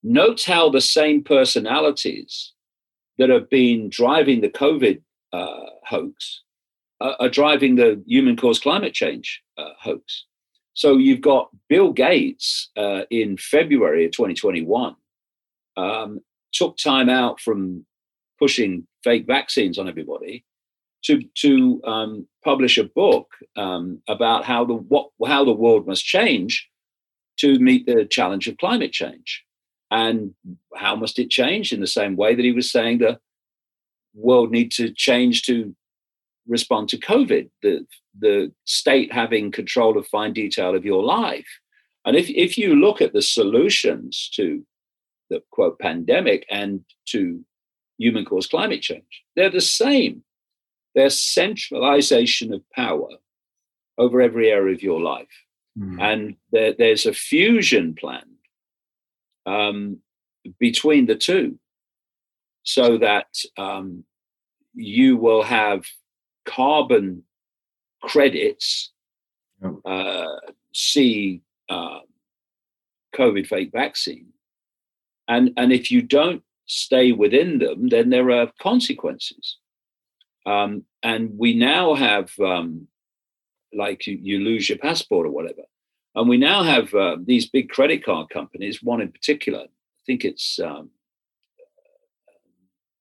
note 0.03 0.43
how 0.45 0.71
the 0.71 0.81
same 0.81 1.23
personalities 1.23 2.53
that 3.19 3.31
have 3.31 3.49
been 3.49 3.89
driving 3.89 4.41
the 4.41 4.49
COVID 4.49 5.03
uh, 5.33 5.67
hoax 5.85 6.43
uh, 7.01 7.15
are 7.19 7.29
driving 7.29 7.77
the 7.77 8.03
human 8.07 8.37
caused 8.37 8.63
climate 8.63 8.95
change 8.95 9.43
uh, 9.59 9.71
hoax. 9.81 10.25
So 10.77 10.99
you've 10.99 11.23
got 11.23 11.49
Bill 11.71 11.91
Gates 11.91 12.71
uh, 12.77 13.03
in 13.11 13.39
February 13.39 14.05
of 14.05 14.13
2021 14.13 14.95
um, 15.79 16.21
took 16.53 16.77
time 16.77 17.09
out 17.09 17.41
from 17.41 17.87
pushing 18.39 18.87
fake 19.03 19.27
vaccines 19.27 19.79
on 19.79 19.89
everybody 19.89 20.45
to 21.05 21.23
to 21.37 21.81
um, 21.85 22.29
publish 22.45 22.77
a 22.77 22.85
book 22.85 23.29
um, 23.57 24.03
about 24.07 24.45
how 24.45 24.67
the 24.67 24.75
what 24.75 25.09
how 25.27 25.45
the 25.47 25.53
world 25.53 25.87
must 25.87 26.05
change 26.05 26.69
to 27.39 27.59
meet 27.59 27.87
the 27.87 28.05
challenge 28.05 28.47
of 28.47 28.59
climate 28.59 28.93
change, 28.93 29.45
and 29.91 30.35
how 30.75 30.95
must 30.95 31.19
it 31.19 31.31
change 31.31 31.73
in 31.73 31.81
the 31.81 31.87
same 31.87 32.17
way 32.17 32.35
that 32.35 32.45
he 32.45 32.53
was 32.53 32.71
saying 32.71 32.99
the 32.99 33.19
world 34.15 34.51
needs 34.51 34.77
to 34.77 34.91
change 34.91 35.43
to 35.43 35.75
respond 36.47 36.89
to 36.91 36.99
COVID, 36.99 37.51
the, 37.63 37.87
the 38.19 38.53
state 38.65 39.13
having 39.13 39.51
control 39.51 39.99
of 39.99 40.07
fine 40.07 40.33
detail 40.33 40.75
of 40.75 40.85
your 40.85 41.03
life. 41.03 41.47
And 42.05 42.17
if, 42.17 42.29
if 42.31 42.57
you 42.57 42.77
look 42.77 43.01
at 43.01 43.13
the 43.13 43.23
solutions 43.23 44.31
to 44.35 44.65
the 45.29 45.43
quote 45.51 45.79
pandemic 45.79 46.47
and 46.51 46.85
to 47.07 47.45
human 47.99 48.25
caused 48.25 48.51
climate 48.51 48.83
change, 48.83 49.25
they're 49.35 49.51
the 49.51 49.61
same. 49.61 50.23
They're 50.95 51.11
centralization 51.11 52.55
of 52.55 52.63
power 52.75 53.09
over 53.99 54.21
every 54.21 54.51
area 54.51 54.75
of 54.75 54.83
your 54.83 55.01
life. 55.01 55.27
Mm. 55.79 56.01
And 56.01 56.37
there, 56.53 56.75
there's 56.79 57.07
a 57.07 57.13
fusion 57.13 57.95
planned 57.95 58.25
um, 59.47 59.99
between 60.59 61.07
the 61.07 61.17
two. 61.17 61.59
so 62.67 62.99
that 62.99 63.29
um, 63.57 64.05
you 64.75 65.17
will 65.17 65.45
have 65.45 65.85
carbon 66.47 67.23
credits. 68.03 68.93
Uh, 69.87 70.27
see 70.75 71.41
uh, 71.71 72.01
COVID 73.15 73.47
fake 73.47 73.73
vaccine, 73.73 74.27
and 75.29 75.51
and 75.57 75.73
if 75.73 75.91
you 75.91 76.03
don't 76.03 76.43
stay 76.67 77.13
within 77.13 77.59
them, 77.59 77.89
then 77.89 78.11
there 78.11 78.31
are 78.31 78.53
consequences. 78.61 79.57
Um, 80.45 80.85
and 81.03 81.37
we 81.39 81.55
now 81.55 81.95
have 81.95 82.31
um, 82.39 82.87
like 83.73 84.07
you, 84.07 84.19
you, 84.21 84.41
lose 84.41 84.69
your 84.69 84.79
passport 84.79 85.27
or 85.27 85.31
whatever. 85.31 85.63
And 86.15 86.29
we 86.29 86.37
now 86.37 86.63
have 86.63 86.95
uh, 86.95 87.17
these 87.25 87.49
big 87.49 87.69
credit 87.69 88.05
card 88.05 88.29
companies, 88.31 88.83
one 88.83 89.01
in 89.01 89.11
particular, 89.11 89.61
I 89.61 90.03
think 90.07 90.25
it's 90.25 90.59
um, 90.61 90.91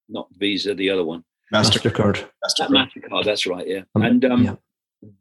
not 0.09 0.27
Visa, 0.37 0.73
the 0.73 0.89
other 0.89 1.05
one. 1.05 1.23
MasterCard. 1.53 2.25
MasterCard, 2.43 2.69
MasterCard 2.69 3.25
that's 3.25 3.45
right, 3.45 3.67
yeah. 3.67 3.81
Um, 3.95 4.01
and 4.01 4.25
um, 4.25 4.43
yeah. 4.43 4.55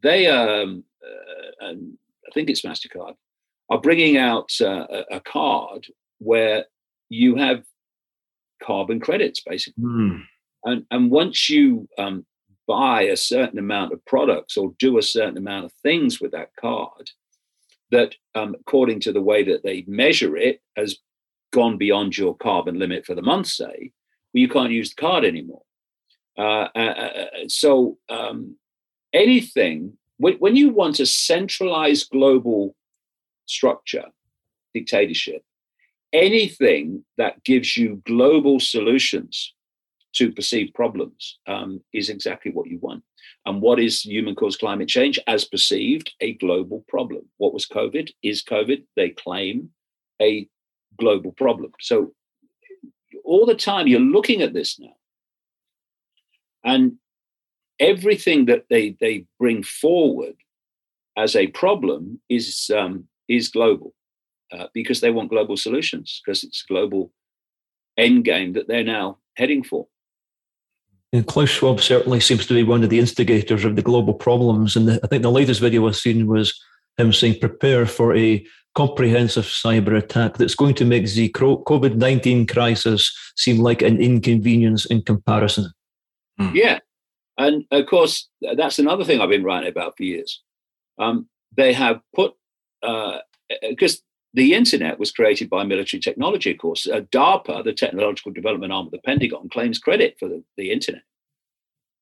they, 0.03 0.27
um, 0.27 0.85
uh, 1.05 1.67
and 1.67 1.99
I 2.27 2.31
think 2.33 2.51
it's 2.51 2.63
MasterCard, 2.63 3.15
are 3.71 3.81
bringing 3.81 4.17
out 4.17 4.51
uh, 4.61 4.87
a, 4.91 5.17
a, 5.17 5.21
card 5.21 5.87
where 6.19 6.65
you 7.09 7.37
have 7.37 7.65
carbon 8.63 9.01
credits, 9.01 9.41
basically. 9.41 9.85
Mm. 9.85 10.23
And, 10.65 10.87
and 10.91 11.11
once 11.11 11.49
you 11.49 11.89
um, 11.99 12.25
buy 12.67 13.03
a 13.03 13.17
certain 13.17 13.59
amount 13.59 13.93
of 13.93 14.05
products 14.05 14.57
or 14.57 14.75
do 14.79 14.99
a 14.99 15.03
certain 15.03 15.37
amount 15.37 15.67
of 15.67 15.73
things 15.83 16.21
with 16.21 16.33
that 16.33 16.51
card 16.59 17.11
that 17.91 18.15
um, 18.35 18.57
according 18.59 19.01
to 19.01 19.13
the 19.13 19.23
way 19.23 19.45
that 19.45 19.63
they 19.63 19.85
measure 19.87 20.37
it 20.37 20.61
has 20.77 20.97
gone 21.53 21.77
beyond 21.77 22.17
your 22.17 22.37
carbon 22.37 22.79
limit 22.79 23.07
for 23.07 23.15
the 23.15 23.23
month 23.23 23.47
say 23.47 23.93
well, 24.33 24.41
you 24.41 24.49
can't 24.49 24.73
use 24.73 24.91
the 24.91 25.01
card 25.01 25.25
anymore 25.25 25.63
uh, 26.39 26.69
uh, 26.75 26.79
uh, 26.79 26.81
uh 26.81 27.27
so 27.49 27.99
um, 28.09 28.57
anything 29.13 29.97
when, 30.19 30.35
when 30.35 30.57
you 30.57 30.71
want 30.71 31.01
a 31.01 31.07
centralized 31.07 32.11
global 32.11 32.75
structure 33.47 34.07
dictatorship 34.73 35.43
anything 36.13 37.05
that 37.19 37.43
gives 37.45 37.77
you 37.77 38.01
global 38.07 38.61
solutions 38.61 39.55
to 40.15 40.33
perceived 40.33 40.73
problems 40.75 41.39
um, 41.47 41.83
is 41.93 42.09
exactly 42.09 42.53
what 42.53 42.69
you 42.69 42.79
want. 42.79 43.03
And 43.47 43.61
what 43.61 43.81
is 43.81 44.03
human 44.03 44.35
caused 44.35 44.61
climate 44.61 44.89
change 44.89 45.19
as 45.27 45.45
perceived? 45.45 46.15
A 46.21 46.35
global 46.35 46.85
problem. 46.89 47.29
What 47.39 47.53
was 47.53 47.67
COVID? 47.67 48.11
Is 48.23 48.43
COVID, 48.43 48.85
they 48.97 49.11
claim, 49.11 49.71
a 50.23 50.49
global 50.99 51.33
problem. 51.33 51.73
So 51.81 52.15
all 53.25 53.45
the 53.45 53.57
time 53.57 53.89
you're 53.89 54.01
looking 54.01 54.41
at 54.41 54.55
this 54.55 54.79
now. 54.79 54.95
And 56.65 56.95
everything 57.79 58.47
that 58.47 58.65
they, 58.71 58.97
they 59.01 59.27
bring 59.39 59.63
forward 59.63 60.37
as 61.17 61.37
a 61.37 61.49
problem 61.49 62.21
is, 62.29 62.71
um, 62.75 63.07
is 63.29 63.49
global 63.49 63.95
uh, 64.53 64.67
because 64.73 65.01
they 65.01 65.11
want 65.11 65.31
global 65.31 65.57
solutions, 65.57 66.21
because 66.25 66.43
it's 66.43 66.65
a 66.69 66.73
global 66.73 67.13
end 67.97 68.25
game 68.25 68.53
that 68.55 68.69
they're 68.69 68.85
now 68.85 69.19
heading 69.37 69.63
for. 69.63 69.87
And 71.13 71.27
Klaus 71.27 71.49
Schwab 71.49 71.81
certainly 71.81 72.19
seems 72.19 72.47
to 72.47 72.55
be 72.55 72.65
one 72.65 72.83
of 72.83 72.91
the 72.91 72.99
instigators 72.99 73.65
of 73.65 73.77
the 73.77 73.83
global 73.83 74.15
problems. 74.15 74.75
And 74.75 74.89
the, 74.89 75.01
I 75.05 75.07
think 75.07 75.23
the 75.23 75.31
latest 75.31 75.61
video 75.61 75.87
I've 75.87 75.95
seen 75.95 76.27
was 76.27 76.61
him 76.97 77.13
saying, 77.13 77.39
prepare 77.39 77.87
for 77.87 78.17
a 78.17 78.45
comprehensive 78.75 79.45
cyber 79.45 79.97
attack 79.97 80.37
that's 80.37 80.57
going 80.57 80.75
to 80.75 80.85
make 80.85 81.09
the 81.09 81.29
COVID 81.31 81.95
19 81.95 82.49
crisis 82.49 83.17
seem 83.37 83.61
like 83.61 83.83
an 83.83 84.01
inconvenience 84.01 84.87
in 84.87 85.03
comparison. 85.03 85.71
Hmm. 86.39 86.51
Yeah. 86.55 86.79
And 87.37 87.65
of 87.71 87.87
course, 87.87 88.29
that's 88.57 88.79
another 88.79 89.05
thing 89.05 89.21
I've 89.21 89.29
been 89.29 89.45
writing 89.45 89.71
about 89.71 89.97
for 89.97 90.05
years. 90.05 90.43
Um, 90.99 91.29
they 91.57 91.73
have 91.73 92.01
put, 92.15 92.35
because 92.83 93.95
uh, 93.95 94.03
the 94.35 94.55
internet 94.55 94.99
was 94.99 95.13
created 95.13 95.49
by 95.49 95.65
military 95.65 96.01
technology, 96.01 96.51
of 96.53 96.59
course. 96.59 96.87
Uh, 96.87 97.03
DARPA, 97.13 97.65
the 97.65 97.73
technological 97.73 98.33
development 98.33 98.73
arm 98.73 98.87
of 98.87 98.93
the 98.93 98.99
Pentagon, 98.99 99.49
claims 99.49 99.79
credit 99.79 100.17
for 100.19 100.29
the, 100.29 100.43
the 100.57 100.71
internet. 100.73 101.03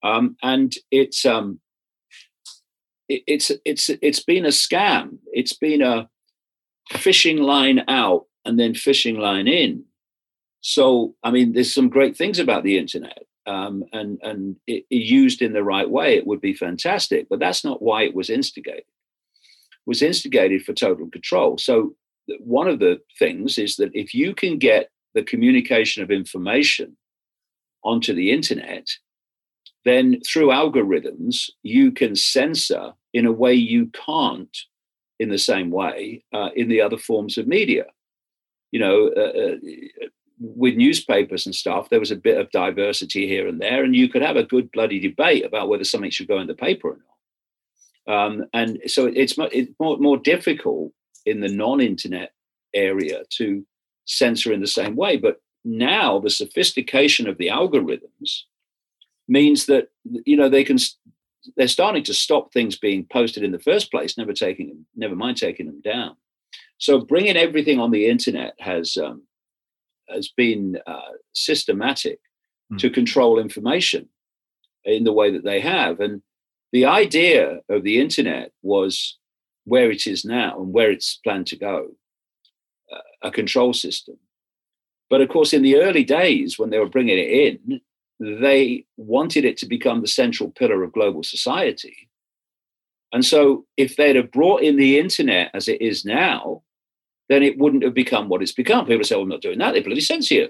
Um, 0.02 0.36
and 0.42 0.74
it's 0.90 1.24
um, 1.24 1.60
it, 3.09 3.22
it's 3.26 3.52
it's 3.64 3.90
it's 4.00 4.22
been 4.22 4.44
a 4.44 4.48
scam. 4.48 5.18
It's 5.32 5.52
been 5.52 5.82
a 5.82 6.09
fishing 6.90 7.38
line 7.38 7.84
out 7.88 8.26
and 8.44 8.59
then 8.59 8.74
fishing 8.74 9.18
line 9.18 9.46
in. 9.46 9.84
So 10.60 11.14
I 11.22 11.30
mean, 11.30 11.52
there's 11.52 11.72
some 11.72 11.88
great 11.88 12.16
things 12.16 12.38
about 12.38 12.64
the 12.64 12.78
internet, 12.78 13.24
um, 13.47 13.85
and 13.93 14.19
and 14.23 14.56
it, 14.66 14.85
used 14.90 15.43
in 15.43 15.52
the 15.52 15.64
right 15.64 15.89
way, 15.89 16.16
it 16.16 16.27
would 16.27 16.40
be 16.40 16.55
fantastic. 16.55 17.28
But 17.28 17.40
that's 17.40 17.64
not 17.64 17.82
why 17.82 18.02
it 18.02 18.14
was 18.14 18.31
instigated. 18.31 18.81
It 18.81 19.86
was 19.86 20.02
instigated 20.02 20.64
for 20.64 20.73
total 20.73 21.09
control. 21.09 21.59
So 21.59 21.94
one 22.40 22.69
of 22.69 22.78
the 22.78 23.01
things 23.19 23.59
is 23.59 23.77
that 23.77 23.90
if 23.94 24.14
you 24.14 24.35
can 24.35 24.59
get 24.59 24.90
the 25.14 25.23
communication 25.23 26.02
of 26.02 26.10
information 26.10 26.97
onto 27.85 28.14
the 28.14 28.31
internet, 28.31 28.86
then 29.85 30.20
through 30.20 30.48
algorithms, 30.48 31.51
you 31.62 31.90
can 31.90 32.14
censor 32.14 32.93
in 33.12 33.27
a 33.27 33.32
way 33.32 33.55
you 33.55 33.86
can't 33.89 34.56
in 35.19 35.28
the 35.28 35.39
same 35.39 35.70
way 35.70 36.24
uh, 36.32 36.51
in 36.55 36.69
the 36.69 36.81
other 36.81 36.97
forms 36.97 37.36
of 37.39 37.47
media. 37.47 37.86
You 38.70 38.81
know, 38.81 39.10
uh, 39.16 39.20
uh, 39.20 40.06
with 40.43 40.74
newspapers 40.74 41.47
and 41.47 41.55
stuff, 41.55 41.89
there 41.89 42.01
was 42.01 42.10
a 42.10 42.16
bit 42.16 42.39
of 42.39 42.51
diversity 42.51 43.28
here 43.28 43.47
and 43.47 43.60
there, 43.60 43.85
and 43.85 43.94
you 43.94 44.09
could 44.09 44.23
have 44.23 44.36
a 44.36 44.44
good 44.44 44.70
bloody 44.73 44.98
debate 44.98 45.44
about 45.44 45.69
whether 45.69 45.85
something 45.85 46.10
should 46.10 46.28
go 46.28 46.40
in 46.40 46.48
the 46.48 46.55
paper 46.55 46.89
or 46.89 46.98
not. 46.98 48.14
Um, 48.14 48.44
and 48.52 48.78
so 48.86 49.06
it's, 49.06 49.35
it's 49.39 49.73
more, 49.78 49.97
more 49.98 50.16
difficult 50.16 50.93
in 51.24 51.40
the 51.40 51.48
non-internet 51.48 52.32
area 52.74 53.23
to 53.31 53.64
censor 54.06 54.52
in 54.52 54.60
the 54.60 54.66
same 54.66 54.97
way. 54.97 55.16
But 55.16 55.40
now 55.64 56.19
the 56.19 56.31
sophistication 56.31 57.28
of 57.28 57.39
the 57.39 57.48
algorithms 57.48 58.40
means 59.28 59.66
that 59.66 59.89
you 60.27 60.36
know 60.36 60.48
they 60.48 60.64
can 60.64 60.78
they're 61.56 61.69
starting 61.69 62.02
to 62.05 62.14
stop 62.14 62.52
things 62.52 62.77
being 62.77 63.05
posted 63.05 63.43
in 63.43 63.52
the 63.52 63.59
first 63.59 63.90
place, 63.90 64.19
never 64.19 64.32
taking 64.32 64.69
them, 64.69 64.86
never 64.97 65.14
mind 65.14 65.36
taking 65.36 65.66
them 65.66 65.81
down. 65.81 66.16
So 66.78 67.01
bringing 67.01 67.36
everything 67.36 67.78
on 67.78 67.93
the 67.93 68.09
internet 68.09 68.55
has 68.59 68.97
um, 68.97 69.23
has 70.14 70.28
been 70.36 70.78
uh, 70.86 71.12
systematic 71.32 72.20
mm. 72.72 72.78
to 72.78 72.90
control 72.90 73.39
information 73.39 74.09
in 74.84 75.05
the 75.05 75.12
way 75.12 75.30
that 75.30 75.44
they 75.44 75.60
have, 75.60 76.01
and 76.01 76.22
the 76.72 76.86
idea 76.86 77.60
of 77.68 77.82
the 77.82 78.01
internet 78.01 78.51
was 78.62 79.18
where 79.64 79.90
it 79.90 80.06
is 80.06 80.24
now 80.24 80.60
and 80.60 80.72
where 80.72 80.90
it's 80.90 81.20
planned 81.22 81.47
to 81.48 81.56
go, 81.56 81.90
uh, 82.93 83.28
a 83.28 83.30
control 83.30 83.72
system. 83.72 84.16
But 85.10 85.20
of 85.20 85.28
course, 85.28 85.52
in 85.52 85.62
the 85.62 85.76
early 85.76 86.05
days 86.05 86.59
when 86.59 86.70
they 86.70 86.78
were 86.78 86.89
bringing 86.89 87.18
it 87.18 87.28
in, 87.30 87.80
they 88.18 88.86
wanted 88.97 89.44
it 89.44 89.56
to 89.59 89.66
become 89.66 90.01
the 90.01 90.09
central 90.09 90.51
pillar 90.51 90.82
of 90.82 90.93
global 90.93 91.22
society. 91.22 92.09
And 93.12 93.24
so, 93.24 93.66
if 93.76 93.97
they'd 93.97 94.16
have 94.16 94.32
brought 94.32 94.62
in 94.62 94.76
the 94.76 94.98
internet 94.98 95.51
as 95.52 95.68
it 95.68 95.82
is 95.82 96.05
now, 96.05 96.62
then 97.32 97.42
it 97.42 97.59
wouldn't 97.59 97.82
have 97.82 97.94
become 97.94 98.28
what 98.28 98.42
it's 98.42 98.52
become. 98.52 98.86
People 98.86 99.04
say, 99.04 99.14
well, 99.14 99.22
I'm 99.22 99.30
not 99.30 99.40
doing 99.40 99.59
that. 99.59 99.72
They 99.72 99.80
bloody 99.80 100.02
censor 100.02 100.34
you. 100.34 100.48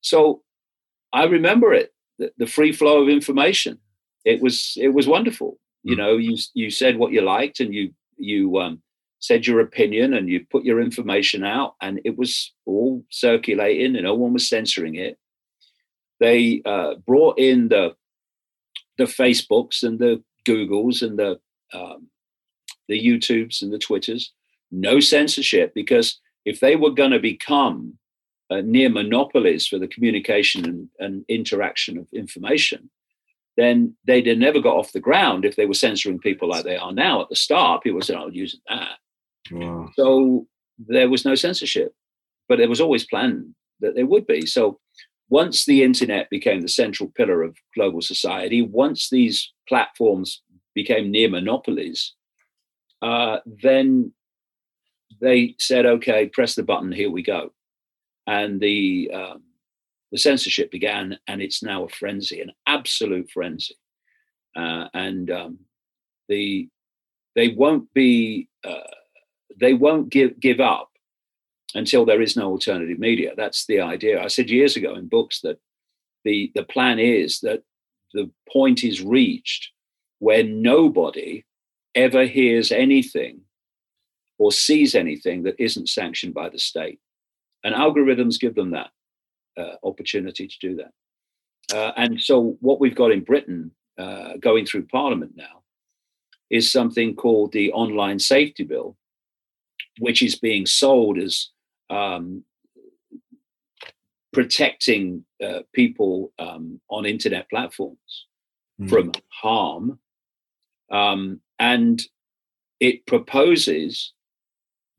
So 0.00 0.42
I 1.12 1.24
remember 1.24 1.72
it, 1.72 1.92
the, 2.18 2.30
the 2.38 2.46
free 2.46 2.72
flow 2.72 3.02
of 3.02 3.08
information. 3.08 3.78
It 4.24 4.40
was 4.40 4.74
it 4.76 4.90
was 4.90 5.08
wonderful. 5.08 5.58
You 5.82 5.94
hmm. 5.94 6.00
know, 6.00 6.16
you 6.16 6.36
you 6.54 6.70
said 6.70 6.96
what 6.96 7.12
you 7.12 7.22
liked, 7.22 7.60
and 7.60 7.74
you 7.74 7.92
you 8.16 8.58
um, 8.58 8.82
said 9.18 9.46
your 9.46 9.60
opinion, 9.60 10.14
and 10.14 10.28
you 10.28 10.46
put 10.50 10.64
your 10.64 10.80
information 10.80 11.44
out, 11.44 11.74
and 11.80 12.00
it 12.04 12.16
was 12.16 12.52
all 12.64 13.04
circulating, 13.10 13.96
and 13.96 14.04
no 14.04 14.14
one 14.14 14.32
was 14.32 14.48
censoring 14.48 14.94
it. 14.94 15.18
They 16.20 16.62
uh, 16.64 16.94
brought 17.06 17.38
in 17.38 17.68
the 17.68 17.96
the 18.96 19.04
Facebooks 19.04 19.82
and 19.82 19.98
the 19.98 20.22
Googles 20.46 21.02
and 21.02 21.18
the 21.18 21.40
um, 21.72 22.08
the 22.88 23.00
YouTubes 23.00 23.62
and 23.62 23.72
the 23.72 23.78
Twitters. 23.78 24.32
No 24.70 25.00
censorship 25.00 25.72
because 25.74 26.20
if 26.44 26.60
they 26.60 26.76
were 26.76 26.90
going 26.90 27.10
to 27.10 27.20
become 27.20 27.98
uh, 28.50 28.62
near 28.64 28.88
monopolies 28.88 29.66
for 29.66 29.78
the 29.78 29.88
communication 29.88 30.64
and, 30.64 30.88
and 30.98 31.24
interaction 31.28 31.98
of 31.98 32.06
information, 32.12 32.90
then 33.56 33.94
they'd 34.06 34.26
have 34.26 34.38
never 34.38 34.60
got 34.60 34.76
off 34.76 34.92
the 34.92 35.00
ground 35.00 35.44
if 35.44 35.56
they 35.56 35.66
were 35.66 35.74
censoring 35.74 36.18
people 36.18 36.48
like 36.48 36.64
they 36.64 36.76
are 36.76 36.92
now. 36.92 37.22
At 37.22 37.28
the 37.28 37.36
start, 37.36 37.82
people 37.82 38.00
said, 38.00 38.16
"Oh, 38.16 38.28
use 38.28 38.58
that." 38.68 38.98
Wow. 39.50 39.90
So 39.96 40.46
there 40.78 41.10
was 41.10 41.24
no 41.24 41.34
censorship, 41.34 41.94
but 42.48 42.60
it 42.60 42.68
was 42.68 42.80
always 42.80 43.04
planned 43.04 43.54
that 43.80 43.94
there 43.94 44.06
would 44.06 44.26
be. 44.26 44.46
So 44.46 44.78
once 45.28 45.64
the 45.64 45.82
internet 45.82 46.30
became 46.30 46.60
the 46.60 46.68
central 46.68 47.10
pillar 47.14 47.42
of 47.42 47.56
global 47.74 48.00
society, 48.00 48.62
once 48.62 49.10
these 49.10 49.52
platforms 49.68 50.42
became 50.74 51.10
near 51.10 51.28
monopolies, 51.28 52.14
uh, 53.02 53.38
then 53.46 54.12
they 55.20 55.54
said, 55.58 55.86
"Okay, 55.86 56.28
press 56.28 56.54
the 56.54 56.62
button. 56.62 56.92
Here 56.92 57.10
we 57.10 57.22
go." 57.22 57.52
And 58.26 58.60
the 58.60 59.10
um, 59.12 59.42
the 60.12 60.18
censorship 60.18 60.70
began, 60.70 61.18
and 61.26 61.42
it's 61.42 61.62
now 61.62 61.84
a 61.84 61.88
frenzy, 61.88 62.40
an 62.40 62.52
absolute 62.66 63.30
frenzy. 63.30 63.76
Uh, 64.56 64.88
and 64.94 65.30
um, 65.30 65.58
the 66.28 66.68
they 67.34 67.48
won't 67.48 67.92
be 67.94 68.48
uh, 68.64 68.94
they 69.60 69.74
won't 69.74 70.08
give 70.08 70.38
give 70.40 70.60
up 70.60 70.90
until 71.74 72.04
there 72.04 72.22
is 72.22 72.36
no 72.36 72.50
alternative 72.50 72.98
media. 72.98 73.32
That's 73.36 73.66
the 73.66 73.80
idea. 73.80 74.22
I 74.22 74.28
said 74.28 74.50
years 74.50 74.76
ago 74.76 74.94
in 74.94 75.08
books 75.08 75.40
that 75.42 75.58
the 76.24 76.50
the 76.54 76.64
plan 76.64 76.98
is 76.98 77.40
that 77.40 77.62
the 78.14 78.30
point 78.50 78.84
is 78.84 79.02
reached 79.02 79.70
where 80.18 80.42
nobody 80.42 81.44
ever 81.94 82.24
hears 82.24 82.72
anything 82.72 83.40
or 84.38 84.52
sees 84.52 84.94
anything 84.94 85.42
that 85.42 85.56
isn't 85.58 85.88
sanctioned 85.88 86.34
by 86.34 86.48
the 86.48 86.58
state. 86.58 87.00
And 87.64 87.74
algorithms 87.74 88.40
give 88.40 88.54
them 88.54 88.70
that 88.70 88.90
uh, 89.58 89.74
opportunity 89.82 90.46
to 90.46 90.58
do 90.60 90.76
that. 90.76 90.92
Uh, 91.76 91.92
and 91.96 92.20
so, 92.20 92.56
what 92.60 92.80
we've 92.80 92.94
got 92.94 93.10
in 93.10 93.24
Britain 93.24 93.72
uh, 93.98 94.34
going 94.40 94.64
through 94.64 94.86
Parliament 94.86 95.32
now 95.36 95.62
is 96.50 96.72
something 96.72 97.14
called 97.14 97.52
the 97.52 97.72
Online 97.72 98.18
Safety 98.18 98.64
Bill, 98.64 98.96
which 99.98 100.22
is 100.22 100.36
being 100.36 100.64
sold 100.64 101.18
as 101.18 101.50
um, 101.90 102.44
protecting 104.32 105.24
uh, 105.44 105.60
people 105.72 106.32
um, 106.38 106.80
on 106.88 107.04
internet 107.04 107.50
platforms 107.50 108.26
mm. 108.80 108.88
from 108.88 109.12
harm. 109.28 109.98
Um, 110.90 111.40
and 111.58 112.02
it 112.80 113.04
proposes 113.06 114.12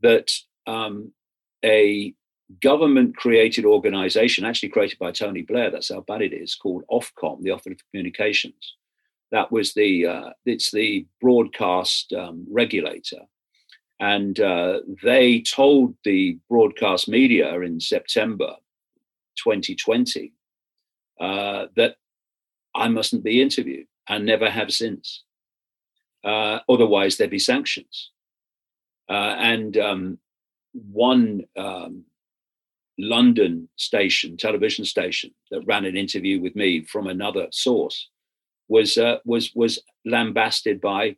that 0.01 0.31
um, 0.67 1.11
a 1.63 2.13
government 2.61 3.15
created 3.15 3.65
organization, 3.65 4.45
actually 4.45 4.69
created 4.69 4.97
by 4.99 5.11
Tony 5.11 5.41
Blair, 5.41 5.69
that's 5.69 5.93
how 5.93 6.01
bad 6.01 6.21
it 6.21 6.34
is, 6.34 6.55
called 6.55 6.84
Ofcom, 6.91 7.41
the 7.41 7.51
Office 7.51 7.73
of 7.73 7.91
Communications. 7.91 8.76
That 9.31 9.51
was 9.51 9.73
the, 9.73 10.07
uh, 10.07 10.30
it's 10.45 10.71
the 10.71 11.05
broadcast 11.21 12.13
um, 12.13 12.45
regulator. 12.49 13.21
And 13.99 14.39
uh, 14.39 14.80
they 15.03 15.41
told 15.41 15.95
the 16.03 16.39
broadcast 16.49 17.07
media 17.07 17.59
in 17.59 17.80
September 17.80 18.55
2020 19.43 20.34
uh, 21.19 21.65
that 21.76 21.95
I 22.73 22.88
mustn't 22.88 23.23
be 23.23 23.41
interviewed 23.41 23.88
and 24.07 24.26
never 24.26 24.49
have 24.49 24.71
since. 24.71 25.23
Uh, 26.23 26.59
otherwise, 26.67 27.17
there'd 27.17 27.30
be 27.30 27.39
sanctions. 27.39 28.11
Uh, 29.10 29.36
and 29.40 29.77
um, 29.77 30.19
one 30.73 31.44
um, 31.57 32.03
London 32.99 33.69
station, 33.76 34.38
television 34.38 34.86
station, 34.86 35.31
that 35.52 35.65
ran 35.65 35.86
an 35.86 35.98
interview 35.98 36.40
with 36.40 36.56
me 36.56 36.84
from 36.84 37.07
another 37.07 37.48
source 37.52 38.10
was 38.68 38.98
uh, 38.98 39.18
was 39.26 39.52
was 39.56 39.80
lambasted 40.06 40.80
by 40.80 41.15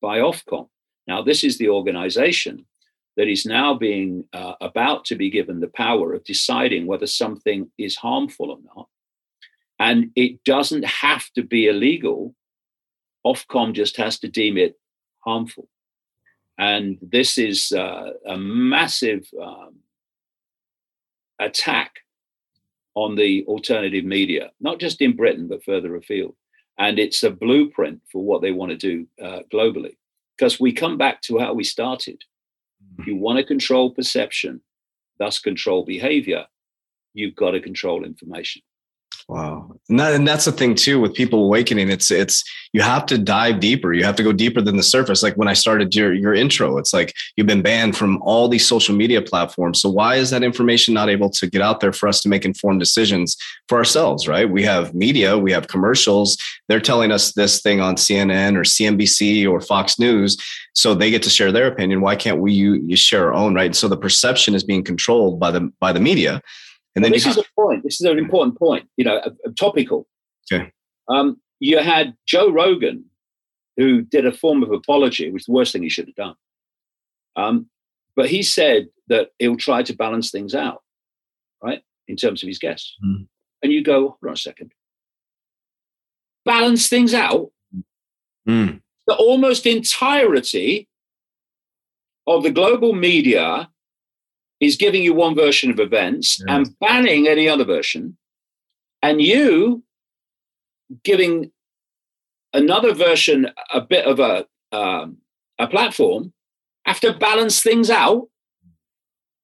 by 0.00 0.18
Ofcom. 0.18 0.68
Now, 1.06 1.22
this 1.22 1.44
is 1.44 1.58
the 1.58 1.68
organization 1.68 2.66
that 3.16 3.28
is 3.28 3.46
now 3.46 3.74
being 3.74 4.24
uh, 4.32 4.54
about 4.60 5.04
to 5.06 5.16
be 5.16 5.30
given 5.30 5.60
the 5.60 5.68
power 5.68 6.14
of 6.14 6.24
deciding 6.24 6.86
whether 6.86 7.06
something 7.06 7.70
is 7.78 7.96
harmful 7.96 8.50
or 8.50 8.58
not. 8.74 8.88
And 9.78 10.10
it 10.16 10.44
doesn't 10.44 10.84
have 10.84 11.30
to 11.34 11.42
be 11.42 11.66
illegal. 11.66 12.34
Ofcom 13.26 13.74
just 13.74 13.96
has 13.96 14.18
to 14.20 14.28
deem 14.28 14.56
it 14.56 14.78
harmful. 15.20 15.68
And 16.62 16.96
this 17.02 17.38
is 17.38 17.72
uh, 17.72 18.10
a 18.24 18.36
massive 18.38 19.26
um, 19.42 19.80
attack 21.40 21.90
on 22.94 23.16
the 23.16 23.44
alternative 23.48 24.04
media, 24.04 24.52
not 24.60 24.78
just 24.78 25.00
in 25.00 25.16
Britain, 25.16 25.48
but 25.48 25.64
further 25.64 25.96
afield. 25.96 26.36
And 26.78 27.00
it's 27.00 27.24
a 27.24 27.30
blueprint 27.30 28.00
for 28.12 28.22
what 28.22 28.42
they 28.42 28.52
want 28.52 28.70
to 28.70 28.76
do 28.76 29.08
uh, 29.20 29.40
globally. 29.52 29.96
Because 30.38 30.60
we 30.60 30.72
come 30.72 30.96
back 30.96 31.20
to 31.22 31.40
how 31.40 31.52
we 31.52 31.64
started. 31.64 32.22
If 32.96 33.08
you 33.08 33.16
want 33.16 33.38
to 33.38 33.44
control 33.44 33.90
perception, 33.90 34.60
thus 35.18 35.40
control 35.40 35.84
behavior, 35.84 36.46
you've 37.12 37.34
got 37.34 37.52
to 37.52 37.60
control 37.60 38.04
information. 38.04 38.62
Wow. 39.28 39.70
And, 39.88 40.00
that, 40.00 40.14
and 40.14 40.26
that's 40.26 40.44
the 40.44 40.52
thing 40.52 40.74
too 40.74 41.00
with 41.00 41.14
people 41.14 41.44
awakening. 41.44 41.90
It's 41.90 42.10
it's 42.10 42.44
you 42.72 42.82
have 42.82 43.06
to 43.06 43.18
dive 43.18 43.60
deeper. 43.60 43.92
You 43.92 44.04
have 44.04 44.16
to 44.16 44.22
go 44.22 44.32
deeper 44.32 44.60
than 44.60 44.76
the 44.76 44.82
surface. 44.82 45.22
Like 45.22 45.36
when 45.36 45.48
I 45.48 45.52
started 45.52 45.94
your 45.94 46.12
your 46.12 46.34
intro, 46.34 46.78
it's 46.78 46.92
like 46.92 47.14
you've 47.36 47.46
been 47.46 47.62
banned 47.62 47.96
from 47.96 48.20
all 48.22 48.48
these 48.48 48.66
social 48.66 48.94
media 48.94 49.22
platforms. 49.22 49.80
So 49.80 49.88
why 49.88 50.16
is 50.16 50.30
that 50.30 50.42
information 50.42 50.94
not 50.94 51.08
able 51.08 51.30
to 51.30 51.48
get 51.48 51.62
out 51.62 51.80
there 51.80 51.92
for 51.92 52.08
us 52.08 52.20
to 52.22 52.28
make 52.28 52.44
informed 52.44 52.80
decisions 52.80 53.36
for 53.68 53.78
ourselves, 53.78 54.26
right? 54.26 54.48
We 54.48 54.62
have 54.64 54.94
media, 54.94 55.38
we 55.38 55.52
have 55.52 55.68
commercials. 55.68 56.36
They're 56.68 56.80
telling 56.80 57.12
us 57.12 57.32
this 57.32 57.60
thing 57.60 57.80
on 57.80 57.96
CNN 57.96 58.56
or 58.56 58.62
CNBC 58.62 59.48
or 59.48 59.60
Fox 59.60 59.98
News. 59.98 60.36
So 60.74 60.94
they 60.94 61.10
get 61.10 61.22
to 61.24 61.30
share 61.30 61.52
their 61.52 61.66
opinion. 61.66 62.00
Why 62.00 62.16
can't 62.16 62.40
we 62.40 62.52
you, 62.52 62.74
you 62.86 62.96
share 62.96 63.26
our 63.26 63.34
own, 63.34 63.54
right? 63.54 63.74
So 63.74 63.88
the 63.88 63.96
perception 63.96 64.54
is 64.54 64.64
being 64.64 64.82
controlled 64.82 65.38
by 65.38 65.50
the 65.50 65.70
by 65.80 65.92
the 65.92 66.00
media. 66.00 66.42
And 66.94 67.04
then 67.04 67.10
well, 67.10 67.16
this 67.16 67.26
is 67.26 67.38
a 67.38 67.44
point. 67.58 67.82
This 67.84 68.00
is 68.00 68.06
an 68.06 68.18
important 68.18 68.58
point. 68.58 68.88
You 68.96 69.04
know, 69.04 69.20
a, 69.24 69.48
a 69.48 69.52
topical. 69.52 70.06
Okay. 70.52 70.70
Um, 71.08 71.40
you 71.60 71.78
had 71.78 72.14
Joe 72.26 72.50
Rogan, 72.50 73.04
who 73.76 74.02
did 74.02 74.26
a 74.26 74.32
form 74.32 74.62
of 74.62 74.70
apology, 74.72 75.30
which 75.30 75.42
is 75.42 75.46
the 75.46 75.52
worst 75.52 75.72
thing 75.72 75.82
he 75.82 75.88
should 75.88 76.06
have 76.06 76.14
done. 76.14 76.34
Um, 77.36 77.66
but 78.14 78.28
he 78.28 78.42
said 78.42 78.88
that 79.08 79.28
he'll 79.38 79.56
try 79.56 79.82
to 79.82 79.94
balance 79.94 80.30
things 80.30 80.54
out, 80.54 80.82
right, 81.62 81.82
in 82.08 82.16
terms 82.16 82.42
of 82.42 82.48
his 82.48 82.58
guests. 82.58 82.94
Mm. 83.04 83.26
And 83.62 83.72
you 83.72 83.82
go, 83.82 84.00
hold 84.00 84.18
on 84.26 84.32
a 84.32 84.36
second. 84.36 84.72
Balance 86.44 86.88
things 86.88 87.14
out. 87.14 87.52
Mm. 88.46 88.82
The 89.06 89.14
almost 89.14 89.64
entirety 89.66 90.88
of 92.26 92.42
the 92.42 92.50
global 92.50 92.92
media 92.92 93.70
is 94.62 94.76
giving 94.76 95.02
you 95.02 95.12
one 95.12 95.34
version 95.34 95.70
of 95.70 95.80
events 95.80 96.42
and 96.46 96.78
banning 96.78 97.26
any 97.26 97.48
other 97.48 97.64
version, 97.64 98.16
and 99.02 99.20
you 99.20 99.82
giving 101.04 101.50
another 102.52 102.94
version 102.94 103.48
a 103.74 103.80
bit 103.80 104.06
of 104.06 104.20
a 104.20 104.46
um, 104.76 105.18
a 105.58 105.66
platform 105.66 106.32
have 106.86 107.00
to 107.00 107.12
balance 107.12 107.62
things 107.62 107.90
out 107.90 108.28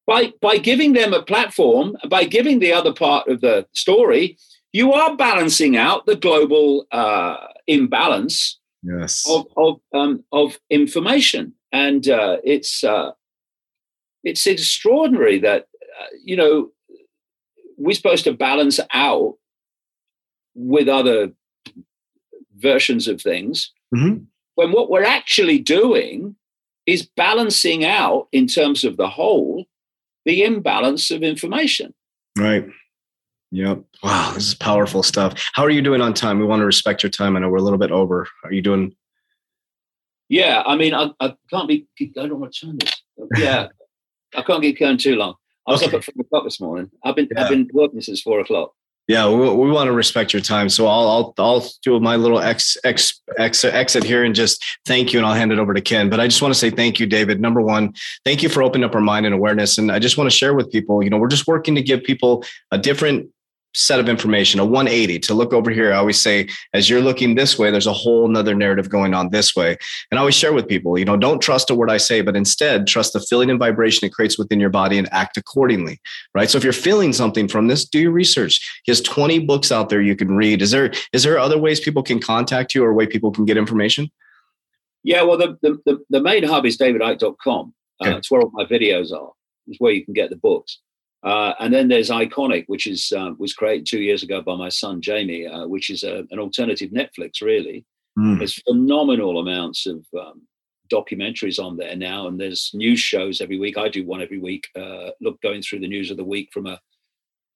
by 0.06 0.32
by 0.40 0.56
giving 0.56 0.92
them 0.92 1.12
a 1.12 1.22
platform 1.22 1.96
by 2.08 2.24
giving 2.24 2.60
the 2.60 2.72
other 2.72 2.92
part 2.92 3.28
of 3.28 3.40
the 3.40 3.66
story 3.72 4.38
you 4.72 4.92
are 4.92 5.16
balancing 5.16 5.76
out 5.76 6.06
the 6.06 6.16
global 6.16 6.86
uh, 6.92 7.36
imbalance 7.66 8.58
yes. 8.82 9.24
of 9.28 9.46
of, 9.56 9.80
um, 9.94 10.24
of 10.32 10.58
information. 10.70 11.54
And 11.72 12.08
uh, 12.08 12.38
it's 12.44 12.84
uh, 12.84 13.12
it's 14.28 14.46
extraordinary 14.46 15.38
that 15.38 15.66
uh, 16.00 16.06
you 16.24 16.36
know 16.36 16.70
we're 17.76 17.94
supposed 17.94 18.24
to 18.24 18.32
balance 18.32 18.80
out 18.92 19.34
with 20.54 20.88
other 20.88 21.32
versions 22.56 23.06
of 23.06 23.22
things 23.22 23.72
mm-hmm. 23.94 24.24
when 24.56 24.72
what 24.72 24.90
we're 24.90 25.04
actually 25.04 25.58
doing 25.58 26.34
is 26.86 27.08
balancing 27.16 27.84
out 27.84 28.28
in 28.32 28.46
terms 28.46 28.84
of 28.84 28.96
the 28.96 29.08
whole 29.08 29.66
the 30.24 30.42
imbalance 30.42 31.10
of 31.10 31.22
information. 31.22 31.94
Right. 32.36 32.66
Yep. 33.50 33.82
Wow 34.02 34.32
this 34.34 34.48
is 34.48 34.54
powerful 34.54 35.02
stuff. 35.02 35.50
How 35.54 35.62
are 35.62 35.70
you 35.70 35.80
doing 35.80 36.02
on 36.02 36.12
time? 36.12 36.38
We 36.38 36.44
want 36.44 36.60
to 36.60 36.66
respect 36.66 37.02
your 37.02 37.10
time. 37.10 37.36
I 37.36 37.40
know 37.40 37.48
we're 37.48 37.58
a 37.58 37.62
little 37.62 37.78
bit 37.78 37.92
over. 37.92 38.28
Are 38.44 38.52
you 38.52 38.60
doing 38.60 38.94
yeah 40.28 40.62
i 40.66 40.76
mean 40.76 40.94
i, 40.94 41.10
I 41.20 41.34
can't 41.50 41.68
be 41.68 41.86
i 41.98 42.26
don't 42.26 42.38
want 42.38 42.52
to 42.52 42.66
turn 42.66 42.78
this. 42.78 43.02
Yeah 43.36 43.68
I 44.34 44.42
can't 44.42 44.62
get 44.62 44.78
going 44.78 44.98
too 44.98 45.16
long. 45.16 45.34
I 45.66 45.72
was 45.72 45.82
okay. 45.82 45.96
up 45.96 46.02
at 46.02 46.04
four 46.04 46.22
o'clock 46.22 46.44
this 46.44 46.60
morning. 46.60 46.90
I've 47.04 47.16
been 47.16 47.28
yeah. 47.30 47.44
I've 47.44 47.50
been 47.50 47.68
working 47.72 48.00
since 48.00 48.20
four 48.20 48.40
o'clock. 48.40 48.72
Yeah, 49.08 49.26
we, 49.30 49.36
we 49.36 49.70
want 49.70 49.88
to 49.88 49.92
respect 49.92 50.34
your 50.34 50.42
time, 50.42 50.68
so 50.68 50.86
I'll 50.86 51.08
I'll 51.08 51.34
I'll 51.38 51.70
do 51.82 51.98
my 51.98 52.16
little 52.16 52.40
ex, 52.40 52.76
ex, 52.84 53.22
ex, 53.38 53.64
exit 53.64 54.04
here 54.04 54.22
and 54.22 54.34
just 54.34 54.62
thank 54.84 55.12
you, 55.12 55.18
and 55.18 55.26
I'll 55.26 55.34
hand 55.34 55.50
it 55.50 55.58
over 55.58 55.72
to 55.72 55.80
Ken. 55.80 56.10
But 56.10 56.20
I 56.20 56.26
just 56.26 56.42
want 56.42 56.52
to 56.52 56.58
say 56.60 56.68
thank 56.68 57.00
you, 57.00 57.06
David. 57.06 57.40
Number 57.40 57.62
one, 57.62 57.94
thank 58.26 58.42
you 58.42 58.50
for 58.50 58.62
opening 58.62 58.84
up 58.84 58.94
our 58.94 59.00
mind 59.00 59.24
and 59.24 59.34
awareness, 59.34 59.78
and 59.78 59.90
I 59.90 59.98
just 59.98 60.18
want 60.18 60.30
to 60.30 60.36
share 60.36 60.52
with 60.52 60.70
people. 60.70 61.02
You 61.02 61.08
know, 61.08 61.16
we're 61.16 61.28
just 61.28 61.46
working 61.46 61.74
to 61.74 61.82
give 61.82 62.04
people 62.04 62.44
a 62.70 62.76
different 62.76 63.30
set 63.74 64.00
of 64.00 64.08
information, 64.08 64.60
a 64.60 64.64
180 64.64 65.18
to 65.20 65.34
look 65.34 65.52
over 65.52 65.70
here. 65.70 65.92
I 65.92 65.96
always 65.96 66.20
say, 66.20 66.48
as 66.72 66.88
you're 66.88 67.00
looking 67.00 67.34
this 67.34 67.58
way, 67.58 67.70
there's 67.70 67.86
a 67.86 67.92
whole 67.92 68.28
nother 68.28 68.54
narrative 68.54 68.88
going 68.88 69.14
on 69.14 69.30
this 69.30 69.54
way. 69.54 69.76
And 70.10 70.18
I 70.18 70.20
always 70.20 70.34
share 70.34 70.52
with 70.52 70.66
people, 70.66 70.98
you 70.98 71.04
know, 71.04 71.16
don't 71.16 71.40
trust 71.40 71.70
a 71.70 71.74
word 71.74 71.90
I 71.90 71.98
say, 71.98 72.20
but 72.20 72.36
instead 72.36 72.86
trust 72.86 73.12
the 73.12 73.20
feeling 73.20 73.50
and 73.50 73.58
vibration 73.58 74.06
it 74.06 74.12
creates 74.12 74.38
within 74.38 74.58
your 74.58 74.70
body 74.70 74.98
and 74.98 75.08
act 75.12 75.36
accordingly. 75.36 76.00
Right. 76.34 76.50
So 76.50 76.58
if 76.58 76.64
you're 76.64 76.72
feeling 76.72 77.12
something 77.12 77.48
from 77.48 77.68
this, 77.68 77.84
do 77.84 78.00
your 78.00 78.12
research. 78.12 78.80
He 78.84 78.90
has 78.90 79.00
20 79.00 79.40
books 79.40 79.70
out 79.70 79.88
there 79.88 80.00
you 80.00 80.16
can 80.16 80.34
read. 80.34 80.62
Is 80.62 80.70
there 80.70 80.90
is 81.12 81.22
there 81.22 81.38
other 81.38 81.58
ways 81.58 81.80
people 81.80 82.02
can 82.02 82.20
contact 82.20 82.74
you 82.74 82.84
or 82.84 82.92
way 82.94 83.06
people 83.06 83.30
can 83.30 83.44
get 83.44 83.56
information? 83.56 84.10
Yeah, 85.04 85.22
well, 85.22 85.38
the, 85.38 85.56
the, 85.62 86.04
the 86.10 86.20
main 86.20 86.42
hub 86.42 86.66
is 86.66 86.76
davidicke.com. 86.76 87.74
Uh, 88.00 88.08
okay. 88.08 88.18
It's 88.18 88.30
where 88.30 88.42
all 88.42 88.50
my 88.52 88.64
videos 88.64 89.12
are. 89.12 89.30
It's 89.66 89.78
where 89.78 89.92
you 89.92 90.04
can 90.04 90.14
get 90.14 90.30
the 90.30 90.36
books. 90.36 90.80
Uh, 91.24 91.52
and 91.58 91.74
then 91.74 91.88
there's 91.88 92.10
Ickonic, 92.10 92.64
which 92.68 92.86
is 92.86 93.12
uh, 93.16 93.30
was 93.38 93.52
created 93.52 93.86
two 93.86 94.00
years 94.00 94.22
ago 94.22 94.40
by 94.40 94.54
my 94.54 94.68
son 94.68 95.00
Jaymie, 95.00 95.52
uh, 95.52 95.66
which 95.66 95.90
is 95.90 96.04
a, 96.04 96.24
an 96.30 96.38
alternative 96.38 96.90
Netflix. 96.90 97.42
Really, 97.42 97.84
mm. 98.18 98.38
there's 98.38 98.62
phenomenal 98.62 99.40
amounts 99.40 99.86
of 99.86 100.04
um, 100.18 100.42
documentaries 100.92 101.62
on 101.62 101.76
there 101.76 101.96
now, 101.96 102.28
and 102.28 102.40
there's 102.40 102.70
news 102.72 103.00
shows 103.00 103.40
every 103.40 103.58
week. 103.58 103.76
I 103.76 103.88
do 103.88 104.06
one 104.06 104.22
every 104.22 104.38
week. 104.38 104.68
Uh, 104.76 105.10
look, 105.20 105.40
going 105.42 105.60
through 105.60 105.80
the 105.80 105.88
news 105.88 106.12
of 106.12 106.16
the 106.16 106.24
week 106.24 106.50
from 106.52 106.66
a, 106.66 106.78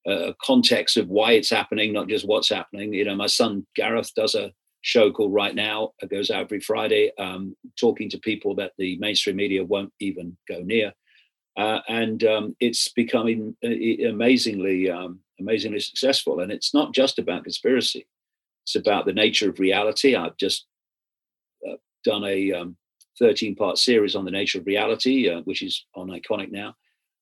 a, 0.08 0.34
context 0.44 0.96
of 0.96 1.08
why 1.08 1.32
it's 1.32 1.50
happening, 1.50 1.92
not 1.92 2.08
just 2.08 2.26
what's 2.26 2.50
happening. 2.50 2.92
You 2.92 3.04
know, 3.04 3.14
my 3.14 3.28
son 3.28 3.64
Gareth 3.76 4.10
does 4.16 4.34
a 4.34 4.50
show 4.80 5.12
called 5.12 5.32
Right 5.32 5.54
Now. 5.54 5.92
It 6.00 6.10
goes 6.10 6.32
out 6.32 6.42
every 6.42 6.60
Friday, 6.60 7.12
um, 7.16 7.56
talking 7.78 8.10
to 8.10 8.18
people 8.18 8.56
that 8.56 8.72
the 8.76 8.98
mainstream 8.98 9.36
media 9.36 9.64
won't 9.64 9.92
even 10.00 10.36
go 10.48 10.60
near 10.62 10.92
uh, 11.56 11.80
and 11.88 12.24
um, 12.24 12.56
it's 12.60 12.88
becoming 12.88 13.56
uh, 13.64 14.08
amazingly 14.08 14.90
um, 14.90 15.20
amazingly 15.38 15.80
successful. 15.80 16.40
And 16.40 16.50
it's 16.50 16.72
not 16.72 16.94
just 16.94 17.18
about 17.18 17.44
conspiracy; 17.44 18.06
it's 18.64 18.76
about 18.76 19.06
the 19.06 19.12
nature 19.12 19.50
of 19.50 19.58
reality. 19.58 20.14
I've 20.14 20.36
just 20.36 20.66
uh, 21.68 21.76
done 22.04 22.24
a 22.24 22.52
um, 22.52 22.76
13 23.18 23.54
part 23.54 23.78
series 23.78 24.16
on 24.16 24.24
the 24.24 24.30
nature 24.30 24.58
of 24.58 24.66
reality, 24.66 25.28
uh, 25.28 25.42
which 25.42 25.62
is 25.62 25.84
on 25.94 26.08
Ickonic 26.08 26.50
now. 26.50 26.74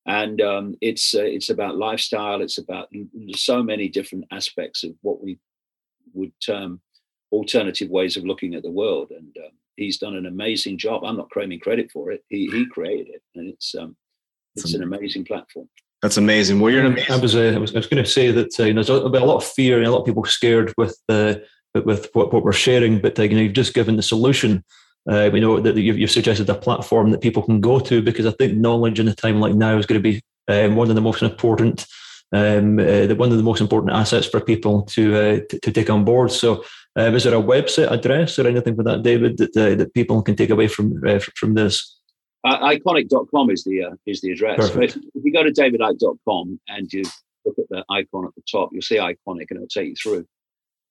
And 0.07 0.41
um, 0.41 0.77
it's 0.81 1.15
uh, 1.15 1.23
it's 1.23 1.51
about 1.51 1.77
lifestyle. 1.77 2.41
It's 2.41 2.59
about 2.59 2.89
so 3.35 3.63
many 3.63 3.89
different 3.89 4.27
aspects 4.31 4.85
of 4.85 4.93
what 5.03 5.23
we 5.23 5.39
would 6.15 6.33
term 6.45 6.81
alternative 7.33 7.91
ways 7.91 8.17
of 8.17 8.25
looking 8.25 8.55
at 8.55 8.63
the 8.63 8.71
world. 8.71 9.11
And 9.11 9.37
um, 9.45 9.53
he's 9.77 9.99
done 9.99 10.17
an 10.17 10.27
amazing 10.27 10.79
job. 10.79 11.05
I'm 11.05 11.17
not 11.17 11.31
claiming 11.31 11.61
credit 11.61 11.91
for 11.91 12.13
it. 12.13 12.25
He 12.29 12.47
he 12.47 12.67
created 12.67 13.09
it, 13.09 13.23
and 13.35 13.49
it's 13.49 13.75
um, 13.75 13.97
it's 14.57 14.75
an 14.75 14.83
amazing 14.83 15.25
platform. 15.25 15.69
That's 16.03 16.17
amazing. 16.17 16.61
Well, 16.61 16.73
you're 16.73 16.81
an 16.81 16.93
amazing. 16.93 17.13
I 17.13 17.17
was, 17.17 17.37
uh, 17.37 17.53
I 17.55 17.59
was, 17.59 17.75
I 17.75 17.79
was 17.79 17.87
going 17.87 18.03
to 18.03 18.11
say 18.11 18.31
that 18.31 18.59
uh, 18.59 18.65
you 18.65 18.73
know, 18.73 18.83
there's 18.83 19.03
a, 19.03 19.07
a 19.07 19.27
lot 19.27 19.37
of 19.37 19.45
fear 19.45 19.79
and 19.79 19.87
a 19.87 19.91
lot 19.91 20.01
of 20.01 20.07
people 20.07 20.25
scared 20.25 20.73
with 20.79 20.99
uh, 21.09 21.35
with 21.75 22.09
what, 22.15 22.33
what 22.33 22.43
we're 22.43 22.53
sharing, 22.53 23.01
but 23.01 23.19
uh, 23.19 23.23
you 23.23 23.37
know, 23.37 23.43
you've 23.43 23.53
just 23.53 23.75
given 23.75 23.97
the 23.97 24.03
solution. 24.03 24.65
Uh, 25.09 25.31
we 25.33 25.41
know 25.41 25.61
that 25.61 25.77
you've, 25.77 25.99
you've, 25.99 26.11
suggested 26.11 26.49
a 26.51 26.55
platform 26.55 27.11
that 27.11 27.23
people 27.23 27.43
can 27.43 27.61
go 27.61 27.81
to 27.81 28.03
because 28.03 28.27
I 28.27 28.33
think 28.33 28.59
knowledge 28.59 29.01
in 29.01 29.09
a 29.09 29.15
time 29.15 29.41
like 29.41 29.55
now 29.55 29.79
is 29.79 29.87
going 29.87 30.03
to 30.03 30.13
be 30.13 30.23
um, 30.49 30.77
one 30.77 30.91
of 30.91 30.95
the 30.95 31.01
most 31.01 31.23
important, 31.23 31.87
um, 32.33 32.79
uh, 32.79 33.07
the, 33.07 33.15
one 33.17 33.31
of 33.31 33.39
the 33.39 33.43
most 33.43 33.61
important 33.61 33.93
assets 33.93 34.27
for 34.27 34.41
people 34.41 34.83
to 34.83 35.17
uh, 35.17 35.41
to, 35.49 35.61
to, 35.61 35.73
take 35.73 35.89
on 35.89 36.05
board. 36.05 36.31
So, 36.31 36.65
um, 36.97 37.15
is 37.15 37.25
there 37.25 37.35
a 37.35 37.43
website 37.43 37.91
address 37.91 38.39
or 38.39 38.47
anything 38.47 38.77
for 38.77 38.83
that, 38.83 39.03
David, 39.03 39.39
that 39.39 39.57
uh, 39.57 39.75
that 39.77 39.95
people 39.95 40.21
can 40.23 40.37
take 40.37 40.51
away 40.51 40.69
from 40.69 41.03
uh, 41.07 41.19
from 41.19 41.55
this? 41.55 42.00
Uh, 42.43 42.71
ickonic.com 42.71 43.51
is 43.51 43.65
the 43.65 43.85
uh, 43.85 43.91
is 44.07 44.21
the 44.23 44.33
address. 44.33 44.71
If, 44.71 44.97
if, 44.97 45.25
you 45.25 45.33
go 45.33 45.43
to 45.43 45.51
davidicke.com 45.51 46.61
and 46.69 46.93
you 46.93 47.03
look 47.45 47.59
at 47.59 47.69
the 47.69 47.85
icon 47.91 48.27
at 48.27 48.35
the 48.35 48.43
top, 48.51 48.71
you'll 48.73 48.83
see 48.83 48.97
Ickonic 48.97 49.47
and 49.51 49.57
it'll 49.57 49.67
take 49.69 49.89
you 49.89 49.95
through. 49.97 50.27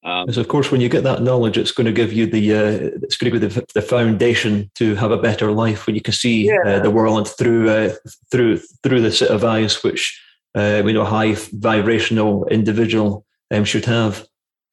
Um, 0.04 0.32
so 0.32 0.40
of 0.40 0.48
course, 0.48 0.72
when 0.72 0.80
you 0.80 0.88
get 0.88 1.04
that 1.04 1.24
knowledge, 1.24 1.58
it's 1.58 1.72
going 1.72 1.86
to 1.86 1.92
give 1.92 2.14
you 2.14 2.26
the 2.26 2.54
uh, 2.54 2.90
it's 3.02 3.18
going 3.18 3.34
to 3.34 3.40
be 3.40 3.48
the, 3.48 3.66
the 3.74 3.82
foundation 3.82 4.72
to 4.76 4.96
have 4.96 5.12
a 5.12 5.18
better 5.18 5.52
life 5.52 5.88
when 5.88 5.96
you 5.96 6.02
can 6.02 6.14
see 6.14 6.50
uh, 6.50 6.54
yeah. 6.54 6.76
uh, 6.76 6.80
the 6.80 6.92
world 6.92 7.28
through 7.28 7.70
uh, 7.70 7.94
through 8.32 8.60
through 8.84 9.02
the 9.02 9.12
set 9.12 9.30
of 9.30 9.44
eyes 9.44 9.84
which 9.84 10.22
uh, 10.56 10.82
we 10.86 10.94
know 10.94 11.02
a 11.02 11.06
high 11.06 11.36
vibrational 11.52 12.48
individual 12.48 13.26
um, 13.52 13.66
should 13.66 13.86
have. 13.86 14.26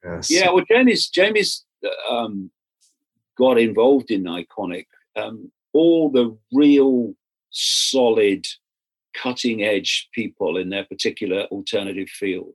Yes. 0.05 0.31
Yeah, 0.31 0.51
well, 0.51 0.65
Jaymie's 0.71 1.11
Jaymie's 1.11 1.65
um, 2.09 2.51
got 3.37 3.59
involved 3.59 4.13
in 4.13 4.25
Ickonic 4.25 4.87
um, 5.17 5.51
all 5.77 6.11
the 6.11 6.37
real 6.53 7.15
solid, 7.51 8.47
cutting 9.15 9.63
edge 9.63 10.09
people 10.15 10.57
in 10.57 10.71
their 10.71 10.85
particular 10.85 11.43
alternative 11.45 12.09
field. 12.09 12.55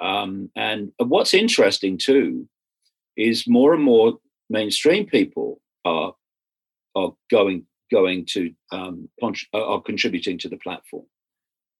Um, 0.00 0.50
and 0.54 0.92
what's 0.98 1.34
interesting 1.34 1.98
too 1.98 2.48
is 3.16 3.48
more 3.48 3.74
and 3.74 3.82
more 3.82 4.18
mainstream 4.48 5.06
people 5.06 5.60
are 5.84 6.14
are 6.94 7.12
going 7.30 7.66
going 7.90 8.26
to 8.26 8.52
um, 8.72 9.08
are 9.52 9.80
contributing 9.80 10.38
to 10.38 10.48
the 10.48 10.58
platform, 10.58 11.06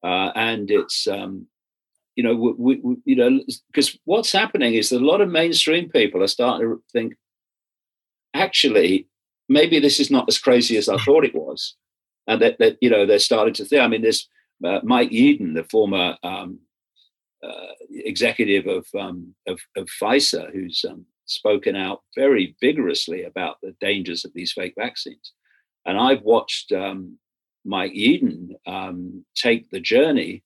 uh, 0.02 0.30
and 0.34 0.70
it's 0.70 1.06
um, 1.06 1.46
you 2.16 2.24
know 2.24 2.34
we, 2.34 2.76
we, 2.76 2.96
you 3.04 3.16
know 3.16 3.40
because 3.68 3.98
what's 4.04 4.32
happening 4.32 4.74
is 4.74 4.88
that 4.88 5.02
a 5.02 5.10
lot 5.12 5.20
of 5.20 5.28
mainstream 5.28 5.90
people 5.90 6.22
are 6.22 6.28
starting 6.28 6.68
to 6.68 6.82
think 6.92 7.14
actually 8.34 9.08
maybe 9.48 9.78
this 9.78 10.00
is 10.00 10.10
not 10.10 10.26
as 10.28 10.38
crazy 10.38 10.76
as 10.76 10.88
I 10.88 10.98
thought 10.98 11.24
it 11.24 11.34
was. 11.34 11.76
And 12.26 12.40
that, 12.42 12.58
that 12.58 12.76
you 12.80 12.90
know, 12.90 13.06
they're 13.06 13.18
starting 13.18 13.54
to 13.54 13.64
think. 13.64 13.82
I 13.82 13.88
mean, 13.88 14.02
there's 14.02 14.28
uh, 14.64 14.80
Mike 14.82 15.10
Yeadon, 15.10 15.54
the 15.54 15.64
former 15.64 16.16
um, 16.22 16.58
uh, 17.42 17.72
executive 17.90 18.66
of, 18.66 18.86
um, 18.98 19.34
of, 19.46 19.60
of 19.76 19.88
Pfizer, 20.00 20.52
who's 20.52 20.84
um, 20.88 21.06
spoken 21.26 21.76
out 21.76 22.02
very 22.16 22.56
vigorously 22.60 23.24
about 23.24 23.56
the 23.62 23.74
dangers 23.80 24.24
of 24.24 24.32
these 24.34 24.52
fake 24.52 24.74
vaccines. 24.76 25.32
And 25.84 25.98
I've 25.98 26.22
watched 26.22 26.72
um, 26.72 27.18
Mike 27.64 27.92
Yeadon 27.92 28.54
um, 28.66 29.24
take 29.36 29.70
the 29.70 29.80
journey 29.80 30.42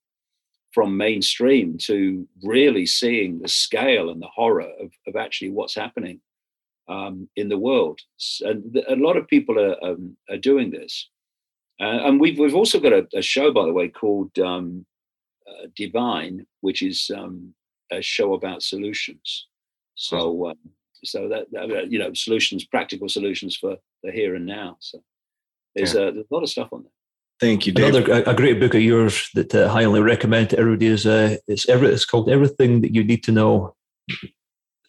from 0.72 0.96
mainstream 0.96 1.78
to 1.78 2.28
really 2.42 2.86
seeing 2.86 3.40
the 3.40 3.48
scale 3.48 4.10
and 4.10 4.20
the 4.20 4.28
horror 4.28 4.70
of, 4.80 4.92
of 5.06 5.16
actually 5.16 5.50
what's 5.50 5.74
happening 5.74 6.20
um, 6.90 7.28
in 7.36 7.48
the 7.48 7.58
world. 7.58 8.00
And 8.40 8.76
a 8.88 8.96
lot 8.96 9.16
of 9.16 9.28
people 9.28 9.58
are, 9.58 9.82
um, 9.82 10.16
are 10.28 10.36
doing 10.36 10.70
this. 10.70 11.08
Uh, 11.80 12.06
and 12.06 12.20
we've, 12.20 12.38
we've 12.38 12.54
also 12.54 12.78
got 12.78 12.92
a, 12.92 13.06
a 13.14 13.22
show, 13.22 13.52
by 13.52 13.64
the 13.64 13.72
way, 13.72 13.88
called 13.88 14.36
um, 14.38 14.84
uh, 15.48 15.66
Divine, 15.76 16.46
which 16.60 16.82
is 16.82 17.10
um, 17.16 17.54
a 17.90 18.02
show 18.02 18.34
about 18.34 18.62
solutions. 18.62 19.46
So, 19.94 20.50
um, 20.50 20.58
so 21.04 21.28
that, 21.28 21.46
that, 21.52 21.90
you 21.90 21.98
know, 21.98 22.12
solutions, 22.12 22.64
practical 22.64 23.08
solutions 23.08 23.56
for 23.56 23.76
the 24.02 24.10
here 24.10 24.34
and 24.34 24.44
now. 24.44 24.76
So 24.80 25.02
there's, 25.74 25.94
yeah. 25.94 26.08
a, 26.08 26.12
there's 26.12 26.26
a 26.30 26.34
lot 26.34 26.42
of 26.42 26.50
stuff 26.50 26.68
on 26.72 26.82
there. 26.82 26.92
Thank 27.40 27.66
you, 27.66 27.72
Dave. 27.72 27.94
Another 27.94 28.22
a 28.26 28.34
great 28.34 28.60
book 28.60 28.74
of 28.74 28.82
yours 28.82 29.30
that 29.32 29.54
I 29.54 29.62
uh, 29.62 29.68
highly 29.70 30.02
recommend 30.02 30.50
to 30.50 30.58
everybody 30.58 30.88
is 30.88 31.06
uh, 31.06 31.36
it's 31.48 31.66
every 31.70 31.88
it's 31.88 32.04
called 32.04 32.28
Everything 32.28 32.82
That 32.82 32.94
You 32.94 33.02
Need 33.02 33.24
to 33.24 33.32
Know 33.32 33.74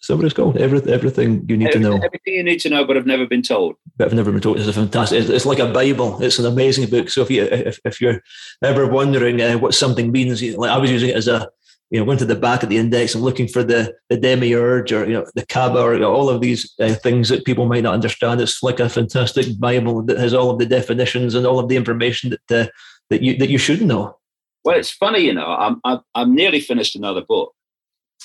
is 0.02 0.08
that 0.08 0.16
what 0.16 0.26
it's 0.26 0.34
called? 0.34 0.58
Every, 0.58 0.82
everything 0.92 1.46
you 1.48 1.58
need 1.58 1.68
everything, 1.68 1.84
to 1.84 1.90
know. 1.90 2.04
Everything 2.04 2.34
you 2.34 2.44
need 2.44 2.60
to 2.62 2.70
know, 2.70 2.86
but 2.86 2.98
I've 2.98 3.06
never 3.06 3.28
been 3.28 3.44
told. 3.44 3.76
But 3.98 4.08
I've 4.08 4.14
never 4.16 4.32
been 4.32 4.42
told. 4.42 4.58
It's 4.58 4.68
a 4.68 4.74
fantastic. 4.74 5.30
It's, 5.30 5.46
like 5.46 5.60
a 5.60 5.72
Bible. 5.72 6.22
It's 6.24 6.40
an 6.40 6.48
amazing 6.48 6.90
book. 6.90 7.10
So 7.10 7.22
if 7.22 7.30
you 7.30 7.44
if, 7.44 7.80
if 7.86 8.02
you're 8.02 8.22
ever 8.64 8.88
wondering 8.88 9.42
uh, 9.42 9.60
what 9.60 9.76
something 9.76 10.12
means, 10.12 10.42
like 10.42 10.72
I 10.72 10.78
was 10.78 10.90
using 10.90 11.10
it 11.10 11.16
as 11.16 11.28
a 11.28 11.50
you 11.92 12.00
know, 12.00 12.06
went 12.06 12.20
to 12.22 12.26
the 12.26 12.36
back 12.36 12.64
of 12.64 12.70
the 12.70 12.78
index 12.78 13.14
and 13.14 13.24
looking 13.24 13.48
for 13.48 13.64
the 13.64 13.94
the 14.10 14.18
demiurge 14.18 14.94
or 14.94 15.06
you 15.06 15.14
know 15.14 15.26
the 15.36 15.46
Kaaba 15.46 15.80
or 15.82 15.94
you 15.94 16.00
know, 16.00 16.12
all 16.12 16.30
of 16.30 16.42
these 16.42 16.74
uh, 16.80 16.94
things 16.96 17.30
that 17.30 17.46
people 17.46 17.66
might 17.66 17.84
not 17.84 17.94
understand. 17.94 18.40
It's 18.40 18.64
like 18.64 18.80
a 18.80 18.90
fantastic 18.90 19.60
Bible 19.60 20.02
that 20.04 20.18
has 20.18 20.34
all 20.34 20.50
of 20.50 20.58
the 20.58 20.66
definitions 20.66 21.36
and 21.36 21.46
all 21.46 21.60
of 21.60 21.68
the 21.68 21.76
information 21.76 22.32
that 22.48 22.68
uh, 22.68 22.70
that 23.10 23.22
you 23.22 23.38
that 23.38 23.50
you 23.50 23.58
should 23.58 23.82
know. 23.82 24.18
Well, 24.64 24.78
it's 24.78 24.92
funny, 24.92 25.20
you 25.20 25.34
know. 25.34 25.48
I'm 25.48 25.82
I'm, 25.84 26.00
I'm 26.16 26.34
nearly 26.34 26.62
finished 26.62 26.96
another 26.96 27.22
book, 27.28 27.54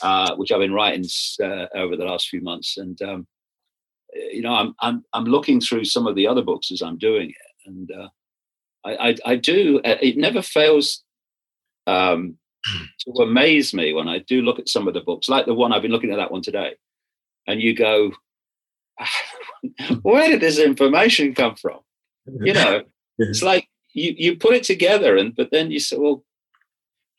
uh, 0.03 0.35
which 0.37 0.53
I've 0.53 0.61
been 0.61 0.73
writing 0.73 1.05
uh, 1.43 1.67
over 1.75 1.97
the 1.97 2.05
last 2.05 2.29
few 2.29 2.41
months. 2.41 2.77
And 2.77 3.01
um, 3.03 3.27
you 4.15 4.43
know, 4.43 4.55
I'm 4.55 4.75
I'm 4.81 5.05
I'm 5.13 5.25
looking 5.25 5.61
through 5.61 5.85
some 5.85 6.07
of 6.07 6.15
the 6.15 6.27
other 6.27 6.43
books 6.43 6.71
as 6.71 6.83
I'm 6.83 6.99
doing 6.99 7.31
it, 7.31 7.69
and 7.69 7.91
uh, 7.91 8.09
I, 8.85 9.09
I, 9.09 9.17
I 9.25 9.37
do. 9.37 9.81
Uh, 9.85 9.97
it 10.01 10.17
never 10.17 10.43
fails 10.43 11.05
um, 11.87 12.37
to 13.01 13.23
amaze 13.23 13.75
me 13.75 13.93
when 13.93 14.09
I 14.09 14.19
do 14.21 14.43
look 14.43 14.59
at 14.59 14.69
some 14.69 14.89
of 14.89 14.95
the 14.95 15.01
books, 15.01 15.29
like 15.29 15.47
the 15.47 15.55
one 15.55 15.73
I've 15.73 15.83
been 15.83 15.91
looking 15.91 16.13
at 16.13 16.17
that 16.17 16.31
one 16.31 16.43
today, 16.43 16.77
and 17.47 17.61
you 17.61 17.75
go, 17.75 18.13
where 20.03 20.29
did 20.31 20.41
this 20.41 20.59
information 20.59 21.35
come 21.35 21.57
from? 21.57 21.81
You 22.27 22.55
know, 22.55 22.83
it's 23.19 23.43
like 23.43 23.69
you 23.93 24.15
you 24.17 24.37
put 24.37 24.55
it 24.55 24.65
together, 24.65 25.17
and 25.17 25.35
but 25.35 25.51
then 25.51 25.71
you 25.71 25.81
say, 25.81 25.97
well, 25.97 26.25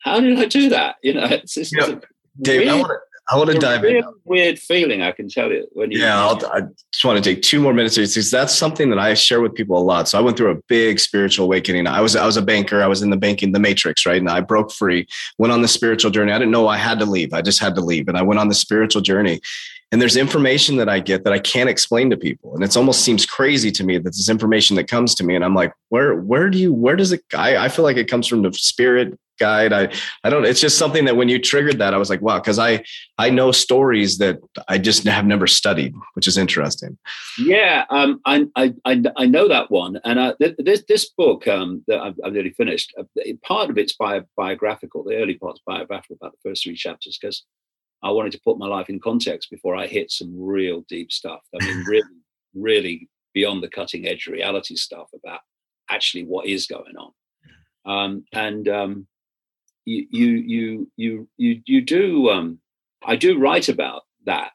how 0.02 0.20
did 0.20 0.38
I 0.38 0.46
do 0.46 0.68
that? 0.70 0.96
You 1.02 1.14
know, 1.14 1.24
it's, 1.30 1.56
it's, 1.56 1.72
yeah. 1.74 1.96
Dave, 2.40 2.60
weird, 2.60 2.68
I 2.70 2.74
want 2.76 2.88
to. 2.88 2.98
I 3.30 3.36
want 3.36 3.50
to 3.50 3.58
dive 3.58 3.84
in. 3.84 4.02
Weird 4.24 4.58
feeling, 4.58 5.02
I 5.02 5.12
can 5.12 5.28
tell 5.28 5.50
you. 5.52 5.66
When 5.72 5.90
you 5.90 6.00
yeah, 6.00 6.18
I'll, 6.18 6.44
i 6.46 6.62
just 6.92 7.04
want 7.04 7.22
to 7.22 7.34
take 7.34 7.42
two 7.42 7.60
more 7.60 7.74
minutes 7.74 7.96
because 7.96 8.30
that's 8.30 8.54
something 8.54 8.88
that 8.88 8.98
I 8.98 9.12
share 9.14 9.42
with 9.42 9.54
people 9.54 9.76
a 9.76 9.84
lot. 9.84 10.08
So 10.08 10.18
I 10.18 10.22
went 10.22 10.38
through 10.38 10.52
a 10.52 10.62
big 10.68 10.98
spiritual 10.98 11.44
awakening. 11.44 11.86
I 11.86 12.00
was 12.00 12.16
I 12.16 12.24
was 12.24 12.38
a 12.38 12.42
banker. 12.42 12.82
I 12.82 12.86
was 12.86 13.02
in 13.02 13.10
the 13.10 13.18
banking, 13.18 13.52
the 13.52 13.60
matrix, 13.60 14.06
right? 14.06 14.18
And 14.18 14.30
I 14.30 14.40
broke 14.40 14.72
free. 14.72 15.06
Went 15.36 15.52
on 15.52 15.60
the 15.60 15.68
spiritual 15.68 16.10
journey. 16.10 16.32
I 16.32 16.38
didn't 16.38 16.52
know 16.52 16.68
I 16.68 16.78
had 16.78 16.98
to 17.00 17.06
leave. 17.06 17.34
I 17.34 17.42
just 17.42 17.60
had 17.60 17.74
to 17.74 17.82
leave, 17.82 18.08
and 18.08 18.16
I 18.16 18.22
went 18.22 18.40
on 18.40 18.48
the 18.48 18.54
spiritual 18.54 19.02
journey. 19.02 19.40
And 19.90 20.02
there's 20.02 20.16
information 20.16 20.76
that 20.76 20.88
I 20.88 21.00
get 21.00 21.24
that 21.24 21.32
I 21.32 21.38
can't 21.38 21.70
explain 21.70 22.10
to 22.10 22.16
people, 22.16 22.54
and 22.54 22.64
it 22.64 22.76
almost 22.76 23.02
seems 23.02 23.26
crazy 23.26 23.70
to 23.72 23.84
me 23.84 23.98
that 23.98 24.10
this 24.10 24.30
information 24.30 24.76
that 24.76 24.84
comes 24.88 25.14
to 25.16 25.24
me, 25.24 25.34
and 25.34 25.44
I'm 25.44 25.54
like, 25.54 25.74
where 25.90 26.14
where 26.16 26.48
do 26.48 26.58
you 26.58 26.72
where 26.72 26.96
does 26.96 27.12
it? 27.12 27.22
I 27.34 27.56
I 27.58 27.68
feel 27.68 27.84
like 27.84 27.98
it 27.98 28.08
comes 28.08 28.26
from 28.26 28.42
the 28.42 28.52
spirit 28.54 29.18
guide. 29.38 29.72
I 29.72 29.92
I 30.24 30.30
don't. 30.30 30.44
It's 30.44 30.60
just 30.60 30.78
something 30.78 31.04
that 31.04 31.16
when 31.16 31.28
you 31.28 31.38
triggered 31.38 31.78
that, 31.78 31.94
I 31.94 31.96
was 31.96 32.10
like, 32.10 32.20
wow, 32.20 32.38
because 32.38 32.58
I 32.58 32.84
I 33.18 33.30
know 33.30 33.52
stories 33.52 34.18
that 34.18 34.38
I 34.68 34.78
just 34.78 35.04
have 35.04 35.26
never 35.26 35.46
studied, 35.46 35.94
which 36.14 36.26
is 36.26 36.36
interesting. 36.36 36.98
Yeah, 37.38 37.84
um, 37.90 38.20
I, 38.24 38.46
I 38.56 38.74
I 38.84 39.26
know 39.26 39.48
that 39.48 39.70
one, 39.70 39.98
and 40.04 40.18
uh, 40.18 40.34
this 40.38 40.84
this 40.88 41.10
book 41.10 41.46
um, 41.48 41.84
that 41.86 42.00
I've, 42.00 42.14
I've 42.24 42.32
nearly 42.32 42.50
finished. 42.50 42.94
Uh, 42.98 43.04
part 43.42 43.70
of 43.70 43.78
it's 43.78 43.94
bio, 43.94 44.22
biographical. 44.36 45.04
The 45.04 45.16
early 45.16 45.34
part's 45.34 45.60
biographical 45.66 46.16
about 46.20 46.32
the 46.32 46.50
first 46.50 46.64
three 46.64 46.76
chapters 46.76 47.18
because 47.20 47.44
I 48.02 48.10
wanted 48.10 48.32
to 48.32 48.40
put 48.44 48.58
my 48.58 48.66
life 48.66 48.88
in 48.88 49.00
context 49.00 49.50
before 49.50 49.74
I 49.74 49.86
hit 49.86 50.10
some 50.10 50.32
real 50.34 50.84
deep 50.88 51.10
stuff. 51.10 51.40
I 51.54 51.64
mean, 51.64 51.84
really, 51.86 52.02
really 52.54 53.08
beyond 53.34 53.62
the 53.62 53.68
cutting 53.68 54.06
edge 54.06 54.26
reality 54.26 54.76
stuff 54.76 55.08
about 55.14 55.40
actually 55.90 56.24
what 56.24 56.46
is 56.46 56.66
going 56.66 56.94
on. 56.96 57.12
Um, 57.84 58.24
and 58.32 58.68
um, 58.68 59.06
you, 59.88 60.28
you, 60.30 60.90
you, 60.96 61.28
you, 61.36 61.62
you, 61.66 61.80
do. 61.80 62.30
Um, 62.30 62.58
I 63.06 63.16
do 63.16 63.38
write 63.38 63.68
about 63.68 64.02
that, 64.26 64.52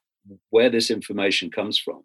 where 0.49 0.69
this 0.69 0.91
information 0.91 1.49
comes 1.49 1.80
from. 1.80 2.03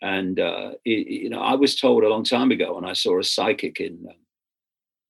And 0.00 0.38
uh, 0.38 0.72
it, 0.84 1.06
you 1.08 1.30
know, 1.30 1.40
I 1.40 1.54
was 1.54 1.76
told 1.76 2.04
a 2.04 2.08
long 2.08 2.24
time 2.24 2.50
ago 2.50 2.74
when 2.74 2.84
I 2.84 2.92
saw 2.92 3.18
a 3.18 3.24
psychic 3.24 3.80
in 3.80 3.98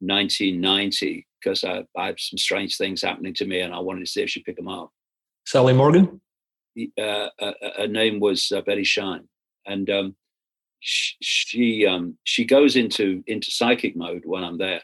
1990 0.01 1.17
um, 1.17 1.23
because 1.41 1.65
I, 1.65 1.85
I 1.97 2.07
had 2.07 2.21
some 2.21 2.39
strange 2.39 2.77
things 2.77 3.03
happening 3.03 3.35
to 3.35 3.47
me, 3.47 3.61
and 3.61 3.75
I 3.75 3.79
wanted 3.79 4.01
to 4.01 4.11
see 4.11 4.23
if 4.23 4.31
she'd 4.31 4.45
pick 4.45 4.57
them 4.57 4.69
up. 4.69 4.91
Sally 5.47 5.73
Morgan. 5.73 6.21
Uh, 7.01 7.29
her 7.77 7.89
name 7.89 8.21
was 8.21 8.53
uh, 8.53 8.61
Betty 8.61 8.85
Shine, 8.85 9.29
and 9.67 9.91
um, 9.91 10.17
she 10.81 11.17
she, 11.21 11.87
um, 11.87 12.17
she 12.25 12.45
goes 12.45 12.77
into 12.77 13.23
into 13.27 13.51
psychic 13.51 13.97
mode 13.97 14.23
when 14.25 14.45
I'm 14.45 14.59
there, 14.59 14.83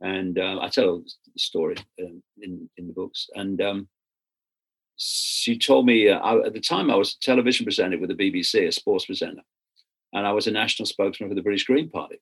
and 0.00 0.38
uh, 0.38 0.58
I 0.60 0.68
tell 0.68 1.02
story 1.40 1.76
um, 2.02 2.22
in 2.40 2.68
in 2.76 2.86
the 2.86 2.92
books. 2.92 3.28
And 3.34 3.60
um, 3.60 3.88
she 4.96 5.58
told 5.58 5.86
me 5.86 6.08
uh, 6.08 6.18
I, 6.18 6.46
at 6.46 6.52
the 6.52 6.60
time 6.60 6.90
I 6.90 6.96
was 6.96 7.14
a 7.14 7.24
television 7.24 7.64
presenter 7.64 7.98
with 7.98 8.10
the 8.10 8.14
BBC, 8.14 8.66
a 8.66 8.72
sports 8.72 9.06
presenter, 9.06 9.42
and 10.12 10.26
I 10.26 10.32
was 10.32 10.46
a 10.46 10.52
national 10.52 10.86
spokesman 10.86 11.28
for 11.28 11.34
the 11.34 11.42
British 11.42 11.64
Green 11.64 11.90
Party. 11.90 12.20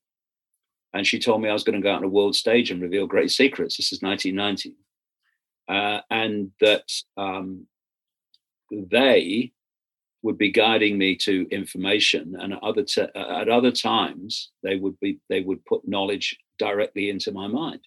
And 0.95 1.07
she 1.07 1.19
told 1.19 1.43
me 1.43 1.49
I 1.49 1.53
was 1.53 1.65
going 1.65 1.81
to 1.81 1.83
go 1.83 1.93
out 1.93 1.99
on 1.99 2.05
a 2.05 2.09
world 2.09 2.35
stage 2.37 2.71
and 2.71 2.81
reveal 2.81 3.07
great 3.07 3.31
secrets. 3.31 3.77
This 3.77 3.93
is 3.93 4.01
1990 4.01 4.77
uh, 5.69 6.01
and 6.11 6.51
that 6.61 6.91
um, 7.17 7.67
they 8.71 9.53
would 10.23 10.39
be 10.39 10.51
guiding 10.51 10.99
me 10.99 11.17
to 11.17 11.47
information, 11.51 12.37
and 12.39 12.55
other 12.63 12.83
t- 12.83 13.03
uh, 13.03 13.41
at 13.41 13.49
other 13.49 13.71
times 13.71 14.51
they 14.63 14.77
would 14.77 14.99
be 15.01 15.19
they 15.29 15.41
would 15.41 15.65
put 15.65 15.87
knowledge 15.87 16.37
directly 16.59 17.11
into 17.11 17.33
my 17.33 17.47
mind. 17.47 17.81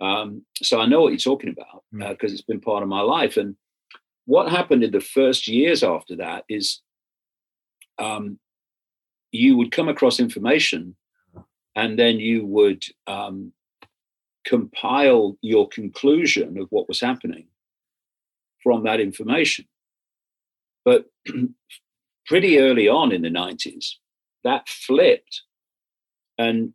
Um, 0.00 0.44
so 0.56 0.80
I 0.80 0.86
know 0.86 1.02
what 1.02 1.10
you're 1.10 1.18
talking 1.18 1.50
about 1.50 1.84
because 1.92 2.32
uh, 2.32 2.34
it's 2.34 2.42
been 2.42 2.60
part 2.60 2.82
of 2.82 2.88
my 2.88 3.02
life. 3.02 3.36
And 3.36 3.56
what 4.24 4.50
happened 4.50 4.82
in 4.82 4.92
the 4.92 5.00
first 5.00 5.46
years 5.46 5.82
after 5.82 6.16
that 6.16 6.44
is 6.48 6.80
um, 7.98 8.38
you 9.32 9.56
would 9.56 9.72
come 9.72 9.88
across 9.88 10.18
information 10.18 10.96
and 11.76 11.98
then 11.98 12.18
you 12.18 12.46
would 12.46 12.84
um, 13.06 13.52
compile 14.44 15.36
your 15.42 15.68
conclusion 15.68 16.58
of 16.58 16.66
what 16.70 16.88
was 16.88 17.00
happening 17.00 17.46
from 18.62 18.84
that 18.84 19.00
information. 19.00 19.66
But 20.84 21.06
pretty 22.26 22.58
early 22.58 22.88
on 22.88 23.12
in 23.12 23.22
the 23.22 23.28
90s, 23.28 23.94
that 24.44 24.68
flipped. 24.68 25.42
And 26.38 26.72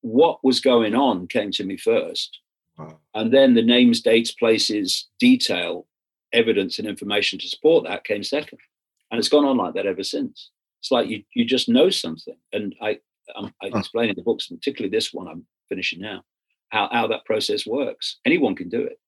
what 0.00 0.44
was 0.44 0.60
going 0.60 0.94
on 0.94 1.26
came 1.26 1.50
to 1.52 1.64
me 1.64 1.76
first. 1.76 2.41
Wow. 2.78 2.98
And 3.14 3.32
then 3.32 3.54
the 3.54 3.62
names, 3.62 4.00
dates, 4.00 4.32
places, 4.32 5.08
detail, 5.18 5.86
evidence, 6.32 6.78
and 6.78 6.88
information 6.88 7.38
to 7.38 7.48
support 7.48 7.84
that 7.84 8.04
came 8.04 8.22
second. 8.22 8.58
And 9.10 9.18
it's 9.18 9.28
gone 9.28 9.44
on 9.44 9.58
like 9.58 9.74
that 9.74 9.86
ever 9.86 10.02
since. 10.02 10.50
It's 10.80 10.90
like 10.90 11.08
you, 11.08 11.22
you 11.34 11.44
just 11.44 11.68
know 11.68 11.90
something. 11.90 12.36
And 12.52 12.74
I, 12.80 12.98
I'm, 13.36 13.52
I 13.62 13.66
explain 13.66 14.08
in 14.10 14.16
the 14.16 14.22
books, 14.22 14.48
particularly 14.48 14.90
this 14.90 15.12
one 15.12 15.28
I'm 15.28 15.46
finishing 15.68 16.00
now 16.00 16.24
how, 16.72 16.88
how 16.90 17.06
that 17.06 17.24
process 17.24 17.66
works. 17.66 18.18
Anyone 18.24 18.56
can 18.56 18.68
do 18.68 18.82
it. 18.82 18.98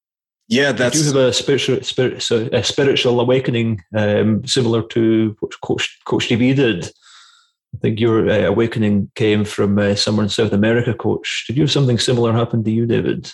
Yeah, 0.48 0.72
that's. 0.72 0.98
You 0.98 1.06
have 1.06 1.16
a 1.16 1.32
spiritual, 1.32 1.82
spirit, 1.82 2.22
so 2.22 2.48
a 2.52 2.62
spiritual 2.62 3.18
awakening 3.18 3.80
um, 3.96 4.46
similar 4.46 4.82
to 4.88 5.34
what 5.40 5.58
Coach, 5.62 5.98
Coach 6.04 6.28
TV 6.28 6.54
did. 6.54 6.84
I 6.84 7.78
think 7.80 7.98
your 7.98 8.28
uh, 8.28 8.44
awakening 8.44 9.10
came 9.14 9.46
from 9.46 9.78
uh, 9.78 9.94
somewhere 9.94 10.24
in 10.24 10.28
South 10.28 10.52
America, 10.52 10.92
Coach. 10.92 11.44
Did 11.46 11.56
you 11.56 11.62
have 11.62 11.72
something 11.72 11.98
similar 11.98 12.32
happen 12.32 12.62
to 12.62 12.70
you, 12.70 12.84
David? 12.84 13.32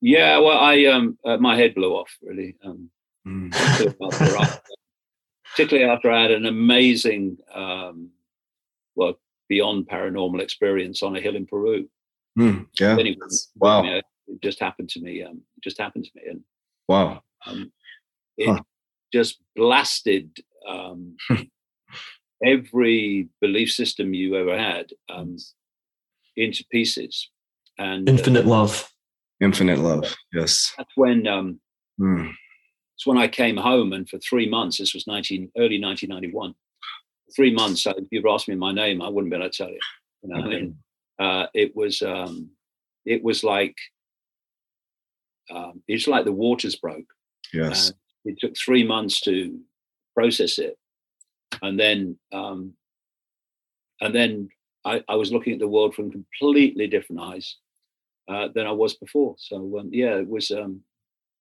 Yeah, 0.00 0.38
well, 0.38 0.58
I 0.58 0.84
um, 0.86 1.18
uh, 1.24 1.38
my 1.38 1.56
head 1.56 1.74
blew 1.74 1.92
off 1.94 2.16
really. 2.22 2.56
Um, 2.64 2.90
mm. 3.26 3.52
particularly 5.50 5.90
after 5.90 6.10
I 6.10 6.22
had 6.22 6.30
an 6.30 6.46
amazing, 6.46 7.38
um, 7.52 8.10
well, 8.94 9.18
beyond 9.48 9.88
paranormal 9.88 10.40
experience 10.40 11.02
on 11.02 11.16
a 11.16 11.20
hill 11.20 11.36
in 11.36 11.46
Peru. 11.46 11.88
Mm, 12.38 12.66
yeah. 12.78 12.92
Anyway, 12.92 13.16
wow. 13.56 13.82
it 13.84 14.04
just 14.42 14.60
happened 14.60 14.88
to 14.90 15.00
me. 15.00 15.22
Um, 15.24 15.40
it 15.56 15.64
just 15.64 15.78
happened 15.78 16.04
to 16.04 16.10
me, 16.14 16.22
and 16.30 16.40
wow, 16.86 17.22
um, 17.46 17.72
it 18.36 18.48
huh. 18.48 18.62
just 19.12 19.40
blasted 19.56 20.30
um, 20.68 21.16
every 22.44 23.28
belief 23.40 23.72
system 23.72 24.14
you 24.14 24.36
ever 24.36 24.56
had 24.56 24.90
um, 25.08 25.36
into 26.36 26.64
pieces. 26.70 27.30
And 27.78 28.08
infinite 28.08 28.44
uh, 28.44 28.48
love. 28.48 28.92
Infinite 29.40 29.78
love. 29.78 30.14
Yes. 30.32 30.72
That's 30.76 30.96
when. 30.96 31.26
Um, 31.26 31.60
mm. 32.00 32.32
It's 32.96 33.06
when 33.06 33.18
I 33.18 33.28
came 33.28 33.56
home, 33.56 33.92
and 33.92 34.08
for 34.08 34.18
three 34.18 34.48
months, 34.48 34.78
this 34.78 34.92
was 34.92 35.06
19, 35.06 35.52
early 35.56 35.80
1991. 35.80 36.52
Three 37.36 37.54
months, 37.54 37.86
if 37.86 38.06
you'd 38.10 38.26
asked 38.26 38.48
me 38.48 38.56
my 38.56 38.72
name, 38.72 39.00
I 39.00 39.08
wouldn't 39.08 39.30
be 39.30 39.36
able 39.36 39.48
to 39.48 39.56
tell 39.56 39.70
you. 39.70 39.78
You 40.22 40.28
know, 40.30 40.40
okay. 40.40 40.46
I 40.46 40.60
mean, 40.60 40.78
uh, 41.20 41.46
it 41.54 41.76
was 41.76 42.02
um, 42.02 42.50
it 43.04 43.22
was 43.22 43.44
like 43.44 43.76
um, 45.54 45.82
it's 45.86 46.08
like 46.08 46.24
the 46.24 46.32
waters 46.32 46.74
broke. 46.74 47.06
Yes, 47.52 47.92
it 48.24 48.38
took 48.40 48.54
three 48.56 48.84
months 48.84 49.20
to 49.22 49.60
process 50.16 50.58
it, 50.58 50.76
and 51.62 51.78
then 51.78 52.18
um, 52.32 52.74
and 54.00 54.14
then 54.14 54.48
I, 54.84 55.02
I, 55.08 55.14
was 55.16 55.32
looking 55.32 55.52
at 55.52 55.58
the 55.58 55.68
world 55.68 55.94
from 55.94 56.10
completely 56.10 56.86
different 56.86 57.22
eyes 57.22 57.56
uh, 58.28 58.48
than 58.54 58.66
I 58.66 58.72
was 58.72 58.94
before. 58.94 59.34
So 59.38 59.78
um, 59.78 59.90
yeah, 59.92 60.16
it 60.16 60.28
was 60.28 60.50
um, 60.50 60.82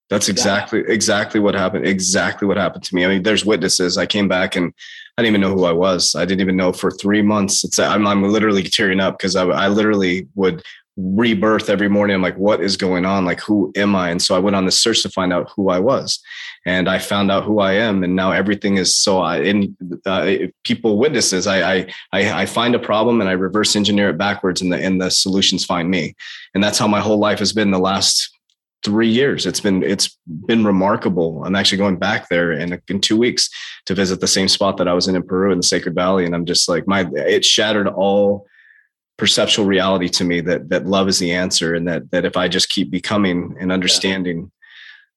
that's 0.09 0.29
exactly 0.29 0.83
exactly 0.87 1.39
what 1.39 1.53
happened. 1.53 1.85
Exactly 1.85 2.47
what 2.47 2.57
happened 2.57 2.83
to 2.85 2.95
me. 2.95 3.03
I 3.03 3.09
mean, 3.09 3.23
there's 3.23 3.45
witnesses. 3.45 3.97
I 3.97 4.05
came 4.05 4.27
back 4.27 4.55
and 4.55 4.73
I 5.17 5.21
didn't 5.21 5.35
even 5.35 5.41
know 5.41 5.53
who 5.53 5.65
I 5.65 5.73
was. 5.73 6.15
I 6.15 6.23
didn't 6.23 6.41
even 6.41 6.55
know 6.55 6.71
for 6.71 6.91
three 6.91 7.21
months. 7.21 7.63
It's 7.65 7.77
I'm 7.77 8.07
I'm 8.07 8.23
literally 8.23 8.63
tearing 8.63 9.01
up 9.01 9.17
because 9.17 9.35
I 9.35 9.45
I 9.45 9.67
literally 9.67 10.27
would 10.35 10.63
rebirth 10.97 11.69
every 11.69 11.87
morning. 11.87 12.15
I'm 12.15 12.21
like, 12.21 12.37
what 12.37 12.59
is 12.59 12.75
going 12.75 13.05
on? 13.05 13.23
Like, 13.23 13.39
who 13.39 13.71
am 13.75 13.95
I? 13.95 14.09
And 14.09 14.21
so 14.21 14.35
I 14.35 14.39
went 14.39 14.55
on 14.55 14.65
the 14.65 14.71
search 14.71 15.03
to 15.03 15.09
find 15.09 15.31
out 15.31 15.51
who 15.55 15.69
I 15.69 15.79
was, 15.79 16.19
and 16.65 16.89
I 16.89 16.97
found 16.97 17.31
out 17.31 17.43
who 17.43 17.59
I 17.59 17.73
am. 17.73 18.03
And 18.03 18.15
now 18.15 18.31
everything 18.31 18.77
is 18.77 18.95
so. 18.95 19.19
I 19.19 19.37
in 19.39 19.77
uh, 20.05 20.33
people 20.63 20.97
witnesses. 20.97 21.47
I, 21.47 21.73
I 21.73 21.93
I 22.11 22.41
I 22.41 22.45
find 22.45 22.75
a 22.75 22.79
problem 22.79 23.21
and 23.21 23.29
I 23.29 23.33
reverse 23.33 23.75
engineer 23.75 24.09
it 24.09 24.17
backwards, 24.17 24.61
and 24.61 24.73
the 24.73 24.83
and 24.83 24.99
the 24.99 25.11
solutions 25.11 25.63
find 25.63 25.89
me. 25.89 26.15
And 26.53 26.63
that's 26.63 26.79
how 26.79 26.87
my 26.87 26.99
whole 26.99 27.19
life 27.19 27.39
has 27.39 27.53
been 27.53 27.71
the 27.71 27.79
last 27.79 28.29
three 28.83 29.09
years. 29.09 29.45
It's 29.45 29.59
been 29.59 29.83
it's 29.83 30.17
been 30.47 30.65
remarkable. 30.65 31.43
I'm 31.45 31.55
actually 31.55 31.77
going 31.77 31.97
back 31.97 32.29
there 32.29 32.51
in 32.51 32.81
in 32.87 33.01
two 33.01 33.17
weeks 33.17 33.49
to 33.85 33.93
visit 33.93 34.19
the 34.19 34.27
same 34.27 34.47
spot 34.47 34.77
that 34.77 34.87
I 34.87 34.93
was 34.93 35.07
in 35.07 35.15
in 35.15 35.23
Peru 35.23 35.51
in 35.51 35.59
the 35.59 35.63
Sacred 35.63 35.93
Valley, 35.93 36.25
and 36.25 36.33
I'm 36.33 36.45
just 36.45 36.67
like 36.67 36.87
my 36.87 37.07
it 37.15 37.45
shattered 37.45 37.87
all 37.87 38.47
perceptual 39.17 39.65
reality 39.65 40.09
to 40.09 40.23
me 40.23 40.41
that 40.41 40.69
that 40.69 40.85
love 40.85 41.07
is 41.07 41.19
the 41.19 41.31
answer, 41.31 41.73
and 41.73 41.87
that 41.87 42.11
that 42.11 42.25
if 42.25 42.37
I 42.37 42.47
just 42.47 42.69
keep 42.69 42.91
becoming 42.91 43.55
and 43.59 43.71
understanding. 43.71 44.39
Yeah. 44.39 44.49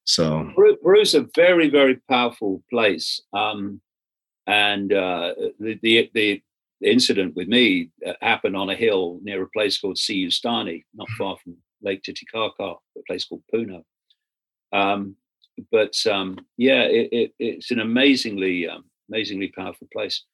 So 0.05 0.51
Peru's 0.82 1.14
a 1.14 1.27
very 1.36 1.68
very 1.68 1.97
powerful 2.09 2.62
place, 2.70 3.20
um, 3.32 3.81
and 4.47 4.93
uh, 4.93 5.35
the, 5.59 5.78
the 5.82 6.10
the 6.14 6.43
incident 6.82 7.36
with 7.36 7.48
me 7.48 7.90
uh, 8.06 8.14
happened 8.20 8.56
on 8.56 8.70
a 8.70 8.74
hill 8.74 9.20
near 9.22 9.43
a 9.43 9.48
place 9.51 9.78
called 9.78 9.97
Sillustani, 9.97 10.85
not 10.94 11.09
far 11.18 11.36
from 11.43 11.56
Lake 11.82 12.02
Titicaca, 12.02 12.74
a 12.98 13.02
place 13.06 13.24
called 13.24 13.43
Puno. 13.52 13.82
Um, 14.72 15.16
but 15.70 15.94
um, 16.06 16.39
yeah, 16.56 16.82
it, 16.82 17.09
it, 17.12 17.35
it's 17.39 17.70
an 17.70 17.81
amazingly, 17.81 18.68
um, 18.68 18.85
amazingly 19.10 19.48
powerful 19.48 19.89
place. 19.93 20.24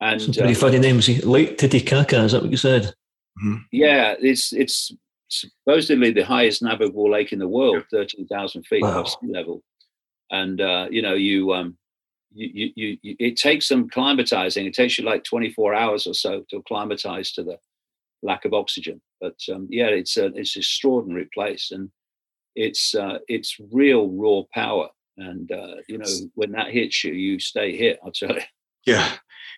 And 0.00 0.20
Some 0.20 0.34
pretty 0.34 0.54
uh, 0.54 0.58
funny 0.58 0.78
names. 0.78 1.24
Lake 1.24 1.58
Titicaca, 1.58 2.22
is 2.22 2.32
that 2.32 2.42
what 2.42 2.50
you 2.50 2.56
said? 2.56 2.94
Mm-hmm. 3.38 3.56
Yeah, 3.72 4.14
it's 4.20 4.52
it's 4.52 4.92
supposedly 5.28 6.12
the 6.12 6.24
highest 6.24 6.62
navigable 6.62 7.10
lake 7.10 7.32
in 7.32 7.38
the 7.38 7.48
world, 7.48 7.84
thirteen 7.90 8.26
thousand 8.26 8.64
feet 8.66 8.82
wow. 8.82 8.90
above 8.90 9.08
sea 9.08 9.28
level. 9.28 9.62
And 10.30 10.60
uh, 10.60 10.86
you 10.90 11.02
know, 11.02 11.14
you 11.14 11.52
um, 11.54 11.76
you, 12.32 12.72
you, 12.76 12.98
you, 13.02 13.16
it 13.18 13.36
takes 13.36 13.66
some 13.66 13.88
climatizing. 13.88 14.66
It 14.66 14.74
takes 14.74 14.98
you 14.98 15.04
like 15.04 15.24
24 15.24 15.74
hours 15.74 16.06
or 16.06 16.14
so 16.14 16.44
to 16.50 16.56
acclimatize 16.58 17.32
to 17.32 17.42
the 17.42 17.58
lack 18.22 18.44
of 18.44 18.54
oxygen. 18.54 19.00
But 19.20 19.36
um, 19.52 19.66
yeah, 19.70 19.86
it's 19.86 20.16
a 20.16 20.26
it's 20.26 20.56
an 20.56 20.60
extraordinary 20.60 21.28
place, 21.34 21.70
and 21.72 21.90
it's 22.54 22.94
uh, 22.94 23.18
it's 23.28 23.56
real 23.72 24.08
raw 24.08 24.42
power. 24.54 24.88
And 25.16 25.50
uh, 25.52 25.76
you 25.88 25.98
know, 25.98 26.06
when 26.34 26.52
that 26.52 26.70
hits 26.70 27.04
you, 27.04 27.12
you 27.12 27.38
stay 27.38 27.76
hit. 27.76 27.98
I'll 28.04 28.12
tell 28.12 28.34
you. 28.34 28.42
Yeah, 28.86 29.12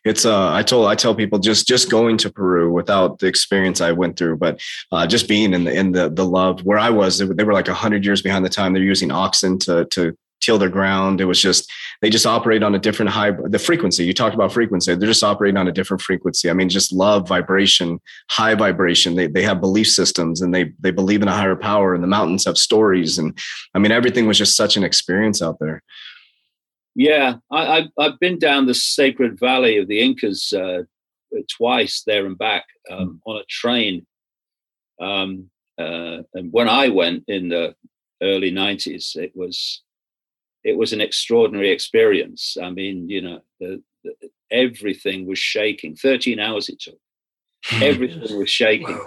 it's 0.05 0.25
uh 0.25 0.53
i 0.53 0.63
told 0.63 0.87
i 0.87 0.95
tell 0.95 1.15
people 1.15 1.39
just 1.39 1.67
just 1.67 1.91
going 1.91 2.17
to 2.17 2.31
peru 2.31 2.73
without 2.73 3.19
the 3.19 3.27
experience 3.27 3.81
i 3.81 3.93
went 3.93 4.17
through 4.17 4.37
but 4.37 4.61
uh 4.91 5.07
just 5.07 5.29
being 5.29 5.53
in 5.55 5.65
the 5.65 5.73
in 5.73 5.93
the 5.93 6.09
the 6.09 6.25
love 6.25 6.61
where 6.65 6.79
i 6.79 6.91
was 6.91 7.19
they 7.19 7.45
were 7.45 7.53
like 7.53 7.69
100 7.69 8.05
years 8.05 8.23
behind 8.23 8.45
the 8.45 8.49
time. 8.49 8.73
They're 8.73 8.83
using 8.83 9.11
oxen 9.11 9.59
to 9.61 9.85
to 9.87 10.17
till 10.41 10.59
their 10.59 10.69
ground. 10.69 11.21
It 11.21 11.27
was 11.27 11.41
just 11.41 11.71
they 12.01 12.11
just 12.11 12.27
operate 12.27 12.65
on 12.65 12.75
a 12.75 12.79
different 12.79 13.11
high 13.11 13.31
the 13.31 13.59
frequency. 13.59 14.05
You 14.05 14.13
talked 14.13 14.35
about 14.35 14.53
frequency. 14.53 14.95
They're 14.95 15.09
just 15.09 15.23
operating 15.23 15.57
on 15.57 15.69
a 15.69 15.73
different 15.73 16.03
frequency. 16.03 16.51
I 16.51 16.53
mean 16.53 16.69
just 16.69 16.93
love 16.93 17.29
vibration 17.29 18.01
high 18.31 18.55
vibration. 18.55 19.15
They, 19.15 19.29
they 19.29 19.43
have 19.43 19.61
belief 19.61 19.89
systems 19.89 20.41
and 20.41 20.55
they 20.55 20.73
they 20.81 20.91
believe 20.91 21.23
in 21.23 21.29
a 21.29 21.33
higher 21.33 21.57
power 21.57 21.95
and 21.95 22.03
the 22.03 22.09
mountains 22.09 22.45
have 22.45 22.59
stories. 22.59 23.19
And 23.19 23.39
i 23.75 23.79
mean 23.79 23.93
everything 23.93 24.27
was 24.27 24.39
just 24.39 24.57
such 24.57 24.77
an 24.77 24.85
experience 24.85 25.43
out 25.43 25.59
there 25.61 25.83
yeah, 26.95 27.37
I, 27.51 27.81
have 27.81 27.89
I've 27.99 28.21
been 28.21 28.39
down 28.39 28.67
the 28.67 28.75
Sacred 28.75 29.39
Valley 29.39 29.79
of 29.79 29.89
the 29.89 30.01
Incas 30.01 30.53
uh, 30.53 30.83
twice 31.57 32.03
there 32.07 32.27
and 32.27 32.37
back 32.37 32.65
um, 32.91 33.21
mm. 33.27 33.31
on 33.31 33.37
a 33.39 33.45
train. 33.49 34.07
Um, 35.01 35.51
uh, 35.79 36.23
and 36.35 36.53
when 36.53 36.69
I 36.69 36.89
went 36.89 37.25
in 37.29 37.49
the 37.49 37.75
early 38.23 38.53
'90s, 38.53 39.17
it 39.17 39.33
was 39.35 39.83
it 40.65 40.77
was 40.77 40.93
an 40.93 41.01
extraordinary 41.01 41.71
experience. 41.71 42.57
I 42.63 42.71
mean, 42.71 43.09
you 43.09 43.23
know, 43.23 43.41
the, 43.59 43.83
the, 44.05 44.13
everything 44.51 45.27
was 45.27 45.39
shaking. 45.39 45.97
Thirteen 45.97 46.39
hours 46.39 46.69
it 46.69 46.81
took. 46.81 46.99
Hmm. 47.65 47.83
Everything 47.83 48.39
was 48.39 48.51
shaking. 48.51 49.01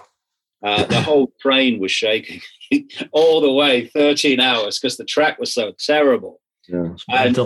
Uh, 0.64 0.84
the 0.86 1.02
whole 1.02 1.32
train 1.40 1.80
was 1.80 1.92
shaking 1.92 2.42
all 3.12 3.42
the 3.42 3.52
way, 3.52 3.86
13 3.88 4.40
hours, 4.40 4.80
because 4.80 4.98
the 4.98 5.04
track 5.04 5.38
was 5.38 5.54
so 5.54 5.74
terrible. 5.78 6.42
Yeah, 6.68 6.96
and, 7.10 7.38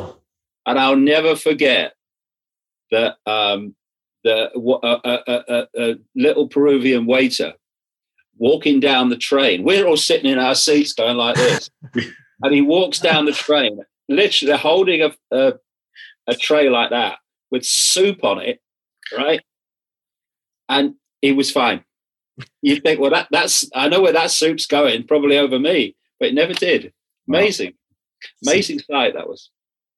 and 0.70 0.78
I'll 0.78 0.96
never 0.96 1.36
forget 1.36 1.96
that 2.92 3.16
um, 3.26 3.76
the 4.24 4.52
a, 4.56 5.20
a, 5.28 5.68
a, 5.76 5.96
little 6.16 6.48
Peruvian 6.48 7.08
waiter 7.08 7.54
walking 8.38 8.80
down 8.80 9.10
the 9.10 9.18
train. 9.18 9.64
We're 9.64 9.88
all 9.88 9.98
sitting 9.98 10.32
in 10.32 10.38
our 10.38 10.54
seats 10.54 10.94
going 10.94 11.18
like 11.18 11.36
this, 11.36 11.72
and 12.44 12.54
he 12.54 12.62
walks 12.62 13.00
down 13.00 13.26
the 13.26 13.32
train, 13.32 13.80
literally 14.08 14.58
holding 14.58 15.02
a, 15.02 15.12
a 15.32 15.54
a 16.28 16.36
tray 16.36 16.70
like 16.70 16.92
that 16.92 17.18
with 17.50 17.66
soup 17.66 18.24
on 18.24 18.40
it, 18.40 18.62
right? 19.18 19.42
And 20.70 20.94
he 21.20 21.32
was 21.32 21.50
fine. 21.50 21.84
You 22.62 22.80
think, 22.80 23.00
well, 23.00 23.10
that 23.10 23.28
that's 23.32 23.68
I 23.74 23.90
know 23.90 24.02
where 24.02 24.14
that 24.14 24.30
soup's 24.30 24.68
going, 24.68 25.08
probably 25.08 25.40
over 25.40 25.58
me, 25.58 25.96
but 26.20 26.30
it 26.30 26.36
never 26.36 26.54
did. 26.54 26.94
Amazing, 27.28 27.74
amazing 28.46 28.80
sight 28.80 29.16
that 29.16 29.28
was. 29.28 29.50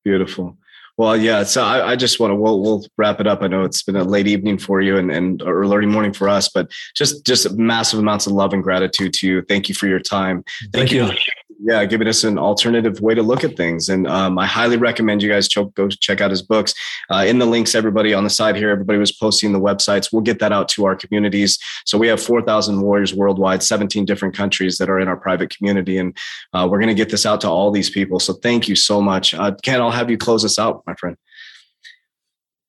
Beautiful. 0.04 0.58
Well, 0.98 1.18
yeah. 1.18 1.44
So 1.44 1.64
I, 1.64 1.92
I 1.92 1.96
just 1.96 2.20
want 2.20 2.32
to 2.32 2.36
we'll, 2.36 2.62
we'll 2.62 2.86
wrap 2.98 3.20
it 3.20 3.28
up. 3.28 3.42
I 3.42 3.48
know 3.48 3.64
it's 3.64 3.84
been 3.84 3.96
a 3.96 4.04
late 4.04 4.28
evening 4.28 4.58
for 4.58 4.82
you 4.82 4.98
and, 4.98 5.12
and 5.12 5.42
or 5.42 5.62
early 5.62 5.86
morning 5.86 6.14
for 6.14 6.30
us, 6.30 6.50
but 6.50 6.70
just 6.96 7.26
just 7.26 7.52
massive 7.58 8.00
amounts 8.00 8.28
of 8.28 8.34
love 8.34 8.54
and 8.54 8.64
gratitude 8.64 9.14
to 9.14 9.28
you. 9.28 9.42
Thank 9.42 9.70
you 9.70 9.76
for 9.76 9.88
your 9.88 10.00
time. 10.00 10.44
Thank, 10.74 10.74
Thank 10.74 10.92
you. 10.92 11.06
you 11.06 11.18
yeah, 11.64 11.86
giving 11.86 12.08
us 12.08 12.24
an 12.24 12.40
alternative 12.40 13.02
way 13.02 13.14
to 13.14 13.22
look 13.22 13.44
at 13.44 13.56
things. 13.56 13.88
And 13.88 14.08
um, 14.08 14.40
I 14.40 14.48
highly 14.48 14.78
recommend 14.78 15.22
you 15.22 15.30
guys 15.30 15.48
go 15.48 15.90
check 15.90 16.20
out 16.20 16.32
his 16.32 16.42
books. 16.42 16.74
Uh, 17.10 17.24
in 17.28 17.38
the 17.38 17.46
links, 17.46 17.76
everybody 17.76 18.14
on 18.14 18.24
the 18.24 18.30
side 18.32 18.56
here, 18.56 18.72
everybody 18.72 18.98
was 18.98 19.12
posting 19.12 19.54
the 19.54 19.60
websites. 19.60 20.12
We'll 20.12 20.24
get 20.24 20.40
that 20.40 20.52
out 20.52 20.70
to 20.70 20.86
our 20.86 20.96
communities. 20.96 21.60
So 21.86 22.00
we 22.00 22.08
have 22.08 22.22
4,000 22.22 22.82
warriors 22.82 23.14
worldwide, 23.14 23.62
17 23.62 24.06
different 24.06 24.36
countries 24.36 24.80
that 24.80 24.90
are 24.90 25.00
in 25.00 25.08
our 25.08 25.18
private 25.18 25.56
community. 25.56 26.00
And 26.00 26.18
uh, 26.54 26.68
we're 26.70 26.80
going 26.80 26.90
to 26.90 26.96
get 26.96 27.12
this 27.12 27.28
out 27.28 27.42
to 27.42 27.50
all 27.50 27.70
these 27.70 27.92
people. 27.92 28.20
So 28.20 28.34
thank 28.34 28.68
you 28.68 28.76
so 28.76 29.00
much. 29.00 29.36
Uh, 29.36 29.54
Ken, 29.62 29.82
I'll 29.82 29.92
have 29.92 30.10
you 30.10 30.18
close 30.18 30.44
us 30.44 30.58
out, 30.58 30.81
my 30.86 30.96
friend. 30.96 31.18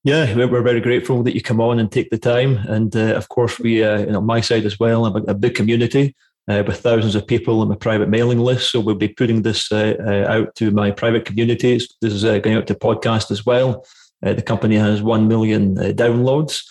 Yeah, 0.04 0.34
we're 0.34 0.62
very 0.62 0.80
grateful 0.80 1.22
that 1.22 1.34
you 1.34 1.40
come 1.40 1.60
on 1.60 1.78
and 1.78 1.90
take 1.90 2.10
the 2.10 2.18
time. 2.18 2.56
And 2.66 2.94
uh, 2.96 3.14
of 3.14 3.28
course, 3.28 3.60
we, 3.60 3.84
uh, 3.84 4.00
you 4.00 4.10
know, 4.10 4.20
my 4.20 4.40
side 4.40 4.64
as 4.64 4.80
well, 4.80 5.06
a, 5.06 5.12
a 5.30 5.34
big 5.34 5.54
community 5.54 6.16
uh, 6.48 6.64
with 6.66 6.80
thousands 6.80 7.14
of 7.14 7.26
people 7.26 7.60
on 7.60 7.68
my 7.68 7.76
private 7.76 8.08
mailing 8.08 8.40
list. 8.40 8.72
So 8.72 8.80
we'll 8.80 8.96
be 8.96 9.08
putting 9.08 9.42
this 9.42 9.70
uh, 9.70 9.94
uh, 10.00 10.32
out 10.32 10.54
to 10.56 10.72
my 10.72 10.90
private 10.90 11.24
communities. 11.24 11.88
This 12.00 12.12
is 12.12 12.24
uh, 12.24 12.38
going 12.38 12.56
out 12.56 12.66
to 12.66 12.74
podcast 12.74 13.30
as 13.30 13.46
well. 13.46 13.86
Uh, 14.24 14.32
the 14.34 14.42
company 14.42 14.76
has 14.76 15.02
1 15.02 15.28
million 15.28 15.76
downloads. 15.76 16.62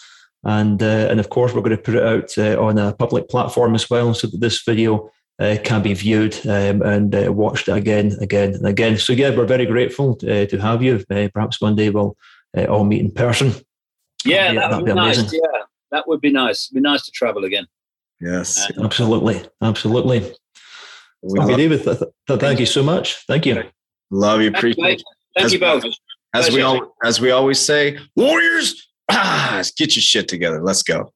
And, 0.43 0.81
and 0.81 1.19
of 1.19 1.29
course, 1.29 1.53
we're 1.53 1.61
going 1.61 1.77
to 1.77 1.81
put 1.81 1.95
it 1.95 2.03
out 2.03 2.37
on 2.57 2.77
a 2.79 2.93
public 2.93 3.29
platform 3.29 3.75
as 3.75 3.89
well 3.89 4.13
so 4.13 4.27
that 4.27 4.41
this 4.41 4.63
video 4.63 5.11
Uh, 5.41 5.57
can 5.63 5.81
be 5.81 5.91
viewed 5.95 6.35
um, 6.45 6.83
and 6.83 7.15
uh, 7.15 7.33
watched 7.33 7.67
again, 7.67 8.15
again, 8.21 8.53
and 8.53 8.67
again. 8.67 8.95
So, 8.95 9.11
yeah, 9.11 9.35
we're 9.35 9.47
very 9.47 9.65
grateful 9.65 10.15
to, 10.17 10.45
to 10.45 10.57
have 10.59 10.83
you. 10.83 11.03
perhaps 11.33 11.59
one 11.59 11.75
day 11.75 11.89
we'll 11.89 12.15
all 12.69 12.83
meet 12.83 13.01
in 13.01 13.09
person. 13.09 13.51
Yeah, 14.23 14.53
that 14.53 14.69
would 14.75 14.85
be, 14.85 14.91
be 14.91 14.95
nice. 14.95 15.17
Amazing. 15.17 15.39
Yeah, 15.43 15.61
that 15.89 16.07
would 16.07 16.21
be 16.21 16.31
nice. 16.31 16.67
It'd 16.67 16.75
be 16.75 16.81
nice 16.81 17.05
to 17.05 17.11
travel 17.11 17.43
again. 17.43 17.65
Yes, 18.19 18.71
absolutely, 18.79 19.41
absolutely. 19.63 20.31
We 21.23 21.39
okay, 21.39 21.55
David. 21.55 21.83
Th- 21.83 21.97
th- 22.27 22.39
thank 22.39 22.59
you 22.59 22.67
so 22.67 22.83
much. 22.83 23.25
Thank 23.25 23.47
you. 23.47 23.63
Love 24.11 24.41
you. 24.41 24.49
Appreciate. 24.49 25.01
Thank 25.35 25.45
as, 25.45 25.53
you 25.53 25.59
both. 25.59 25.85
As 26.35 26.51
we 26.51 26.61
all 26.61 26.93
as 27.03 27.19
we 27.19 27.31
always 27.31 27.59
say, 27.59 27.97
Warriors, 28.15 28.87
ah, 29.09 29.63
get 29.77 29.95
your 29.95 30.03
shit 30.03 30.27
together. 30.27 30.61
Let's 30.61 30.83
go. 30.83 31.11